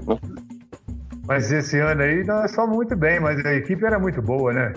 Mas 1.28 1.52
esse 1.52 1.78
ano 1.80 2.02
aí 2.02 2.24
nós 2.24 2.56
fomos 2.56 2.78
muito 2.78 2.96
bem, 2.96 3.20
mas 3.20 3.46
a 3.46 3.54
equipe 3.54 3.86
era 3.86 4.00
muito 4.00 4.22
boa, 4.22 4.54
né? 4.54 4.74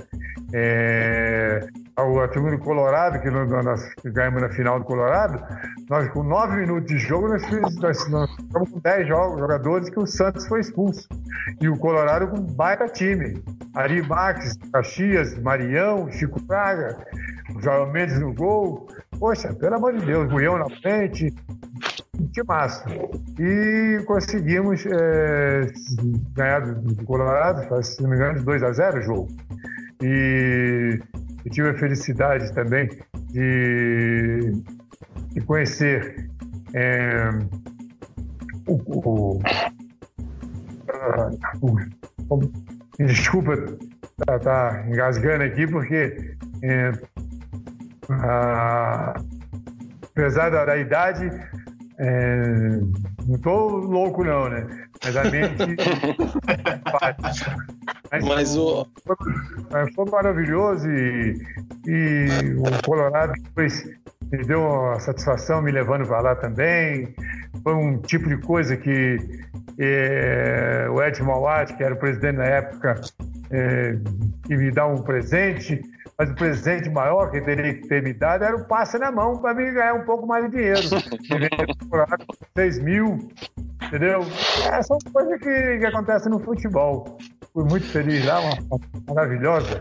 É, 0.52 1.60
o 1.97 2.27
time 2.28 2.51
do 2.51 2.59
Colorado, 2.59 3.20
que 3.20 3.31
nós 3.31 3.48
ganhamos 4.05 4.43
na 4.43 4.48
final 4.48 4.81
do 4.81 4.85
Colorado, 4.85 5.40
nós 5.89 6.09
com 6.10 6.24
nove 6.24 6.56
minutos 6.56 6.86
de 6.86 6.98
jogo, 6.98 7.28
nós, 7.28 7.43
nós, 7.81 8.09
nós 8.09 8.35
ficamos 8.35 8.70
com 8.70 8.81
dez 8.81 9.06
jogadores 9.06 9.89
que 9.90 10.01
o 10.01 10.06
Santos 10.06 10.47
foi 10.48 10.60
expulso. 10.60 11.09
E 11.60 11.68
o 11.68 11.77
Colorado 11.78 12.27
com 12.27 12.40
baita 12.40 12.86
time. 12.89 13.40
Ari 13.74 14.02
Max, 14.02 14.56
Caxias, 14.72 15.39
Marião, 15.39 16.10
Chico 16.10 16.43
Praga, 16.43 16.97
João 17.60 17.93
Mendes 17.93 18.18
no 18.18 18.35
gol. 18.35 18.89
Poxa, 19.20 19.55
pelo 19.55 19.77
amor 19.77 19.97
de 19.97 20.05
Deus, 20.05 20.28
Buião 20.28 20.59
na 20.59 20.68
frente, 20.81 21.32
massa. 22.47 22.84
E 23.38 24.02
conseguimos 24.06 24.84
é, 24.86 25.66
ganhar 26.34 26.60
do 26.60 27.05
Colorado, 27.05 27.82
se 27.82 28.02
não 28.02 28.10
me 28.10 28.16
engano, 28.16 28.42
2 28.42 28.62
a 28.62 28.72
0 28.72 28.98
o 28.98 29.02
jogo. 29.02 29.28
E 30.02 30.98
eu 31.44 31.51
tive 31.51 31.70
a 31.70 31.78
felicidade 31.78 32.52
também 32.55 32.88
de, 33.30 34.52
de 35.32 35.40
conhecer 35.42 36.30
é, 36.74 37.30
o, 38.66 38.74
o, 38.74 39.40
o, 42.30 42.40
Desculpa 42.98 43.56
tá, 44.26 44.38
tá 44.38 44.84
engasgando 44.86 45.44
aqui, 45.44 45.66
porque 45.66 46.36
é, 46.62 46.92
a, 48.10 49.14
apesar 50.10 50.51
da, 50.51 50.66
da 50.66 50.76
idade, 50.76 51.30
é, 52.02 52.81
não 53.27 53.36
estou 53.36 53.68
louco 53.77 54.24
não, 54.24 54.48
né? 54.48 54.66
Mas 55.05 55.16
a 55.16 55.24
mente. 55.24 55.77
Mas, 58.10 58.24
Mas 58.24 58.56
o. 58.56 58.86
Foi, 59.05 59.93
foi 59.93 60.10
maravilhoso 60.10 60.89
e, 60.89 61.35
e 61.86 62.27
o 62.56 62.82
Colorado 62.86 63.35
depois 63.43 63.85
me 64.32 64.44
deu 64.44 64.62
uma 64.62 64.98
satisfação 64.98 65.60
me 65.60 65.70
levando 65.70 66.09
para 66.09 66.20
lá 66.22 66.35
também. 66.36 67.14
Foi 67.62 67.74
um 67.74 67.98
tipo 67.98 68.31
de 68.31 68.39
coisa 68.39 68.78
que 68.78 69.18
é, 69.78 70.86
o 70.90 71.02
Ed 71.02 71.22
Mawat, 71.22 71.77
que 71.77 71.85
era 71.85 71.94
o 71.94 71.98
presidente 71.98 72.36
na 72.36 72.47
época, 72.47 72.98
é, 73.51 73.98
que 74.47 74.56
me 74.56 74.70
dá 74.70 74.86
um 74.86 75.02
presente, 75.02 75.82
mas 76.20 76.30
o 76.30 76.34
presente 76.34 76.90
maior 76.90 77.30
que 77.30 77.40
teria 77.40 77.72
que 77.72 77.88
ter 77.88 78.02
me 78.02 78.12
dado 78.12 78.44
era 78.44 78.55
o 78.55 78.62
passe 78.66 78.98
na 78.98 79.10
mão 79.10 79.38
para 79.38 79.55
me 79.55 79.70
ganhar 79.72 79.94
um 79.94 80.05
pouco 80.05 80.26
mais 80.26 80.44
de 80.44 80.51
dinheiro. 80.51 80.82
6 82.55 82.78
mil, 82.80 83.30
entendeu? 83.86 84.20
É, 84.70 84.82
são 84.82 84.98
coisas 85.14 85.38
que, 85.38 85.78
que 85.78 85.86
acontecem 85.86 86.30
no 86.30 86.38
futebol 86.38 87.16
fui 87.55 87.64
muito 87.64 87.86
feliz 87.86 88.26
lá, 88.26 88.38
uma 88.38 88.80
maravilhosa. 89.09 89.80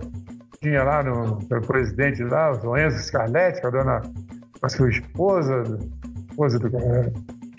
Tinha 0.62 0.82
lá 0.82 1.04
no, 1.04 1.40
o 1.40 1.62
presidente 1.68 2.24
lá, 2.24 2.54
o 2.64 2.78
Enzo 2.78 3.00
Scarletti, 3.00 3.66
a 3.66 3.70
dona, 3.70 4.02
a 4.62 4.70
sua 4.70 4.90
esposa, 4.90 5.64
esposa 6.30 6.58
do 6.58 6.70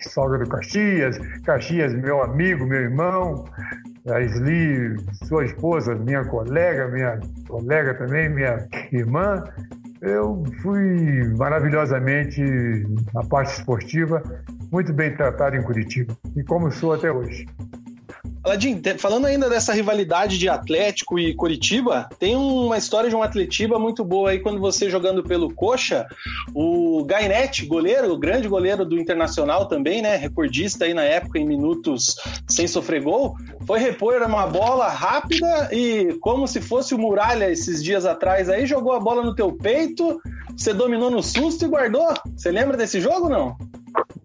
sogra 0.08 0.38
do 0.38 0.48
Caxias, 0.48 1.18
Caxias, 1.44 1.92
meu 1.92 2.22
amigo, 2.22 2.64
meu 2.66 2.80
irmão, 2.80 3.44
a 4.08 4.20
Sli, 4.20 4.96
sua 5.26 5.44
esposa, 5.44 5.94
minha 5.94 6.24
colega, 6.24 6.88
minha 6.88 7.20
colega 7.48 7.94
também, 7.94 8.28
minha 8.28 8.66
irmã. 8.92 9.44
Eu 10.00 10.42
fui 10.62 11.34
maravilhosamente, 11.36 12.42
na 13.12 13.22
parte 13.24 13.58
esportiva, 13.58 14.22
muito 14.72 14.92
bem 14.92 15.14
tratado 15.14 15.56
em 15.56 15.62
Curitiba, 15.62 16.16
e 16.34 16.42
como 16.42 16.70
sou 16.72 16.94
até 16.94 17.12
hoje. 17.12 17.46
Aladim, 18.42 18.80
falando 18.98 19.26
ainda 19.26 19.50
dessa 19.50 19.72
rivalidade 19.72 20.38
de 20.38 20.48
Atlético 20.48 21.18
e 21.18 21.34
Curitiba, 21.34 22.08
tem 22.18 22.34
uma 22.34 22.78
história 22.78 23.10
de 23.10 23.14
um 23.14 23.22
Atletiba 23.22 23.78
muito 23.78 24.02
boa 24.02 24.30
aí 24.30 24.40
quando 24.40 24.58
você 24.58 24.88
jogando 24.88 25.22
pelo 25.22 25.54
Coxa, 25.54 26.06
o 26.54 27.04
Gainetti, 27.04 27.66
goleiro, 27.66 28.12
o 28.12 28.18
grande 28.18 28.48
goleiro 28.48 28.84
do 28.84 28.98
Internacional 28.98 29.66
também, 29.66 30.00
né, 30.00 30.16
recordista 30.16 30.86
aí 30.86 30.94
na 30.94 31.02
época 31.02 31.38
em 31.38 31.46
minutos 31.46 32.16
sem 32.48 32.66
sofrer 32.66 33.02
gol, 33.02 33.36
foi 33.66 33.78
repor 33.78 34.22
uma 34.22 34.46
bola 34.46 34.88
rápida 34.88 35.68
e 35.70 36.16
como 36.20 36.48
se 36.48 36.60
fosse 36.60 36.94
o 36.94 36.98
Muralha 36.98 37.50
esses 37.50 37.82
dias 37.82 38.06
atrás 38.06 38.48
aí, 38.48 38.66
jogou 38.66 38.92
a 38.92 39.00
bola 39.00 39.22
no 39.22 39.34
teu 39.34 39.52
peito, 39.52 40.20
você 40.56 40.72
dominou 40.72 41.10
no 41.10 41.22
susto 41.22 41.64
e 41.64 41.68
guardou. 41.68 42.08
Você 42.36 42.50
lembra 42.50 42.76
desse 42.76 43.00
jogo 43.00 43.28
não? 43.28 43.56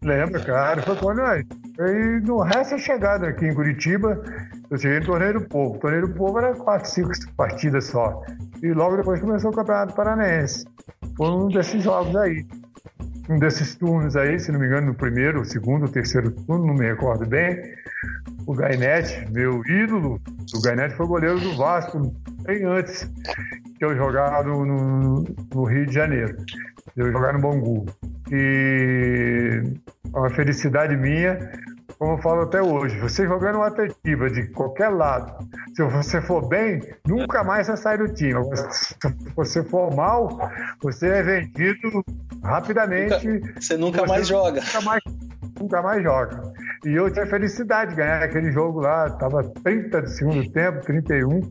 Lembro, 0.04 0.44
cara. 0.46 0.82
Foi 0.82 0.96
quando 0.96 1.18
nós. 1.18 1.44
E 1.80 2.20
no 2.26 2.42
resto 2.42 2.72
da 2.72 2.78
chegada 2.78 3.28
aqui 3.28 3.46
em 3.46 3.54
Curitiba, 3.54 4.22
eu 4.70 4.78
cheguei 4.78 5.00
no 5.00 5.06
Torneio 5.06 5.34
do 5.40 5.48
Povo. 5.48 5.76
O 5.76 5.80
Torneio 5.80 6.08
do 6.08 6.14
Povo 6.14 6.40
era 6.40 6.54
quatro, 6.54 6.90
cinco 6.90 7.12
partidas 7.36 7.86
só. 7.86 8.24
E 8.62 8.72
logo 8.72 8.98
depois 8.98 9.20
começou 9.20 9.52
o 9.52 9.54
Campeonato 9.54 9.94
Paranaense. 9.94 10.66
Foi 11.18 11.30
um 11.30 11.48
desses 11.48 11.84
jogos 11.84 12.16
aí. 12.16 12.46
Um 13.30 13.40
desses 13.40 13.76
turnos 13.76 14.16
aí, 14.16 14.40
se 14.40 14.52
não 14.52 14.60
me 14.60 14.68
engano, 14.68 14.88
no 14.88 14.94
primeiro, 14.94 15.44
segundo, 15.44 15.90
terceiro 15.90 16.32
turno, 16.32 16.68
não 16.68 16.76
me 16.76 16.86
recordo 16.86 17.28
bem. 17.28 17.60
O 18.46 18.54
Gainete, 18.54 19.26
meu 19.32 19.66
ídolo, 19.66 20.22
o 20.54 20.62
Gainete 20.62 20.96
foi 20.96 21.08
goleiro 21.08 21.40
do 21.40 21.58
Vasco 21.58 22.14
bem 22.44 22.64
antes 22.64 23.10
que 23.78 23.84
eu 23.84 23.96
jogava 23.96 24.44
no, 24.44 24.64
no, 24.64 25.26
no 25.54 25.64
Rio 25.64 25.88
de 25.88 25.94
Janeiro. 25.94 26.38
Eu 26.96 27.12
jogar 27.12 27.34
no 27.34 27.42
Bangu. 27.42 27.86
E 28.32 29.62
é 30.14 30.18
uma 30.18 30.30
felicidade 30.30 30.96
minha, 30.96 31.38
como 31.98 32.14
eu 32.14 32.18
falo 32.18 32.42
até 32.42 32.62
hoje, 32.62 32.98
você 33.00 33.26
jogando 33.26 33.56
uma 33.56 33.68
atrativa 33.68 34.30
de 34.30 34.48
qualquer 34.48 34.90
lado, 34.90 35.48
se 35.74 35.84
você 35.84 36.22
for 36.22 36.48
bem, 36.48 36.82
nunca 37.08 37.44
mais 37.44 37.68
você 37.68 37.78
sai 37.78 37.98
do 37.98 38.14
time. 38.14 38.34
Se 38.72 38.96
você 39.36 39.64
for 39.64 39.96
mal, 39.96 40.52
você 40.82 41.08
é 41.08 41.24
vendido 41.24 42.04
rapidamente. 42.44 43.28
Nunca, 43.28 43.62
você 43.62 43.78
nunca 43.78 44.00
você 44.02 44.08
mais 44.08 44.28
joga. 44.28 44.62
Nunca 44.62 44.82
mais, 44.82 45.04
nunca 45.60 45.82
mais 45.82 46.04
joga. 46.04 46.54
E 46.86 46.90
eu 46.90 47.10
tinha 47.12 47.26
felicidade 47.28 47.92
de 47.92 47.98
ganhar 47.98 48.22
aquele 48.22 48.52
jogo 48.52 48.82
lá, 48.82 49.10
tava 49.12 49.44
30 49.44 50.02
de 50.02 50.12
segundo 50.12 50.52
tempo, 50.52 50.82
31, 50.82 51.42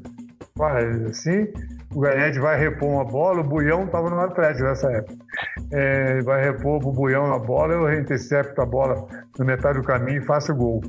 quase 0.57 1.05
assim 1.07 1.49
o 1.95 2.01
Garnete 2.01 2.39
vai 2.41 2.59
repor 2.59 2.89
uma 2.89 3.05
bola, 3.05 3.41
o 3.41 3.45
Buião 3.45 3.85
estava 3.85 4.11
no 4.11 4.21
Atlético 4.21 4.65
nessa 4.65 4.91
época. 4.91 5.15
É, 5.71 6.21
vai 6.23 6.45
repor 6.45 6.85
o 6.85 6.93
Buião 6.93 7.29
na 7.29 7.39
bola, 7.39 7.75
eu 7.75 7.99
intercepto 7.99 8.61
a 8.61 8.67
bola 8.67 9.07
na 9.39 9.45
metade 9.45 9.79
do 9.79 9.85
caminho 9.85 10.21
e 10.21 10.27
faço 10.27 10.55
gol. 10.55 10.83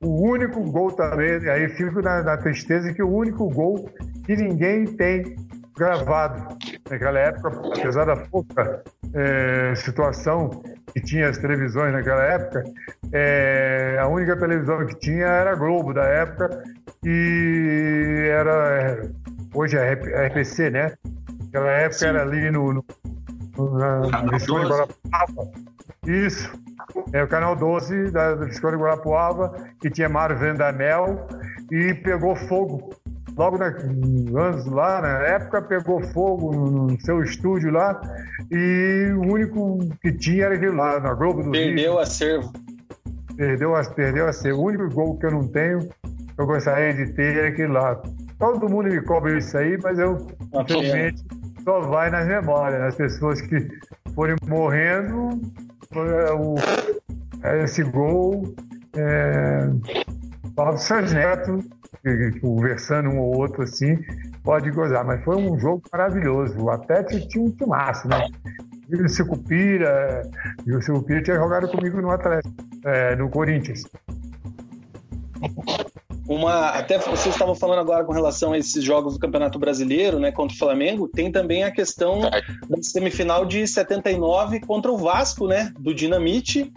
O 0.00 0.28
único 0.30 0.62
gol 0.70 0.92
também, 0.92 1.48
aí 1.50 1.68
fico 1.70 2.00
na, 2.00 2.22
na 2.22 2.36
tristeza 2.36 2.92
que 2.94 3.02
o 3.02 3.12
único 3.12 3.48
gol 3.50 3.90
que 4.24 4.36
ninguém 4.36 4.84
tem 4.84 5.36
gravado 5.76 6.56
naquela 6.88 7.18
época, 7.18 7.50
apesar 7.76 8.04
da 8.04 8.16
pouca 8.16 8.82
é, 9.14 9.74
situação 9.74 10.50
que 10.92 11.00
tinha 11.00 11.28
as 11.28 11.38
televisões 11.38 11.92
naquela 11.92 12.22
época, 12.22 12.62
é, 13.12 13.98
a 14.00 14.06
única 14.06 14.36
televisão 14.36 14.86
que 14.86 14.94
tinha 14.98 15.26
era 15.26 15.52
a 15.52 15.54
Globo 15.54 15.92
da 15.92 16.04
época 16.04 16.62
e 17.04 18.28
era 18.30 19.02
hoje 19.54 19.76
é 19.76 19.90
a 19.90 20.26
RPC, 20.26 20.70
né? 20.70 20.92
Naquela 21.44 21.70
época 21.70 21.98
Sim. 21.98 22.06
era 22.06 22.22
ali 22.22 22.50
no, 22.50 22.72
no, 22.72 22.84
na, 23.78 24.22
Visconde 24.30 24.66
Guarapuava. 24.66 25.50
Isso. 26.06 26.52
É 27.12 27.22
o 27.22 27.28
canal 27.28 27.56
12 27.56 28.10
da 28.10 28.34
Visconde 28.34 28.76
Guarapuava, 28.76 29.54
que 29.80 29.90
tinha 29.90 30.08
Mário 30.08 30.38
Vendamel 30.38 31.26
e 31.70 31.94
pegou 31.94 32.34
fogo 32.34 32.94
logo 33.36 33.56
na, 33.56 33.66
anos 33.66 34.66
lá, 34.66 35.00
na 35.00 35.18
época, 35.26 35.62
pegou 35.62 36.02
fogo 36.02 36.52
no 36.52 37.00
seu 37.00 37.22
estúdio 37.22 37.70
lá 37.70 38.00
e 38.50 39.12
o 39.14 39.32
único 39.32 39.78
que 40.02 40.12
tinha 40.12 40.46
era 40.46 40.54
aquele 40.56 40.72
lá, 40.72 40.98
na 40.98 41.14
Globo 41.14 41.42
do 41.42 41.50
Perdeu 41.52 41.94
o 41.94 41.98
acervo. 41.98 42.52
Perdeu, 43.36 43.72
perdeu 43.94 44.26
a 44.26 44.30
acervo. 44.30 44.60
O 44.60 44.66
único 44.66 44.90
gol 44.90 45.16
que 45.16 45.26
eu 45.26 45.30
não 45.30 45.46
tenho, 45.46 45.80
que 45.80 46.40
eu 46.40 46.46
gostaria 46.46 46.92
de 46.92 47.12
ter, 47.12 47.36
é 47.36 47.48
aquele 47.48 47.72
lá. 47.72 48.02
Todo 48.38 48.68
mundo 48.68 48.88
me 48.88 49.02
cobra 49.02 49.36
isso 49.36 49.56
aí, 49.58 49.76
mas 49.82 49.98
eu, 49.98 50.16
ah, 50.54 50.62
infelizmente, 50.62 51.24
só 51.64 51.80
vai 51.80 52.10
nas 52.10 52.26
memórias. 52.26 52.80
As 52.82 52.94
pessoas 52.94 53.40
que 53.40 53.68
forem 54.14 54.36
morrendo, 54.46 55.30
o, 56.38 56.54
esse 57.64 57.82
gol 57.82 58.42
é, 58.96 59.68
Paulo 60.54 60.78
Santos 60.78 61.12
Neto 61.12 61.60
conversando 62.40 63.10
um 63.10 63.18
ou 63.18 63.36
outro 63.38 63.62
assim, 63.62 63.98
pode 64.42 64.70
gozar. 64.70 65.04
Mas 65.04 65.22
foi 65.24 65.36
um 65.36 65.58
jogo 65.58 65.82
maravilhoso. 65.92 66.58
O 66.58 66.70
Atlético 66.70 67.28
tinha 67.28 67.44
um 67.44 67.50
timaço, 67.50 68.08
né? 68.08 68.26
E 68.88 68.96
o 68.96 69.08
Sicupira, 69.08 70.22
e 70.66 70.74
o 70.74 70.80
Sicupira 70.80 71.22
tinha 71.22 71.36
jogado 71.36 71.68
comigo 71.68 72.00
no 72.00 72.10
Atlético, 72.10 72.54
é, 72.84 73.14
no 73.16 73.28
Corinthians. 73.28 73.82
Uma, 76.28 76.68
até 76.68 76.98
vocês 76.98 77.34
estavam 77.34 77.54
falando 77.54 77.78
agora 77.78 78.04
com 78.04 78.12
relação 78.12 78.52
a 78.52 78.58
esses 78.58 78.84
jogos 78.84 79.14
do 79.14 79.18
Campeonato 79.18 79.58
Brasileiro, 79.58 80.20
né, 80.20 80.30
contra 80.30 80.54
o 80.54 80.58
Flamengo, 80.58 81.08
tem 81.08 81.32
também 81.32 81.64
a 81.64 81.70
questão 81.70 82.20
da 82.20 82.82
semifinal 82.82 83.46
de 83.46 83.66
79 83.66 84.60
contra 84.60 84.92
o 84.92 84.98
Vasco, 84.98 85.46
né, 85.46 85.72
do 85.78 85.94
Dinamite, 85.94 86.70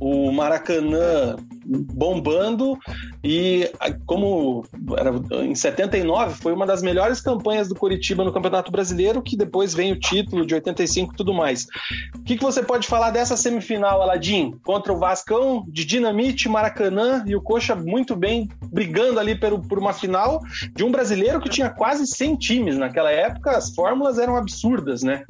o 0.00 0.30
Maracanã 0.32 1.36
bombando 1.66 2.78
e 3.24 3.70
como 4.06 4.64
era 4.96 5.10
em 5.44 5.54
79 5.54 6.34
foi 6.34 6.52
uma 6.52 6.64
das 6.64 6.82
melhores 6.82 7.20
campanhas 7.20 7.68
do 7.68 7.74
Curitiba 7.74 8.24
no 8.24 8.32
Campeonato 8.32 8.70
Brasileiro, 8.70 9.20
que 9.20 9.36
depois 9.36 9.74
vem 9.74 9.92
o 9.92 9.98
título 9.98 10.46
de 10.46 10.54
85 10.54 11.12
e 11.12 11.16
tudo 11.16 11.34
mais. 11.34 11.66
O 12.14 12.22
que, 12.22 12.36
que 12.36 12.42
você 12.42 12.62
pode 12.62 12.86
falar 12.86 13.10
dessa 13.10 13.36
semifinal, 13.36 14.00
Aladim, 14.00 14.52
contra 14.64 14.92
o 14.92 14.98
Vascão 14.98 15.64
de 15.68 15.84
Dinamite, 15.84 16.48
Maracanã 16.48 17.24
e 17.26 17.34
o 17.34 17.42
Coxa 17.42 17.74
muito 17.74 18.14
bem 18.14 18.48
brigando 18.70 19.18
ali 19.18 19.34
por, 19.34 19.58
por 19.66 19.78
uma 19.78 19.92
final 19.92 20.40
de 20.74 20.84
um 20.84 20.90
brasileiro 20.90 21.40
que 21.40 21.48
tinha 21.48 21.70
quase 21.70 22.06
100 22.06 22.36
times 22.36 22.78
naquela 22.78 23.10
época, 23.10 23.56
as 23.56 23.74
fórmulas 23.74 24.18
eram 24.18 24.36
absurdas, 24.36 25.02
né? 25.02 25.24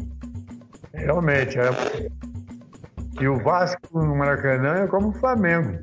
Realmente, 0.93 1.59
era 1.59 1.73
e 3.21 3.29
o 3.29 3.39
Vasco 3.39 3.99
no 3.99 4.15
Maracanã 4.15 4.85
é 4.85 4.87
como 4.87 5.09
o 5.09 5.13
Flamengo. 5.13 5.79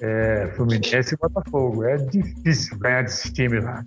É, 0.00 0.46
Fluminense 0.54 1.14
e 1.14 1.18
Botafogo. 1.18 1.84
É 1.84 1.96
difícil 1.96 2.78
ganhar 2.78 3.02
desse 3.02 3.32
time 3.32 3.60
lá. 3.60 3.84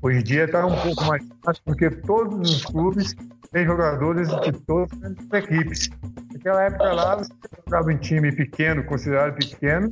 Hoje 0.00 0.20
em 0.20 0.22
dia 0.22 0.44
está 0.44 0.64
um 0.64 0.80
pouco 0.80 1.04
mais 1.04 1.24
fácil, 1.44 1.62
porque 1.64 1.90
todos 1.90 2.50
os 2.50 2.64
clubes 2.64 3.16
têm 3.50 3.66
jogadores 3.66 4.28
de 4.28 4.52
todas 4.52 4.96
as 5.02 5.42
equipes. 5.42 5.90
Naquela 6.32 6.62
época 6.62 6.92
lá, 6.92 7.16
você 7.16 7.32
jogava 7.64 7.92
em 7.92 7.96
time 7.96 8.30
pequeno, 8.30 8.84
considerado 8.84 9.34
pequeno, 9.34 9.90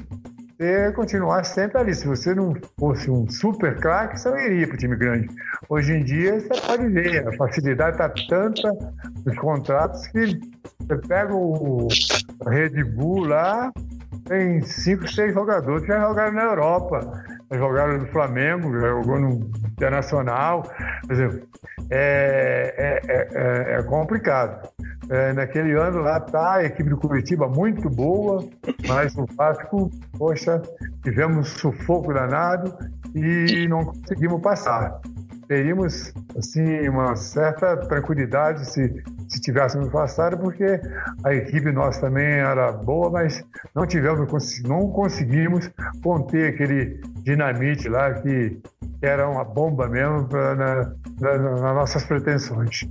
você 0.61 0.93
continuar 0.93 1.43
sempre 1.45 1.81
ali. 1.81 1.95
Se 1.95 2.07
você 2.07 2.35
não 2.35 2.55
fosse 2.79 3.11
um 3.11 3.27
super 3.31 3.81
craque, 3.81 4.21
você 4.21 4.29
não 4.29 4.39
iria 4.39 4.67
para 4.67 4.75
o 4.75 4.79
time 4.79 4.95
grande. 4.95 5.29
Hoje 5.71 5.95
em 5.95 6.05
dia, 6.05 6.39
você 6.39 6.61
pode 6.61 6.87
ver, 6.89 7.27
a 7.27 7.33
facilidade 7.37 7.93
está 7.93 8.11
tanta 8.29 8.71
nos 9.25 9.37
contratos 9.39 10.07
que 10.09 10.39
você 10.81 10.97
pega 11.09 11.35
o 11.35 11.89
Red 12.47 12.85
Bull 12.85 13.25
lá, 13.25 13.73
tem 14.27 14.61
cinco, 14.61 15.09
seis 15.11 15.33
jogadores 15.33 15.83
que 15.83 15.89
já 15.89 16.01
jogaram 16.01 16.33
na 16.33 16.43
Europa, 16.43 17.25
jogaram 17.59 17.99
no 17.99 18.07
Flamengo, 18.07 18.79
jogou 18.79 19.19
no 19.19 19.51
Internacional. 19.73 20.63
Por 21.07 21.13
exemplo, 21.13 21.41
é, 21.91 23.01
é, 23.09 23.73
é, 23.75 23.79
é 23.79 23.83
complicado. 23.83 24.69
É, 25.09 25.33
naquele 25.33 25.73
ano 25.73 26.03
lá 26.03 26.21
tá 26.21 26.57
a 26.57 26.65
equipe 26.65 26.89
do 26.89 26.97
Curitiba 26.97 27.49
muito 27.49 27.91
boa, 27.91 28.49
mas 28.87 29.17
o 29.17 29.27
Vasco, 29.35 29.91
poxa, 30.17 30.63
tivemos 31.03 31.49
sufoco 31.49 32.15
danado 32.15 32.73
e 33.15 33.67
não 33.67 33.85
conseguimos 33.85 34.41
passar. 34.41 35.01
Teríamos, 35.51 36.15
assim, 36.39 36.89
uma 36.89 37.17
certa 37.17 37.77
tranquilidade 37.77 38.65
se, 38.71 39.03
se 39.29 39.41
tivéssemos 39.41 39.89
passado, 39.89 40.39
porque 40.39 40.81
a 41.25 41.35
equipe 41.35 41.73
nossa 41.73 42.03
também 42.03 42.25
era 42.25 42.71
boa, 42.71 43.11
mas 43.11 43.45
não 43.75 43.85
tivemos, 43.85 44.63
não 44.63 44.93
conseguimos 44.93 45.69
conter 46.05 46.55
aquele 46.55 47.01
dinamite 47.25 47.89
lá 47.89 48.15
que 48.15 48.61
era 49.03 49.29
uma 49.29 49.43
bomba 49.43 49.89
mesmo 49.89 50.29
pra, 50.29 50.55
na, 50.55 50.95
na, 51.21 51.39
nas 51.39 51.75
nossas 51.75 52.05
pretensões. 52.05 52.89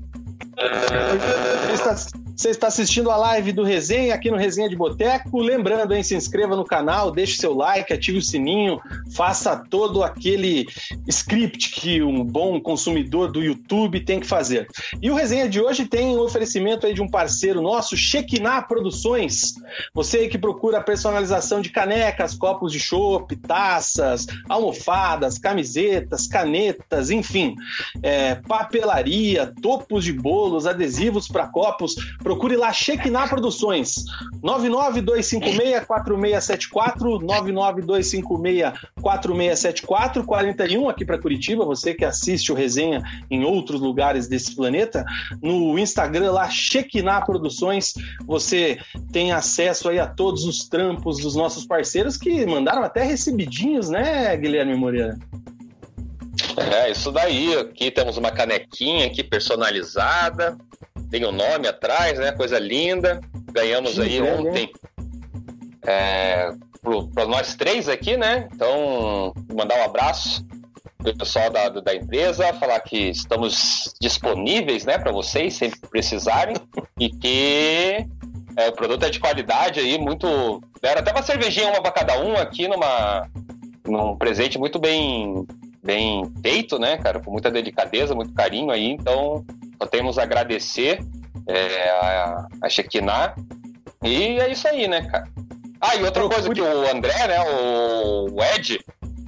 Você 2.36 2.49
está 2.52 2.68
assistindo 2.68 3.11
a 3.11 3.18
live 3.18 3.52
do 3.52 3.64
Resenha 3.64 4.14
aqui 4.14 4.31
no 4.31 4.38
Resenha 4.38 4.69
de 4.69 4.76
Boteco. 4.76 5.41
Lembrando, 5.41 5.94
hein, 5.94 6.03
se 6.03 6.15
inscreva 6.15 6.56
no 6.56 6.64
canal, 6.64 7.11
deixe 7.11 7.36
seu 7.36 7.53
like, 7.53 7.91
ative 7.91 8.18
o 8.18 8.22
sininho, 8.22 8.80
faça 9.14 9.61
todo 9.69 10.02
aquele 10.02 10.65
script 11.06 11.72
que 11.72 12.02
um 12.02 12.23
bom 12.23 12.60
consumidor 12.61 13.30
do 13.30 13.44
YouTube 13.44 13.99
tem 14.06 14.22
que 14.22 14.27
fazer. 14.27 14.68
E 15.02 15.11
o 15.11 15.15
Resenha 15.15 15.49
de 15.49 15.60
hoje 15.60 15.86
tem 15.86 16.15
um 16.15 16.22
oferecimento 16.22 16.86
aí 16.86 16.94
de 16.94 17.02
um 17.02 17.10
parceiro 17.10 17.61
nosso, 17.61 17.98
Chequiná 17.98 18.61
Produções. 18.61 19.56
Você 19.94 20.30
que 20.30 20.38
procura 20.38 20.81
personalização 20.81 21.60
de 21.60 21.69
canecas, 21.69 22.36
copos 22.36 22.72
de 22.72 22.80
chopp, 22.80 23.36
taças, 23.36 24.26
almofadas, 24.48 25.38
camisetas, 25.38 26.26
canetas, 26.26 27.11
enfim, 27.11 27.56
é, 28.02 28.36
papelaria, 28.36 29.53
topos 29.61 30.06
de 30.06 30.14
bolos, 30.49 30.65
adesivos 30.65 31.27
para 31.27 31.47
copos, 31.47 31.93
procure 32.23 32.55
lá 32.55 32.73
Shekinah 32.73 33.27
Produções. 33.27 34.05
99256-4674, 34.43 37.21
99256-4674, 39.01 40.26
41 40.26 40.89
aqui 40.89 41.05
para 41.05 41.19
Curitiba, 41.19 41.63
você 41.63 41.93
que 41.93 42.03
assiste 42.03 42.51
o 42.51 42.55
resenha 42.55 43.03
em 43.30 43.43
outros 43.43 43.80
lugares 43.80 44.27
desse 44.27 44.55
planeta, 44.55 45.05
no 45.41 45.77
Instagram 45.77 46.31
lá, 46.31 46.49
Shekinah 46.49 47.21
Produções, 47.21 47.93
você 48.26 48.80
tem 49.11 49.31
acesso 49.31 49.89
aí 49.89 49.99
a 49.99 50.07
todos 50.07 50.45
os 50.45 50.67
trampos 50.67 51.19
dos 51.19 51.35
nossos 51.35 51.63
parceiros 51.65 52.17
que 52.17 52.43
mandaram 52.45 52.84
até 52.84 53.03
recebidinhos, 53.03 53.89
né, 53.89 54.35
Guilherme 54.35 54.76
Moreira? 54.76 55.19
É, 56.60 56.91
isso 56.91 57.11
daí. 57.11 57.56
Aqui 57.57 57.91
temos 57.91 58.18
uma 58.18 58.31
canequinha 58.31 59.07
aqui 59.07 59.23
personalizada. 59.23 60.57
Tem 61.10 61.23
o 61.26 61.30
um 61.30 61.31
nome 61.31 61.68
atrás, 61.68 62.19
né? 62.19 62.31
Coisa 62.31 62.60
linda. 62.60 63.19
Ganhamos 63.52 63.95
Sim, 63.95 64.02
aí 64.02 64.18
é, 64.18 64.34
ontem. 64.34 64.72
É, 65.86 66.52
para 67.14 67.26
nós 67.26 67.56
três 67.56 67.90
aqui, 67.90 68.18
né? 68.18 68.48
Então, 68.53 69.34
mandar 69.53 69.80
um 69.80 69.84
abraço 69.84 70.45
pro 70.98 71.18
pessoal 71.18 71.49
da, 71.49 71.69
da 71.69 71.95
empresa, 71.95 72.53
falar 72.53 72.80
que 72.81 73.10
estamos 73.10 73.94
disponíveis, 74.02 74.86
né, 74.86 74.98
para 74.98 75.14
vocês, 75.14 75.53
sempre 75.53 75.80
que 75.80 75.88
precisarem, 75.88 76.56
e 76.99 77.10
que 77.10 78.06
é, 78.57 78.68
o 78.68 78.73
produto 78.73 79.06
é 79.06 79.10
de 79.10 79.19
qualidade 79.19 79.80
aí, 79.80 79.98
muito. 79.98 80.61
Era 80.81 80.99
até 80.99 81.11
uma 81.11 81.22
cervejinha, 81.22 81.69
uma 81.69 81.81
para 81.81 81.91
cada 81.91 82.19
um 82.19 82.36
aqui, 82.36 82.68
numa, 82.68 83.30
num 83.88 84.18
presente 84.18 84.57
muito 84.57 84.80
bem 84.80 85.48
bem 85.84 86.23
feito, 86.41 86.77
né, 86.77 86.97
cara, 86.97 87.19
com 87.19 87.31
muita 87.31 87.49
delicadeza, 87.49 88.15
muito 88.15 88.34
carinho 88.34 88.72
aí, 88.72 88.91
então 88.91 89.45
só 89.81 89.88
temos 89.88 90.18
a 90.18 90.23
agradecer 90.23 90.99
é, 91.47 91.89
a, 91.89 92.47
a 92.64 92.69
Shekinah, 92.69 93.35
e 94.03 94.39
é 94.39 94.51
isso 94.51 94.68
aí, 94.68 94.88
né, 94.88 95.01
cara. 95.10 95.27
Ah, 95.81 95.95
e 95.95 96.03
outra 96.03 96.27
coisa 96.27 96.53
que 96.53 96.61
o 96.61 96.91
André, 96.91 97.27
né, 97.27 97.39
o, 97.41 98.27
Ed, 98.56 98.80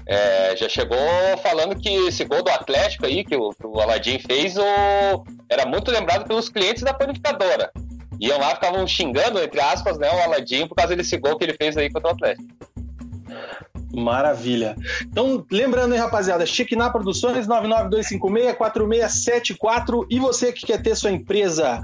é, 0.05 0.55
já 0.57 0.67
chegou 0.67 0.97
falando 1.41 1.75
que 1.75 1.89
esse 2.07 2.25
gol 2.25 2.43
do 2.43 2.51
Atlético 2.51 3.05
aí, 3.05 3.23
que 3.23 3.35
o, 3.35 3.51
que 3.51 3.65
o 3.65 3.79
Aladim 3.79 4.19
fez, 4.19 4.57
o, 4.57 5.23
era 5.49 5.65
muito 5.65 5.89
lembrado 5.91 6.27
pelos 6.27 6.49
clientes 6.49 6.83
da 6.83 6.93
panificadora. 6.93 7.71
Iam 8.19 8.37
lá, 8.37 8.53
ficavam 8.53 8.85
xingando, 8.85 9.41
entre 9.41 9.61
aspas, 9.61 9.97
né, 9.97 10.09
o 10.11 10.23
Aladim 10.23 10.67
por 10.67 10.75
causa 10.75 10.95
desse 10.95 11.17
gol 11.17 11.37
que 11.37 11.45
ele 11.45 11.53
fez 11.53 11.77
aí 11.77 11.89
contra 11.89 12.09
o 12.09 12.13
Atlético. 12.13 12.49
Maravilha. 13.93 14.75
Então, 15.03 15.45
lembrando 15.51 15.93
aí, 15.93 15.99
rapaziada, 15.99 16.45
Chiquiná 16.45 16.89
Produções 16.89 17.45
99256-4674 17.47 20.05
e 20.09 20.17
você 20.19 20.53
que 20.53 20.65
quer 20.65 20.81
ter 20.81 20.95
sua 20.95 21.11
empresa 21.11 21.81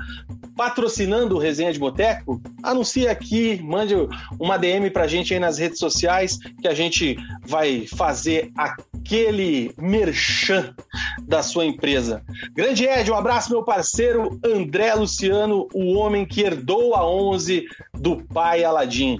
patrocinando 0.55 1.35
o 1.35 1.39
Resenha 1.39 1.71
de 1.71 1.79
Boteco, 1.79 2.41
anuncie 2.63 3.07
aqui, 3.07 3.61
mande 3.63 3.93
uma 4.39 4.57
DM 4.57 4.89
pra 4.89 5.05
gente 5.07 5.31
aí 5.33 5.39
nas 5.39 5.59
redes 5.59 5.77
sociais 5.77 6.39
que 6.59 6.67
a 6.67 6.73
gente 6.73 7.15
vai 7.45 7.85
fazer 7.85 8.51
aquele 8.57 9.71
merchan 9.77 10.73
da 11.21 11.43
sua 11.43 11.65
empresa. 11.65 12.23
Grande 12.55 12.85
Ed, 12.85 13.11
um 13.11 13.15
abraço 13.15 13.51
meu 13.51 13.63
parceiro 13.63 14.39
André 14.43 14.95
Luciano, 14.95 15.67
o 15.73 15.93
homem 15.93 16.25
que 16.25 16.41
herdou 16.41 16.95
a 16.95 17.07
11 17.07 17.65
do 17.93 18.23
pai 18.23 18.63
Aladim. 18.63 19.19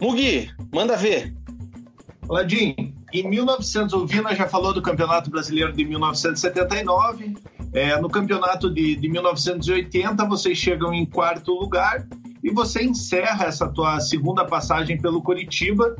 Mugi, 0.00 0.50
manda 0.72 0.96
ver. 0.96 1.34
Aladim, 2.28 2.74
em 3.12 3.28
1900, 3.28 3.94
o 3.94 4.06
Vina 4.06 4.34
já 4.34 4.48
falou 4.48 4.74
do 4.74 4.82
Campeonato 4.82 5.30
Brasileiro 5.30 5.72
de 5.72 5.84
1979. 5.84 7.36
É, 7.72 8.00
no 8.00 8.08
campeonato 8.08 8.68
de, 8.72 8.96
de 8.96 9.08
1980, 9.08 10.24
vocês 10.24 10.58
chegam 10.58 10.92
em 10.92 11.04
quarto 11.06 11.52
lugar 11.52 12.06
e 12.42 12.50
você 12.50 12.82
encerra 12.82 13.46
essa 13.46 13.68
tua 13.68 14.00
segunda 14.00 14.44
passagem 14.44 15.00
pelo 15.00 15.22
Curitiba 15.22 15.94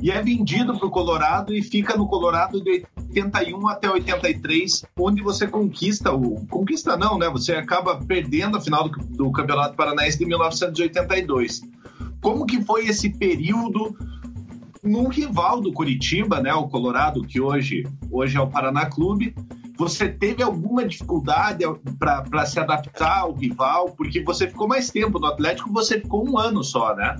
e 0.00 0.10
é 0.10 0.22
vendido 0.22 0.78
para 0.78 0.86
o 0.86 0.90
Colorado 0.90 1.54
e 1.54 1.62
fica 1.62 1.96
no 1.96 2.06
Colorado 2.06 2.62
de 2.62 2.84
81 3.14 3.68
até 3.68 3.90
83, 3.90 4.84
onde 4.98 5.22
você 5.22 5.46
conquista 5.46 6.10
o. 6.12 6.46
Conquista 6.46 6.96
não, 6.96 7.18
né? 7.18 7.28
Você 7.28 7.52
acaba 7.52 7.96
perdendo 7.96 8.56
a 8.56 8.60
final 8.60 8.88
do, 8.88 8.98
do 8.98 9.30
Campeonato 9.30 9.76
Paranaense 9.76 10.18
de 10.18 10.24
1982. 10.24 11.60
Como 12.22 12.46
que 12.46 12.62
foi 12.64 12.86
esse 12.86 13.10
período 13.10 13.96
no 14.82 15.08
rival 15.08 15.60
do 15.60 15.72
Curitiba, 15.72 16.40
né? 16.40 16.52
O 16.54 16.68
Colorado, 16.68 17.22
que 17.22 17.40
hoje, 17.40 17.84
hoje 18.10 18.36
é 18.36 18.40
o 18.40 18.48
Paraná 18.48 18.86
Clube. 18.86 19.34
Você 19.76 20.08
teve 20.08 20.42
alguma 20.42 20.86
dificuldade 20.86 21.64
para 21.98 22.46
se 22.46 22.60
adaptar 22.60 23.20
ao 23.20 23.32
rival? 23.32 23.92
Porque 23.96 24.22
você 24.22 24.46
ficou 24.46 24.68
mais 24.68 24.90
tempo 24.90 25.18
no 25.18 25.26
Atlético, 25.26 25.72
você 25.72 26.00
ficou 26.00 26.28
um 26.28 26.38
ano 26.38 26.62
só, 26.62 26.94
né? 26.94 27.16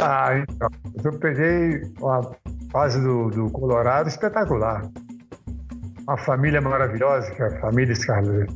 Ah, 0.00 0.38
então. 0.38 0.68
Eu 1.02 1.18
peguei 1.18 1.82
uma 2.00 2.20
fase 2.70 3.00
do, 3.00 3.30
do 3.30 3.50
Colorado 3.50 4.08
espetacular. 4.08 4.88
Uma 6.06 6.18
família 6.18 6.60
maravilhosa, 6.60 7.30
que 7.32 7.42
é 7.42 7.46
a 7.46 7.60
família 7.60 7.94
Scarlett. 7.94 8.52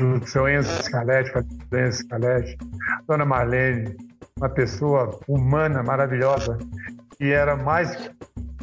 O 0.00 0.26
seu 0.26 0.48
Enzo 0.48 0.70
Scarlett, 0.82 1.30
Enzo 1.72 1.98
Scarlett, 1.98 2.56
Dona 3.08 3.24
Marlene, 3.24 3.96
uma 4.38 4.48
pessoa 4.48 5.18
humana 5.28 5.82
maravilhosa, 5.82 6.58
que 7.24 7.32
era 7.32 7.56
mais 7.56 7.90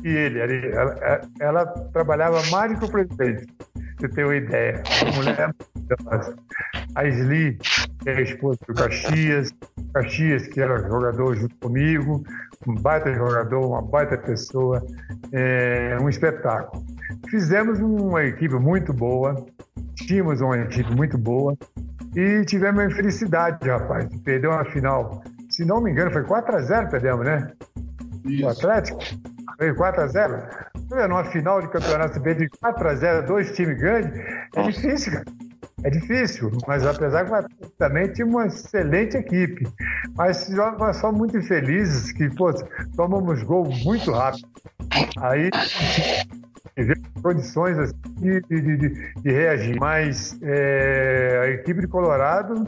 que 0.01 0.07
ele. 0.07 0.39
Ela, 0.39 0.93
ela, 1.01 1.21
ela 1.39 1.65
trabalhava 1.91 2.39
mais 2.51 2.77
que 2.77 2.85
o 2.85 2.91
presidente, 2.91 3.47
você 3.97 4.07
tem 4.09 4.23
uma 4.23 4.35
ideia. 4.35 4.83
Uma 5.01 5.15
mulher 5.15 5.55
maravilhosa. 5.99 6.35
A 6.93 7.07
Sli, 7.07 7.57
que 8.03 8.09
é 8.09 8.17
a 8.17 8.21
esposa 8.21 8.59
do 8.67 8.75
Caxias, 8.75 9.49
Caxias, 9.95 10.45
que 10.47 10.61
era 10.61 10.77
jogador 10.77 11.35
junto 11.35 11.55
comigo, 11.55 12.23
um 12.67 12.75
baita 12.75 13.11
jogador, 13.11 13.65
uma 13.65 13.81
baita 13.81 14.15
pessoa, 14.15 14.85
é, 15.31 15.97
um 15.99 16.07
espetáculo. 16.07 16.83
Fizemos 17.31 17.79
uma 17.79 18.23
equipe 18.23 18.55
muito 18.55 18.93
boa, 18.93 19.43
tínhamos 19.95 20.39
uma 20.39 20.57
equipe 20.59 20.95
muito 20.95 21.17
boa 21.17 21.57
e 22.15 22.45
tivemos 22.45 22.79
a 22.83 22.85
infelicidade, 22.85 23.67
rapaz, 23.67 24.07
de 24.07 24.19
perder 24.19 24.49
uma 24.49 24.65
final. 24.65 25.23
Se 25.49 25.65
não 25.65 25.81
me 25.81 25.91
engano, 25.91 26.11
foi 26.11 26.23
4 26.23 26.55
a 26.55 26.61
0 26.61 26.89
perdemos, 26.89 27.25
né? 27.25 27.51
Isso. 28.25 28.45
O 28.45 28.49
Atlético? 28.49 28.99
Foi 29.57 29.73
4 29.73 30.01
a 30.01 30.07
0 30.07 30.43
Numa 31.07 31.23
final 31.25 31.61
de 31.61 31.69
campeonato, 31.69 32.15
você 32.15 32.19
perde 32.19 32.49
4 32.59 32.89
a 32.89 32.95
0 32.95 33.27
dois 33.27 33.51
times 33.55 33.79
grandes, 33.79 34.11
é 34.55 34.63
difícil, 34.63 35.13
cara. 35.13 35.25
É 35.83 35.89
difícil, 35.89 36.51
mas 36.67 36.85
apesar 36.85 37.25
que 37.25 37.31
o 37.31 37.35
Atlético 37.35 37.71
também 37.77 38.07
tinha 38.11 38.27
uma 38.27 38.45
excelente 38.45 39.17
equipe. 39.17 39.67
Mas 40.15 40.47
nós 40.49 40.97
somos 40.97 41.17
muito 41.17 41.37
infelizes 41.37 42.11
que, 42.11 42.29
pô, 42.35 42.53
tomamos 42.95 43.41
gol 43.41 43.67
muito 43.83 44.11
rápido. 44.11 44.47
Aí 45.17 45.49
condições 47.21 47.77
assim, 47.77 47.93
de, 48.17 48.41
de, 48.41 48.77
de, 48.77 48.89
de, 49.21 49.31
reagir. 49.31 49.79
Mas 49.79 50.37
é, 50.41 51.41
a 51.43 51.49
equipe 51.49 51.81
de 51.81 51.87
Colorado, 51.87 52.67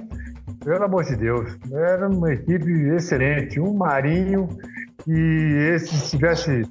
pelo 0.64 0.84
amor 0.84 1.04
de 1.04 1.16
Deus, 1.16 1.58
era 1.72 2.10
uma 2.10 2.34
equipe 2.34 2.72
excelente. 2.90 3.60
Um 3.60 3.74
Marinho, 3.74 4.48
e 5.08 5.74
esse 5.76 5.96
se 5.96 6.18
tivesse 6.18 6.64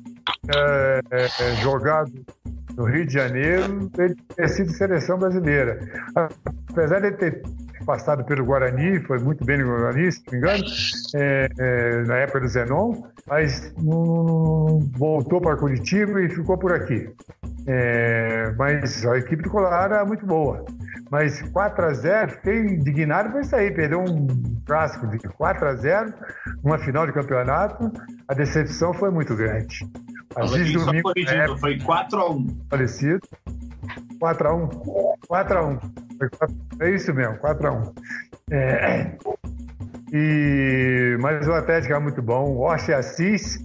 é, 0.55 1.01
é, 1.11 1.55
jogado 1.57 2.13
no 2.77 2.85
Rio 2.85 3.07
de 3.07 3.13
Janeiro, 3.13 3.91
ele 3.99 4.17
ter 4.35 4.49
sido 4.49 4.71
seleção 4.73 5.19
brasileira. 5.19 5.79
Apesar 6.71 7.01
de 7.01 7.13
ter 7.13 7.43
passado 7.85 8.25
pelo 8.25 8.45
Guarani, 8.45 9.01
foi 9.01 9.19
muito 9.19 9.45
bem 9.45 9.59
no 9.59 9.67
Guarani, 9.67 10.11
se 10.11 10.23
não 10.27 10.33
me 10.33 10.39
engano, 10.39 10.65
é, 11.17 11.49
é, 11.59 12.03
na 12.05 12.17
época 12.17 12.41
do 12.41 12.49
Zenon, 12.49 13.03
mas 13.27 13.73
não 13.83 14.81
voltou 14.97 15.41
para 15.41 15.57
Curitiba 15.57 16.21
e 16.23 16.29
ficou 16.29 16.59
por 16.59 16.73
aqui. 16.73 17.09
É, 17.67 18.53
mas 18.59 19.07
a 19.07 19.19
equipe 19.19 19.43
do 19.43 19.51
Colorado 19.51 19.95
era 19.95 20.05
muito 20.05 20.27
boa. 20.27 20.65
Mas 21.11 21.43
4 21.51 21.85
a 21.85 21.93
0 21.93 22.33
fiquei 22.33 22.59
indignado 22.59 23.31
por 23.31 23.41
isso 23.43 23.55
aí. 23.55 23.71
Perdeu 23.71 24.01
um 24.01 24.27
clássico 24.65 25.07
de 25.07 25.19
4 25.19 25.69
a 25.69 25.75
0 25.75 26.15
numa 26.65 26.79
final 26.79 27.07
de 27.07 27.13
campeonato. 27.13 27.93
A 28.27 28.35
decepção 28.35 28.93
foi 28.93 29.11
muito 29.11 29.37
grande. 29.37 29.87
A 30.35 30.47
Giz 30.47 30.73
Domingo 30.73 31.13
época, 31.17 31.59
foi 31.59 31.79
4x1. 31.79 32.57
Falecido. 32.71 33.21
4x1. 34.21 34.71
4x1. 35.29 35.81
É 36.81 36.91
isso 36.91 37.13
mesmo, 37.15 37.37
4x1. 37.39 37.93
É, 38.51 39.17
e, 40.13 41.17
mas 41.21 41.47
o 41.47 41.53
Atlético 41.53 41.93
era 41.95 42.01
muito 42.01 42.23
bom. 42.23 42.51
O 42.51 42.61
Orche 42.61 42.93
Assis 42.93 43.59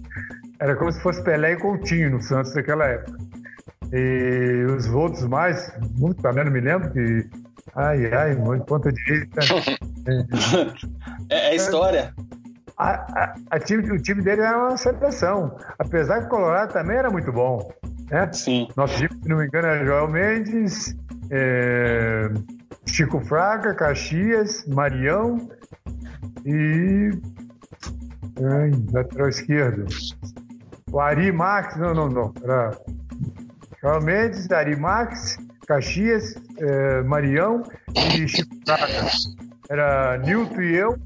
era 0.60 0.74
como 0.76 0.90
se 0.90 1.00
fosse 1.00 1.22
Pelé 1.22 1.52
e 1.52 1.56
Coutinho 1.56 2.10
no 2.10 2.22
Santos 2.22 2.54
naquela 2.54 2.86
época. 2.86 3.18
E 3.92 4.66
os 4.76 4.86
outros 4.88 5.24
mais, 5.26 5.72
muito 5.98 6.20
também 6.22 6.44
não 6.44 6.52
me 6.52 6.60
lembro 6.60 6.90
que. 6.90 7.28
Ai, 7.74 8.12
ai, 8.12 8.36
ponta 8.66 8.90
direita. 8.92 9.40
é, 11.30 11.50
é 11.50 11.54
história 11.54 12.12
a, 12.78 12.90
a, 12.90 13.34
a 13.50 13.58
time, 13.58 13.90
o 13.90 14.00
time 14.00 14.22
dele 14.22 14.42
era 14.42 14.56
uma 14.56 14.76
seleção. 14.76 15.56
Apesar 15.78 16.20
que 16.20 16.26
o 16.26 16.28
Colorado 16.28 16.72
também 16.72 16.96
era 16.96 17.10
muito 17.10 17.32
bom. 17.32 17.70
Né? 18.10 18.32
Sim. 18.32 18.68
Nosso 18.76 18.96
time, 18.96 19.10
se 19.22 19.28
não 19.28 19.38
me 19.38 19.46
engano, 19.46 19.66
era 19.66 19.84
Joel 19.84 20.08
Mendes, 20.08 20.96
é, 21.30 22.30
Chico 22.86 23.20
Fraga, 23.20 23.74
Caxias, 23.74 24.64
Marião 24.66 25.48
e. 26.44 27.10
Ai, 28.40 28.70
lateral 28.92 29.28
esquerdo. 29.28 29.86
O 30.90 31.00
Ari 31.00 31.30
Max, 31.32 31.76
não, 31.76 31.92
não, 31.92 32.08
não. 32.08 32.34
Era 32.42 32.70
Joel 33.82 34.02
Mendes, 34.02 34.50
Ari 34.50 34.76
Max, 34.76 35.36
Caxias, 35.66 36.34
é, 36.58 37.02
Marião 37.02 37.62
e 37.94 38.26
Chico 38.26 38.54
Fraga. 38.64 39.08
Era 39.68 40.18
Nilton 40.18 40.62
e 40.62 40.76
eu 40.76 40.98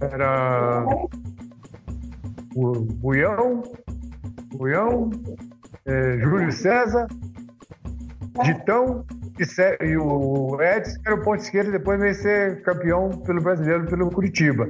era 0.00 0.84
o 2.54 2.80
Buião, 2.80 3.62
Buião, 4.54 5.10
é, 5.86 6.18
Júlio 6.18 6.52
César, 6.52 7.06
Ditão 8.44 9.04
e, 9.38 9.84
e 9.86 9.96
o 9.96 10.60
Edson, 10.60 11.00
que 11.00 11.08
era 11.08 11.16
o 11.16 11.22
ponto 11.22 11.40
esquerdo, 11.40 11.72
depois 11.72 12.00
veio 12.00 12.14
ser 12.14 12.62
campeão 12.62 13.10
pelo 13.10 13.40
brasileiro 13.40 13.86
pelo 13.86 14.10
Curitiba. 14.10 14.68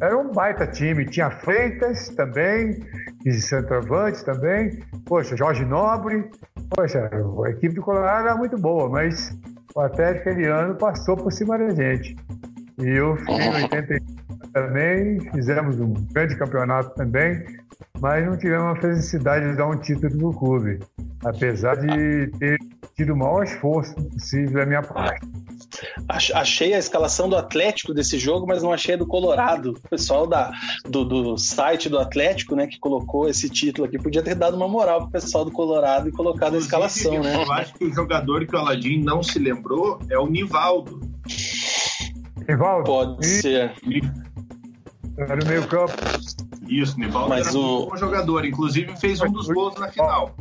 Era 0.00 0.16
um 0.16 0.32
baita 0.32 0.66
time, 0.66 1.04
tinha 1.04 1.30
Freitas 1.30 2.08
também, 2.10 2.78
e 3.24 3.32
centroavante 3.32 4.24
também, 4.24 4.78
poxa, 5.04 5.36
Jorge 5.36 5.64
Nobre, 5.64 6.30
poxa, 6.70 7.10
a 7.44 7.50
equipe 7.50 7.74
do 7.74 7.82
Colorado 7.82 8.28
era 8.28 8.36
muito 8.36 8.56
boa, 8.56 8.88
mas 8.88 9.36
o 9.74 9.80
Atlético 9.80 10.30
aquele 10.30 10.46
ano 10.46 10.74
passou 10.76 11.16
por 11.16 11.32
cima 11.32 11.58
da 11.58 11.70
gente. 11.70 12.16
E 12.78 12.88
eu 12.88 13.16
fiquei 13.16 13.34
em 13.36 13.62
85 13.64 14.48
também, 14.52 15.20
fizemos 15.32 15.80
um 15.80 15.92
grande 16.12 16.36
campeonato 16.36 16.94
também, 16.94 17.44
mas 18.00 18.24
não 18.26 18.36
tivemos 18.36 18.76
a 18.76 18.80
felicidade 18.80 19.50
de 19.50 19.56
dar 19.56 19.68
um 19.68 19.78
título 19.78 20.16
no 20.16 20.34
clube, 20.34 20.78
apesar 21.24 21.76
de 21.76 22.30
ter 22.38 22.58
tido 22.94 23.12
o 23.12 23.16
maior 23.16 23.44
esforço 23.44 23.94
possível 23.94 24.60
da 24.60 24.66
minha 24.66 24.82
parte. 24.82 25.26
Achei 26.08 26.72
a 26.72 26.78
escalação 26.78 27.28
do 27.28 27.36
Atlético 27.36 27.92
desse 27.92 28.18
jogo, 28.18 28.46
mas 28.46 28.62
não 28.62 28.72
achei 28.72 28.94
a 28.94 28.98
do 28.98 29.06
Colorado. 29.06 29.72
O 29.84 29.88
pessoal 29.88 30.26
da, 30.26 30.50
do, 30.88 31.04
do, 31.04 31.36
site 31.36 31.88
do 31.88 31.98
Atlético, 31.98 32.54
né, 32.54 32.66
que 32.66 32.78
colocou 32.78 33.28
esse 33.28 33.50
título 33.50 33.86
aqui, 33.86 33.98
podia 33.98 34.22
ter 34.22 34.34
dado 34.34 34.56
uma 34.56 34.68
moral 34.68 35.02
pro 35.02 35.10
pessoal 35.10 35.44
do 35.44 35.50
Colorado 35.50 36.08
e 36.08 36.12
colocado 36.12 36.56
Inclusive, 36.56 36.76
a 36.76 36.86
escalação, 36.86 37.22
né? 37.22 37.34
Eu 37.34 37.52
acho 37.52 37.74
que 37.74 37.84
o 37.84 37.92
jogador 37.92 38.46
que 38.46 38.54
o 38.54 38.58
Aladim 38.58 39.02
não 39.02 39.22
se 39.22 39.38
lembrou 39.38 39.98
é 40.10 40.18
o 40.18 40.26
Nivaldo. 40.26 41.00
Nivaldo? 42.48 42.84
Pode 42.84 43.26
e... 43.26 43.28
ser. 43.28 43.74
Era 45.18 45.36
no 45.36 45.46
meio 45.46 45.66
campo. 45.66 45.92
Isso, 46.68 46.98
Nivaldo 46.98 47.28
Mas 47.28 47.48
era 47.48 47.58
o... 47.58 47.84
um 47.84 47.88
bom 47.88 47.96
jogador. 47.96 48.44
Inclusive 48.44 48.96
fez 48.96 49.20
um 49.20 49.30
dos 49.30 49.48
gols 49.48 49.74
na 49.76 49.88
final. 49.88 50.34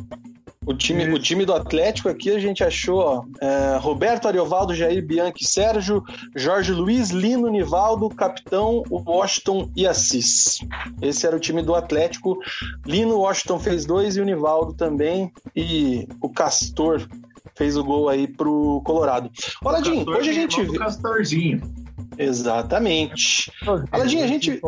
O 0.65 0.73
time, 0.73 1.07
o 1.14 1.19
time 1.19 1.45
do 1.45 1.53
Atlético 1.53 2.10
aqui 2.10 2.31
a 2.31 2.39
gente 2.39 2.64
achou 2.64 2.97
ó, 2.97 3.23
é, 3.39 3.77
Roberto 3.77 4.27
Ariovaldo, 4.27 4.73
Jair 4.73 5.06
Bianchi, 5.06 5.45
Sérgio, 5.45 6.03
Jorge 6.35 6.72
Luiz, 6.72 7.11
Lino, 7.11 7.49
Nivaldo, 7.49 8.10
Capitão, 8.10 8.81
Washington 8.89 9.69
e 9.76 9.85
Assis. 9.85 10.60
Esse 10.99 11.27
era 11.27 11.35
o 11.35 11.39
time 11.39 11.61
do 11.61 11.76
Atlético. 11.76 12.39
Lino, 12.84 13.19
Washington 13.19 13.60
fez 13.60 13.85
dois 13.85 14.18
e 14.18 14.22
o 14.22 14.26
Nivaldo 14.26 14.73
também. 14.73 15.31
E 15.56 16.07
o 16.19 16.30
Castor 16.30 17.07
fez 17.53 17.77
o 17.77 17.84
gol 17.84 18.10
aí 18.10 18.27
pro 18.27 18.81
Colorado. 18.84 19.30
Jim, 19.84 20.03
hoje 20.07 20.31
a 20.31 20.34
gente 20.34 20.64
vê. 20.64 20.80
Castorzinho. 20.80 21.61
Exatamente. 22.18 23.52
Aladinho, 23.91 24.23
a 24.23 24.27
gente. 24.27 24.60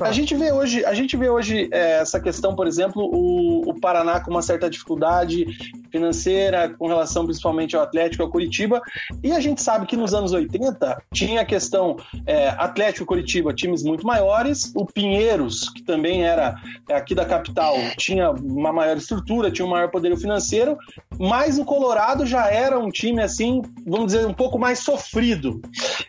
A 0.00 0.12
gente 0.12 0.34
vê 0.34 0.52
hoje, 0.52 0.84
a 0.84 0.94
gente 0.94 1.16
vê 1.16 1.28
hoje 1.28 1.68
é, 1.72 2.00
essa 2.00 2.20
questão, 2.20 2.54
por 2.54 2.66
exemplo, 2.66 3.02
o, 3.02 3.70
o, 3.70 3.80
Paraná 3.80 4.20
com 4.20 4.30
uma 4.30 4.42
certa 4.42 4.70
dificuldade 4.70 5.46
financeira 5.90 6.68
com 6.78 6.86
relação 6.86 7.24
principalmente 7.24 7.76
ao 7.76 7.82
Atlético 7.82 8.22
ao 8.22 8.30
Curitiba. 8.30 8.80
E 9.22 9.32
a 9.32 9.40
gente 9.40 9.62
sabe 9.62 9.86
que 9.86 9.96
nos 9.96 10.14
anos 10.14 10.32
80 10.32 11.02
tinha 11.12 11.40
a 11.40 11.44
questão 11.44 11.96
é, 12.26 12.48
Atlético 12.48 13.04
e 13.04 13.06
Curitiba, 13.06 13.52
times 13.52 13.82
muito 13.82 14.06
maiores. 14.06 14.72
O 14.74 14.86
Pinheiros, 14.86 15.68
que 15.70 15.82
também 15.82 16.24
era 16.24 16.56
é, 16.88 16.94
aqui 16.94 17.14
da 17.14 17.24
capital, 17.24 17.74
tinha 17.96 18.30
uma 18.30 18.72
maior 18.72 18.96
estrutura, 18.96 19.50
tinha 19.50 19.66
um 19.66 19.70
maior 19.70 19.90
poder 19.90 20.16
financeiro. 20.16 20.76
Mas 21.18 21.58
o 21.58 21.64
Colorado 21.64 22.26
já 22.26 22.48
era 22.48 22.78
um 22.78 22.90
time 22.90 23.22
assim, 23.22 23.62
vamos 23.86 24.06
dizer, 24.06 24.26
um 24.26 24.34
pouco 24.34 24.58
mais 24.58 24.80
sofrido. 24.80 25.60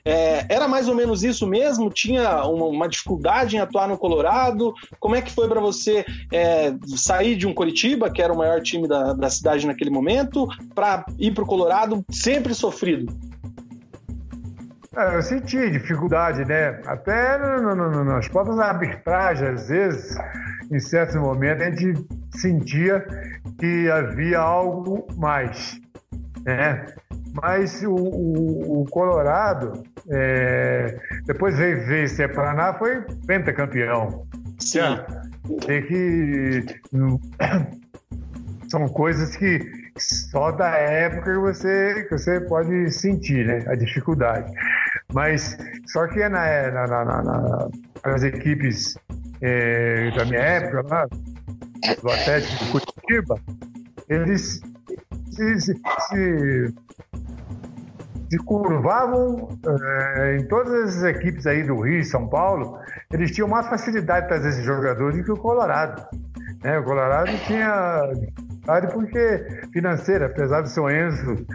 É, 0.03 0.45
era 0.49 0.67
mais 0.67 0.87
ou 0.87 0.95
menos 0.95 1.23
isso 1.23 1.47
mesmo? 1.47 1.89
Tinha 1.89 2.45
uma, 2.45 2.65
uma 2.65 2.89
dificuldade 2.89 3.54
atuar 3.59 3.87
no 3.87 3.97
Colorado? 3.97 4.73
Como 4.99 5.15
é 5.15 5.21
que 5.21 5.31
foi 5.31 5.47
para 5.47 5.59
você 5.59 6.05
é, 6.31 6.73
sair 6.95 7.35
de 7.35 7.47
um 7.47 7.53
Curitiba, 7.53 8.09
que 8.09 8.21
era 8.21 8.33
o 8.33 8.37
maior 8.37 8.61
time 8.61 8.87
da, 8.87 9.13
da 9.13 9.29
cidade 9.29 9.65
naquele 9.65 9.89
momento, 9.89 10.47
para 10.73 11.05
ir 11.17 11.33
para 11.33 11.43
o 11.43 11.47
Colorado 11.47 12.03
sempre 12.09 12.53
sofrido? 12.53 13.13
É, 14.95 15.15
eu 15.15 15.21
senti 15.21 15.69
dificuldade, 15.71 16.45
né? 16.45 16.79
Até 16.85 17.37
no, 17.37 17.75
no, 17.75 17.91
no, 17.91 18.05
nas 18.05 18.27
próprias 18.29 18.59
arbitragens, 18.59 19.61
às 19.61 19.67
vezes, 19.67 20.17
em 20.71 20.79
certos 20.79 21.15
momentos, 21.17 21.63
a 21.63 21.69
gente 21.69 22.07
sentia 22.31 23.05
que 23.59 23.89
havia 23.89 24.39
algo 24.39 25.05
mais, 25.17 25.79
né? 26.45 26.85
Mas 27.41 27.83
o, 27.83 27.93
o, 27.93 28.81
o 28.81 28.85
Colorado, 28.85 29.83
é, 30.09 30.97
depois 31.25 31.57
veio, 31.57 31.85
veio 31.85 32.07
ser 32.07 32.33
Paraná, 32.33 32.73
foi 32.73 33.01
pentacampeão. 33.27 34.25
Sim. 34.59 34.97
Tem 35.65 35.85
que. 35.85 36.65
São 38.69 38.87
coisas 38.87 39.35
que 39.35 39.59
só 39.97 40.51
da 40.51 40.69
época 40.69 41.33
que 41.33 41.39
você, 41.39 42.05
que 42.09 42.17
você 42.17 42.41
pode 42.41 42.91
sentir, 42.91 43.45
né? 43.45 43.63
A 43.67 43.75
dificuldade. 43.75 44.51
Mas 45.13 45.57
só 45.87 46.07
que 46.07 46.27
na, 46.27 46.71
na, 46.71 46.87
na, 46.87 47.23
na 47.23 47.69
nas 48.05 48.23
equipes 48.23 48.97
é, 49.41 50.11
da 50.11 50.25
minha 50.25 50.39
época, 50.39 50.83
lá, 50.89 51.05
do 51.07 52.11
Atlético 52.11 52.65
de 52.65 52.71
Curitiba, 52.71 53.39
eles 54.09 54.61
se, 55.35 55.59
se, 55.59 55.73
se 56.09 56.73
se 58.29 58.37
curvavam 58.39 59.47
é, 60.17 60.37
em 60.37 60.47
todas 60.47 60.97
as 60.97 61.03
equipes 61.03 61.45
aí 61.45 61.63
do 61.63 61.81
Rio 61.81 61.99
e 61.99 62.03
São 62.03 62.27
Paulo, 62.27 62.79
eles 63.11 63.31
tinham 63.31 63.47
mais 63.47 63.67
facilidade 63.67 64.23
de 64.23 64.27
trazer 64.29 64.49
esses 64.49 64.65
jogadores 64.65 65.17
do 65.17 65.23
que 65.23 65.31
o 65.31 65.37
Colorado. 65.37 66.05
Né? 66.63 66.79
O 66.79 66.83
Colorado 66.83 67.31
tinha 67.45 68.11
dificuldade 68.13 68.93
porque 68.93 69.67
financeira, 69.71 70.25
apesar 70.25 70.61
do 70.61 70.69
seu 70.69 70.89
Enzo 70.89 71.45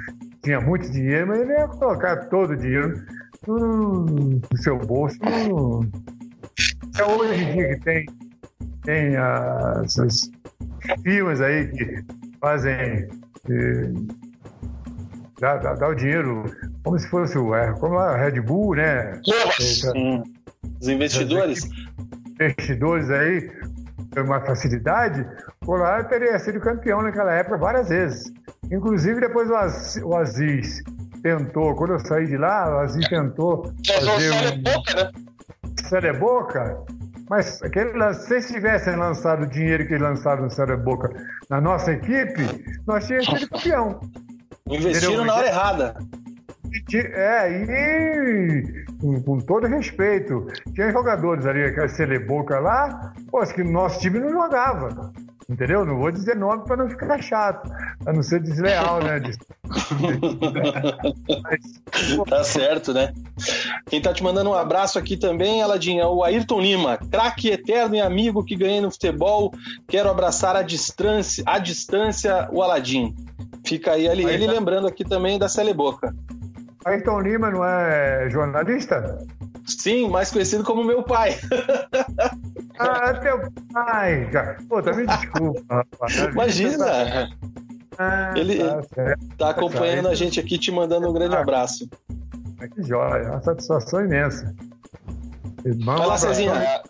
tinha 0.43 0.61
muito 0.61 0.91
dinheiro, 0.91 1.29
mas 1.29 1.41
ele 1.41 1.53
ia 1.53 1.69
colocar 1.69 2.17
todo 2.29 2.53
o 2.53 2.57
dinheiro 2.57 3.03
no, 3.47 4.41
seu 4.57 4.79
bolso. 4.79 5.19
No... 5.49 5.81
Hoje 7.19 7.45
em 7.45 7.53
dia 7.53 7.69
que 7.75 7.81
tem, 7.85 8.07
tem 8.85 9.17
as, 9.17 9.99
as 9.99 10.31
firmas 11.03 11.41
aí 11.41 11.67
que 11.69 12.05
fazem 12.41 12.73
eh, 12.73 13.09
dá, 15.41 15.57
dá, 15.57 15.75
dá 15.75 15.89
o 15.89 15.95
dinheiro 15.95 16.45
como 16.85 16.99
se 16.99 17.09
fosse 17.09 17.39
o 17.39 17.55
é, 17.55 17.73
como 17.75 17.99
a 17.99 18.17
Red 18.17 18.41
Bull, 18.41 18.77
né? 18.77 19.21
Sim. 19.59 20.23
Os 20.81 20.89
investidores. 20.89 21.69
Investidores 22.41 23.11
aí, 23.11 23.51
uma 24.17 24.41
facilidade, 24.41 25.27
o 25.63 25.67
Colorado 25.67 26.09
teria 26.09 26.39
sido 26.39 26.61
campeão 26.61 27.03
naquela 27.03 27.33
época 27.33 27.59
várias 27.59 27.89
vezes. 27.89 28.33
Inclusive, 28.71 29.21
depois 29.21 29.49
o, 30.03 30.15
Aziz 30.15 30.83
tentou, 31.23 31.75
quando 31.75 31.95
eu 31.95 32.01
saí 32.01 32.27
de 32.27 32.37
lá, 32.37 32.77
o 32.77 32.79
Aziz 32.81 33.07
tentou. 33.09 33.73
Fazer 33.87 34.31
um... 34.33 34.63
boca, 34.63 34.95
né? 36.01 36.13
Boca. 36.13 36.85
Mas 37.31 37.63
aquele, 37.63 38.13
se 38.13 38.35
eles 38.35 38.49
tivessem 38.49 38.97
lançado 38.97 39.45
o 39.45 39.47
dinheiro 39.47 39.87
que 39.87 39.95
eles 39.95 40.03
lançaram 40.03 40.43
no 40.43 40.51
Céu 40.51 40.77
Boca 40.77 41.09
na 41.49 41.61
nossa 41.61 41.93
equipe, 41.93 42.65
nós 42.85 43.07
tínhamos 43.07 43.29
sido 43.29 43.49
campeão. 43.49 44.01
Investiram 44.69 45.25
na 45.25 45.37
hora 45.37 45.47
errada. 45.47 45.95
É, 46.93 47.53
e 47.53 48.85
com, 49.01 49.23
com, 49.23 49.39
todo 49.39 49.69
respeito, 49.69 50.45
tinha 50.75 50.91
jogadores 50.91 51.47
ali, 51.47 51.63
aquela 51.63 51.89
Celeboca 51.89 52.59
lá, 52.59 53.13
pô, 53.31 53.41
que 53.47 53.63
o 53.63 53.71
nosso 53.71 54.01
time 54.01 54.19
não 54.19 54.31
jogava. 54.31 55.13
Entendeu? 55.51 55.85
Não 55.85 55.99
vou 55.99 56.13
dizer 56.13 56.37
nome 56.37 56.63
para 56.65 56.77
não 56.77 56.89
ficar 56.89 57.21
chato, 57.21 57.69
para 58.05 58.13
não 58.13 58.23
ser 58.23 58.41
desleal, 58.41 59.03
né? 59.03 59.21
Tá 62.29 62.45
certo, 62.45 62.95
né? 62.95 63.13
Quem 63.87 64.01
tá 64.01 64.15
te 64.15 64.23
mandando 64.23 64.51
um 64.51 64.55
abraço 64.55 64.97
aqui 64.97 65.17
também, 65.17 65.61
Aladinha, 65.61 66.05
é 66.05 66.07
o 66.07 66.23
Ayrton 66.23 66.61
Lima, 66.61 66.99
craque 67.11 67.51
eterno 67.51 67.97
e 67.97 68.01
amigo 68.01 68.45
que 68.45 68.55
ganhei 68.55 68.81
no 68.81 68.93
futebol. 68.93 69.53
Quero 69.89 70.09
abraçar 70.09 70.55
à 70.55 70.63
distância, 70.63 71.43
à 71.45 71.59
distância 71.59 72.49
o 72.53 72.63
Aladim. 72.63 73.17
Fica 73.67 73.93
aí 73.93 74.07
ele, 74.07 74.25
ele 74.25 74.47
lembrando 74.47 74.87
aqui 74.87 75.05
também 75.05 75.37
da 75.37 75.49
Celeboca. 75.49 76.15
Ayrton 76.85 77.21
Lima 77.21 77.51
não 77.51 77.65
é 77.65 78.31
jornalista? 78.31 79.19
Sim, 79.79 80.09
mais 80.09 80.31
conhecido 80.31 80.65
como 80.65 80.85
meu 80.85 81.03
pai. 81.03 81.39
ah, 82.79 83.15
teu 83.15 83.41
pai, 83.73 84.31
cara. 84.31 84.59
Pô, 84.69 84.83
também 84.83 85.07
tá 85.07 85.17
desculpa, 85.17 85.75
rapaz. 85.75 86.17
Imagina. 86.17 87.29
Ah, 87.99 88.33
ele 88.35 88.59
tá, 88.59 88.83
tá 89.37 89.51
acompanhando 89.51 90.09
a 90.09 90.15
gente 90.15 90.41
aqui, 90.41 90.59
te 90.59 90.73
mandando 90.73 91.09
um 91.09 91.13
grande 91.13 91.37
abraço. 91.37 91.89
Que 92.75 92.83
joia, 92.83 93.23
é 93.23 93.31
uma 93.31 93.43
satisfação 93.43 94.05
imensa. 94.05 94.55
Vai 95.85 96.07
lá, 96.07 96.17
Cezinha. 96.17 96.83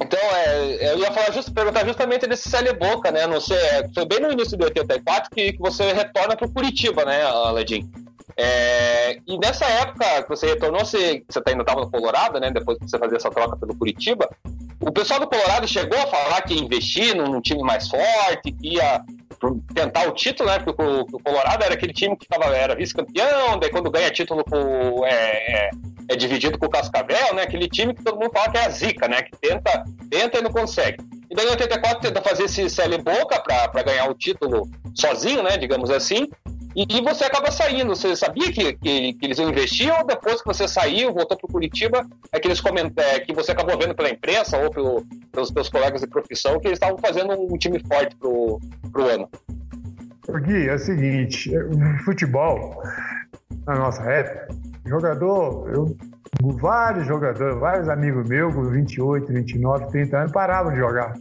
Então, 0.00 0.20
é, 0.20 0.92
eu 0.92 0.98
ia 0.98 1.10
falar 1.10 1.32
just, 1.32 1.52
perguntar 1.52 1.84
justamente 1.86 2.26
desse 2.26 2.50
Célia 2.50 2.74
Boca, 2.74 3.10
né? 3.10 3.26
Não 3.26 3.40
sei, 3.40 3.56
é, 3.56 3.88
foi 3.94 4.04
bem 4.06 4.20
no 4.20 4.30
início 4.30 4.56
de 4.56 4.64
84 4.64 5.30
que, 5.30 5.52
que 5.54 5.58
você 5.58 5.92
retorna 5.92 6.36
para 6.36 6.46
o 6.46 6.50
Curitiba, 6.50 7.04
né, 7.04 7.24
Ledin? 7.52 7.90
É, 8.38 9.18
e 9.26 9.38
nessa 9.38 9.64
época 9.64 10.22
que 10.22 10.28
você 10.28 10.46
retornou, 10.46 10.84
você, 10.84 11.24
você 11.26 11.40
ainda 11.46 11.62
estava 11.62 11.80
no 11.80 11.90
Colorado, 11.90 12.38
né? 12.38 12.50
Depois 12.50 12.78
que 12.78 12.88
você 12.88 12.98
fazia 12.98 13.16
essa 13.16 13.30
troca 13.30 13.56
pelo 13.56 13.76
Curitiba, 13.76 14.28
o 14.80 14.92
pessoal 14.92 15.20
do 15.20 15.26
Colorado 15.26 15.66
chegou 15.66 15.98
a 15.98 16.06
falar 16.06 16.42
que 16.42 16.54
ia 16.54 16.60
investir 16.60 17.16
num, 17.16 17.24
num 17.24 17.40
time 17.40 17.62
mais 17.62 17.88
forte, 17.88 18.52
que 18.52 18.74
ia 18.74 19.02
tentar 19.74 20.08
o 20.08 20.12
título, 20.12 20.50
né? 20.50 20.58
Porque 20.58 20.82
o, 20.82 21.00
o 21.00 21.22
Colorado 21.22 21.64
era 21.64 21.74
aquele 21.74 21.92
time 21.92 22.16
que 22.16 22.26
tava, 22.26 22.44
era 22.54 22.74
vice-campeão, 22.74 23.58
daí 23.58 23.70
quando 23.70 23.90
ganha 23.90 24.10
título 24.10 24.44
com, 24.44 25.04
é, 25.06 25.10
é, 25.12 25.70
é, 26.10 26.16
dividido 26.16 26.58
com 26.58 26.66
o 26.66 26.70
Cascavel, 26.70 27.34
né? 27.34 27.42
Aquele 27.42 27.68
time 27.68 27.94
que 27.94 28.02
todo 28.02 28.18
mundo 28.18 28.32
fala 28.32 28.50
que 28.50 28.58
é 28.58 28.66
a 28.66 28.70
zica, 28.70 29.08
né? 29.08 29.22
Que 29.22 29.36
tenta, 29.38 29.84
tenta 30.10 30.38
e 30.38 30.42
não 30.42 30.50
consegue. 30.50 30.98
E 31.30 31.34
daí 31.34 31.46
em 31.46 31.50
84 31.50 32.00
tenta 32.00 32.22
fazer 32.22 32.44
esse 32.44 32.68
CL 32.68 32.98
Boca 32.98 33.40
para 33.40 33.82
ganhar 33.82 34.08
o 34.10 34.14
título 34.14 34.68
sozinho, 34.94 35.42
né? 35.42 35.56
Digamos 35.56 35.90
assim. 35.90 36.28
E, 36.76 37.00
você 37.00 37.24
acaba 37.24 37.50
saindo. 37.50 37.96
Você 37.96 38.14
sabia 38.14 38.52
que, 38.52 38.74
que, 38.74 39.14
que, 39.14 39.24
eles 39.24 39.38
iam 39.38 39.48
investir 39.48 39.90
ou 39.90 40.06
depois 40.06 40.42
que 40.42 40.46
você 40.46 40.68
saiu, 40.68 41.14
voltou 41.14 41.38
para 41.38 41.50
Curitiba, 41.50 42.06
é 42.30 42.38
que, 42.38 42.48
eles 42.48 42.60
comentam, 42.60 43.02
é, 43.02 43.18
que 43.20 43.32
você 43.32 43.52
acabou 43.52 43.78
vendo 43.78 43.94
pela 43.94 44.10
imprensa 44.10 44.58
ou 44.58 44.70
pelo, 44.70 45.02
pelos 45.32 45.48
seus 45.48 45.70
colegas 45.70 46.02
de 46.02 46.06
profissão 46.06 46.60
que 46.60 46.68
eles 46.68 46.76
estavam 46.76 46.98
fazendo 46.98 47.32
um 47.32 47.56
time 47.56 47.80
forte 47.88 48.14
para 48.16 48.28
o 48.28 48.60
ano? 49.08 49.26
Gui, 50.44 50.68
é 50.68 50.74
o 50.74 50.78
seguinte, 50.78 51.56
o 51.56 52.04
futebol, 52.04 52.82
na 53.66 53.76
nossa 53.76 54.02
época, 54.02 54.48
jogador, 54.84 55.70
eu, 55.72 55.96
vários 56.58 57.06
jogadores, 57.06 57.58
vários 57.58 57.88
amigos 57.88 58.28
meus 58.28 58.54
com 58.54 58.64
28, 58.64 59.32
29, 59.32 59.86
30 59.86 60.18
anos 60.18 60.32
paravam 60.32 60.72
de 60.72 60.78
jogar. 60.78 61.14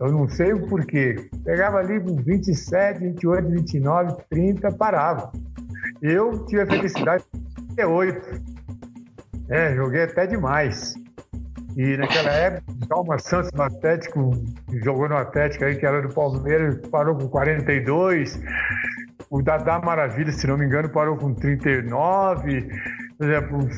Eu 0.00 0.12
não 0.12 0.28
sei 0.28 0.52
o 0.52 0.66
porquê. 0.66 1.28
Pegava 1.44 1.78
ali 1.78 2.00
com 2.00 2.16
27, 2.16 3.00
28, 3.00 3.48
29, 3.48 4.16
30, 4.30 4.72
parava. 4.72 5.30
Eu 6.02 6.44
tive 6.46 6.62
a 6.62 6.66
felicidade 6.66 7.24
de 7.32 7.40
38. 7.74 8.42
É, 9.48 9.74
joguei 9.74 10.02
até 10.02 10.26
demais. 10.26 10.94
E 11.76 11.96
naquela 11.96 12.30
época, 12.30 12.62
Dalma 12.88 13.18
Santos 13.18 13.50
no 13.52 13.62
Atlético, 13.62 14.30
jogou 14.82 15.08
no 15.08 15.16
Atlético 15.16 15.64
aí, 15.64 15.76
que 15.76 15.84
era 15.84 16.00
do 16.00 16.12
Palmeiras, 16.14 16.76
parou 16.88 17.16
com 17.16 17.28
42. 17.28 18.40
O 19.30 19.42
Dadá 19.42 19.78
Maravilha, 19.78 20.32
se 20.32 20.46
não 20.46 20.56
me 20.56 20.64
engano, 20.64 20.88
parou 20.88 21.16
com 21.16 21.34
39. 21.34 22.68
Por 23.18 23.26
exemplo, 23.26 23.68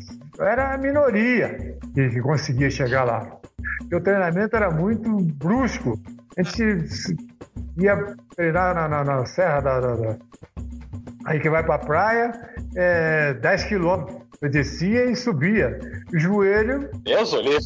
era 0.40 0.74
a 0.74 0.78
minoria 0.78 1.76
que 1.94 2.20
conseguia 2.20 2.70
chegar 2.70 3.04
lá. 3.04 3.37
E 3.90 3.94
o 3.94 4.00
treinamento 4.00 4.56
era 4.56 4.70
muito 4.70 5.10
brusco. 5.34 5.98
A 6.36 6.42
gente 6.42 7.16
ia 7.76 8.16
treinar 8.34 8.74
na, 8.74 8.88
na, 8.88 9.04
na 9.04 9.26
Serra 9.26 9.60
da, 9.60 9.80
da, 9.80 9.94
da, 9.96 10.16
Aí 11.24 11.40
que 11.40 11.50
vai 11.50 11.64
para 11.64 11.74
a 11.74 11.78
praia, 11.78 12.32
é, 12.74 13.34
10 13.34 13.64
quilômetros. 13.64 14.17
Eu 14.40 14.50
descia 14.50 15.06
e 15.06 15.16
subia. 15.16 15.78
O 16.12 16.18
joelho. 16.18 16.88
Deus, 17.02 17.32
olhei. 17.32 17.58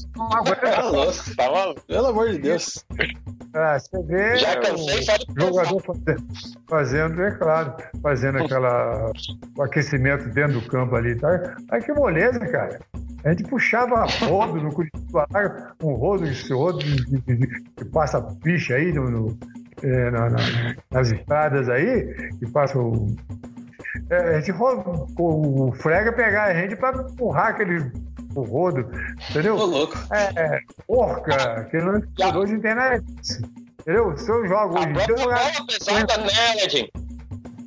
Tava... 1.37 1.75
Pelo 1.87 2.07
amor 2.07 2.31
de 2.31 2.39
Deus. 2.39 2.85
Ah, 3.55 3.79
você 3.79 4.03
vê. 4.05 4.37
Já 4.37 4.59
cansei 4.61 5.03
só 5.03 5.17
de 5.17 5.25
jogador 5.39 5.83
fazendo, 5.83 6.27
fazendo, 6.69 7.23
é 7.23 7.31
claro, 7.33 7.77
fazendo 8.03 8.39
aquela, 8.39 9.13
o 9.57 9.63
aquecimento 9.63 10.29
dentro 10.31 10.61
do 10.61 10.67
campo 10.69 10.97
ali. 10.97 11.15
Tá? 11.17 11.57
Aí 11.71 11.83
que 11.83 11.93
moleza, 11.93 12.41
cara. 12.41 12.79
A 13.25 13.31
gente 13.31 13.45
puxava 13.45 14.05
rodo 14.27 14.61
no 14.61 14.73
Curitiba, 14.73 15.27
um 15.83 15.93
rodo, 15.93 16.27
esse 16.27 16.53
rodo 16.53 16.79
que 17.77 17.85
passa 17.85 18.21
picha 18.43 18.75
aí 18.75 18.93
no, 18.93 19.11
no 19.11 19.39
é, 19.83 20.11
na, 20.11 20.31
na, 20.31 20.77
nas 20.91 21.13
estradas 21.13 21.69
aí, 21.69 22.15
que 22.39 22.51
passa 22.51 22.79
o. 22.79 23.15
É, 24.11 24.17
a 24.17 24.41
gente 24.41 24.51
roda, 24.53 24.83
o 25.19 25.73
frega 25.73 26.13
pegar 26.13 26.45
a 26.45 26.55
gente 26.55 26.77
para 26.77 27.03
empurrar 27.03 27.49
aquele 27.49 27.91
o 28.35 28.43
rodo, 28.43 28.91
entendeu? 29.31 29.57
Tô 29.57 29.67
louco. 29.67 29.95
É, 30.13 30.61
porca, 30.87 31.65
que 31.71 31.77
não 31.79 31.97
é 31.97 32.37
hoje 32.37 32.55
internet. 32.55 33.05
Entendeu? 33.81 34.17
Se 34.17 34.31
eu 34.31 34.47
jogo 34.47 34.79
hoje 34.79 34.91
A 34.91 34.93
própria 34.93 35.17
bola 35.17 35.67
pesada, 35.67 36.17
né? 36.19 36.89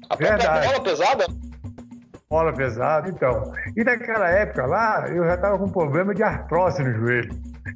A 0.10 0.18
própria 0.18 0.38
Verdade. 0.38 0.68
bola 0.68 0.84
pesada. 0.84 1.26
bola 2.30 2.54
pesada, 2.54 3.10
então. 3.10 3.54
E 3.76 3.84
naquela 3.84 4.30
época 4.30 4.66
lá, 4.66 5.08
eu 5.10 5.26
já 5.26 5.36
estava 5.36 5.58
com 5.58 5.70
problema 5.70 6.16
de 6.16 6.24
artrose 6.24 6.84
no 6.84 6.94
joelho. 6.94 7.30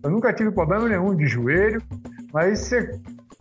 Eu 0.03 0.10
nunca 0.10 0.34
tive 0.34 0.52
problema 0.52 0.88
nenhum 0.88 1.15
de 1.15 1.27
joelho, 1.27 1.81
mas 2.31 2.60
você, 2.60 2.99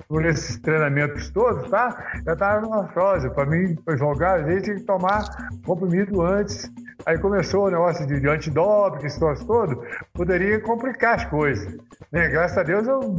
por 0.09 0.24
esses 0.24 0.59
treinamentos 0.60 1.28
todos, 1.30 1.68
tá? 1.68 2.12
Já 2.24 2.32
estava 2.32 2.66
com 2.66 2.74
artrose. 2.74 3.28
Para 3.30 3.47
mim, 3.47 3.76
para 3.76 3.97
jogar, 3.97 4.40
a 4.40 4.51
gente 4.51 4.64
tinha 4.64 4.76
que 4.76 4.82
tomar 4.82 5.24
comprimido 5.64 6.22
antes. 6.22 6.70
Aí 7.06 7.18
começou 7.18 7.66
o 7.66 7.70
negócio 7.70 8.06
de, 8.06 8.18
de 8.18 8.28
antidoping, 8.28 9.06
esse 9.06 9.20
negócio 9.20 9.47
todo, 9.47 9.82
poderia 10.14 10.60
complicar 10.60 11.14
as 11.14 11.24
coisas. 11.26 11.76
Né? 12.10 12.28
Graças 12.28 12.59
a 12.59 12.62
Deus 12.62 12.89
eu 12.89 13.16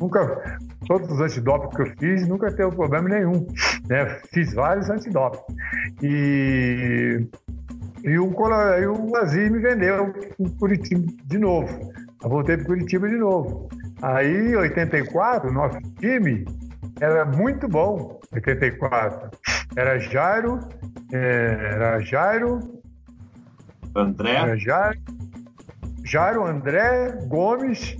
nunca, 0.00 0.58
todos 0.86 1.10
os 1.10 1.20
antidoping 1.20 1.76
que 1.76 1.82
eu 1.82 1.96
fiz, 1.98 2.26
nunca 2.26 2.50
teve 2.50 2.74
problema 2.74 3.08
nenhum. 3.08 3.46
Né? 3.88 4.18
Fiz 4.32 4.54
vários 4.54 4.88
antidoping. 4.88 5.54
E, 6.02 7.28
e 8.02 8.18
o, 8.18 8.32
o 8.32 9.16
Azir 9.16 9.52
me 9.52 9.58
vendeu 9.58 10.12
para 10.12 10.50
Curitiba 10.58 11.06
de 11.24 11.38
novo. 11.38 11.92
Eu 12.22 12.30
voltei 12.30 12.56
para 12.56 12.66
Curitiba 12.66 13.08
de 13.08 13.16
novo. 13.16 13.68
Aí, 14.02 14.50
em 14.50 14.56
84, 14.56 15.52
nosso 15.52 15.78
time 15.98 16.44
era 17.00 17.24
muito 17.24 17.68
bom. 17.68 18.18
84. 18.32 19.30
Era 19.76 19.98
Jairo, 19.98 20.60
eh, 21.12 21.70
era 21.72 22.00
Jairo, 22.00 22.80
André, 23.94 24.34
era 24.34 24.56
Jairo, 24.56 25.00
Jairo 26.04 26.46
André 26.46 27.18
Gomes, 27.26 27.96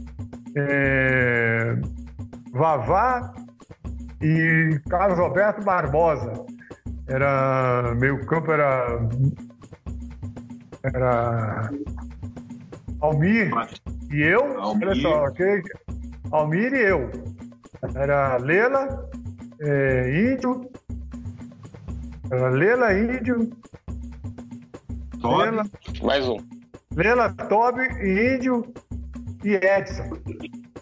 eh, 0.56 1.76
Vavá 2.52 3.32
e 4.20 4.80
Carlos 4.88 5.18
Roberto 5.18 5.62
Barbosa. 5.64 6.32
Era 7.06 7.94
meio 7.94 8.24
campo 8.26 8.52
era 8.52 8.98
era 10.82 11.70
Almir 13.00 13.50
e 14.10 14.22
eu, 14.22 14.60
Almir. 14.60 14.88
olha 14.88 15.02
só, 15.02 15.24
ok? 15.24 15.62
Almir 16.30 16.72
e 16.72 16.80
eu. 16.80 17.10
Era 17.94 18.36
Lela, 18.38 19.08
eh, 19.60 20.32
Índio, 20.32 20.68
era 22.30 22.50
Lela, 22.50 22.92
Índio, 22.94 23.50
Lela, 25.22 25.64
Mais 26.02 26.28
um. 26.28 26.38
Lela, 26.94 27.32
Toby, 27.48 27.84
Índio 28.02 28.64
e 29.44 29.54
Edson. 29.54 30.10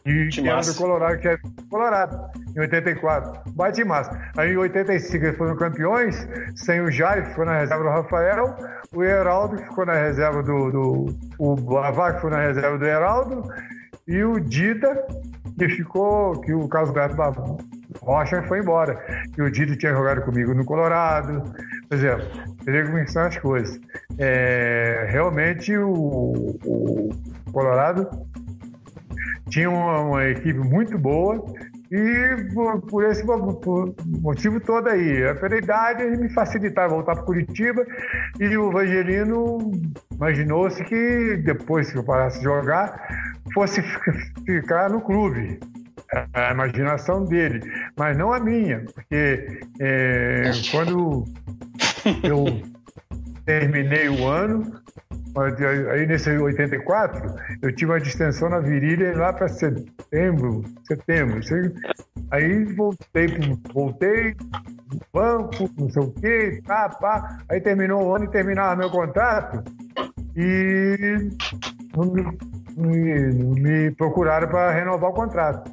E 0.06 0.28
que 0.28 0.40
era 0.40 0.56
massa. 0.56 0.72
do 0.72 0.78
Colorado, 0.78 1.18
que 1.18 1.28
é 1.28 1.36
do 1.36 1.68
Colorado, 1.68 2.30
em 2.56 2.60
84. 2.60 3.52
Bate 3.52 3.84
massa. 3.84 4.30
Aí 4.36 4.52
em 4.52 4.56
85 4.56 5.24
eles 5.24 5.36
foram 5.36 5.56
campeões, 5.56 6.28
sem 6.54 6.80
o 6.80 6.90
Jair, 6.90 7.24
que 7.24 7.30
ficou 7.30 7.44
na 7.44 7.58
reserva 7.58 7.82
do 7.82 7.90
Rafael, 7.90 8.56
o 8.94 9.02
Heraldo, 9.02 9.56
que 9.56 9.64
ficou 9.64 9.84
na 9.84 9.94
reserva 9.94 10.42
do. 10.42 10.70
do 10.70 11.06
o 11.38 11.56
Bavá, 11.56 12.10
que 12.10 12.16
ficou 12.16 12.30
na 12.30 12.40
reserva 12.40 12.78
do 12.78 12.86
Heraldo, 12.86 13.42
e 14.06 14.22
o 14.22 14.38
Dida, 14.38 15.06
que 15.58 15.68
ficou. 15.68 16.40
que 16.40 16.54
o 16.54 16.68
Carlos 16.68 16.92
Bavá. 16.92 17.32
Rocha 18.00 18.42
foi 18.42 18.60
embora. 18.60 18.98
E 19.36 19.42
o 19.42 19.50
Dida 19.50 19.74
tinha 19.76 19.92
jogado 19.92 20.22
comigo 20.22 20.54
no 20.54 20.64
Colorado. 20.64 21.42
Por 21.88 21.96
exemplo, 21.96 22.26
vê 22.64 22.84
como 22.84 23.08
são 23.08 23.22
as 23.22 23.38
coisas. 23.38 23.80
É, 24.18 25.06
realmente 25.10 25.76
o, 25.76 26.56
o 26.64 27.10
Colorado 27.52 28.08
tinha 29.48 29.70
uma, 29.70 30.00
uma 30.00 30.24
equipe 30.24 30.58
muito 30.58 30.98
boa 30.98 31.44
e 31.90 32.52
por, 32.52 32.80
por 32.82 33.04
esse 33.04 33.24
por 33.24 33.94
motivo 34.20 34.60
todo 34.60 34.88
aí, 34.88 35.24
a 35.24 35.34
pela 35.36 35.56
idade 35.56 36.04
me 36.04 36.28
facilitava 36.30 36.94
voltar 36.94 37.14
para 37.14 37.24
Curitiba 37.24 37.86
e 38.40 38.56
o 38.56 38.70
Evangelino 38.70 39.70
imaginou-se 40.12 40.82
que 40.84 41.36
depois 41.44 41.90
que 41.90 41.98
eu 41.98 42.04
parasse 42.04 42.38
de 42.38 42.44
jogar 42.44 43.00
fosse 43.54 43.82
fi- 43.82 44.34
ficar 44.44 44.90
no 44.90 45.00
clube. 45.00 45.60
A 46.34 46.52
imaginação 46.52 47.24
dele, 47.24 47.60
mas 47.96 48.16
não 48.16 48.32
a 48.32 48.38
minha, 48.38 48.84
porque 48.94 49.60
é, 49.80 50.52
quando 50.70 51.24
eu 52.22 52.62
terminei 53.44 54.08
o 54.08 54.24
ano, 54.24 54.80
aí 55.92 56.06
nesse 56.06 56.30
84, 56.30 57.34
eu 57.62 57.74
tive 57.74 57.92
uma 57.92 58.00
distensão 58.00 58.48
na 58.48 58.60
virilha 58.60 59.16
lá 59.16 59.32
para 59.32 59.48
setembro, 59.48 60.64
setembro. 60.84 61.40
Aí 62.30 62.64
voltei, 62.74 63.26
voltei, 63.72 64.34
banco, 65.12 65.70
não 65.78 65.90
sei 65.90 66.02
o 66.02 66.12
quê, 66.12 66.62
pá, 66.66 66.88
pá. 66.88 67.38
Aí 67.50 67.60
terminou 67.60 68.02
o 68.02 68.14
ano 68.14 68.24
e 68.24 68.30
terminava 68.30 68.76
meu 68.76 68.90
contrato 68.90 69.62
e 70.36 71.28
me, 72.76 73.32
me- 73.60 73.90
procuraram 73.92 74.48
para 74.48 74.72
renovar 74.72 75.10
o 75.10 75.14
contrato. 75.14 75.70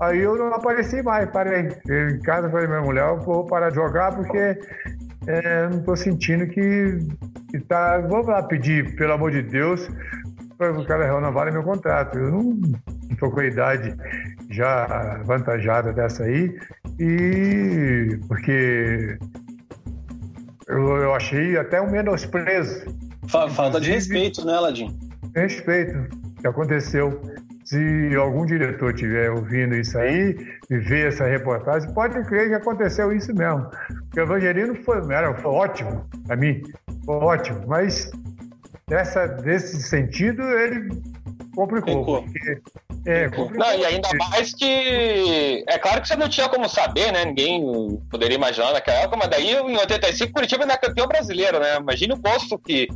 Aí 0.00 0.18
eu 0.18 0.36
não 0.36 0.52
apareci 0.52 1.02
mais, 1.02 1.30
parei. 1.30 1.68
Em 1.88 2.18
casa 2.20 2.50
falei, 2.50 2.66
minha 2.66 2.82
mulher, 2.82 3.08
eu 3.08 3.20
vou 3.20 3.46
parar 3.46 3.68
de 3.70 3.76
jogar 3.76 4.14
porque 4.14 4.58
é, 5.26 5.68
não 5.68 5.78
estou 5.78 5.96
sentindo 5.96 6.46
que, 6.46 6.98
que 7.50 7.60
tá. 7.60 7.98
Vou 7.98 8.22
lá 8.24 8.42
pedir, 8.42 8.94
pelo 8.96 9.12
amor 9.14 9.30
de 9.30 9.42
Deus, 9.42 9.88
para 10.58 10.72
o 10.72 10.84
cara 10.86 11.06
renovar 11.12 11.52
meu 11.52 11.62
contrato. 11.62 12.18
Eu 12.18 12.30
não 12.30 12.60
estou 13.10 13.30
com 13.30 13.40
a 13.40 13.46
idade 13.46 13.94
já 14.50 14.84
avantajada 15.20 15.92
dessa 15.92 16.24
aí, 16.24 16.56
e 16.98 18.18
porque 18.28 19.18
eu, 20.68 20.96
eu 20.98 21.14
achei 21.14 21.56
até 21.58 21.80
um 21.80 21.90
menosprezo 21.90 22.84
Fa- 23.26 23.48
Falta 23.48 23.80
de 23.80 23.90
respeito, 23.90 24.44
né, 24.44 24.58
Ladinho? 24.60 24.94
respeito 25.34 26.08
que 26.40 26.46
aconteceu. 26.46 27.20
Se 27.74 28.14
algum 28.14 28.46
diretor 28.46 28.94
estiver 28.94 29.32
ouvindo 29.32 29.74
isso 29.74 29.98
aí 29.98 30.36
e 30.70 30.78
ver 30.78 31.08
essa 31.08 31.24
reportagem, 31.26 31.92
pode 31.92 32.22
crer 32.28 32.48
que 32.48 32.54
aconteceu 32.54 33.12
isso 33.12 33.34
mesmo. 33.34 33.68
Porque 33.88 34.20
o 34.20 34.22
Evangelino 34.22 34.76
foi, 34.84 34.98
era, 35.12 35.34
foi 35.34 35.50
ótimo 35.50 36.08
para 36.24 36.36
mim, 36.36 36.62
foi 37.04 37.16
ótimo, 37.16 37.66
mas 37.66 38.12
dessa, 38.86 39.26
desse 39.26 39.82
sentido 39.82 40.40
ele 40.42 40.88
complicou. 41.56 42.22
Porque, 42.22 42.62
é, 43.06 43.28
complicou. 43.28 43.66
Não, 43.66 43.76
e 43.76 43.84
ainda 43.84 44.08
mais 44.30 44.54
que. 44.54 45.64
É 45.66 45.76
claro 45.76 46.00
que 46.00 46.06
você 46.06 46.14
não 46.14 46.28
tinha 46.28 46.48
como 46.48 46.68
saber, 46.68 47.12
né? 47.12 47.24
Ninguém 47.24 48.00
poderia 48.08 48.36
imaginar 48.36 48.72
naquela 48.72 48.98
época, 48.98 49.16
mas 49.16 49.30
daí 49.30 49.50
em 49.50 49.76
85 49.76 50.32
Curitiba 50.32 50.62
ainda 50.62 50.74
é 50.74 50.78
campeão 50.78 51.08
brasileiro, 51.08 51.58
né? 51.58 51.76
Imagina 51.76 52.14
o 52.14 52.20
gosto 52.20 52.56
que, 52.56 52.86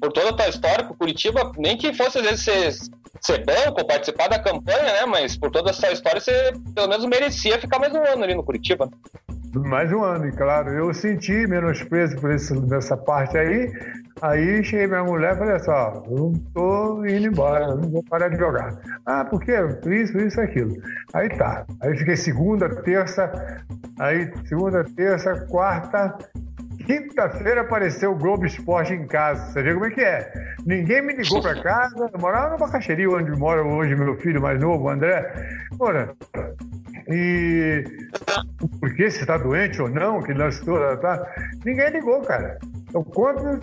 por 0.00 0.12
toda 0.12 0.30
a 0.30 0.32
tua 0.32 0.48
história, 0.48 0.86
o 0.88 0.94
Curitiba, 0.94 1.52
nem 1.56 1.76
que 1.76 1.92
fosse 1.92 2.18
às 2.18 2.24
vezes 2.24 2.44
ser, 2.44 2.72
ser 3.20 3.44
banco, 3.44 3.86
participar 3.86 4.28
da 4.28 4.38
campanha, 4.38 4.82
né? 4.82 5.06
Mas 5.06 5.36
por 5.36 5.50
toda 5.50 5.70
essa 5.70 5.90
história, 5.92 6.20
você 6.20 6.52
pelo 6.74 6.88
menos 6.88 7.04
merecia 7.06 7.60
ficar 7.60 7.78
mais 7.78 7.92
um 7.92 8.04
ano 8.04 8.24
ali 8.24 8.34
no 8.34 8.44
Curitiba. 8.44 8.88
mais 9.54 9.92
um 9.92 10.02
ano, 10.02 10.28
e 10.28 10.32
claro, 10.32 10.70
eu 10.70 10.92
senti 10.92 11.46
menosprezo 11.46 12.16
por 12.16 12.30
esse, 12.32 12.54
nessa 12.54 12.96
parte 12.96 13.36
aí. 13.36 13.70
Aí 14.22 14.62
cheguei 14.62 14.86
minha 14.86 15.02
mulher 15.02 15.34
e 15.34 15.38
falei 15.38 15.56
assim: 15.56 15.70
ó, 15.70 16.02
eu 16.08 16.32
tô 16.54 17.04
indo 17.04 17.26
embora, 17.26 17.74
não 17.74 17.90
vou 17.90 18.02
parar 18.04 18.28
de 18.28 18.36
jogar. 18.36 18.78
Ah, 19.06 19.24
por 19.24 19.40
quê? 19.40 19.54
Isso, 19.86 20.16
isso, 20.18 20.40
aquilo. 20.40 20.74
Aí 21.12 21.28
tá. 21.30 21.66
Aí 21.80 21.96
fiquei 21.96 22.16
segunda, 22.16 22.68
terça, 22.82 23.30
aí 23.98 24.30
segunda, 24.46 24.84
terça, 24.96 25.46
quarta, 25.50 26.16
Quinta-feira 26.86 27.62
apareceu 27.62 28.12
o 28.12 28.18
Globo 28.18 28.46
Esporte 28.46 28.92
em 28.92 29.06
casa. 29.06 29.52
Você 29.52 29.62
vê 29.62 29.72
como 29.74 29.86
é 29.86 29.90
que 29.90 30.00
é. 30.00 30.32
Ninguém 30.66 31.02
me 31.02 31.14
ligou 31.14 31.40
para 31.40 31.62
casa. 31.62 32.10
Eu 32.12 32.20
morava 32.20 32.56
numa 32.56 32.70
caixeria 32.70 33.08
onde 33.10 33.30
mora 33.32 33.62
hoje 33.62 33.94
meu 33.94 34.16
filho 34.18 34.40
mais 34.40 34.60
novo, 34.60 34.84
o 34.84 34.88
André. 34.88 35.32
Ora, 35.78 36.14
e 37.08 37.84
por 38.80 38.94
que 38.94 39.10
se 39.10 39.20
está 39.20 39.38
doente 39.38 39.80
ou 39.80 39.88
não, 39.88 40.22
que 40.22 40.34
nós 40.34 40.60
tá, 41.00 41.26
ninguém 41.64 41.90
ligou, 41.90 42.20
cara. 42.22 42.58
Eu 42.92 43.04
conto, 43.04 43.60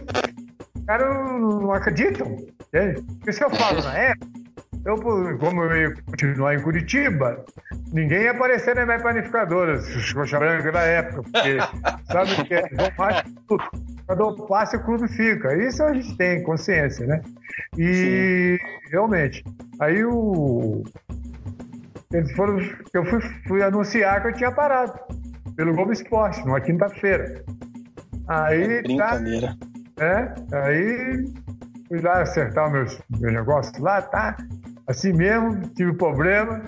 os 0.75 0.85
caras 0.85 1.15
não 1.39 1.71
acreditam. 1.73 2.35
Entende? 2.67 3.03
Isso 3.27 3.43
eu 3.43 3.49
falo 3.49 3.81
na 3.83 3.97
época 3.97 4.40
eu, 4.83 4.95
como 5.37 5.63
eu 5.63 5.77
ia 5.77 5.93
continuar 6.05 6.55
em 6.55 6.61
Curitiba, 6.61 7.45
ninguém 7.93 8.23
ia 8.23 8.31
aparecer 8.31 8.75
na 8.75 8.85
minha 8.85 8.99
panificadora, 8.99 9.77
os 9.77 10.13
coxa 10.13 10.39
branca 10.39 10.71
da 10.71 10.81
época, 10.81 11.23
porque 11.23 11.57
sabe 12.11 12.31
o 12.33 12.45
que 12.45 12.53
é? 12.55 12.63
Quando 14.07 14.19
eu 14.19 14.35
passo, 14.47 14.77
o 14.77 14.83
clube 14.83 15.07
fica. 15.09 15.55
Isso 15.55 15.83
a 15.83 15.93
gente 15.93 16.17
tem 16.17 16.43
consciência, 16.43 17.05
né? 17.05 17.21
E 17.77 18.57
Sim. 18.57 18.65
realmente, 18.89 19.43
aí 19.79 20.03
o. 20.03 20.83
Eles 22.11 22.31
foram. 22.35 22.59
Eu 22.93 23.05
fui, 23.05 23.21
fui 23.47 23.63
anunciar 23.63 24.21
que 24.21 24.29
eu 24.29 24.33
tinha 24.33 24.51
parado 24.51 24.93
pelo 25.55 25.73
Globo 25.73 25.91
Esporte, 25.91 26.43
numa 26.45 26.59
quinta-feira. 26.59 27.43
Aí. 28.27 28.63
É 28.63 28.81
brincadeira. 28.81 29.55
Tá, 29.95 30.05
é, 30.05 30.33
aí 30.51 31.25
fui 31.91 31.99
lá 31.99 32.21
acertar 32.21 32.71
meus, 32.71 32.97
meus 33.19 33.33
negócios 33.33 33.77
lá, 33.79 34.01
tá? 34.01 34.37
Assim 34.87 35.11
mesmo, 35.11 35.59
tive 35.75 35.91
problema, 35.93 36.63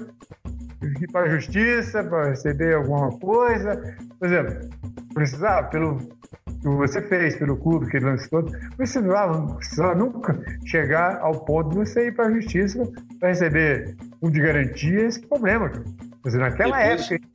tive 0.81 0.95
que 0.95 1.03
ir 1.05 1.11
para 1.13 1.27
a 1.27 1.29
justiça 1.29 2.03
para 2.03 2.31
receber 2.31 2.75
alguma 2.75 3.09
coisa. 3.19 3.95
Por 4.19 4.27
exemplo, 4.27 4.69
precisava, 5.13 5.67
pelo 5.69 5.97
que 5.97 6.67
você 6.67 7.01
fez, 7.01 7.37
pelo 7.37 7.55
clube 7.55 7.89
que 7.89 7.97
ele 7.97 8.05
lançou, 8.07 8.43
precisava, 8.75 9.55
precisava 9.55 9.95
nunca 9.95 10.37
chegar 10.65 11.17
ao 11.21 11.39
ponto 11.45 11.69
de 11.69 11.77
você 11.77 12.07
ir 12.07 12.15
para 12.15 12.27
a 12.27 12.31
justiça 12.31 12.83
para 13.17 13.29
receber 13.29 13.95
um 14.21 14.29
de 14.29 14.41
garantia 14.41 15.05
esse 15.05 15.25
problema. 15.25 15.69
Quer 15.69 15.83
dizer, 16.25 16.39
naquela 16.39 16.77
Depois... 16.77 17.11
época 17.11 17.33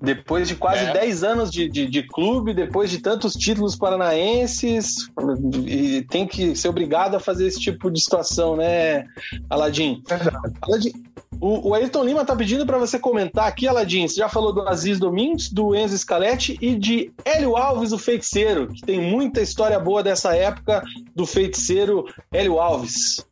depois 0.00 0.48
de 0.48 0.54
quase 0.54 0.84
é. 0.84 0.92
10 0.92 1.24
anos 1.24 1.50
de, 1.50 1.68
de, 1.68 1.86
de, 1.86 2.02
clube, 2.02 2.54
depois 2.54 2.90
de 2.90 2.98
tantos 2.98 3.34
títulos 3.34 3.76
paranaenses, 3.76 5.08
e 5.66 6.02
tem 6.02 6.26
que 6.26 6.54
ser 6.54 6.68
obrigado 6.68 7.14
a 7.16 7.20
fazer 7.20 7.46
esse 7.46 7.60
tipo 7.60 7.90
de 7.90 8.00
situação, 8.00 8.56
né, 8.56 9.04
Aladim? 9.50 10.02
Aladim 10.62 10.92
o, 11.40 11.70
o 11.70 11.74
Ayrton 11.74 12.04
Lima 12.04 12.24
tá 12.24 12.34
pedindo 12.34 12.64
para 12.64 12.78
você 12.78 12.98
comentar 12.98 13.46
aqui, 13.46 13.68
Aladim. 13.68 14.06
Você 14.06 14.16
já 14.16 14.28
falou 14.28 14.52
do 14.52 14.66
Aziz 14.68 14.98
Domingues, 14.98 15.50
do 15.50 15.74
Enzo 15.74 15.96
Scaletti 15.96 16.56
e 16.60 16.74
de 16.74 17.12
Hélio 17.24 17.56
Alves, 17.56 17.92
o 17.92 17.98
feiticeiro, 17.98 18.68
que 18.68 18.82
tem 18.82 19.00
muita 19.00 19.40
história 19.40 19.78
boa 19.78 20.02
dessa 20.02 20.34
época 20.34 20.82
do 21.14 21.26
feiticeiro 21.26 22.04
Hélio 22.32 22.58
Alves. 22.58 23.26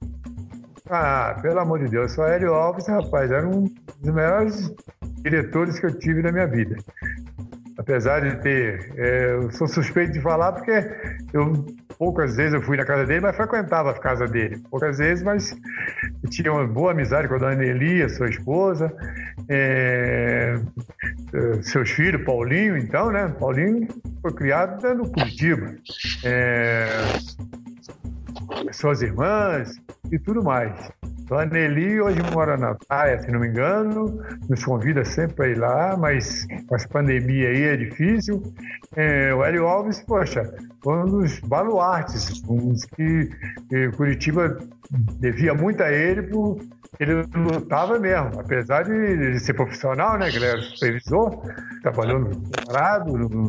Ah, 0.91 1.39
pelo 1.41 1.61
amor 1.61 1.78
de 1.78 1.89
Deus, 1.89 2.12
só 2.12 2.27
Hélio 2.27 2.53
Alves, 2.53 2.86
rapaz, 2.86 3.31
era 3.31 3.49
um 3.49 3.65
dos 4.01 4.15
melhores 4.15 4.70
diretores 5.24 5.80
que 5.80 5.86
eu 5.86 5.98
tive 5.98 6.22
na 6.22 6.30
minha 6.30 6.46
vida. 6.46 6.76
Apesar 7.76 8.20
de 8.20 8.40
ter. 8.40 8.92
É, 8.96 9.32
eu 9.32 9.51
sou 9.51 9.66
suspeito 9.66 10.12
de 10.12 10.20
falar 10.20 10.52
porque 10.52 10.70
eu 11.32 11.66
poucas 11.98 12.36
vezes 12.36 12.55
eu 12.55 12.62
fui 12.62 12.76
na 12.76 12.84
casa 12.84 13.06
dele, 13.06 13.20
mas 13.20 13.36
frequentava 13.36 13.90
a 13.90 13.98
casa 13.98 14.26
dele. 14.26 14.60
Poucas 14.70 14.98
vezes, 14.98 15.24
mas 15.24 15.56
tinha 16.28 16.52
uma 16.52 16.66
boa 16.66 16.92
amizade 16.92 17.28
com 17.28 17.34
a 17.34 17.38
dona 17.38 17.64
Elia, 17.64 18.09
sua 18.09 18.28
esposa, 18.28 18.92
é, 19.48 20.59
é, 21.32 21.62
seus 21.62 21.90
filhos, 21.90 22.24
Paulinho, 22.24 22.76
então, 22.76 23.10
né? 23.10 23.28
Paulinho 23.38 23.88
foi 24.20 24.32
criado 24.32 24.94
no 24.94 25.10
Curitiba. 25.10 25.74
É, 26.24 26.88
suas 28.72 29.02
irmãs 29.02 29.72
e 30.10 30.18
tudo 30.18 30.43
mais. 30.43 30.90
Então, 31.20 31.39
a 31.39 31.47
Nelly 31.47 32.01
hoje 32.01 32.20
mora 32.32 32.56
na 32.56 32.74
praia, 32.74 33.18
se 33.18 33.31
não 33.31 33.40
me 33.40 33.48
engano, 33.48 34.20
nos 34.48 34.62
convida 34.62 35.05
sempre 35.05 35.35
para 35.36 35.48
ir 35.48 35.59
lá, 35.59 35.97
mas 35.97 36.47
com 36.68 36.76
essa 36.76 36.89
pandemia 36.89 37.48
aí 37.48 37.62
é 37.62 37.76
difícil. 37.76 38.43
É, 38.94 39.35
o 39.35 39.43
Hélio 39.43 39.66
Alves, 39.66 40.02
poxa, 40.02 40.43
foi 40.82 40.98
um 40.98 41.06
dos 41.06 41.40
baluartes, 41.40 42.43
um 42.47 42.68
dos 42.68 42.85
que, 42.85 43.31
que 43.70 43.90
Curitiba 43.97 44.59
devia 45.18 45.55
muito 45.55 45.82
a 45.82 45.90
ele 45.90 46.22
por 46.24 46.59
ele 47.01 47.24
lutava 47.35 47.98
mesmo, 47.98 48.39
apesar 48.39 48.85
de 48.85 49.39
ser 49.40 49.55
profissional, 49.55 50.16
né? 50.16 50.28
Ele 50.28 50.44
era 50.44 50.60
supervisor, 50.62 51.43
trabalhou 51.82 52.20
no 52.20 52.31
no, 52.31 53.28
no, 53.28 53.48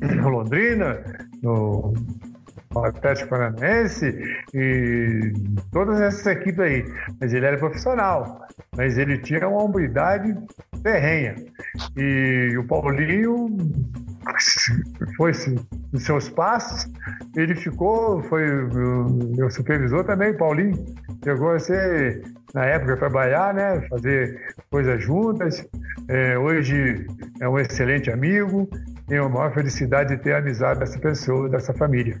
no 0.00 0.28
Londrina, 0.28 1.02
no 1.42 1.92
o 2.80 2.84
Atlético 2.86 3.30
Paranaense 3.30 4.06
e 4.54 5.32
todas 5.72 6.00
essas 6.00 6.26
equipes 6.26 6.60
aí. 6.60 6.84
Mas 7.20 7.32
ele 7.32 7.46
era 7.46 7.58
profissional, 7.58 8.46
mas 8.76 8.98
ele 8.98 9.18
tinha 9.18 9.48
uma 9.48 9.62
hombridade 9.62 10.36
terrenha. 10.82 11.34
E 11.96 12.56
o 12.56 12.64
Paulinho 12.64 13.48
foi 15.16 15.32
nos 15.92 16.04
seus 16.04 16.28
passos, 16.28 16.90
ele 17.36 17.54
ficou, 17.54 18.22
foi 18.24 18.44
meu 19.36 19.50
supervisor 19.50 20.04
também, 20.04 20.36
Paulinho, 20.36 20.84
chegou 21.22 21.52
a 21.52 21.58
ser, 21.58 22.22
na 22.54 22.64
época, 22.64 22.96
trabalhar, 22.96 23.54
né, 23.54 23.80
fazer 23.88 24.54
coisas 24.70 25.02
juntas. 25.02 25.66
É, 26.08 26.38
hoje 26.38 27.06
é 27.40 27.48
um 27.48 27.58
excelente 27.58 28.10
amigo, 28.10 28.68
tenho 29.06 29.24
a 29.24 29.28
maior 29.28 29.52
felicidade 29.54 30.16
de 30.16 30.22
ter 30.22 30.34
amizade 30.34 30.80
dessa 30.80 30.98
pessoa, 30.98 31.48
dessa 31.48 31.72
família. 31.74 32.20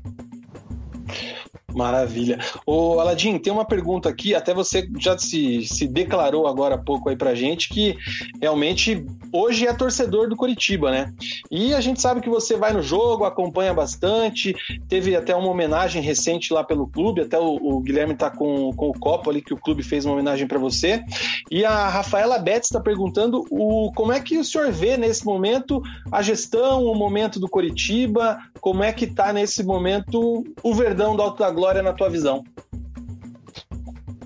Maravilha. 1.73 2.39
Ô, 2.65 2.99
Aladim, 2.99 3.37
tem 3.37 3.51
uma 3.51 3.65
pergunta 3.65 4.09
aqui, 4.09 4.35
até 4.35 4.53
você 4.53 4.87
já 4.99 5.17
se, 5.17 5.65
se 5.65 5.87
declarou 5.87 6.47
agora 6.47 6.75
há 6.75 6.77
pouco 6.77 7.09
aí 7.09 7.15
pra 7.15 7.35
gente 7.35 7.69
que 7.69 7.97
realmente 8.41 9.05
hoje 9.31 9.67
é 9.67 9.73
torcedor 9.73 10.27
do 10.27 10.35
Curitiba, 10.35 10.91
né? 10.91 11.13
E 11.49 11.73
a 11.73 11.81
gente 11.81 12.01
sabe 12.01 12.21
que 12.21 12.29
você 12.29 12.57
vai 12.57 12.73
no 12.73 12.81
jogo, 12.81 13.25
acompanha 13.25 13.73
bastante, 13.73 14.55
teve 14.87 15.15
até 15.15 15.35
uma 15.35 15.49
homenagem 15.49 16.01
recente 16.01 16.53
lá 16.53 16.63
pelo 16.63 16.87
clube, 16.87 17.21
até 17.21 17.39
o, 17.39 17.55
o 17.55 17.79
Guilherme 17.79 18.15
tá 18.15 18.29
com, 18.29 18.71
com 18.73 18.89
o 18.89 18.99
copo 18.99 19.29
ali 19.29 19.41
que 19.41 19.53
o 19.53 19.57
clube 19.57 19.83
fez 19.83 20.05
uma 20.05 20.13
homenagem 20.13 20.47
para 20.47 20.59
você. 20.59 21.03
E 21.49 21.63
a 21.65 21.87
Rafaela 21.87 22.37
Betts 22.37 22.69
está 22.69 22.79
perguntando 22.79 23.45
o, 23.49 23.91
como 23.93 24.11
é 24.11 24.19
que 24.19 24.37
o 24.37 24.43
senhor 24.43 24.71
vê 24.71 24.97
nesse 24.97 25.25
momento 25.25 25.81
a 26.11 26.21
gestão, 26.21 26.83
o 26.83 26.95
momento 26.95 27.39
do 27.39 27.49
Curitiba, 27.49 28.37
como 28.59 28.83
é 28.83 28.91
que 28.91 29.07
tá 29.07 29.31
nesse 29.33 29.63
momento 29.63 30.43
o 30.63 30.73
Verdão 30.73 31.15
do 31.15 31.21
Alto 31.21 31.39
da 31.39 31.49
Glória 31.49 31.60
na 31.83 31.93
tua 31.93 32.09
visão? 32.09 32.43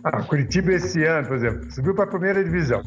Ah, 0.04 0.24
Curitiba 0.24 0.74
esse 0.74 1.04
ano, 1.04 1.28
por 1.28 1.36
exemplo, 1.36 1.72
subiu 1.72 1.94
para 1.96 2.06
a 2.06 2.08
primeira 2.08 2.44
divisão. 2.44 2.82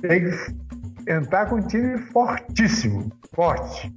Tem 0.00 0.24
que 0.24 1.10
entrar 1.10 1.46
com 1.46 1.56
um 1.56 1.66
time 1.66 1.98
fortíssimo, 2.12 3.10
forte. 3.34 3.92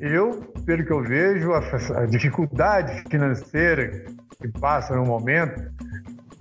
Eu, 0.00 0.40
pelo 0.64 0.84
que 0.84 0.92
eu 0.92 1.02
vejo, 1.02 1.52
a, 1.52 1.60
a 2.00 2.06
dificuldade 2.06 3.04
financeira 3.08 4.04
que 4.40 4.48
passa 4.58 4.96
no 4.96 5.04
momento 5.04 5.70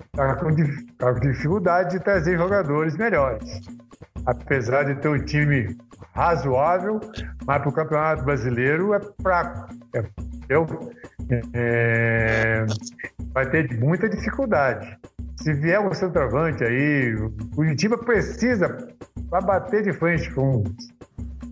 está 0.06 0.36
com, 0.36 0.56
tá 0.98 1.14
com 1.14 1.20
dificuldade 1.20 1.98
de 1.98 2.04
trazer 2.04 2.38
jogadores 2.38 2.98
melhores. 2.98 3.62
Apesar 4.26 4.84
de 4.84 4.96
ter 5.02 5.10
um 5.10 5.24
time 5.24 5.78
razoável, 6.14 7.00
mas 7.46 7.62
para 7.62 7.70
o 7.70 7.74
Campeonato 7.74 8.24
Brasileiro 8.24 8.94
é 8.94 9.00
fraco. 9.22 9.74
É, 9.96 10.04
eu, 10.50 10.66
é, 11.54 12.66
vai 13.34 13.50
ter 13.50 13.80
muita 13.80 14.10
dificuldade. 14.10 14.98
Se 15.38 15.54
vier 15.54 15.80
um 15.80 15.94
centroavante 15.94 16.64
aí, 16.64 17.16
o 17.16 17.32
Curitiba 17.56 17.98
precisa, 17.98 18.88
para 19.30 19.42
bater 19.42 19.84
de 19.84 19.94
frente 19.94 20.30
com 20.32 20.64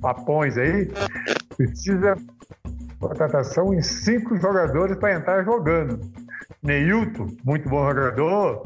papões 0.01 0.57
aí, 0.57 0.91
precisa 1.57 2.15
contratação 2.99 3.73
em 3.73 3.81
cinco 3.81 4.37
jogadores 4.37 4.97
para 4.97 5.15
entrar 5.15 5.43
jogando. 5.43 5.99
Neilton, 6.61 7.27
muito 7.43 7.69
bom 7.69 7.87
jogador, 7.87 8.63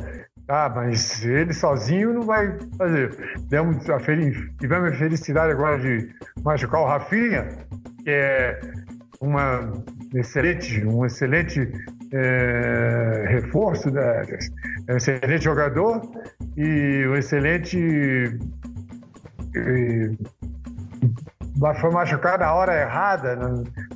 tá, 0.47 0.71
mas 0.75 1.23
ele 1.23 1.53
sozinho 1.53 2.13
não 2.13 2.23
vai 2.23 2.57
fazer. 2.77 3.39
Demos 3.49 3.89
a 3.89 3.99
tivemos 3.99 4.93
a 4.93 4.95
felicidade 4.95 5.53
agora 5.53 5.79
de 5.79 6.09
machucar 6.43 6.81
o 6.81 6.85
Rafinha, 6.85 7.47
que 8.03 8.09
é 8.09 8.59
uma 9.21 9.71
excelente, 10.13 10.85
um 10.85 11.05
excelente 11.05 11.71
é, 12.11 13.25
reforço, 13.27 13.89
né? 13.89 14.21
é 14.87 14.93
um 14.93 14.97
excelente 14.97 15.43
jogador 15.43 16.01
e 16.57 17.07
um 17.07 17.15
excelente 17.15 18.37
foi 21.79 21.91
machucar 21.91 22.39
na 22.39 22.53
hora 22.53 22.81
errada, 22.81 23.35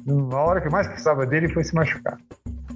na 0.06 0.38
hora 0.38 0.62
que 0.62 0.70
mais 0.70 0.88
precisava 0.88 1.26
dele 1.26 1.50
foi 1.50 1.64
se 1.64 1.76
machucar. 1.76 2.18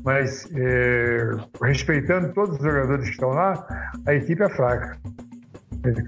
Mas 0.04 0.48
é, 0.56 1.32
respeitando 1.62 2.34
todos 2.34 2.58
os 2.58 2.64
jogadores 2.64 3.06
que 3.06 3.12
estão 3.12 3.30
lá, 3.30 3.66
a 4.06 4.14
equipe 4.14 4.42
é 4.44 4.50
fraca. 4.50 4.98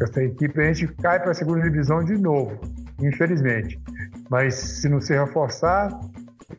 Essa 0.01 0.23
equipe 0.23 0.59
a 0.61 0.71
gente 0.71 0.87
cai 0.95 1.19
para 1.19 1.31
a 1.31 1.33
segunda 1.33 1.61
divisão 1.61 2.03
de 2.03 2.17
novo, 2.17 2.59
infelizmente. 3.01 3.79
Mas 4.29 4.55
se 4.55 4.89
não 4.89 5.01
se 5.01 5.13
reforçar, 5.13 5.89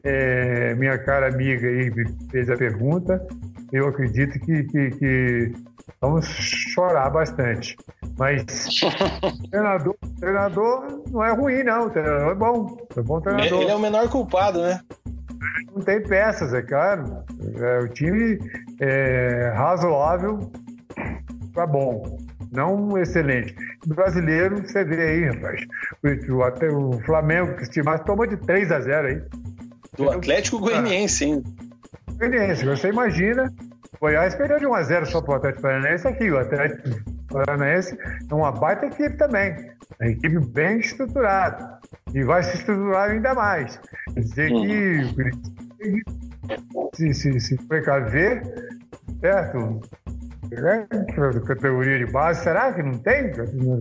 é, 0.03 0.75
minha 0.75 0.99
cara 0.99 1.29
amiga 1.29 1.67
aí 1.67 1.93
fez 2.31 2.51
a 2.51 2.57
pergunta, 2.57 3.25
eu 3.73 3.89
acredito 3.89 4.39
que, 4.41 4.65
que, 4.65 4.91
que 4.91 5.53
vamos 6.01 6.27
chorar 6.27 7.11
bastante. 7.11 7.77
Mas 8.19 8.45
treinador, 9.51 9.97
treinador 10.19 11.03
não 11.11 11.25
é 11.25 11.33
ruim, 11.33 11.63
não. 11.65 11.87
O 11.87 11.91
treinador 11.91 12.31
é 12.31 12.35
bom. 12.35 12.77
É 12.97 13.03
bom 13.03 13.21
treinador. 13.21 13.63
Ele 13.63 13.71
é 13.71 13.75
o 13.75 13.81
menor 13.81 14.09
culpado, 14.09 14.61
né? 14.61 14.81
Não 15.75 15.83
tem 15.83 16.03
peças, 16.03 16.53
é 16.53 16.63
claro. 16.63 17.25
É, 17.57 17.79
o 17.81 17.89
time 17.89 18.39
é 18.81 19.53
razoável 19.55 20.51
para 21.53 21.67
bom, 21.67 22.19
não 22.53 22.99
excelente. 22.99 23.55
O 23.87 23.95
brasileiro, 23.95 24.63
você 24.63 24.85
vê 24.85 25.03
aí, 25.03 25.25
rapaz. 25.27 25.61
O, 26.29 26.43
até 26.43 26.69
o 26.69 27.01
Flamengo, 27.05 27.57
que 27.57 27.67
se 27.67 27.83
mais 27.83 28.01
tomou 28.03 28.27
de 28.27 28.37
3 28.37 28.73
a 28.73 28.81
0 28.81 29.09
aí. 29.09 29.23
Do 29.97 30.11
Atlético 30.11 30.59
Goianiense, 30.59 31.25
hein? 31.25 31.43
Goianiense, 32.19 32.65
você 32.65 32.89
imagina. 32.89 33.53
Goiás 34.01 34.35
perdeu 34.35 34.59
de 34.59 34.67
1 34.67 34.75
a 34.75 34.83
0 34.83 35.07
só 35.07 35.23
para 35.23 35.33
o 35.33 35.37
Atlético 35.37 35.63
Paranaense 35.63 36.09
aqui. 36.09 36.31
O 36.31 36.39
Atlético 36.39 36.91
Paranaense 37.29 37.97
é 38.31 38.35
uma 38.35 38.53
baita 38.53 38.87
equipe 38.87 39.17
também. 39.17 39.53
É 40.01 40.05
uma 40.05 40.11
equipe 40.11 40.39
bem 40.41 40.79
estruturada. 40.79 41.74
E 42.13 42.23
vai 42.23 42.43
se 42.43 42.57
estruturar 42.57 43.11
ainda 43.11 43.35
mais. 43.35 43.81
Quer 44.15 44.21
dizer 44.21 44.51
que 44.51 45.15
se, 46.95 47.15
se, 47.15 47.41
se 47.41 47.57
precaver, 47.67 48.43
certo? 49.21 49.81
É, 50.53 50.87
categoria 51.47 51.99
de 51.99 52.13
base, 52.13 52.43
será 52.43 52.73
que 52.73 52.83
não 52.83 52.99
tem? 52.99 53.33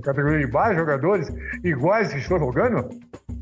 Categoria 0.01 0.39
de 0.39 0.51
base, 0.51 0.75
jogadores 0.75 1.31
iguais 1.63 2.11
que 2.11 2.19
estão 2.19 2.39
jogando? 2.39 2.89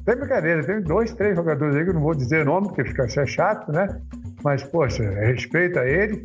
Tem 0.06 0.15
brincadeira, 0.15 0.64
tem 0.64 0.81
dois, 0.81 1.14
três 1.14 1.35
jogadores 1.35 1.76
aí 1.76 1.84
que 1.84 1.91
eu 1.91 1.93
não 1.93 2.02
vou 2.02 2.15
dizer 2.15 2.43
nome, 2.43 2.68
porque 2.68 2.84
fica 2.84 3.07
chato, 3.26 3.72
né? 3.72 3.88
Mas, 4.43 4.64
poxa, 4.64 5.03
respeita 5.03 5.85
ele, 5.85 6.23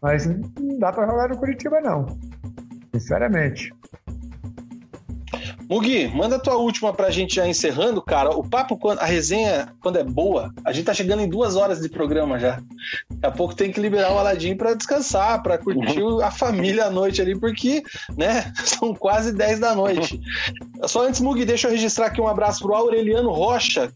mas 0.00 0.26
não 0.26 0.78
dá 0.78 0.92
para 0.92 1.06
jogar 1.06 1.28
no 1.28 1.36
Curitiba, 1.36 1.80
não. 1.80 2.06
Sinceramente. 2.94 3.72
Mugi, 5.70 6.08
manda 6.08 6.36
tua 6.36 6.56
última 6.56 6.92
pra 6.92 7.12
gente 7.12 7.36
já 7.36 7.46
encerrando, 7.46 8.02
cara. 8.02 8.30
O 8.30 8.42
papo, 8.42 8.76
a 8.98 9.06
resenha, 9.06 9.68
quando 9.80 10.00
é 10.00 10.02
boa, 10.02 10.52
a 10.64 10.72
gente 10.72 10.86
tá 10.86 10.92
chegando 10.92 11.22
em 11.22 11.28
duas 11.28 11.54
horas 11.54 11.80
de 11.80 11.88
programa 11.88 12.40
já. 12.40 12.60
Daqui 13.08 13.26
a 13.26 13.30
pouco 13.30 13.54
tem 13.54 13.70
que 13.70 13.78
liberar 13.78 14.12
o 14.12 14.18
Aladim 14.18 14.56
para 14.56 14.74
descansar, 14.74 15.40
para 15.44 15.58
curtir 15.58 16.02
uhum. 16.02 16.20
a 16.24 16.30
família 16.32 16.86
à 16.86 16.90
noite 16.90 17.22
ali, 17.22 17.38
porque, 17.38 17.84
né, 18.16 18.52
são 18.64 18.92
quase 18.92 19.32
10 19.32 19.60
da 19.60 19.72
noite. 19.72 20.20
Só 20.86 21.06
antes, 21.06 21.20
Mugi, 21.20 21.44
deixa 21.44 21.68
eu 21.68 21.70
registrar 21.70 22.06
aqui 22.06 22.20
um 22.20 22.26
abraço 22.26 22.62
pro 22.62 22.74
Aureliano 22.74 23.30
Rocha, 23.30 23.92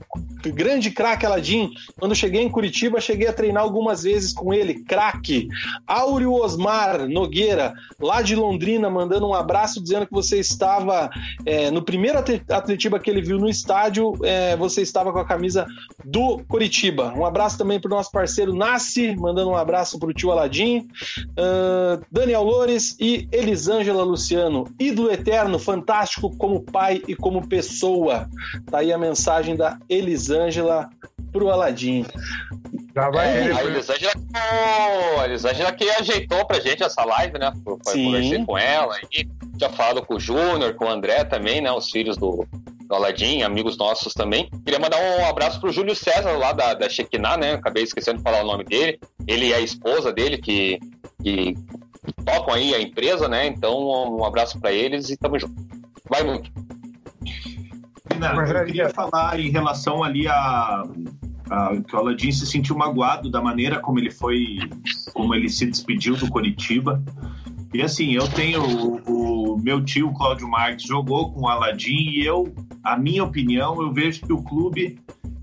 grande 0.50 0.92
craque 0.92 1.26
Aladim. 1.26 1.72
Quando 1.98 2.14
cheguei 2.14 2.42
em 2.42 2.48
Curitiba, 2.48 3.00
cheguei 3.00 3.26
a 3.26 3.32
treinar 3.32 3.64
algumas 3.64 4.04
vezes 4.04 4.32
com 4.32 4.54
ele, 4.54 4.84
craque. 4.84 5.48
Áureo 5.86 6.34
Osmar 6.34 7.08
Nogueira, 7.08 7.72
lá 7.98 8.22
de 8.22 8.36
Londrina, 8.36 8.88
mandando 8.88 9.26
um 9.26 9.34
abraço, 9.34 9.82
dizendo 9.82 10.06
que 10.06 10.12
você 10.12 10.38
estava 10.38 11.10
é, 11.44 11.63
no 11.70 11.82
primeiro 11.82 12.18
Atletiba 12.18 12.98
que 12.98 13.10
ele 13.10 13.22
viu 13.22 13.38
no 13.38 13.48
estádio, 13.48 14.12
é, 14.22 14.56
você 14.56 14.82
estava 14.82 15.12
com 15.12 15.18
a 15.18 15.24
camisa 15.24 15.66
do 16.04 16.42
Curitiba. 16.48 17.12
Um 17.16 17.24
abraço 17.24 17.58
também 17.58 17.80
para 17.80 17.92
o 17.92 17.94
nosso 17.94 18.10
parceiro 18.10 18.54
Nasce, 18.54 19.14
mandando 19.16 19.50
um 19.50 19.56
abraço 19.56 19.98
para 19.98 20.08
o 20.08 20.14
tio 20.14 20.30
Aladim. 20.30 20.88
Uh, 21.30 22.04
Daniel 22.10 22.42
Lores 22.42 22.96
e 23.00 23.28
Elisângela 23.32 24.02
Luciano, 24.02 24.64
ídolo 24.78 25.10
eterno, 25.10 25.58
fantástico 25.58 26.36
como 26.36 26.62
pai 26.62 27.02
e 27.06 27.14
como 27.14 27.46
pessoa. 27.48 28.28
Tá 28.70 28.78
aí 28.78 28.92
a 28.92 28.98
mensagem 28.98 29.56
da 29.56 29.78
Elisângela 29.88 30.88
pro 31.34 31.50
Aladim. 31.50 32.06
Já 32.94 33.10
vai 33.10 33.26
é, 33.26 33.52
a 33.52 33.64
Elisângela, 33.64 34.12
a 35.20 35.24
Elisângela 35.24 35.72
que 35.72 35.90
ajeitou 35.90 36.46
pra 36.46 36.60
gente 36.60 36.84
essa 36.84 37.04
live, 37.04 37.36
né? 37.40 37.52
Conversei 37.64 38.44
com 38.44 38.56
ela 38.56 38.96
e 39.12 39.28
tinha 39.58 39.70
falado 39.70 40.06
com 40.06 40.14
o 40.14 40.20
Júnior, 40.20 40.74
com 40.74 40.84
o 40.84 40.88
André 40.88 41.24
também, 41.24 41.60
né? 41.60 41.72
Os 41.72 41.90
filhos 41.90 42.16
do, 42.16 42.46
do 42.86 42.94
Aladim, 42.94 43.42
amigos 43.42 43.76
nossos 43.76 44.14
também. 44.14 44.48
Queria 44.64 44.78
mandar 44.78 44.96
um 44.98 45.26
abraço 45.26 45.60
pro 45.60 45.72
Júlio 45.72 45.96
César 45.96 46.38
lá 46.38 46.52
da, 46.52 46.72
da 46.72 46.88
Shekinah, 46.88 47.36
né? 47.36 47.54
Acabei 47.54 47.82
esquecendo 47.82 48.18
de 48.18 48.22
falar 48.22 48.44
o 48.44 48.46
nome 48.46 48.62
dele. 48.62 49.00
Ele 49.26 49.48
e 49.48 49.54
a 49.54 49.58
esposa 49.58 50.12
dele 50.12 50.38
que, 50.38 50.78
que 51.20 51.56
tocam 52.24 52.54
aí 52.54 52.76
a 52.76 52.80
empresa, 52.80 53.28
né? 53.28 53.48
Então, 53.48 53.76
um 54.16 54.24
abraço 54.24 54.60
para 54.60 54.70
eles 54.70 55.10
e 55.10 55.16
tamo 55.16 55.36
junto. 55.36 55.54
Vai 56.08 56.22
muito. 56.22 56.48
Eu 58.22 58.64
queria 58.66 58.88
falar 58.90 59.40
em 59.40 59.50
relação 59.50 60.04
ali 60.04 60.28
a, 60.28 60.84
a 61.50 61.76
que 61.76 61.94
o 61.94 61.98
Aladim 61.98 62.32
se 62.32 62.46
sentiu 62.46 62.76
magoado 62.76 63.30
da 63.30 63.40
maneira 63.40 63.80
como 63.80 63.98
ele 63.98 64.10
foi, 64.10 64.58
como 65.12 65.34
ele 65.34 65.48
se 65.48 65.66
despediu 65.66 66.16
do 66.16 66.28
Coritiba. 66.28 67.02
E 67.72 67.82
assim, 67.82 68.12
eu 68.12 68.26
tenho 68.28 68.62
o, 68.62 69.54
o 69.54 69.58
meu 69.58 69.84
tio 69.84 70.12
Cláudio 70.12 70.48
Marques 70.48 70.86
jogou 70.86 71.32
com 71.32 71.42
o 71.42 71.48
Aladim 71.48 72.10
e 72.10 72.24
eu, 72.24 72.54
a 72.82 72.96
minha 72.96 73.24
opinião, 73.24 73.82
eu 73.82 73.92
vejo 73.92 74.22
que 74.22 74.32
o 74.32 74.42
clube 74.42 74.98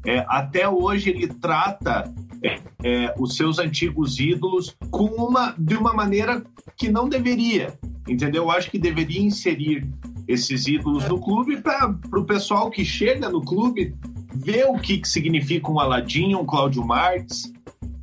é, 0.05 0.25
até 0.27 0.67
hoje 0.67 1.09
ele 1.09 1.27
trata 1.27 2.11
é, 2.43 2.59
é, 2.83 3.13
os 3.19 3.35
seus 3.35 3.59
antigos 3.59 4.19
ídolos 4.19 4.75
com 4.89 5.05
uma 5.05 5.53
de 5.57 5.75
uma 5.75 5.93
maneira 5.93 6.43
que 6.75 6.89
não 6.89 7.07
deveria, 7.07 7.77
entendeu? 8.07 8.43
Eu 8.43 8.51
acho 8.51 8.71
que 8.71 8.79
deveria 8.79 9.21
inserir 9.21 9.87
esses 10.27 10.67
ídolos 10.67 11.07
no 11.07 11.19
clube 11.19 11.57
para 11.57 11.95
o 12.13 12.23
pessoal 12.23 12.71
que 12.71 12.83
chega 12.83 13.29
no 13.29 13.41
clube 13.41 13.93
ver 14.33 14.65
o 14.65 14.77
que, 14.77 14.99
que 14.99 15.07
significa 15.07 15.69
um 15.71 15.79
Aladim, 15.79 16.35
um 16.35 16.45
Cláudio 16.45 16.85
Marques. 16.85 17.51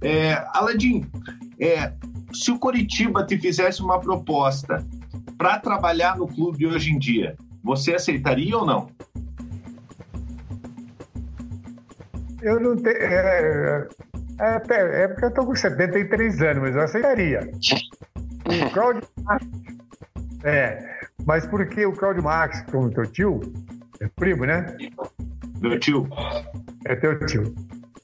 É, 0.03 0.45
Aladim, 0.53 1.05
é, 1.61 1.93
se 2.33 2.51
o 2.51 2.59
Coritiba 2.59 3.25
te 3.25 3.39
fizesse 3.39 3.83
uma 3.83 4.01
proposta 4.01 4.85
para 5.37 5.59
trabalhar 5.59 6.17
no 6.17 6.27
clube 6.27 6.67
hoje 6.67 6.93
em 6.93 6.99
dia, 6.99 7.37
você 7.63 7.95
aceitaria 7.95 8.57
ou 8.57 8.67
não? 8.67 8.89
Eu 12.43 12.61
não 12.61 12.77
tenho. 12.77 12.97
É, 12.97 13.89
é, 14.39 14.63
é, 14.71 15.03
é 15.05 15.09
porque 15.09 15.25
eu 15.25 15.29
estou 15.29 15.47
com 15.47 15.55
73 15.55 16.43
anos, 16.43 16.63
mas 16.63 16.77
eu 16.77 16.83
aceitaria. 16.83 17.51
O 18.47 18.71
Cláudio 18.71 19.03
Marques. 19.25 19.49
É, 20.45 20.99
mas 21.27 21.47
porque 21.47 21.85
o 21.85 21.93
Claudio 21.93 22.23
Marx, 22.23 22.63
como 22.71 22.91
teu 22.91 23.07
tio, 23.07 23.41
é 24.01 24.09
primo, 24.09 24.47
né? 24.47 24.65
Meu 25.61 25.79
tio. 25.79 26.09
É 26.85 26.95
teu 26.97 27.19
tio. 27.27 27.55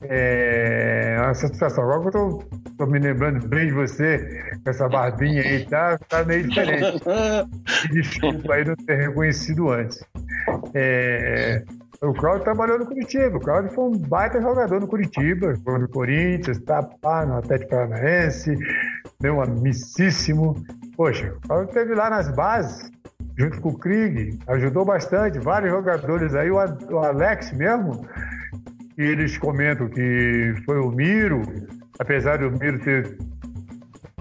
É 0.03 1.17
essa 1.31 1.49
situação. 1.49 1.85
Agora 1.85 2.09
eu 2.09 2.11
tô, 2.11 2.45
tô, 2.77 2.87
me 2.87 2.99
lembrando 2.99 3.47
bem 3.49 3.67
de 3.67 3.73
você, 3.73 4.43
com 4.63 4.71
essa 4.71 4.89
barbinha 4.89 5.43
aí, 5.43 5.65
tá, 5.65 5.99
tá 6.09 6.25
meio 6.25 6.49
diferente. 6.49 7.03
Desculpa 7.91 8.55
aí 8.55 8.65
não 8.65 8.77
ter 8.77 8.97
reconhecido 8.97 9.71
antes. 9.71 10.05
É, 10.75 11.65
o 12.03 12.13
Claudio 12.13 12.45
trabalhou 12.45 12.79
no 12.79 12.87
Curitiba. 12.87 13.37
O 13.37 13.41
Claudio 13.41 13.73
foi 13.73 13.85
um 13.85 13.99
baita 13.99 14.41
jogador 14.41 14.81
no 14.81 14.87
Curitiba, 14.87 15.55
foi 15.65 15.79
no 15.79 15.89
Corinthians, 15.89 16.59
tá, 16.61 16.83
pá, 16.83 17.25
no 17.25 17.39
Atlético 17.39 17.71
Paranaense, 17.71 18.55
meu 19.23 19.41
amicíssimo. 19.41 20.55
Poxa, 20.97 21.35
o 21.37 21.49
Claudio 21.49 21.69
esteve 21.69 21.95
lá 21.95 22.11
nas 22.11 22.29
bases, 22.35 22.91
junto 23.37 23.61
com 23.61 23.71
o 23.71 23.79
Krieg, 23.79 24.39
ajudou 24.47 24.85
bastante, 24.85 25.39
vários 25.39 25.73
jogadores 25.73 26.35
aí, 26.35 26.51
o 26.51 26.59
Alex 26.99 27.53
mesmo, 27.53 28.07
eles 28.97 29.37
comentam 29.39 29.89
que 29.89 30.55
foi 30.65 30.79
o 30.79 30.91
Miro, 30.91 31.43
apesar 31.99 32.39
do 32.39 32.51
Miro 32.51 32.79
ter 32.79 33.19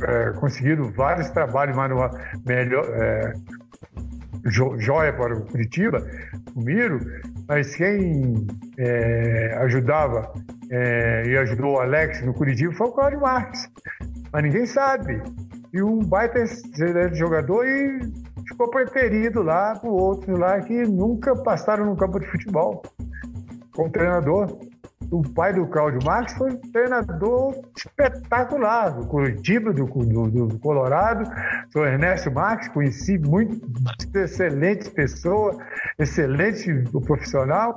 é, 0.02 0.31
conseguido 0.31 0.91
vários 0.91 1.30
trabalhos 1.30 1.76
manual, 1.76 2.10
melhor, 2.45 2.85
é, 2.90 3.34
jo, 4.45 4.77
joia 4.80 5.14
para 5.14 5.35
o 5.35 5.45
Curitiba, 5.45 6.06
o 6.56 6.61
Miro, 6.61 6.99
mas 7.48 7.76
quem 7.76 8.48
é, 8.77 9.56
ajudava 9.60 10.34
é, 10.72 11.23
e 11.27 11.38
ajudou 11.38 11.76
o 11.76 11.80
Alex 11.80 12.23
no 12.23 12.34
Curitiba 12.34 12.73
foi 12.73 12.88
o 12.88 12.91
Cláudio 12.91 13.22
Marques. 13.22 13.69
Mas 14.31 14.44
ninguém 14.44 14.65
sabe. 14.65 15.22
E 15.72 15.81
um 15.81 15.99
baita 15.99 16.44
jogador 17.14 17.65
e 17.65 17.99
ficou 18.48 18.70
preferido 18.70 19.41
lá 19.41 19.76
por 19.76 19.91
outros 19.91 20.38
lá 20.38 20.60
que 20.61 20.84
nunca 20.86 21.36
passaram 21.36 21.86
no 21.86 21.95
campo 21.95 22.20
de 22.20 22.28
futebol 22.28 22.82
como 23.76 23.91
treinador. 23.91 24.48
O 25.14 25.22
pai 25.22 25.53
do 25.53 25.68
Cláudio 25.68 25.99
Marques 26.03 26.35
foi 26.35 26.53
um 26.53 26.57
treinador 26.57 27.53
espetacular 27.77 28.90
do 28.90 29.06
Curitiba, 29.06 29.72
do, 29.72 29.85
do, 29.85 30.48
do 30.48 30.57
Colorado. 30.57 31.30
Sou 31.72 31.85
Ernesto 31.85 32.31
Marques, 32.31 32.68
conheci 32.69 33.19
muito 33.19 33.61
excelente 34.18 34.90
pessoa. 34.90 35.56
excelente 35.99 36.68
profissional, 37.06 37.76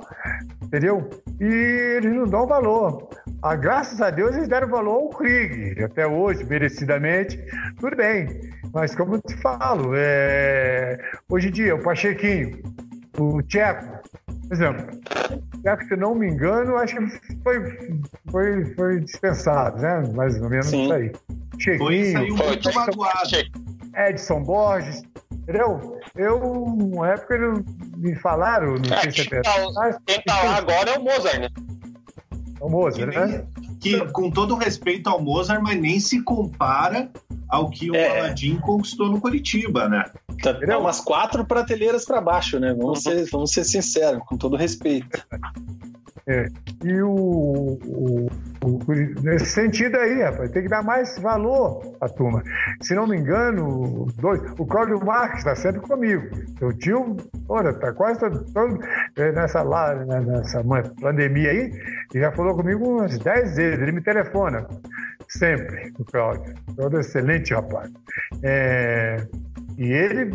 entendeu? 0.63 1.07
E 1.39 1.45
eles 1.45 2.11
não 2.11 2.25
dão 2.25 2.47
valor. 2.47 3.07
Ah, 3.43 3.55
graças 3.55 4.01
a 4.01 4.09
Deus 4.09 4.35
eles 4.35 4.47
deram 4.47 4.69
valor 4.69 4.95
ao 4.95 5.09
Krieg, 5.09 5.83
até 5.83 6.07
hoje, 6.07 6.43
merecidamente. 6.43 7.39
Tudo 7.79 7.95
bem, 7.95 8.27
mas 8.73 8.95
como 8.95 9.13
eu 9.13 9.21
te 9.21 9.37
falo, 9.37 9.91
é... 9.95 10.97
hoje 11.29 11.49
em 11.49 11.51
dia, 11.51 11.75
o 11.75 11.83
Pachequinho, 11.83 12.63
o 13.19 13.43
Tcheco, 13.43 14.01
por 14.25 14.53
exemplo, 14.53 14.87
se 15.87 15.95
não 15.95 16.15
me 16.15 16.27
engano, 16.29 16.77
acho 16.77 16.95
que 16.95 17.37
foi, 17.43 18.03
foi, 18.31 18.75
foi 18.75 18.99
dispensado, 19.01 19.81
né? 19.81 20.03
Mais 20.13 20.39
ou 20.41 20.49
menos 20.49 20.67
Sim. 20.67 20.83
isso 20.83 20.93
aí. 20.93 21.11
Chequinho, 21.59 22.37
foi, 22.37 22.47
muito 22.47 22.73
magoado. 22.73 23.29
Edson 23.95 24.43
Borges, 24.43 25.03
entendeu? 25.31 25.99
Eu, 26.15 26.39
uma 26.39 27.09
época, 27.09 27.63
me 27.97 28.15
falaram, 28.15 28.75
não 28.75 28.95
é, 28.95 29.01
sei 29.01 29.11
se 29.11 29.21
é 29.21 29.41
verdade. 29.41 29.97
Quem 30.05 30.21
tá 30.23 30.43
lá 30.43 30.57
agora 30.57 30.91
é 30.91 30.97
o 30.97 31.03
Mozart, 31.03 31.39
né? 31.39 31.49
É 32.59 32.63
o 32.63 32.69
Mozart, 32.69 33.11
que, 33.11 33.19
né? 33.19 33.47
Que, 33.81 34.11
com 34.11 34.29
todo 34.29 34.55
respeito 34.55 35.09
ao 35.09 35.21
Mozart, 35.21 35.61
mas 35.61 35.79
nem 35.79 35.99
se 35.99 36.21
compara 36.21 37.09
ao 37.49 37.69
que 37.69 37.89
o 37.89 37.95
é. 37.95 38.19
Aladim 38.19 38.57
conquistou 38.57 39.09
no 39.09 39.21
Curitiba, 39.21 39.87
né? 39.87 40.03
Tá, 40.41 40.53
tá 40.53 40.77
umas 40.77 40.99
quatro 40.99 41.45
prateleiras 41.45 42.05
para 42.05 42.21
baixo, 42.21 42.59
né? 42.59 42.73
Vamos 42.73 43.01
ser, 43.01 43.25
vamos 43.29 43.51
ser 43.51 43.63
sinceros, 43.63 44.21
com 44.25 44.37
todo 44.37 44.55
respeito. 44.55 45.25
É. 46.27 46.45
E 46.83 47.01
o, 47.01 47.09
o, 47.85 48.27
o, 48.65 48.79
nesse 49.23 49.45
sentido 49.45 49.95
aí, 49.95 50.21
rapaz, 50.21 50.51
tem 50.51 50.63
que 50.63 50.69
dar 50.69 50.83
mais 50.83 51.17
valor 51.19 51.95
à 52.01 52.09
turma. 52.09 52.43
Se 52.81 52.93
não 52.93 53.07
me 53.07 53.17
engano, 53.17 54.05
dois, 54.17 54.41
o 54.59 54.65
Cláudio 54.65 54.99
Marques 55.05 55.39
está 55.39 55.55
sempre 55.55 55.79
comigo. 55.81 56.27
Seu 56.59 56.73
tio, 56.73 57.15
olha, 57.47 57.73
tá 57.73 57.93
quase 57.93 58.19
todo, 58.19 58.43
todo 58.51 58.77
é, 59.15 59.31
nessa, 59.31 59.61
lá, 59.61 59.95
né, 59.95 60.19
nessa 60.19 60.61
pandemia 60.99 61.51
aí, 61.51 61.71
e 62.13 62.19
já 62.19 62.31
falou 62.33 62.55
comigo 62.55 62.97
umas 62.97 63.17
dez 63.19 63.55
vezes. 63.55 63.79
Ele 63.79 63.93
me 63.93 64.01
telefona 64.01 64.67
sempre, 65.29 65.93
o 65.97 66.03
Cláudio. 66.03 66.53
Cláudio 66.75 66.97
é 66.97 67.01
excelente, 67.01 67.53
rapaz. 67.53 67.89
É, 68.43 69.17
e 69.77 69.93
ele 69.93 70.31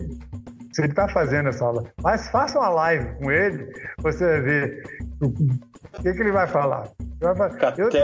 se 0.73 0.81
ele 0.81 0.93
está 0.93 1.09
fazendo 1.09 1.49
essa 1.49 1.65
aula. 1.65 1.85
Mas 2.03 2.28
faça 2.28 2.59
uma 2.59 2.69
live 2.69 3.15
com 3.19 3.31
ele, 3.31 3.69
você 3.99 4.24
vai 4.24 4.40
ver 4.40 4.82
o 5.20 5.31
que, 6.03 6.12
que 6.12 6.20
ele 6.20 6.32
vai 6.32 6.47
falar? 6.47 6.89
Vai 7.20 7.36
falar 7.36 7.74
eu 7.78 7.90
tô 7.90 7.99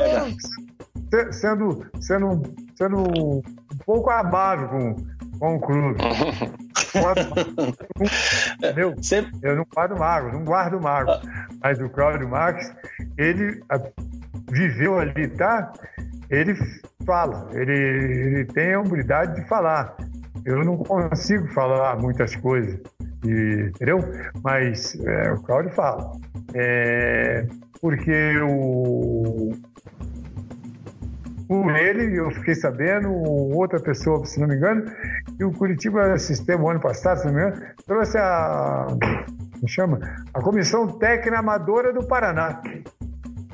sendo, 1.32 1.86
sendo, 2.01 2.43
sendo 2.77 2.99
um 2.99 3.43
pouco 3.85 4.11
amável 4.11 4.69
com, 4.69 4.97
com 5.39 5.57
o 5.57 5.61
clube. 5.61 5.99
Entendeu? 8.57 8.95
Eu 9.43 9.57
não 9.57 9.66
guardo 9.74 9.99
mago, 9.99 10.32
não 10.32 10.45
guardo 10.45 10.81
mago. 10.81 11.12
Mas 11.62 11.81
o 11.81 11.89
Cláudio 11.89 12.28
Marques, 12.28 12.73
ele 13.16 13.61
viveu 14.51 14.99
ali, 14.99 15.28
tá? 15.28 15.73
Ele 16.31 16.55
fala, 17.07 17.49
ele, 17.53 17.73
ele 17.73 18.45
tem 18.47 18.74
a 18.74 18.81
humildade 18.81 19.40
de 19.40 19.49
falar. 19.49 19.97
Eu 20.44 20.65
não 20.65 20.77
consigo 20.77 21.47
falar 21.48 21.98
muitas 22.01 22.35
coisas, 22.36 22.81
e, 23.24 23.70
entendeu? 23.70 23.98
Mas 24.43 24.98
é, 25.01 25.32
o 25.32 25.43
Cláudio 25.43 25.73
fala. 25.73 26.12
É, 26.55 27.47
porque 27.81 28.39
o, 28.43 29.52
por 31.48 31.74
ele, 31.74 32.19
eu 32.19 32.31
fiquei 32.31 32.55
sabendo, 32.55 33.10
outra 33.10 33.81
pessoa, 33.81 34.24
se 34.27 34.39
não 34.39 34.47
me 34.47 34.56
engano, 34.56 34.85
que 35.39 35.44
o 35.44 35.51
Curitiba 35.51 36.19
Sistema, 36.19 36.70
ano 36.70 36.81
passado, 36.81 37.20
se 37.20 37.27
não 37.27 37.32
me 37.32 37.40
engano, 37.40 37.66
trouxe 37.86 38.19
a. 38.19 38.86
Me 39.62 39.66
chama? 39.66 39.98
A 40.35 40.43
Comissão 40.43 40.86
Técnica 40.86 41.39
Amadora 41.39 41.90
do 41.90 42.06
Paraná. 42.06 42.60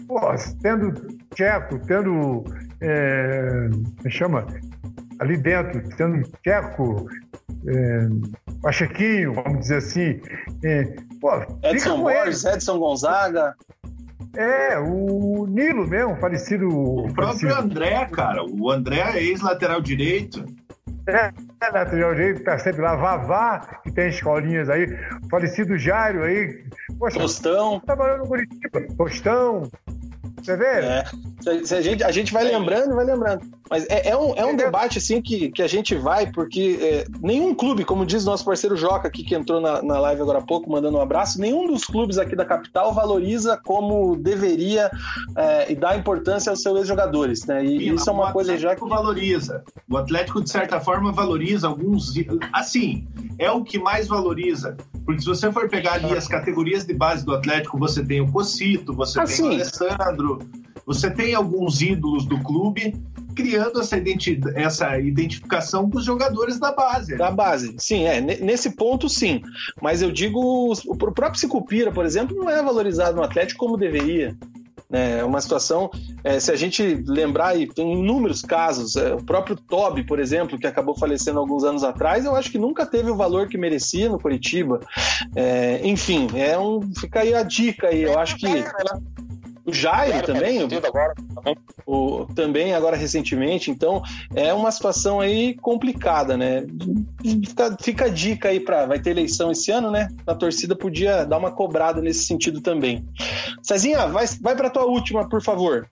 Pô, 0.09 0.21
tendo 0.61 0.93
Tcheco, 1.33 1.79
tendo. 1.87 2.43
É, 2.81 3.69
me 4.05 4.11
chama? 4.11 4.45
Ali 5.21 5.37
dentro, 5.37 5.83
tendo 5.97 6.23
Tcheco, 6.43 7.07
é, 7.67 8.09
Pachequinho, 8.63 9.35
vamos 9.35 9.61
dizer 9.61 9.77
assim. 9.77 10.21
É, 10.63 10.97
pô, 11.21 11.31
Edson 11.63 12.03
Borges, 12.03 12.45
Edson 12.45 12.79
Gonzaga. 12.79 13.55
É, 14.37 14.79
o 14.79 15.47
Nilo 15.47 15.87
mesmo, 15.87 16.17
falecido. 16.17 16.69
O 16.69 17.13
próprio 17.15 17.49
falecido. 17.49 17.55
André, 17.55 18.07
cara. 18.07 18.45
O 18.45 18.71
André 18.71 19.01
é 19.01 19.23
ex-lateral 19.23 19.81
direito. 19.81 20.45
É, 21.07 21.33
é, 21.61 21.71
lateral 21.71 22.15
direito, 22.15 22.43
tá 22.43 22.59
sempre 22.59 22.83
lá. 22.83 22.97
Vavá, 22.97 23.81
que 23.83 23.93
tem 23.93 24.09
escolinhas 24.09 24.69
aí. 24.69 24.87
Falecido 25.31 25.79
Jairo 25.79 26.25
aí. 26.25 26.65
Poxa, 26.99 27.19
Tostão. 27.21 27.81
Trabalhando 27.81 28.21
no 28.21 28.29
Curitiba. 28.29 28.87
Tostão. 28.97 29.71
Você 30.45 30.57
vê? 30.57 30.65
É. 30.65 31.05
Se 31.65 31.75
a, 31.75 31.81
gente, 31.81 32.05
a 32.05 32.11
gente 32.11 32.33
vai 32.33 32.45
lembrando, 32.45 32.95
vai 32.95 33.05
lembrando. 33.05 33.43
Mas 33.71 33.87
é, 33.89 34.11
é 34.11 34.17
um, 34.17 34.35
é 34.35 34.45
um 34.45 34.55
debate 34.55 34.99
assim 34.99 35.23
que, 35.23 35.51
que 35.51 35.63
a 35.63 35.67
gente 35.67 35.95
vai, 35.95 36.31
porque 36.31 36.79
é, 36.81 37.05
nenhum 37.23 37.55
clube, 37.55 37.85
como 37.85 38.05
diz 38.05 38.25
nosso 38.27 38.45
parceiro 38.45 38.77
Joca 38.77 39.09
aqui, 39.09 39.25
que 39.25 39.35
entrou 39.35 39.59
na, 39.59 39.83
na 39.83 39.99
live 40.01 40.21
agora 40.21 40.41
há 40.41 40.43
pouco, 40.43 40.71
mandando 40.71 40.99
um 40.99 41.01
abraço, 41.01 41.41
nenhum 41.41 41.67
dos 41.67 41.85
clubes 41.85 42.19
aqui 42.19 42.37
da 42.37 42.45
capital 42.45 42.93
valoriza 42.93 43.59
como 43.65 44.17
deveria 44.17 44.91
é, 45.35 45.73
e 45.73 45.75
dá 45.75 45.97
importância 45.97 46.51
aos 46.51 46.61
seus 46.61 46.79
ex-jogadores. 46.81 47.47
Né? 47.47 47.65
E 47.65 47.79
Sim, 47.79 47.95
isso 47.95 48.11
é 48.11 48.13
uma 48.13 48.33
coisa 48.33 48.57
já 48.59 48.77
que. 48.77 48.87
valoriza. 48.87 49.65
O 49.89 49.97
Atlético, 49.97 50.43
de 50.43 50.51
certa 50.51 50.79
forma, 50.79 51.11
valoriza 51.11 51.67
alguns. 51.67 52.13
Assim, 52.53 53.07
é 53.39 53.51
o 53.51 53.65
que 53.65 53.79
mais 53.79 54.09
valoriza. 54.09 54.77
Porque 55.05 55.21
se 55.21 55.27
você 55.27 55.53
for 55.53 55.69
pegar 55.69 55.95
ali 55.95 56.17
as 56.17 56.27
categorias 56.27 56.85
de 56.85 56.95
base 56.95 57.25
do 57.25 57.35
Atlético, 57.35 57.79
você 57.79 58.05
tem 58.05 58.21
o 58.21 58.31
Cocito, 58.31 58.95
você 58.95 59.23
tem 59.23 59.45
o 59.45 59.49
Alessandro, 59.49 60.34
você 60.87 61.11
tem 61.11 61.35
alguns 61.35 61.81
ídolos 61.81 62.27
do 62.27 62.39
clube 62.43 62.95
criando 63.35 63.81
essa, 63.81 63.97
identi 63.97 64.41
essa 64.55 64.99
identificação 64.99 65.91
com 65.91 65.99
os 65.99 66.05
jogadores 66.05 66.59
da 66.59 66.73
base. 66.73 67.17
Da 67.17 67.31
base, 67.31 67.75
sim, 67.79 68.05
é. 68.05 68.21
Nesse 68.21 68.71
ponto, 68.77 69.09
sim. 69.09 69.43
Mas 69.83 70.03
eu 70.03 70.13
digo, 70.13 70.73
o 70.73 70.97
próprio 70.97 71.41
Sicupira, 71.41 71.91
por 71.91 72.07
exemplo, 72.07 72.37
não 72.37 72.49
é 72.49 72.63
valorizado 72.63 73.17
no 73.17 73.25
Atlético 73.25 73.67
como 73.67 73.77
deveria. 73.77 74.37
É 74.93 75.25
uma 75.25 75.41
situação, 75.41 75.91
é, 76.23 76.39
se 76.39 76.53
a 76.53 76.57
gente 76.57 77.03
lembrar, 77.07 77.59
e 77.59 77.67
tem 77.67 77.95
inúmeros 77.95 78.43
casos, 78.43 78.95
é, 78.95 79.13
o 79.13 79.25
próprio 79.25 79.57
Toby, 79.57 80.05
por 80.05 80.21
exemplo, 80.21 80.57
que 80.57 80.69
acabou 80.69 80.97
falecendo 80.97 81.41
alguns 81.41 81.65
anos 81.65 81.83
atrás, 81.83 82.25
eu 82.25 82.37
acho 82.37 82.53
que 82.53 82.59
nunca 82.59 82.87
teve 82.87 83.11
o 83.11 83.17
valor 83.17 83.49
que 83.49 83.59
merecia 83.59 84.09
no 84.09 84.21
Curitiba. 84.21 84.79
É, 85.35 85.81
enfim, 85.83 86.29
é 86.37 86.57
um, 86.57 86.81
fica 86.95 87.21
aí 87.21 87.35
a 87.35 87.43
dica 87.43 87.89
aí, 87.89 88.03
eu 88.03 88.17
acho 88.17 88.37
que 88.37 88.47
o 89.67 89.73
Jair 89.73 90.23
também, 90.25 90.61
agora, 90.61 91.15
o, 91.87 92.27
também 92.35 92.75
agora 92.75 92.97
recentemente, 92.97 93.71
então 93.71 94.03
é 94.35 94.53
uma 94.53 94.71
situação 94.71 95.21
aí 95.21 95.55
complicada, 95.55 96.37
né? 96.37 96.67
Fica, 97.23 97.77
fica 97.81 98.05
a 98.05 98.09
dica 98.09 98.49
aí 98.51 98.61
para 98.61 98.85
vai 98.85 99.01
ter 99.01 99.11
eleição 99.11 99.51
esse 99.51 99.71
ano, 99.71 99.91
né? 99.91 100.09
A 100.27 100.35
torcida 100.35 100.77
podia 100.77 101.25
dar 101.25 101.39
uma 101.39 101.51
cobrada 101.51 102.03
nesse 102.03 102.25
sentido 102.25 102.61
também. 102.61 103.07
Cezinha, 103.63 104.07
vai, 104.07 104.27
vai 104.41 104.55
para 104.55 104.69
tua 104.69 104.85
última, 104.85 105.29
por 105.29 105.43
favor. 105.43 105.89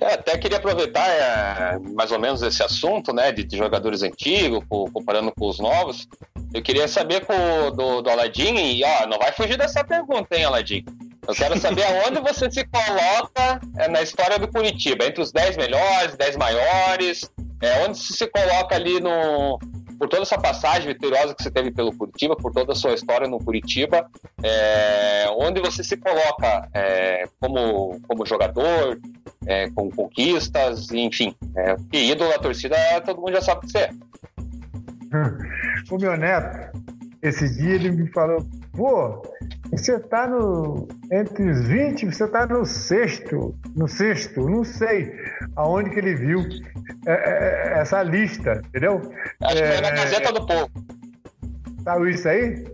É, 0.00 0.14
até 0.14 0.36
queria 0.36 0.58
aproveitar 0.58 1.08
é, 1.08 1.78
mais 1.94 2.10
ou 2.10 2.18
menos 2.18 2.42
esse 2.42 2.60
assunto, 2.62 3.12
né, 3.12 3.30
de, 3.30 3.44
de, 3.44 3.56
jogadores 3.56 4.02
antigos, 4.02 4.64
comparando 4.68 5.32
com 5.32 5.48
os 5.48 5.60
novos. 5.60 6.08
Eu 6.52 6.60
queria 6.60 6.88
saber 6.88 7.24
com, 7.24 7.70
do, 7.70 8.02
do 8.02 8.10
Aladim, 8.10 8.56
e 8.56 8.82
ó, 8.82 9.06
não 9.06 9.18
vai 9.18 9.30
fugir 9.30 9.56
dessa 9.56 9.84
pergunta, 9.84 10.36
hein, 10.36 10.44
Aladim? 10.44 10.84
Eu 11.26 11.34
quero 11.34 11.56
saber 11.58 11.84
aonde 11.84 12.20
você 12.20 12.50
se 12.50 12.64
coloca 12.66 13.60
é, 13.78 13.88
na 13.88 14.02
história 14.02 14.40
do 14.40 14.48
Curitiba, 14.48 15.04
entre 15.04 15.22
os 15.22 15.30
10 15.30 15.56
melhores, 15.56 16.16
10 16.16 16.36
maiores, 16.36 17.30
é, 17.60 17.84
onde 17.84 17.98
você 17.98 18.12
se 18.12 18.26
coloca 18.26 18.74
ali 18.74 19.00
no. 19.00 19.58
Por 19.98 20.08
toda 20.08 20.22
essa 20.22 20.36
passagem 20.36 20.88
vitoriosa 20.88 21.32
que 21.32 21.44
você 21.44 21.50
teve 21.50 21.70
pelo 21.70 21.96
Curitiba, 21.96 22.34
por 22.34 22.50
toda 22.50 22.72
a 22.72 22.74
sua 22.74 22.92
história 22.92 23.28
no 23.28 23.38
Curitiba, 23.38 24.10
é, 24.42 25.26
onde 25.38 25.60
você 25.60 25.84
se 25.84 25.96
coloca 25.96 26.68
é, 26.74 27.28
como, 27.38 28.00
como 28.08 28.26
jogador, 28.26 28.98
é, 29.46 29.70
com 29.70 29.88
conquistas, 29.92 30.90
enfim. 30.90 31.36
É, 31.54 31.76
que 31.88 31.98
ídolo 31.98 32.30
da 32.30 32.38
torcida, 32.40 32.76
todo 33.02 33.20
mundo 33.20 33.34
já 33.34 33.42
sabe 33.42 33.60
que 33.60 33.70
você 33.70 33.78
é. 33.78 33.90
O 35.88 35.98
meu 35.98 36.16
neto, 36.16 36.76
esse 37.22 37.48
dia 37.56 37.74
ele 37.74 37.92
me 37.92 38.10
falou, 38.10 38.44
pô, 38.72 39.22
você 39.72 39.96
está 39.96 40.26
no 40.26 40.86
entre 41.10 41.50
os 41.50 41.66
20, 41.66 42.06
você 42.06 42.24
está 42.24 42.46
no 42.46 42.64
sexto, 42.64 43.54
no 43.74 43.88
sexto, 43.88 44.48
não 44.48 44.64
sei 44.64 45.10
aonde 45.56 45.90
que 45.90 45.98
ele 45.98 46.14
viu 46.14 46.40
é, 47.06 47.12
é, 47.12 47.74
é 47.74 47.80
essa 47.80 48.02
lista, 48.02 48.60
entendeu? 48.66 49.00
Acho 49.42 49.56
que 49.56 49.66
foi 49.66 49.80
na 49.80 49.90
Gazeta 49.90 50.32
do 50.32 50.46
Povo. 50.46 50.70
Tá 51.84 51.98
isso 52.08 52.28
aí? 52.28 52.64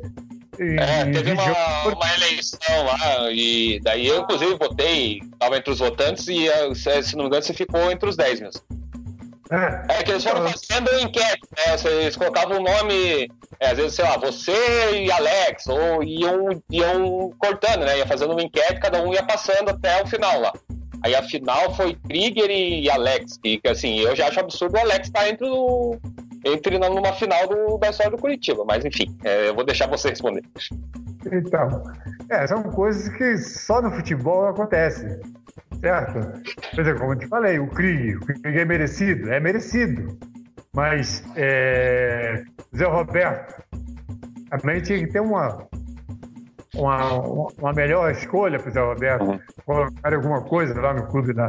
E, 0.58 0.76
é, 0.80 1.04
teve 1.12 1.32
uma, 1.32 1.84
uma, 1.84 2.14
eleição 2.14 2.84
lá, 2.84 3.30
e 3.30 3.78
daí 3.84 4.08
eu, 4.08 4.22
inclusive, 4.22 4.56
votei, 4.56 5.20
estava 5.32 5.56
entre 5.56 5.70
os 5.70 5.78
votantes, 5.78 6.26
e 6.26 6.48
se 6.74 7.14
não 7.14 7.24
me 7.24 7.28
engano, 7.28 7.44
você 7.44 7.54
ficou 7.54 7.92
entre 7.92 8.08
os 8.08 8.16
10 8.16 8.40
mesmo. 8.40 8.77
É, 9.50 9.98
é 10.00 10.02
que 10.02 10.10
eles 10.10 10.24
foram 10.24 10.46
fazendo 10.48 10.92
enquete, 11.00 11.40
né? 11.56 12.02
Eles 12.02 12.16
colocavam 12.16 12.58
o 12.58 12.62
nome, 12.62 13.30
é, 13.58 13.70
às 13.70 13.76
vezes, 13.76 13.94
sei 13.94 14.04
lá, 14.04 14.16
você 14.16 14.52
e 15.04 15.10
Alex, 15.10 15.66
ou 15.66 16.02
iam, 16.02 16.62
iam 16.70 17.32
cortando, 17.38 17.84
né? 17.84 17.98
Ia 17.98 18.06
fazendo 18.06 18.32
uma 18.32 18.42
enquete, 18.42 18.80
cada 18.80 19.02
um 19.02 19.12
ia 19.12 19.22
passando 19.22 19.70
até 19.70 20.02
o 20.02 20.06
final 20.06 20.40
lá. 20.40 20.52
Aí 21.02 21.14
a 21.14 21.22
final 21.22 21.74
foi 21.74 21.94
Krieger 21.94 22.50
e 22.50 22.90
Alex, 22.90 23.38
que, 23.38 23.60
assim, 23.66 24.00
eu 24.00 24.16
já 24.16 24.28
acho 24.28 24.40
absurdo 24.40 24.76
o 24.76 24.80
Alex 24.80 25.06
estar 25.06 25.20
tá 25.20 25.28
entre, 25.28 25.46
o, 25.48 25.96
entre 26.44 26.78
numa 26.78 27.12
final 27.12 27.46
do, 27.48 27.78
da 27.78 27.90
história 27.90 28.10
do 28.10 28.18
Curitiba, 28.18 28.64
mas 28.66 28.84
enfim, 28.84 29.16
é, 29.24 29.48
eu 29.48 29.54
vou 29.54 29.64
deixar 29.64 29.86
você 29.86 30.10
responder. 30.10 30.42
Então, 31.32 31.82
é, 32.30 32.46
são 32.46 32.62
coisas 32.62 33.08
que 33.16 33.36
só 33.38 33.80
no 33.82 33.90
futebol 33.90 34.48
acontecem, 34.48 35.20
certo? 35.80 36.42
Por 36.70 36.80
exemplo, 36.80 37.00
como 37.00 37.12
eu 37.12 37.18
te 37.18 37.26
falei, 37.26 37.58
o 37.58 37.68
Krieg, 37.68 38.16
o 38.16 38.20
Krieg 38.20 38.58
é 38.60 38.64
merecido, 38.64 39.32
é 39.32 39.40
merecido, 39.40 40.18
mas 40.74 41.24
é, 41.36 42.44
Zé 42.76 42.86
Roberto 42.86 43.62
também 44.50 44.80
tinha 44.80 44.98
que 44.98 45.08
ter 45.08 45.20
uma, 45.20 45.66
uma, 46.74 47.20
uma 47.58 47.72
melhor 47.72 48.10
escolha 48.10 48.58
para 48.58 48.70
o 48.70 48.72
Zé 48.72 48.80
Roberto, 48.80 49.24
uhum. 49.24 49.40
colocar 49.64 50.14
alguma 50.14 50.42
coisa 50.42 50.80
lá 50.80 50.94
no 50.94 51.06
clube. 51.06 51.32
Da... 51.32 51.48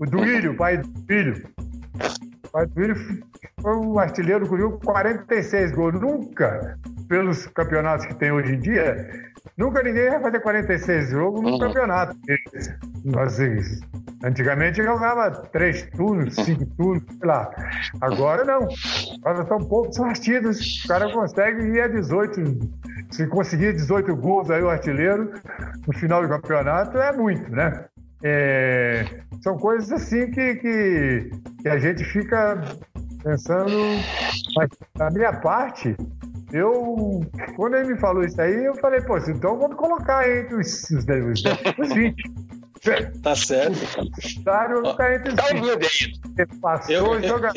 O 0.00 0.06
Duílio, 0.06 0.52
o 0.52 0.56
pai 0.56 0.78
do 0.78 0.88
filho, 1.06 1.42
o 2.54 2.66
do 2.66 3.22
foi 3.60 3.76
um 3.76 3.98
artilheiro 3.98 4.46
com 4.46 4.78
46 4.84 5.72
gols. 5.72 6.00
Nunca, 6.00 6.78
pelos 7.08 7.46
campeonatos 7.46 8.06
que 8.06 8.14
tem 8.14 8.32
hoje 8.32 8.54
em 8.54 8.60
dia, 8.60 9.08
nunca 9.56 9.82
ninguém 9.82 10.10
vai 10.10 10.20
fazer 10.20 10.40
46 10.40 11.10
jogos 11.10 11.42
no 11.42 11.50
uhum. 11.50 11.58
campeonato. 11.58 12.16
Assim, 13.18 13.56
antigamente 14.24 14.82
jogava 14.82 15.30
três 15.30 15.82
turnos, 15.90 16.34
cinco 16.34 16.66
turnos, 16.76 17.04
sei 17.18 17.28
lá. 17.28 17.50
Agora 18.00 18.44
não. 18.44 18.68
Agora 19.24 19.46
são 19.46 19.58
poucos 19.58 19.96
partidos. 19.98 20.84
O 20.84 20.88
cara 20.88 21.12
consegue 21.12 21.66
ir 21.68 21.80
a 21.80 21.88
18 21.88 22.42
se 23.12 23.26
conseguir 23.26 23.74
18 23.74 24.16
gols 24.16 24.50
aí 24.50 24.62
o 24.62 24.70
artilheiro 24.70 25.32
no 25.86 25.92
final 25.98 26.22
do 26.22 26.28
campeonato 26.28 26.96
é 26.96 27.12
muito, 27.12 27.50
né? 27.50 27.84
É, 28.22 29.04
são 29.42 29.56
coisas 29.58 29.90
assim 29.90 30.30
que, 30.30 30.54
que, 30.56 31.30
que, 31.60 31.68
a 31.68 31.78
gente 31.78 32.04
fica 32.04 32.62
pensando. 33.22 33.72
Mas 34.56 34.68
da 34.96 35.10
minha 35.10 35.32
parte, 35.40 35.96
eu 36.52 37.20
quando 37.56 37.76
ele 37.76 37.94
me 37.94 38.00
falou 38.00 38.24
isso 38.24 38.40
aí, 38.40 38.64
eu 38.64 38.74
falei, 38.76 39.00
pô, 39.00 39.18
então 39.18 39.58
vamos 39.58 39.76
colocar 39.76 40.28
entre 40.28 40.54
os, 40.54 40.90
os, 40.90 41.04
os, 41.04 41.42
os 41.78 41.94
20. 41.94 42.14
Tá 43.22 43.36
certo. 43.36 43.78
Claro, 44.42 44.90
ficar 44.90 45.14
entre 45.14 45.32
os 45.32 45.74
20. 45.76 46.20
Passou 46.60 46.94
eu, 46.94 47.22
jogador 47.22 47.54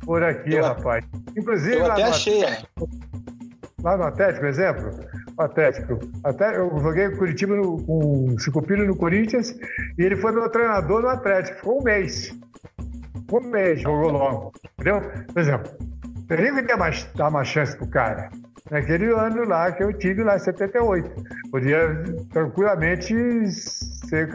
por 0.00 0.22
aqui, 0.22 0.54
eu, 0.54 0.64
rapaz. 0.64 1.04
Inclusive, 1.36 1.76
eu 1.76 1.92
até 1.92 2.04
achei. 2.04 2.42
Lá 3.82 3.96
no 3.96 4.04
Atlético, 4.04 4.46
exemplo, 4.46 4.90
Atlético. 5.38 5.98
Até 6.24 6.56
eu 6.56 6.76
joguei 6.80 7.10
Curitiba 7.10 7.54
no, 7.54 7.82
com 7.84 8.34
o 8.34 8.40
Cicupilho 8.40 8.86
no 8.86 8.96
Corinthians 8.96 9.54
e 9.96 10.02
ele 10.02 10.16
foi 10.16 10.32
meu 10.32 10.48
treinador 10.50 11.02
no 11.02 11.08
Atlético. 11.08 11.58
Ficou 11.58 11.80
um 11.80 11.84
mês. 11.84 12.34
Um 13.32 13.40
mês, 13.40 13.80
jogou 13.80 14.10
logo. 14.10 14.52
Entendeu? 14.74 15.00
Por 15.32 15.40
exemplo, 15.40 15.70
teria 16.26 16.54
que 16.54 16.62
dar 16.62 16.76
mais, 16.76 17.04
dar 17.14 17.28
uma 17.28 17.44
chance 17.44 17.76
pro 17.76 17.86
cara. 17.88 18.30
Naquele 18.70 19.06
ano 19.12 19.44
lá 19.48 19.72
que 19.72 19.82
eu 19.82 19.92
tive 19.92 20.22
lá 20.22 20.36
em 20.36 20.40
78. 20.40 21.10
Podia 21.50 22.04
tranquilamente 22.32 23.14
ser, 23.50 24.28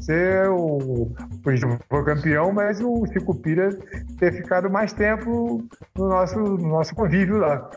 ser 0.00 0.48
o. 0.48 1.12
Foi 1.42 2.04
campeão, 2.04 2.52
mas 2.52 2.80
o 2.80 3.04
Cicupira 3.06 3.70
ter 4.18 4.32
ficado 4.32 4.70
mais 4.70 4.92
tempo 4.92 5.62
no 5.98 6.08
nosso, 6.08 6.38
no 6.38 6.68
nosso 6.68 6.94
convívio 6.94 7.38
lá. 7.38 7.68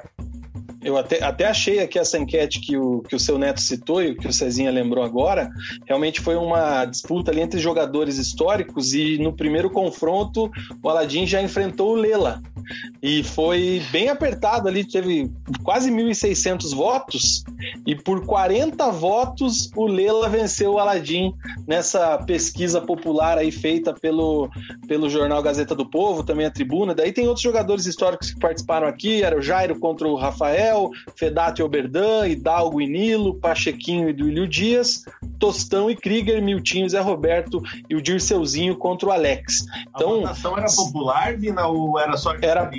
Eu 0.87 0.95
até, 0.95 1.21
até 1.21 1.45
achei 1.45 1.79
aqui 1.79 1.99
essa 1.99 2.17
enquete 2.17 2.61
que 2.61 2.77
o, 2.77 3.01
que 3.01 3.13
o 3.13 3.19
seu 3.19 3.37
neto 3.37 3.59
citou 3.59 4.01
e 4.01 4.15
que 4.15 4.25
o 4.25 4.31
Cezinha 4.31 4.71
lembrou 4.71 5.03
agora. 5.03 5.49
Realmente 5.85 6.21
foi 6.21 6.37
uma 6.37 6.85
disputa 6.85 7.29
ali 7.29 7.41
entre 7.41 7.59
jogadores 7.59 8.17
históricos 8.17 8.93
e 8.93 9.17
no 9.17 9.33
primeiro 9.33 9.69
confronto 9.69 10.49
o 10.81 10.89
Aladim 10.89 11.27
já 11.27 11.41
enfrentou 11.41 11.91
o 11.91 11.95
Lela. 11.95 12.41
E 13.03 13.21
foi 13.21 13.81
bem 13.91 14.07
apertado 14.07 14.69
ali, 14.69 14.85
teve 14.85 15.29
quase 15.61 15.91
1.600 15.91 16.73
votos 16.73 17.43
e 17.85 17.93
por 17.93 18.25
40 18.25 18.89
votos 18.91 19.69
o 19.75 19.87
Lela 19.87 20.29
venceu 20.29 20.73
o 20.73 20.79
Aladim 20.79 21.33
nessa 21.67 22.17
pesquisa 22.19 22.79
popular 22.79 23.37
aí 23.37 23.51
feita 23.51 23.93
pelo, 23.93 24.49
pelo 24.87 25.09
jornal 25.09 25.43
Gazeta 25.43 25.75
do 25.75 25.89
Povo, 25.89 26.23
também 26.23 26.45
a 26.45 26.51
Tribuna. 26.51 26.95
Daí 26.95 27.11
tem 27.11 27.27
outros 27.27 27.43
jogadores 27.43 27.85
históricos 27.85 28.31
que 28.31 28.39
participaram 28.39 28.87
aqui, 28.87 29.21
era 29.21 29.37
o 29.37 29.41
Jairo 29.41 29.77
contra 29.79 30.07
o 30.07 30.15
Rafael, 30.15 30.76
Fedato 31.15 31.61
e 31.61 31.63
Oberdan, 31.63 32.27
Hidalgo 32.27 32.81
e 32.81 32.87
Nilo, 32.87 33.35
Pachequinho 33.35 34.09
e 34.09 34.13
Duílio 34.13 34.47
Dias, 34.47 35.03
Tostão 35.39 35.89
e 35.89 35.95
Krieger, 35.95 36.41
Miltinho, 36.41 36.89
Zé 36.89 36.99
Roberto 36.99 37.61
e 37.89 37.95
o 37.95 38.01
Dirceuzinho 38.01 38.75
contra 38.75 39.09
o 39.09 39.11
Alex. 39.11 39.65
Então, 39.95 40.11
a 40.11 40.15
votação 40.15 40.57
era 40.57 40.67
popular, 40.67 41.37
Vina, 41.37 41.67
ou 41.67 41.99
era 41.99 42.17
só 42.17 42.33
era, 42.41 42.69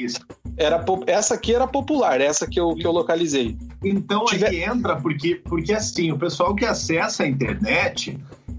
era 0.57 0.85
Essa 1.07 1.35
aqui 1.35 1.55
era 1.55 1.67
popular, 1.67 2.21
essa 2.21 2.47
que 2.47 2.59
eu, 2.59 2.75
que 2.75 2.87
eu 2.87 2.93
localizei. 2.93 3.57
Então 3.85 4.25
Tiver... 4.25 4.49
aí 4.49 4.65
entra, 4.65 4.97
porque, 4.97 5.37
porque 5.37 5.73
assim, 5.73 6.11
o 6.11 6.19
pessoal 6.19 6.55
que 6.55 6.65
acessa 6.65 7.23
a 7.23 7.29
internet 7.29 8.19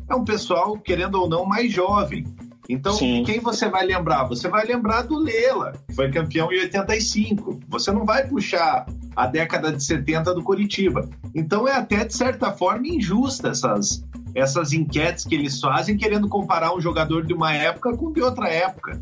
é 0.10 0.16
um 0.16 0.24
pessoal, 0.24 0.78
querendo 0.80 1.16
ou 1.16 1.30
não, 1.30 1.46
mais 1.46 1.72
jovem. 1.72 2.26
Então, 2.70 2.94
Sim. 2.94 3.24
quem 3.24 3.40
você 3.40 3.68
vai 3.68 3.84
lembrar? 3.84 4.26
Você 4.26 4.48
vai 4.48 4.64
lembrar 4.64 5.02
do 5.02 5.18
Lela, 5.18 5.74
que 5.88 5.96
foi 5.96 6.12
campeão 6.12 6.54
em 6.54 6.60
85. 6.60 7.62
Você 7.68 7.92
não 7.92 8.06
vai 8.06 8.28
puxar 8.28 8.86
a 9.16 9.26
década 9.26 9.72
de 9.72 9.84
70 9.84 10.36
do 10.36 10.44
Curitiba. 10.44 11.10
Então, 11.34 11.68
é 11.68 11.72
até, 11.72 12.06
de 12.06 12.14
certa 12.14 12.52
forma, 12.52 12.88
injusta 12.88 13.50
essas, 13.50 14.06
essas 14.36 14.72
enquetes 14.72 15.26
que 15.26 15.34
eles 15.34 15.60
fazem, 15.60 15.98
querendo 15.98 16.30
comparar 16.30 16.76
um 16.76 16.80
jogador 16.80 17.26
de 17.26 17.34
uma 17.34 17.52
época 17.52 17.98
com 17.98 18.14
de 18.14 18.22
outra 18.22 18.48
época. 18.48 19.02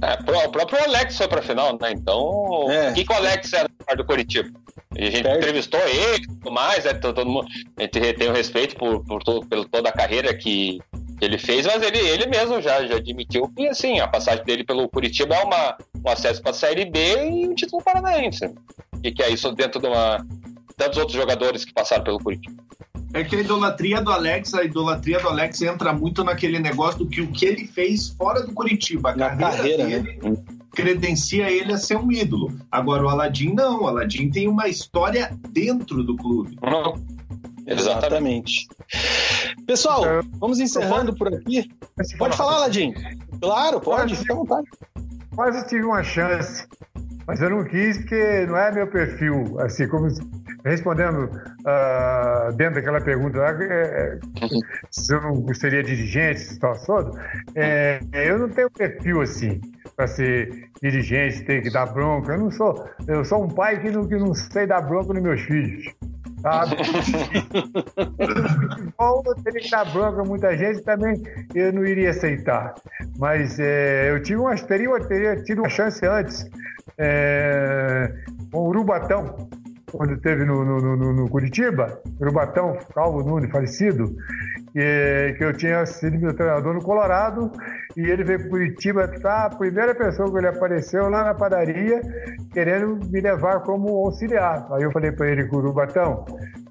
É, 0.00 0.14
o 0.46 0.50
próprio 0.50 0.82
Alex 0.82 1.18
foi 1.18 1.28
pra 1.28 1.42
final, 1.42 1.78
né? 1.78 1.92
Então, 1.92 2.66
é. 2.70 2.90
o 2.90 2.94
que, 2.94 3.04
que 3.04 3.12
o 3.12 3.16
Alex 3.16 3.52
era 3.52 3.68
do 3.94 4.04
Curitiba? 4.04 4.50
E 4.96 5.06
a 5.06 5.10
gente 5.10 5.22
Perto. 5.22 5.38
entrevistou 5.38 5.80
ele 5.80 6.24
e 6.24 6.26
tudo 6.26 6.50
mais, 6.50 6.84
né? 6.84 6.94
todo, 6.94 7.24
mundo, 7.24 7.46
a 7.78 7.82
gente 7.82 8.12
tem 8.14 8.28
o 8.28 8.32
respeito 8.32 8.76
por, 8.76 9.04
por, 9.04 9.22
todo, 9.22 9.46
por 9.46 9.64
toda 9.66 9.88
a 9.88 9.92
carreira 9.92 10.34
que, 10.34 10.80
ele 11.24 11.38
fez, 11.38 11.64
mas 11.64 11.80
ele, 11.82 11.98
ele 11.98 12.26
mesmo 12.26 12.60
já, 12.60 12.84
já 12.84 12.96
admitiu 12.96 13.48
que 13.48 13.68
assim, 13.68 14.00
a 14.00 14.08
passagem 14.08 14.44
dele 14.44 14.64
pelo 14.64 14.88
Curitiba 14.88 15.36
é 15.36 15.44
uma, 15.44 15.76
um 16.04 16.10
acesso 16.10 16.42
para 16.42 16.50
a 16.50 16.54
Série 16.54 16.84
B 16.84 16.98
e 17.30 17.48
um 17.48 17.54
título 17.54 17.82
paranaense. 17.82 18.44
O 18.46 19.00
que, 19.00 19.12
que 19.12 19.22
é 19.22 19.30
isso 19.30 19.52
dentro 19.52 19.80
de 19.80 19.86
uma. 19.86 20.26
Tantos 20.76 20.98
outros 20.98 21.16
jogadores 21.16 21.64
que 21.64 21.72
passaram 21.72 22.02
pelo 22.02 22.18
Curitiba. 22.18 22.60
É 23.14 23.22
que 23.22 23.36
a 23.36 23.40
idolatria 23.40 24.00
do 24.00 24.10
Alex, 24.10 24.54
a 24.54 24.64
idolatria 24.64 25.20
do 25.20 25.28
Alex 25.28 25.60
entra 25.62 25.92
muito 25.92 26.24
naquele 26.24 26.58
negócio 26.58 27.00
do 27.00 27.06
que 27.06 27.20
o 27.20 27.30
que 27.30 27.44
ele 27.44 27.66
fez 27.66 28.08
fora 28.08 28.42
do 28.42 28.52
Curitiba. 28.52 29.10
A 29.10 29.14
carreira, 29.14 29.56
carreira 29.56 29.84
dele 30.00 30.18
né? 30.22 30.36
Credencia 30.74 31.50
ele 31.50 31.72
a 31.72 31.78
ser 31.78 31.96
um 31.96 32.10
ídolo. 32.10 32.52
Agora 32.70 33.04
o 33.04 33.08
Aladim 33.08 33.54
não, 33.54 33.82
o 33.82 33.86
Aladim 33.86 34.30
tem 34.30 34.48
uma 34.48 34.68
história 34.68 35.30
dentro 35.50 36.02
do 36.02 36.16
clube. 36.16 36.58
Uhum. 36.62 37.22
Exatamente. 37.66 38.66
Pessoal, 39.66 40.02
vamos 40.38 40.58
encerrando 40.58 41.14
por 41.14 41.28
aqui. 41.28 41.70
Pode 42.18 42.36
falar, 42.36 42.56
Aladim. 42.56 42.92
Claro, 43.40 43.80
pode, 43.80 44.16
fica 44.16 44.32
à 44.32 44.36
vontade. 44.36 44.68
Quase 45.34 45.66
tive 45.66 45.84
uma 45.84 46.02
chance, 46.02 46.66
mas 47.26 47.40
eu 47.40 47.50
não 47.50 47.64
quis 47.64 47.98
porque 47.98 48.46
não 48.46 48.56
é 48.56 48.72
meu 48.72 48.86
perfil. 48.86 49.58
Assim, 49.60 49.88
como 49.88 50.08
respondendo 50.64 51.24
uh, 51.24 52.52
dentro 52.56 52.74
daquela 52.76 53.00
pergunta 53.00 53.38
lá, 53.38 53.50
é, 53.62 54.18
se 54.90 55.14
eu 55.14 55.20
não 55.20 55.54
seria 55.54 55.82
dirigente, 55.82 56.58
tal, 56.58 56.74
todo, 56.84 57.18
é, 57.54 58.00
eu 58.12 58.38
não 58.38 58.48
tenho 58.48 58.70
perfil 58.70 59.20
assim 59.20 59.60
para 59.96 60.06
ser 60.06 60.70
dirigente, 60.82 61.44
ter 61.44 61.62
que 61.62 61.70
dar 61.70 61.86
bronca. 61.86 62.32
Eu 62.32 62.38
não 62.38 62.50
sou, 62.50 62.88
eu 63.06 63.24
sou 63.24 63.44
um 63.44 63.48
pai 63.48 63.80
que 63.80 63.90
não, 63.90 64.06
que 64.06 64.16
não 64.16 64.34
sei 64.34 64.66
dar 64.66 64.82
bronca 64.82 65.12
nos 65.12 65.22
meus 65.22 65.40
filhos 65.42 65.92
sabe? 66.42 66.76
Futebol 68.74 69.22
teria 69.44 69.60
que 69.60 69.70
dar 69.70 69.84
bronca 69.92 70.24
muita 70.24 70.56
gente 70.56 70.82
também 70.82 71.22
eu 71.54 71.72
não 71.72 71.84
iria 71.86 72.10
aceitar. 72.10 72.74
Mas 73.18 73.58
é, 73.58 74.10
eu 74.10 74.20
tive 74.22 74.40
uma 74.40 74.54
teria, 74.56 74.98
teria 75.00 75.36
tido 75.36 75.60
uma 75.60 75.68
chance 75.68 76.04
antes 76.04 76.50
é, 76.98 78.12
o 78.52 78.68
Urubatão, 78.68 79.48
quando 79.90 80.16
teve 80.18 80.44
no, 80.44 80.64
no, 80.64 80.96
no, 80.96 81.12
no 81.12 81.28
Curitiba, 81.28 82.00
Urubatão, 82.20 82.78
Calvo 82.94 83.22
Nunes, 83.22 83.50
falecido, 83.50 84.16
que, 84.72 85.34
que 85.36 85.44
eu 85.44 85.52
tinha 85.52 85.84
sido 85.84 86.18
meu 86.18 86.34
treinador 86.34 86.74
no 86.74 86.82
Colorado, 86.82 87.52
e 87.96 88.00
ele 88.00 88.24
veio 88.24 88.40
para 88.40 88.48
Curitiba, 88.48 89.08
tá? 89.08 89.44
A 89.44 89.50
primeira 89.50 89.94
pessoa 89.94 90.30
que 90.30 90.38
ele 90.38 90.46
apareceu 90.48 91.08
lá 91.10 91.24
na 91.24 91.34
padaria, 91.34 92.00
querendo 92.52 92.98
me 93.10 93.20
levar 93.20 93.60
como 93.60 93.88
auxiliar. 94.06 94.66
Aí 94.72 94.82
eu 94.82 94.90
falei 94.92 95.12
para 95.12 95.30
ele, 95.30 95.46
Curubatão, 95.48 96.24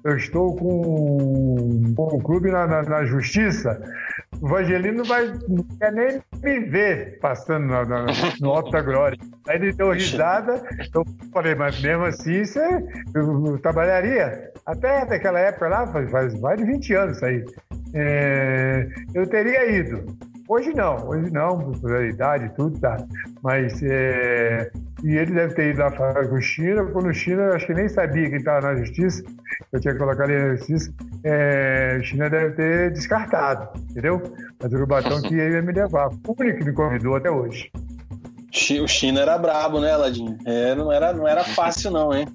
eu 0.04 0.16
estou 0.16 0.56
com, 0.56 1.94
com 1.94 2.16
o 2.16 2.22
clube 2.22 2.50
na, 2.50 2.66
na, 2.66 2.82
na, 2.82 3.04
justiça, 3.04 3.80
o 4.42 4.48
Vangelino 4.48 4.98
não, 4.98 5.04
vai, 5.04 5.32
não 5.48 5.62
quer 5.78 5.92
nem 5.92 6.20
me 6.42 6.60
ver 6.68 7.20
passando 7.20 7.64
no, 7.64 7.84
no, 7.84 8.06
no 8.40 8.50
Alto 8.50 8.72
da 8.72 8.82
Glória. 8.82 9.16
Aí 9.48 9.56
ele 9.56 9.72
deu 9.72 9.92
risada, 9.92 10.60
eu 10.92 11.04
falei, 11.32 11.54
mas 11.54 11.80
mesmo 11.80 12.04
assim 12.04 12.44
você, 12.44 12.84
eu, 13.14 13.46
eu 13.46 13.58
trabalharia. 13.58 14.50
Até 14.66 15.04
naquela 15.04 15.38
época 15.38 15.68
lá, 15.68 15.86
faz, 15.92 16.10
faz 16.10 16.40
mais 16.40 16.58
de 16.58 16.64
20 16.64 16.94
anos 16.94 17.16
isso 17.16 17.24
aí. 17.24 17.44
É, 17.94 18.88
eu 19.14 19.28
teria 19.28 19.78
ido. 19.78 20.06
Hoje 20.54 20.70
não, 20.74 21.08
hoje 21.08 21.32
não, 21.32 21.72
por 21.72 21.96
a 21.96 22.06
idade 22.06 22.44
e 22.44 22.48
tudo, 22.50 22.78
tá. 22.78 22.98
Mas, 23.42 23.82
é, 23.82 24.70
e 25.02 25.16
ele 25.16 25.32
deve 25.32 25.54
ter 25.54 25.70
ido 25.70 25.78
lá 25.80 25.90
falar 25.90 26.28
com 26.28 26.34
o 26.34 26.42
China, 26.42 26.84
quando 26.92 27.08
o 27.08 27.14
China, 27.14 27.54
acho 27.54 27.66
que 27.66 27.72
nem 27.72 27.88
sabia 27.88 28.28
que 28.28 28.36
estava 28.36 28.66
na 28.66 28.76
justiça, 28.76 29.22
eu 29.72 29.80
tinha 29.80 29.94
que 29.94 29.98
colocar 29.98 30.28
ele 30.28 30.48
na 30.48 30.56
justiça, 30.56 30.92
é, 31.24 31.96
o 31.98 32.04
China 32.04 32.28
deve 32.28 32.50
ter 32.50 32.92
descartado, 32.92 33.66
entendeu? 33.90 34.20
Mas 34.62 34.70
o 34.70 34.76
Urubatão 34.76 35.22
que 35.22 35.34
ia 35.34 35.62
me 35.62 35.72
levar, 35.72 36.08
o 36.08 36.36
único 36.38 36.58
que 36.58 36.64
me 36.66 36.72
convidou 36.74 37.16
até 37.16 37.30
hoje. 37.30 37.72
O 38.82 38.86
China 38.86 39.22
era 39.22 39.38
brabo, 39.38 39.80
né, 39.80 39.92
Aladim? 39.92 40.36
É, 40.44 40.74
não, 40.74 40.92
era, 40.92 41.14
não 41.14 41.26
era 41.26 41.44
fácil, 41.44 41.90
não, 41.90 42.12
hein? 42.12 42.26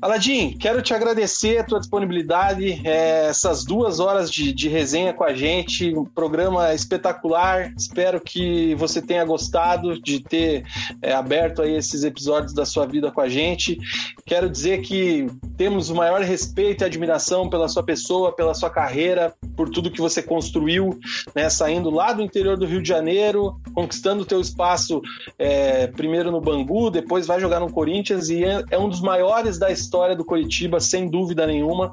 Aladim, 0.00 0.56
quero 0.58 0.82
te 0.82 0.92
agradecer 0.94 1.58
a 1.58 1.64
tua 1.64 1.80
disponibilidade, 1.80 2.80
é, 2.84 3.26
essas 3.28 3.64
duas 3.64 3.98
horas 3.98 4.30
de, 4.30 4.52
de, 4.52 4.68
resenha 4.68 5.12
com 5.12 5.24
a 5.24 5.34
gente, 5.34 5.94
um 5.94 6.04
programa 6.04 6.74
espetacular. 6.74 7.72
Espero 7.76 8.20
que 8.20 8.74
você 8.74 9.00
tenha 9.00 9.24
gostado 9.24 10.00
de 10.00 10.20
ter 10.20 10.64
é, 11.00 11.12
aberto 11.12 11.62
aí 11.62 11.74
esses 11.74 12.04
episódios 12.04 12.52
da 12.52 12.64
sua 12.64 12.86
vida 12.86 13.10
com 13.10 13.20
a 13.20 13.28
gente. 13.28 13.78
Quero 14.24 14.50
dizer 14.50 14.82
que 14.82 15.26
temos 15.56 15.88
o 15.88 15.94
maior 15.94 16.20
respeito 16.20 16.82
e 16.82 16.84
admiração 16.84 17.48
pela 17.48 17.68
sua 17.68 17.82
pessoa, 17.82 18.32
pela 18.32 18.54
sua 18.54 18.70
carreira, 18.70 19.34
por 19.56 19.70
tudo 19.70 19.90
que 19.90 20.00
você 20.00 20.22
construiu, 20.22 20.98
né, 21.34 21.48
saindo 21.48 21.90
lá 21.90 22.12
do 22.12 22.22
interior 22.22 22.56
do 22.56 22.66
Rio 22.66 22.82
de 22.82 22.88
Janeiro, 22.88 23.58
conquistando 23.74 24.22
o 24.22 24.26
teu 24.26 24.40
espaço 24.40 25.00
é, 25.38 25.86
primeiro 25.86 26.30
no 26.30 26.40
Bangu, 26.40 26.90
depois 26.90 27.26
vai 27.26 27.40
jogar 27.40 27.60
no 27.60 27.72
Corinthians 27.72 28.28
e 28.28 28.44
é, 28.44 28.62
é 28.70 28.78
um 28.78 28.88
dos 28.88 29.00
maiores 29.00 29.15
da 29.58 29.70
história 29.70 30.16
do 30.16 30.24
Curitiba, 30.24 30.80
sem 30.80 31.08
dúvida 31.08 31.46
nenhuma. 31.46 31.92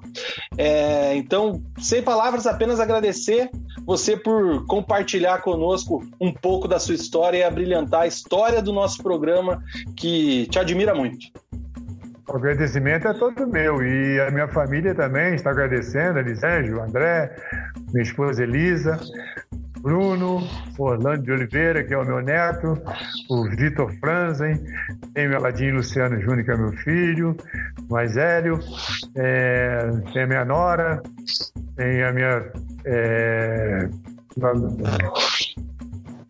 É, 0.57 1.15
então, 1.15 1.61
sem 1.79 2.01
palavras, 2.01 2.47
apenas 2.47 2.79
agradecer 2.79 3.49
você 3.85 4.15
por 4.15 4.65
compartilhar 4.65 5.41
conosco 5.41 6.03
um 6.19 6.31
pouco 6.31 6.67
da 6.67 6.79
sua 6.79 6.95
história 6.95 7.37
e 7.37 7.43
abrilhantar 7.43 8.01
a 8.01 8.07
história 8.07 8.61
do 8.61 8.71
nosso 8.71 9.01
programa, 9.01 9.61
que 9.95 10.47
te 10.47 10.59
admira 10.59 10.95
muito. 10.95 11.27
O 12.27 12.37
agradecimento 12.37 13.07
é 13.07 13.13
todo 13.13 13.45
meu 13.45 13.83
e 13.83 14.19
a 14.21 14.31
minha 14.31 14.47
família 14.47 14.95
também 14.95 15.35
está 15.35 15.51
agradecendo, 15.51 16.19
Elisângelo, 16.19 16.81
André, 16.81 17.35
minha 17.91 18.03
esposa 18.03 18.43
Elisa, 18.43 18.97
Bruno, 19.84 20.41
Orlando 20.80 21.23
de 21.23 21.31
Oliveira, 21.34 21.84
que 21.84 21.93
é 21.93 21.97
o 21.97 22.05
meu 22.05 22.22
neto, 22.22 22.81
o 23.30 23.49
Vitor 23.49 23.91
Franzen, 23.99 24.64
tem 25.14 25.27
meu 25.27 25.38
Aladinho 25.38 25.76
Luciano 25.76 26.22
Júnior, 26.22 26.45
que 26.45 26.51
é 26.51 26.55
meu 26.55 26.72
filho, 26.72 27.35
mais 27.89 28.15
Hélio, 28.15 28.60
é, 29.18 29.89
tem 30.14 30.23
a 30.23 30.27
minha 30.27 30.45
nora, 30.45 31.03
tem 31.76 32.01
a 32.01 32.14
minha. 32.14 32.51
É, 32.85 33.89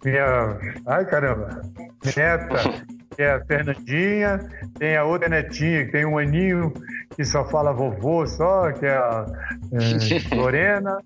minha. 0.03 0.57
Ai 0.87 1.05
caramba! 1.05 1.61
Neta, 2.17 2.85
que 3.15 3.21
é 3.21 3.33
a 3.33 3.45
Fernandinha, 3.45 4.39
tem 4.79 4.97
a 4.97 5.03
outra 5.03 5.29
netinha, 5.29 5.85
que 5.85 5.91
tem 5.91 6.07
um 6.07 6.17
aninho, 6.17 6.73
que 7.15 7.23
só 7.23 7.47
fala 7.49 7.71
vovô 7.71 8.25
só, 8.25 8.71
que 8.71 8.87
é 8.87 8.97
a 8.97 9.25
é, 9.71 10.35
Lorena. 10.35 10.97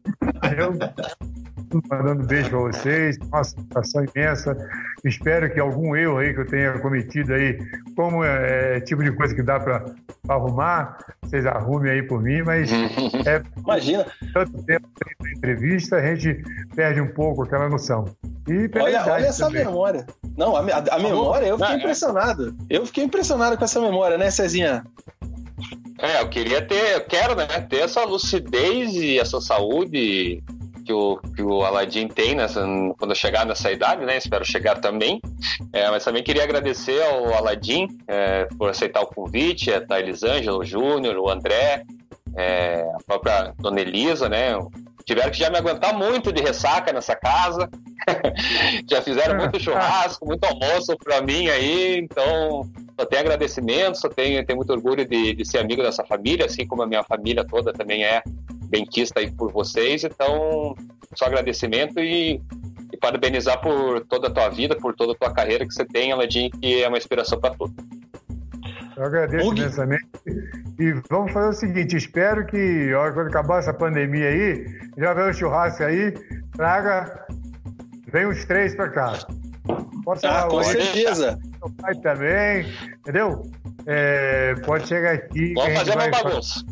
Eu 0.57 0.71
mandando 1.89 2.25
beijo 2.25 2.49
para 2.49 2.59
vocês, 2.59 3.17
uma 3.31 3.43
satisfação 3.43 4.05
imensa. 4.15 4.57
Espero 5.03 5.51
que 5.53 5.59
algum 5.59 5.95
erro 5.95 6.17
aí 6.17 6.33
que 6.33 6.41
eu 6.41 6.47
tenha 6.47 6.79
cometido 6.79 7.33
aí, 7.33 7.57
como 7.95 8.23
é, 8.23 8.77
é 8.77 8.79
tipo 8.81 9.03
de 9.03 9.11
coisa 9.11 9.35
que 9.35 9.43
dá 9.43 9.59
para 9.59 9.85
arrumar, 10.27 10.97
vocês 11.23 11.45
arrumem 11.45 11.91
aí 11.91 12.03
por 12.03 12.21
mim, 12.21 12.41
mas 12.43 12.69
é, 13.25 13.41
imagina. 13.57 14.05
Tanto 14.33 14.63
tempo 14.63 14.87
de 15.21 15.31
entrevista, 15.37 15.97
a 15.97 16.15
gente 16.15 16.43
perde 16.75 17.01
um 17.01 17.13
pouco 17.13 17.43
aquela 17.43 17.69
noção. 17.69 18.05
E 18.47 18.69
olha, 18.79 19.03
olha 19.05 19.25
essa 19.25 19.45
também. 19.45 19.65
memória. 19.65 20.05
Não, 20.37 20.55
a, 20.55 20.61
a, 20.61 20.95
a 20.95 20.99
memória, 20.99 21.47
eu 21.47 21.57
fiquei 21.57 21.73
Não, 21.73 21.79
é. 21.79 21.79
impressionado. 21.79 22.55
Eu 22.69 22.85
fiquei 22.85 23.03
impressionado 23.03 23.57
com 23.57 23.63
essa 23.63 23.81
memória, 23.81 24.17
né, 24.17 24.31
Cezinha? 24.31 24.83
É, 25.99 26.21
eu 26.21 26.29
queria 26.29 26.61
ter, 26.61 26.95
eu 26.95 27.01
quero, 27.05 27.35
né, 27.35 27.45
ter 27.69 27.79
essa 27.79 28.03
lucidez 28.03 28.93
e 28.93 29.19
essa 29.19 29.41
saúde 29.41 30.43
que 30.87 30.93
o, 30.93 31.17
que 31.35 31.43
o 31.43 31.63
Aladim 31.63 32.07
tem 32.07 32.33
nessa, 32.33 32.61
quando 32.97 33.11
eu 33.11 33.15
chegar 33.15 33.45
nessa 33.45 33.69
idade, 33.69 34.05
né? 34.05 34.17
Espero 34.17 34.45
chegar 34.45 34.79
também. 34.79 35.19
É, 35.73 35.89
mas 35.91 36.05
também 36.05 36.23
queria 36.23 36.43
agradecer 36.43 37.03
ao 37.03 37.33
Aladim 37.33 37.87
é, 38.07 38.45
por 38.57 38.69
aceitar 38.69 39.01
o 39.01 39.07
convite, 39.07 39.71
a 39.71 39.85
tá 39.85 39.99
Elisângela, 39.99 40.57
o 40.57 40.63
Júnior, 40.63 41.17
o 41.17 41.29
André, 41.29 41.83
é, 42.37 42.89
a 42.95 43.03
própria 43.05 43.53
Dona 43.59 43.81
Elisa, 43.81 44.29
né? 44.29 44.57
Tiveram 45.05 45.29
que 45.29 45.37
já 45.37 45.49
me 45.49 45.57
aguentar 45.57 45.93
muito 45.93 46.31
de 46.31 46.41
ressaca 46.41 46.93
nessa 46.93 47.15
casa. 47.15 47.69
já 48.89 49.01
fizeram 49.01 49.35
muito 49.35 49.59
churrasco, 49.59 50.25
muito 50.25 50.45
almoço 50.45 50.95
para 51.03 51.21
mim 51.21 51.49
aí, 51.49 51.97
então 51.97 52.61
só 52.97 53.05
tenho 53.05 53.21
agradecimento, 53.21 53.99
só 53.99 54.07
tenho, 54.07 54.45
tenho 54.45 54.57
muito 54.57 54.71
orgulho 54.71 55.05
de, 55.05 55.33
de 55.33 55.45
ser 55.45 55.59
amigo 55.59 55.83
dessa 55.83 56.05
família, 56.05 56.45
assim 56.45 56.65
como 56.65 56.83
a 56.83 56.87
minha 56.87 57.03
família 57.03 57.45
toda 57.45 57.73
também 57.73 58.05
é 58.05 58.23
benquista 58.67 59.19
aí 59.19 59.31
por 59.31 59.51
vocês. 59.51 60.03
Então, 60.03 60.75
só 61.15 61.25
agradecimento 61.25 61.99
e, 61.99 62.41
e, 62.91 62.97
parabenizar 62.97 63.61
por 63.61 64.05
toda 64.05 64.27
a 64.27 64.31
tua 64.31 64.49
vida, 64.49 64.75
por 64.75 64.95
toda 64.95 65.13
a 65.13 65.15
tua 65.15 65.33
carreira 65.33 65.65
que 65.65 65.73
você 65.73 65.85
tem, 65.85 66.11
Aladim, 66.11 66.49
que 66.49 66.83
é 66.83 66.87
uma 66.87 66.97
inspiração 66.97 67.39
para 67.39 67.55
todos. 67.55 67.75
Eu 68.95 69.03
agradeço 69.03 69.53
imensamente. 69.53 70.07
E 70.79 70.91
vamos 71.09 71.31
fazer 71.31 71.49
o 71.49 71.53
seguinte: 71.53 71.95
espero 71.95 72.45
que, 72.47 72.91
quando 73.13 73.27
acabar 73.27 73.59
essa 73.59 73.73
pandemia 73.73 74.27
aí, 74.27 74.65
já 74.97 75.13
vem 75.13 75.29
um 75.29 75.33
churrasco 75.33 75.83
aí, 75.83 76.13
traga, 76.53 77.25
vem 78.11 78.27
uns 78.27 78.43
três 78.45 78.75
para 78.75 78.89
cá. 78.89 79.27
Pode 80.03 80.25
ah, 80.25 80.47
com 80.49 80.63
certeza. 80.63 81.37
Meu 81.59 81.69
pai 81.81 81.93
também, 81.95 82.65
entendeu? 82.99 83.43
É, 83.85 84.55
pode 84.65 84.87
chegar 84.87 85.13
aqui. 85.13 85.53
Vamos 85.53 85.77
fazer 85.77 85.91
uma 85.91 86.09
bagunça. 86.09 86.65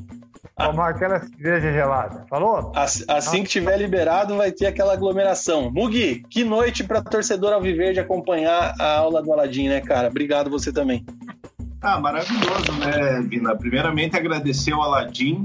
Tomar 0.58 0.92
aquela 0.92 1.20
cerveja 1.20 1.74
gelada. 1.74 2.26
Falou? 2.30 2.72
Assim 2.76 3.44
que 3.44 3.50
tiver 3.50 3.78
liberado, 3.78 4.38
vai 4.38 4.52
ter 4.54 4.68
aquela 4.68 4.94
aglomeração. 4.94 5.70
Mugi, 5.70 6.24
que 6.30 6.46
noite 6.46 6.82
para 6.82 7.02
torcedor 7.02 7.52
Alviverde 7.52 8.00
acompanhar 8.00 8.74
a 8.80 9.00
aula 9.00 9.22
do 9.22 9.34
Aladim, 9.34 9.68
né, 9.68 9.82
cara? 9.82 10.08
Obrigado 10.08 10.50
você 10.50 10.72
também. 10.72 11.06
Ah, 11.82 12.00
maravilhoso, 12.00 12.72
né, 12.80 13.22
Vina? 13.28 13.54
Primeiramente, 13.56 14.16
agradecer 14.16 14.72
ao 14.72 14.82
Aladim 14.82 15.44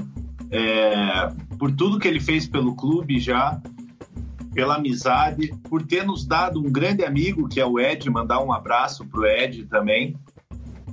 é, 0.51 1.29
por 1.59 1.73
tudo 1.73 1.99
que 1.99 2.07
ele 2.07 2.21
fez 2.21 2.47
pelo 2.47 2.77
clube 2.77 3.19
já, 3.19 3.61
pela 4.55 4.77
amizade, 4.77 5.53
por 5.69 5.85
ter 5.85 6.05
nos 6.05 6.25
dado 6.25 6.61
um 6.61 6.71
grande 6.71 7.05
amigo, 7.05 7.49
que 7.49 7.61
é 7.61 7.67
o 7.67 7.81
Ed, 7.81 8.09
mandar 8.09 8.43
um 8.43 8.53
abraço 8.53 9.05
pro 9.07 9.27
Ed 9.27 9.67
também. 9.67 10.17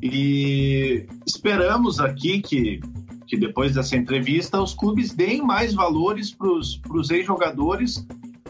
E 0.01 1.05
esperamos 1.25 1.99
aqui 1.99 2.41
que 2.41 2.79
que 3.27 3.37
depois 3.37 3.75
dessa 3.75 3.95
entrevista 3.95 4.61
os 4.61 4.73
clubes 4.73 5.13
deem 5.13 5.41
mais 5.41 5.73
valores 5.73 6.33
para 6.33 6.49
os 6.49 7.09
ex-jogadores, 7.11 8.07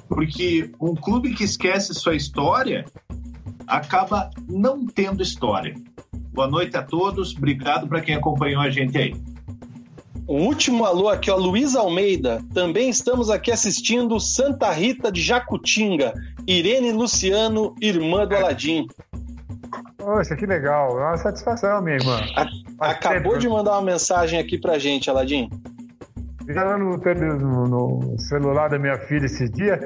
porque 0.07 0.71
um 0.79 0.95
clube 0.95 1.33
que 1.33 1.43
esquece 1.43 1.93
sua 1.93 2.15
história 2.15 2.85
acaba 3.65 4.29
não 4.47 4.85
tendo 4.85 5.23
história. 5.23 5.75
Boa 6.31 6.47
noite 6.47 6.77
a 6.77 6.83
todos, 6.83 7.35
obrigado 7.35 7.87
para 7.87 8.01
quem 8.01 8.15
acompanhou 8.15 8.61
a 8.61 8.69
gente 8.69 8.97
aí. 8.97 9.15
Um 10.29 10.45
último 10.45 10.85
alô 10.85 11.07
aqui, 11.07 11.31
ó, 11.31 11.37
Luiz 11.37 11.73
Almeida. 11.73 12.43
Também 12.53 12.89
estamos 12.89 13.29
aqui 13.29 13.49
assistindo 13.49 14.19
Santa 14.19 14.69
Rita 14.71 15.09
de 15.09 15.21
Jacutinga. 15.21 16.13
Irene 16.45 16.91
Luciano, 16.91 17.73
irmã 17.81 18.27
do 18.27 18.35
Aladim. 18.35 18.87
Poxa, 19.97 20.35
que 20.35 20.45
legal. 20.45 20.99
É 20.99 21.07
uma 21.07 21.17
satisfação, 21.17 21.81
minha 21.81 21.95
irmã. 21.95 22.19
Acabou 22.79 23.37
de 23.37 23.47
mandar 23.49 23.73
uma 23.73 23.81
mensagem 23.81 24.39
aqui 24.39 24.57
pra 24.57 24.77
gente, 24.77 25.09
Aladim. 25.09 25.49
Já 26.47 26.77
no, 26.77 26.97
no, 26.97 27.67
no 27.67 28.19
celular 28.19 28.69
da 28.69 28.79
minha 28.79 28.97
filha 28.99 29.25
esse 29.25 29.49
dia, 29.49 29.79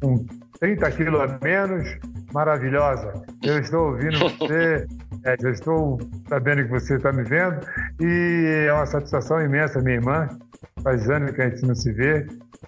com 0.00 0.24
30 0.60 0.90
quilos 0.92 1.20
a 1.20 1.38
menos, 1.42 1.84
maravilhosa. 2.32 3.12
Eu 3.42 3.58
estou 3.58 3.90
ouvindo 3.90 4.18
você, 4.38 4.86
é, 5.24 5.36
eu 5.40 5.50
estou 5.50 5.98
sabendo 6.28 6.64
que 6.64 6.70
você 6.70 6.96
está 6.96 7.12
me 7.12 7.24
vendo 7.24 7.60
e 8.00 8.66
é 8.68 8.72
uma 8.72 8.86
satisfação 8.86 9.40
imensa, 9.42 9.80
minha 9.80 9.96
irmã. 9.96 10.28
Faz 10.82 11.10
anos 11.10 11.32
que 11.32 11.42
a 11.42 11.50
gente 11.50 11.66
não 11.66 11.74
se 11.74 11.92
vê, 11.92 12.26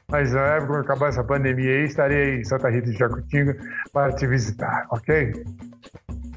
mas 0.09 0.33
na 0.33 0.41
época 0.41 0.67
quando 0.67 0.85
acabar 0.85 1.09
essa 1.09 1.25
pandemia 1.25 1.71
aí, 1.71 1.85
estarei 1.85 2.41
em 2.41 2.45
Santa 2.45 2.69
Rita 2.69 2.91
de 2.91 2.99
Jacutinga 2.99 3.57
para 3.93 4.13
te 4.13 4.27
visitar, 4.27 4.87
ok? 4.91 5.33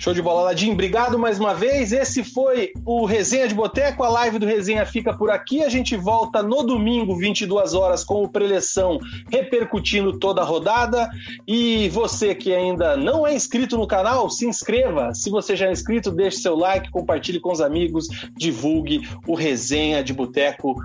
Show 0.04 0.14
de 0.14 0.22
bola, 0.22 0.42
Ladim. 0.42 0.74
Obrigado 0.74 1.18
mais 1.18 1.40
uma 1.40 1.54
vez. 1.54 1.94
Esse 1.94 2.26
foi 2.26 2.74
o 2.86 3.06
Resenha 3.06 3.48
de 3.48 3.56
Boteco. 3.56 4.04
A 4.04 4.10
live 4.10 4.38
do 4.38 4.46
Resenha 4.46 4.86
fica 4.86 5.14
por 5.14 5.32
aqui. 5.32 5.64
A 5.64 5.70
gente 5.70 5.96
volta 5.96 6.44
no 6.44 6.62
domingo, 6.62 7.16
22 7.16 7.74
horas, 7.74 8.04
com 8.04 8.22
o 8.22 8.28
Preleção 8.28 9.00
repercutindo 9.32 10.20
toda 10.20 10.42
a 10.42 10.44
rodada. 10.44 11.10
E 11.48 11.88
você 11.88 12.36
que 12.36 12.54
ainda 12.54 12.98
não 12.98 13.26
é 13.26 13.34
inscrito 13.34 13.78
no 13.78 13.88
canal, 13.88 14.30
se 14.30 14.46
inscreva. 14.46 15.14
Se 15.14 15.30
você 15.30 15.56
já 15.56 15.68
é 15.68 15.72
inscrito, 15.72 16.12
deixe 16.12 16.40
seu 16.40 16.58
like, 16.58 16.92
compartilhe 16.92 17.40
com 17.40 17.54
os 17.54 17.62
amigos, 17.62 18.10
divulgue 18.36 19.08
o 19.26 19.36
Resenha 19.36 20.04
de 20.04 20.12
Boteco 20.12 20.76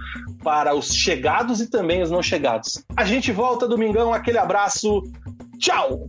para 0.45 0.77
os 0.77 0.95
chegados 0.95 1.61
e 1.61 1.69
também 1.69 2.03
os 2.03 2.11
não 2.13 2.23
chegados. 2.23 2.85
A 2.97 3.05
gente 3.05 3.33
volta 3.33 3.67
domingão. 3.67 4.15
Aquele 4.15 4.39
abraço. 4.39 5.03
Tchau! 5.59 6.09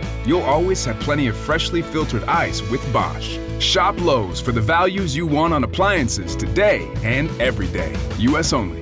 you'll 0.25 0.41
always 0.41 0.83
have 0.85 0.99
plenty 0.99 1.27
of 1.27 1.35
freshly 1.35 1.81
filtered 1.81 2.23
ice 2.23 2.61
with 2.69 2.81
Bosch. 2.91 3.37
Shop 3.59 3.99
Lowe's 4.01 4.41
for 4.41 4.51
the 4.51 4.61
values 4.61 5.15
you 5.15 5.27
want 5.27 5.53
on 5.53 5.63
appliances 5.63 6.35
today 6.35 6.91
and 7.03 7.29
every 7.41 7.67
day. 7.67 7.95
US 8.19 8.53
only. 8.53 8.80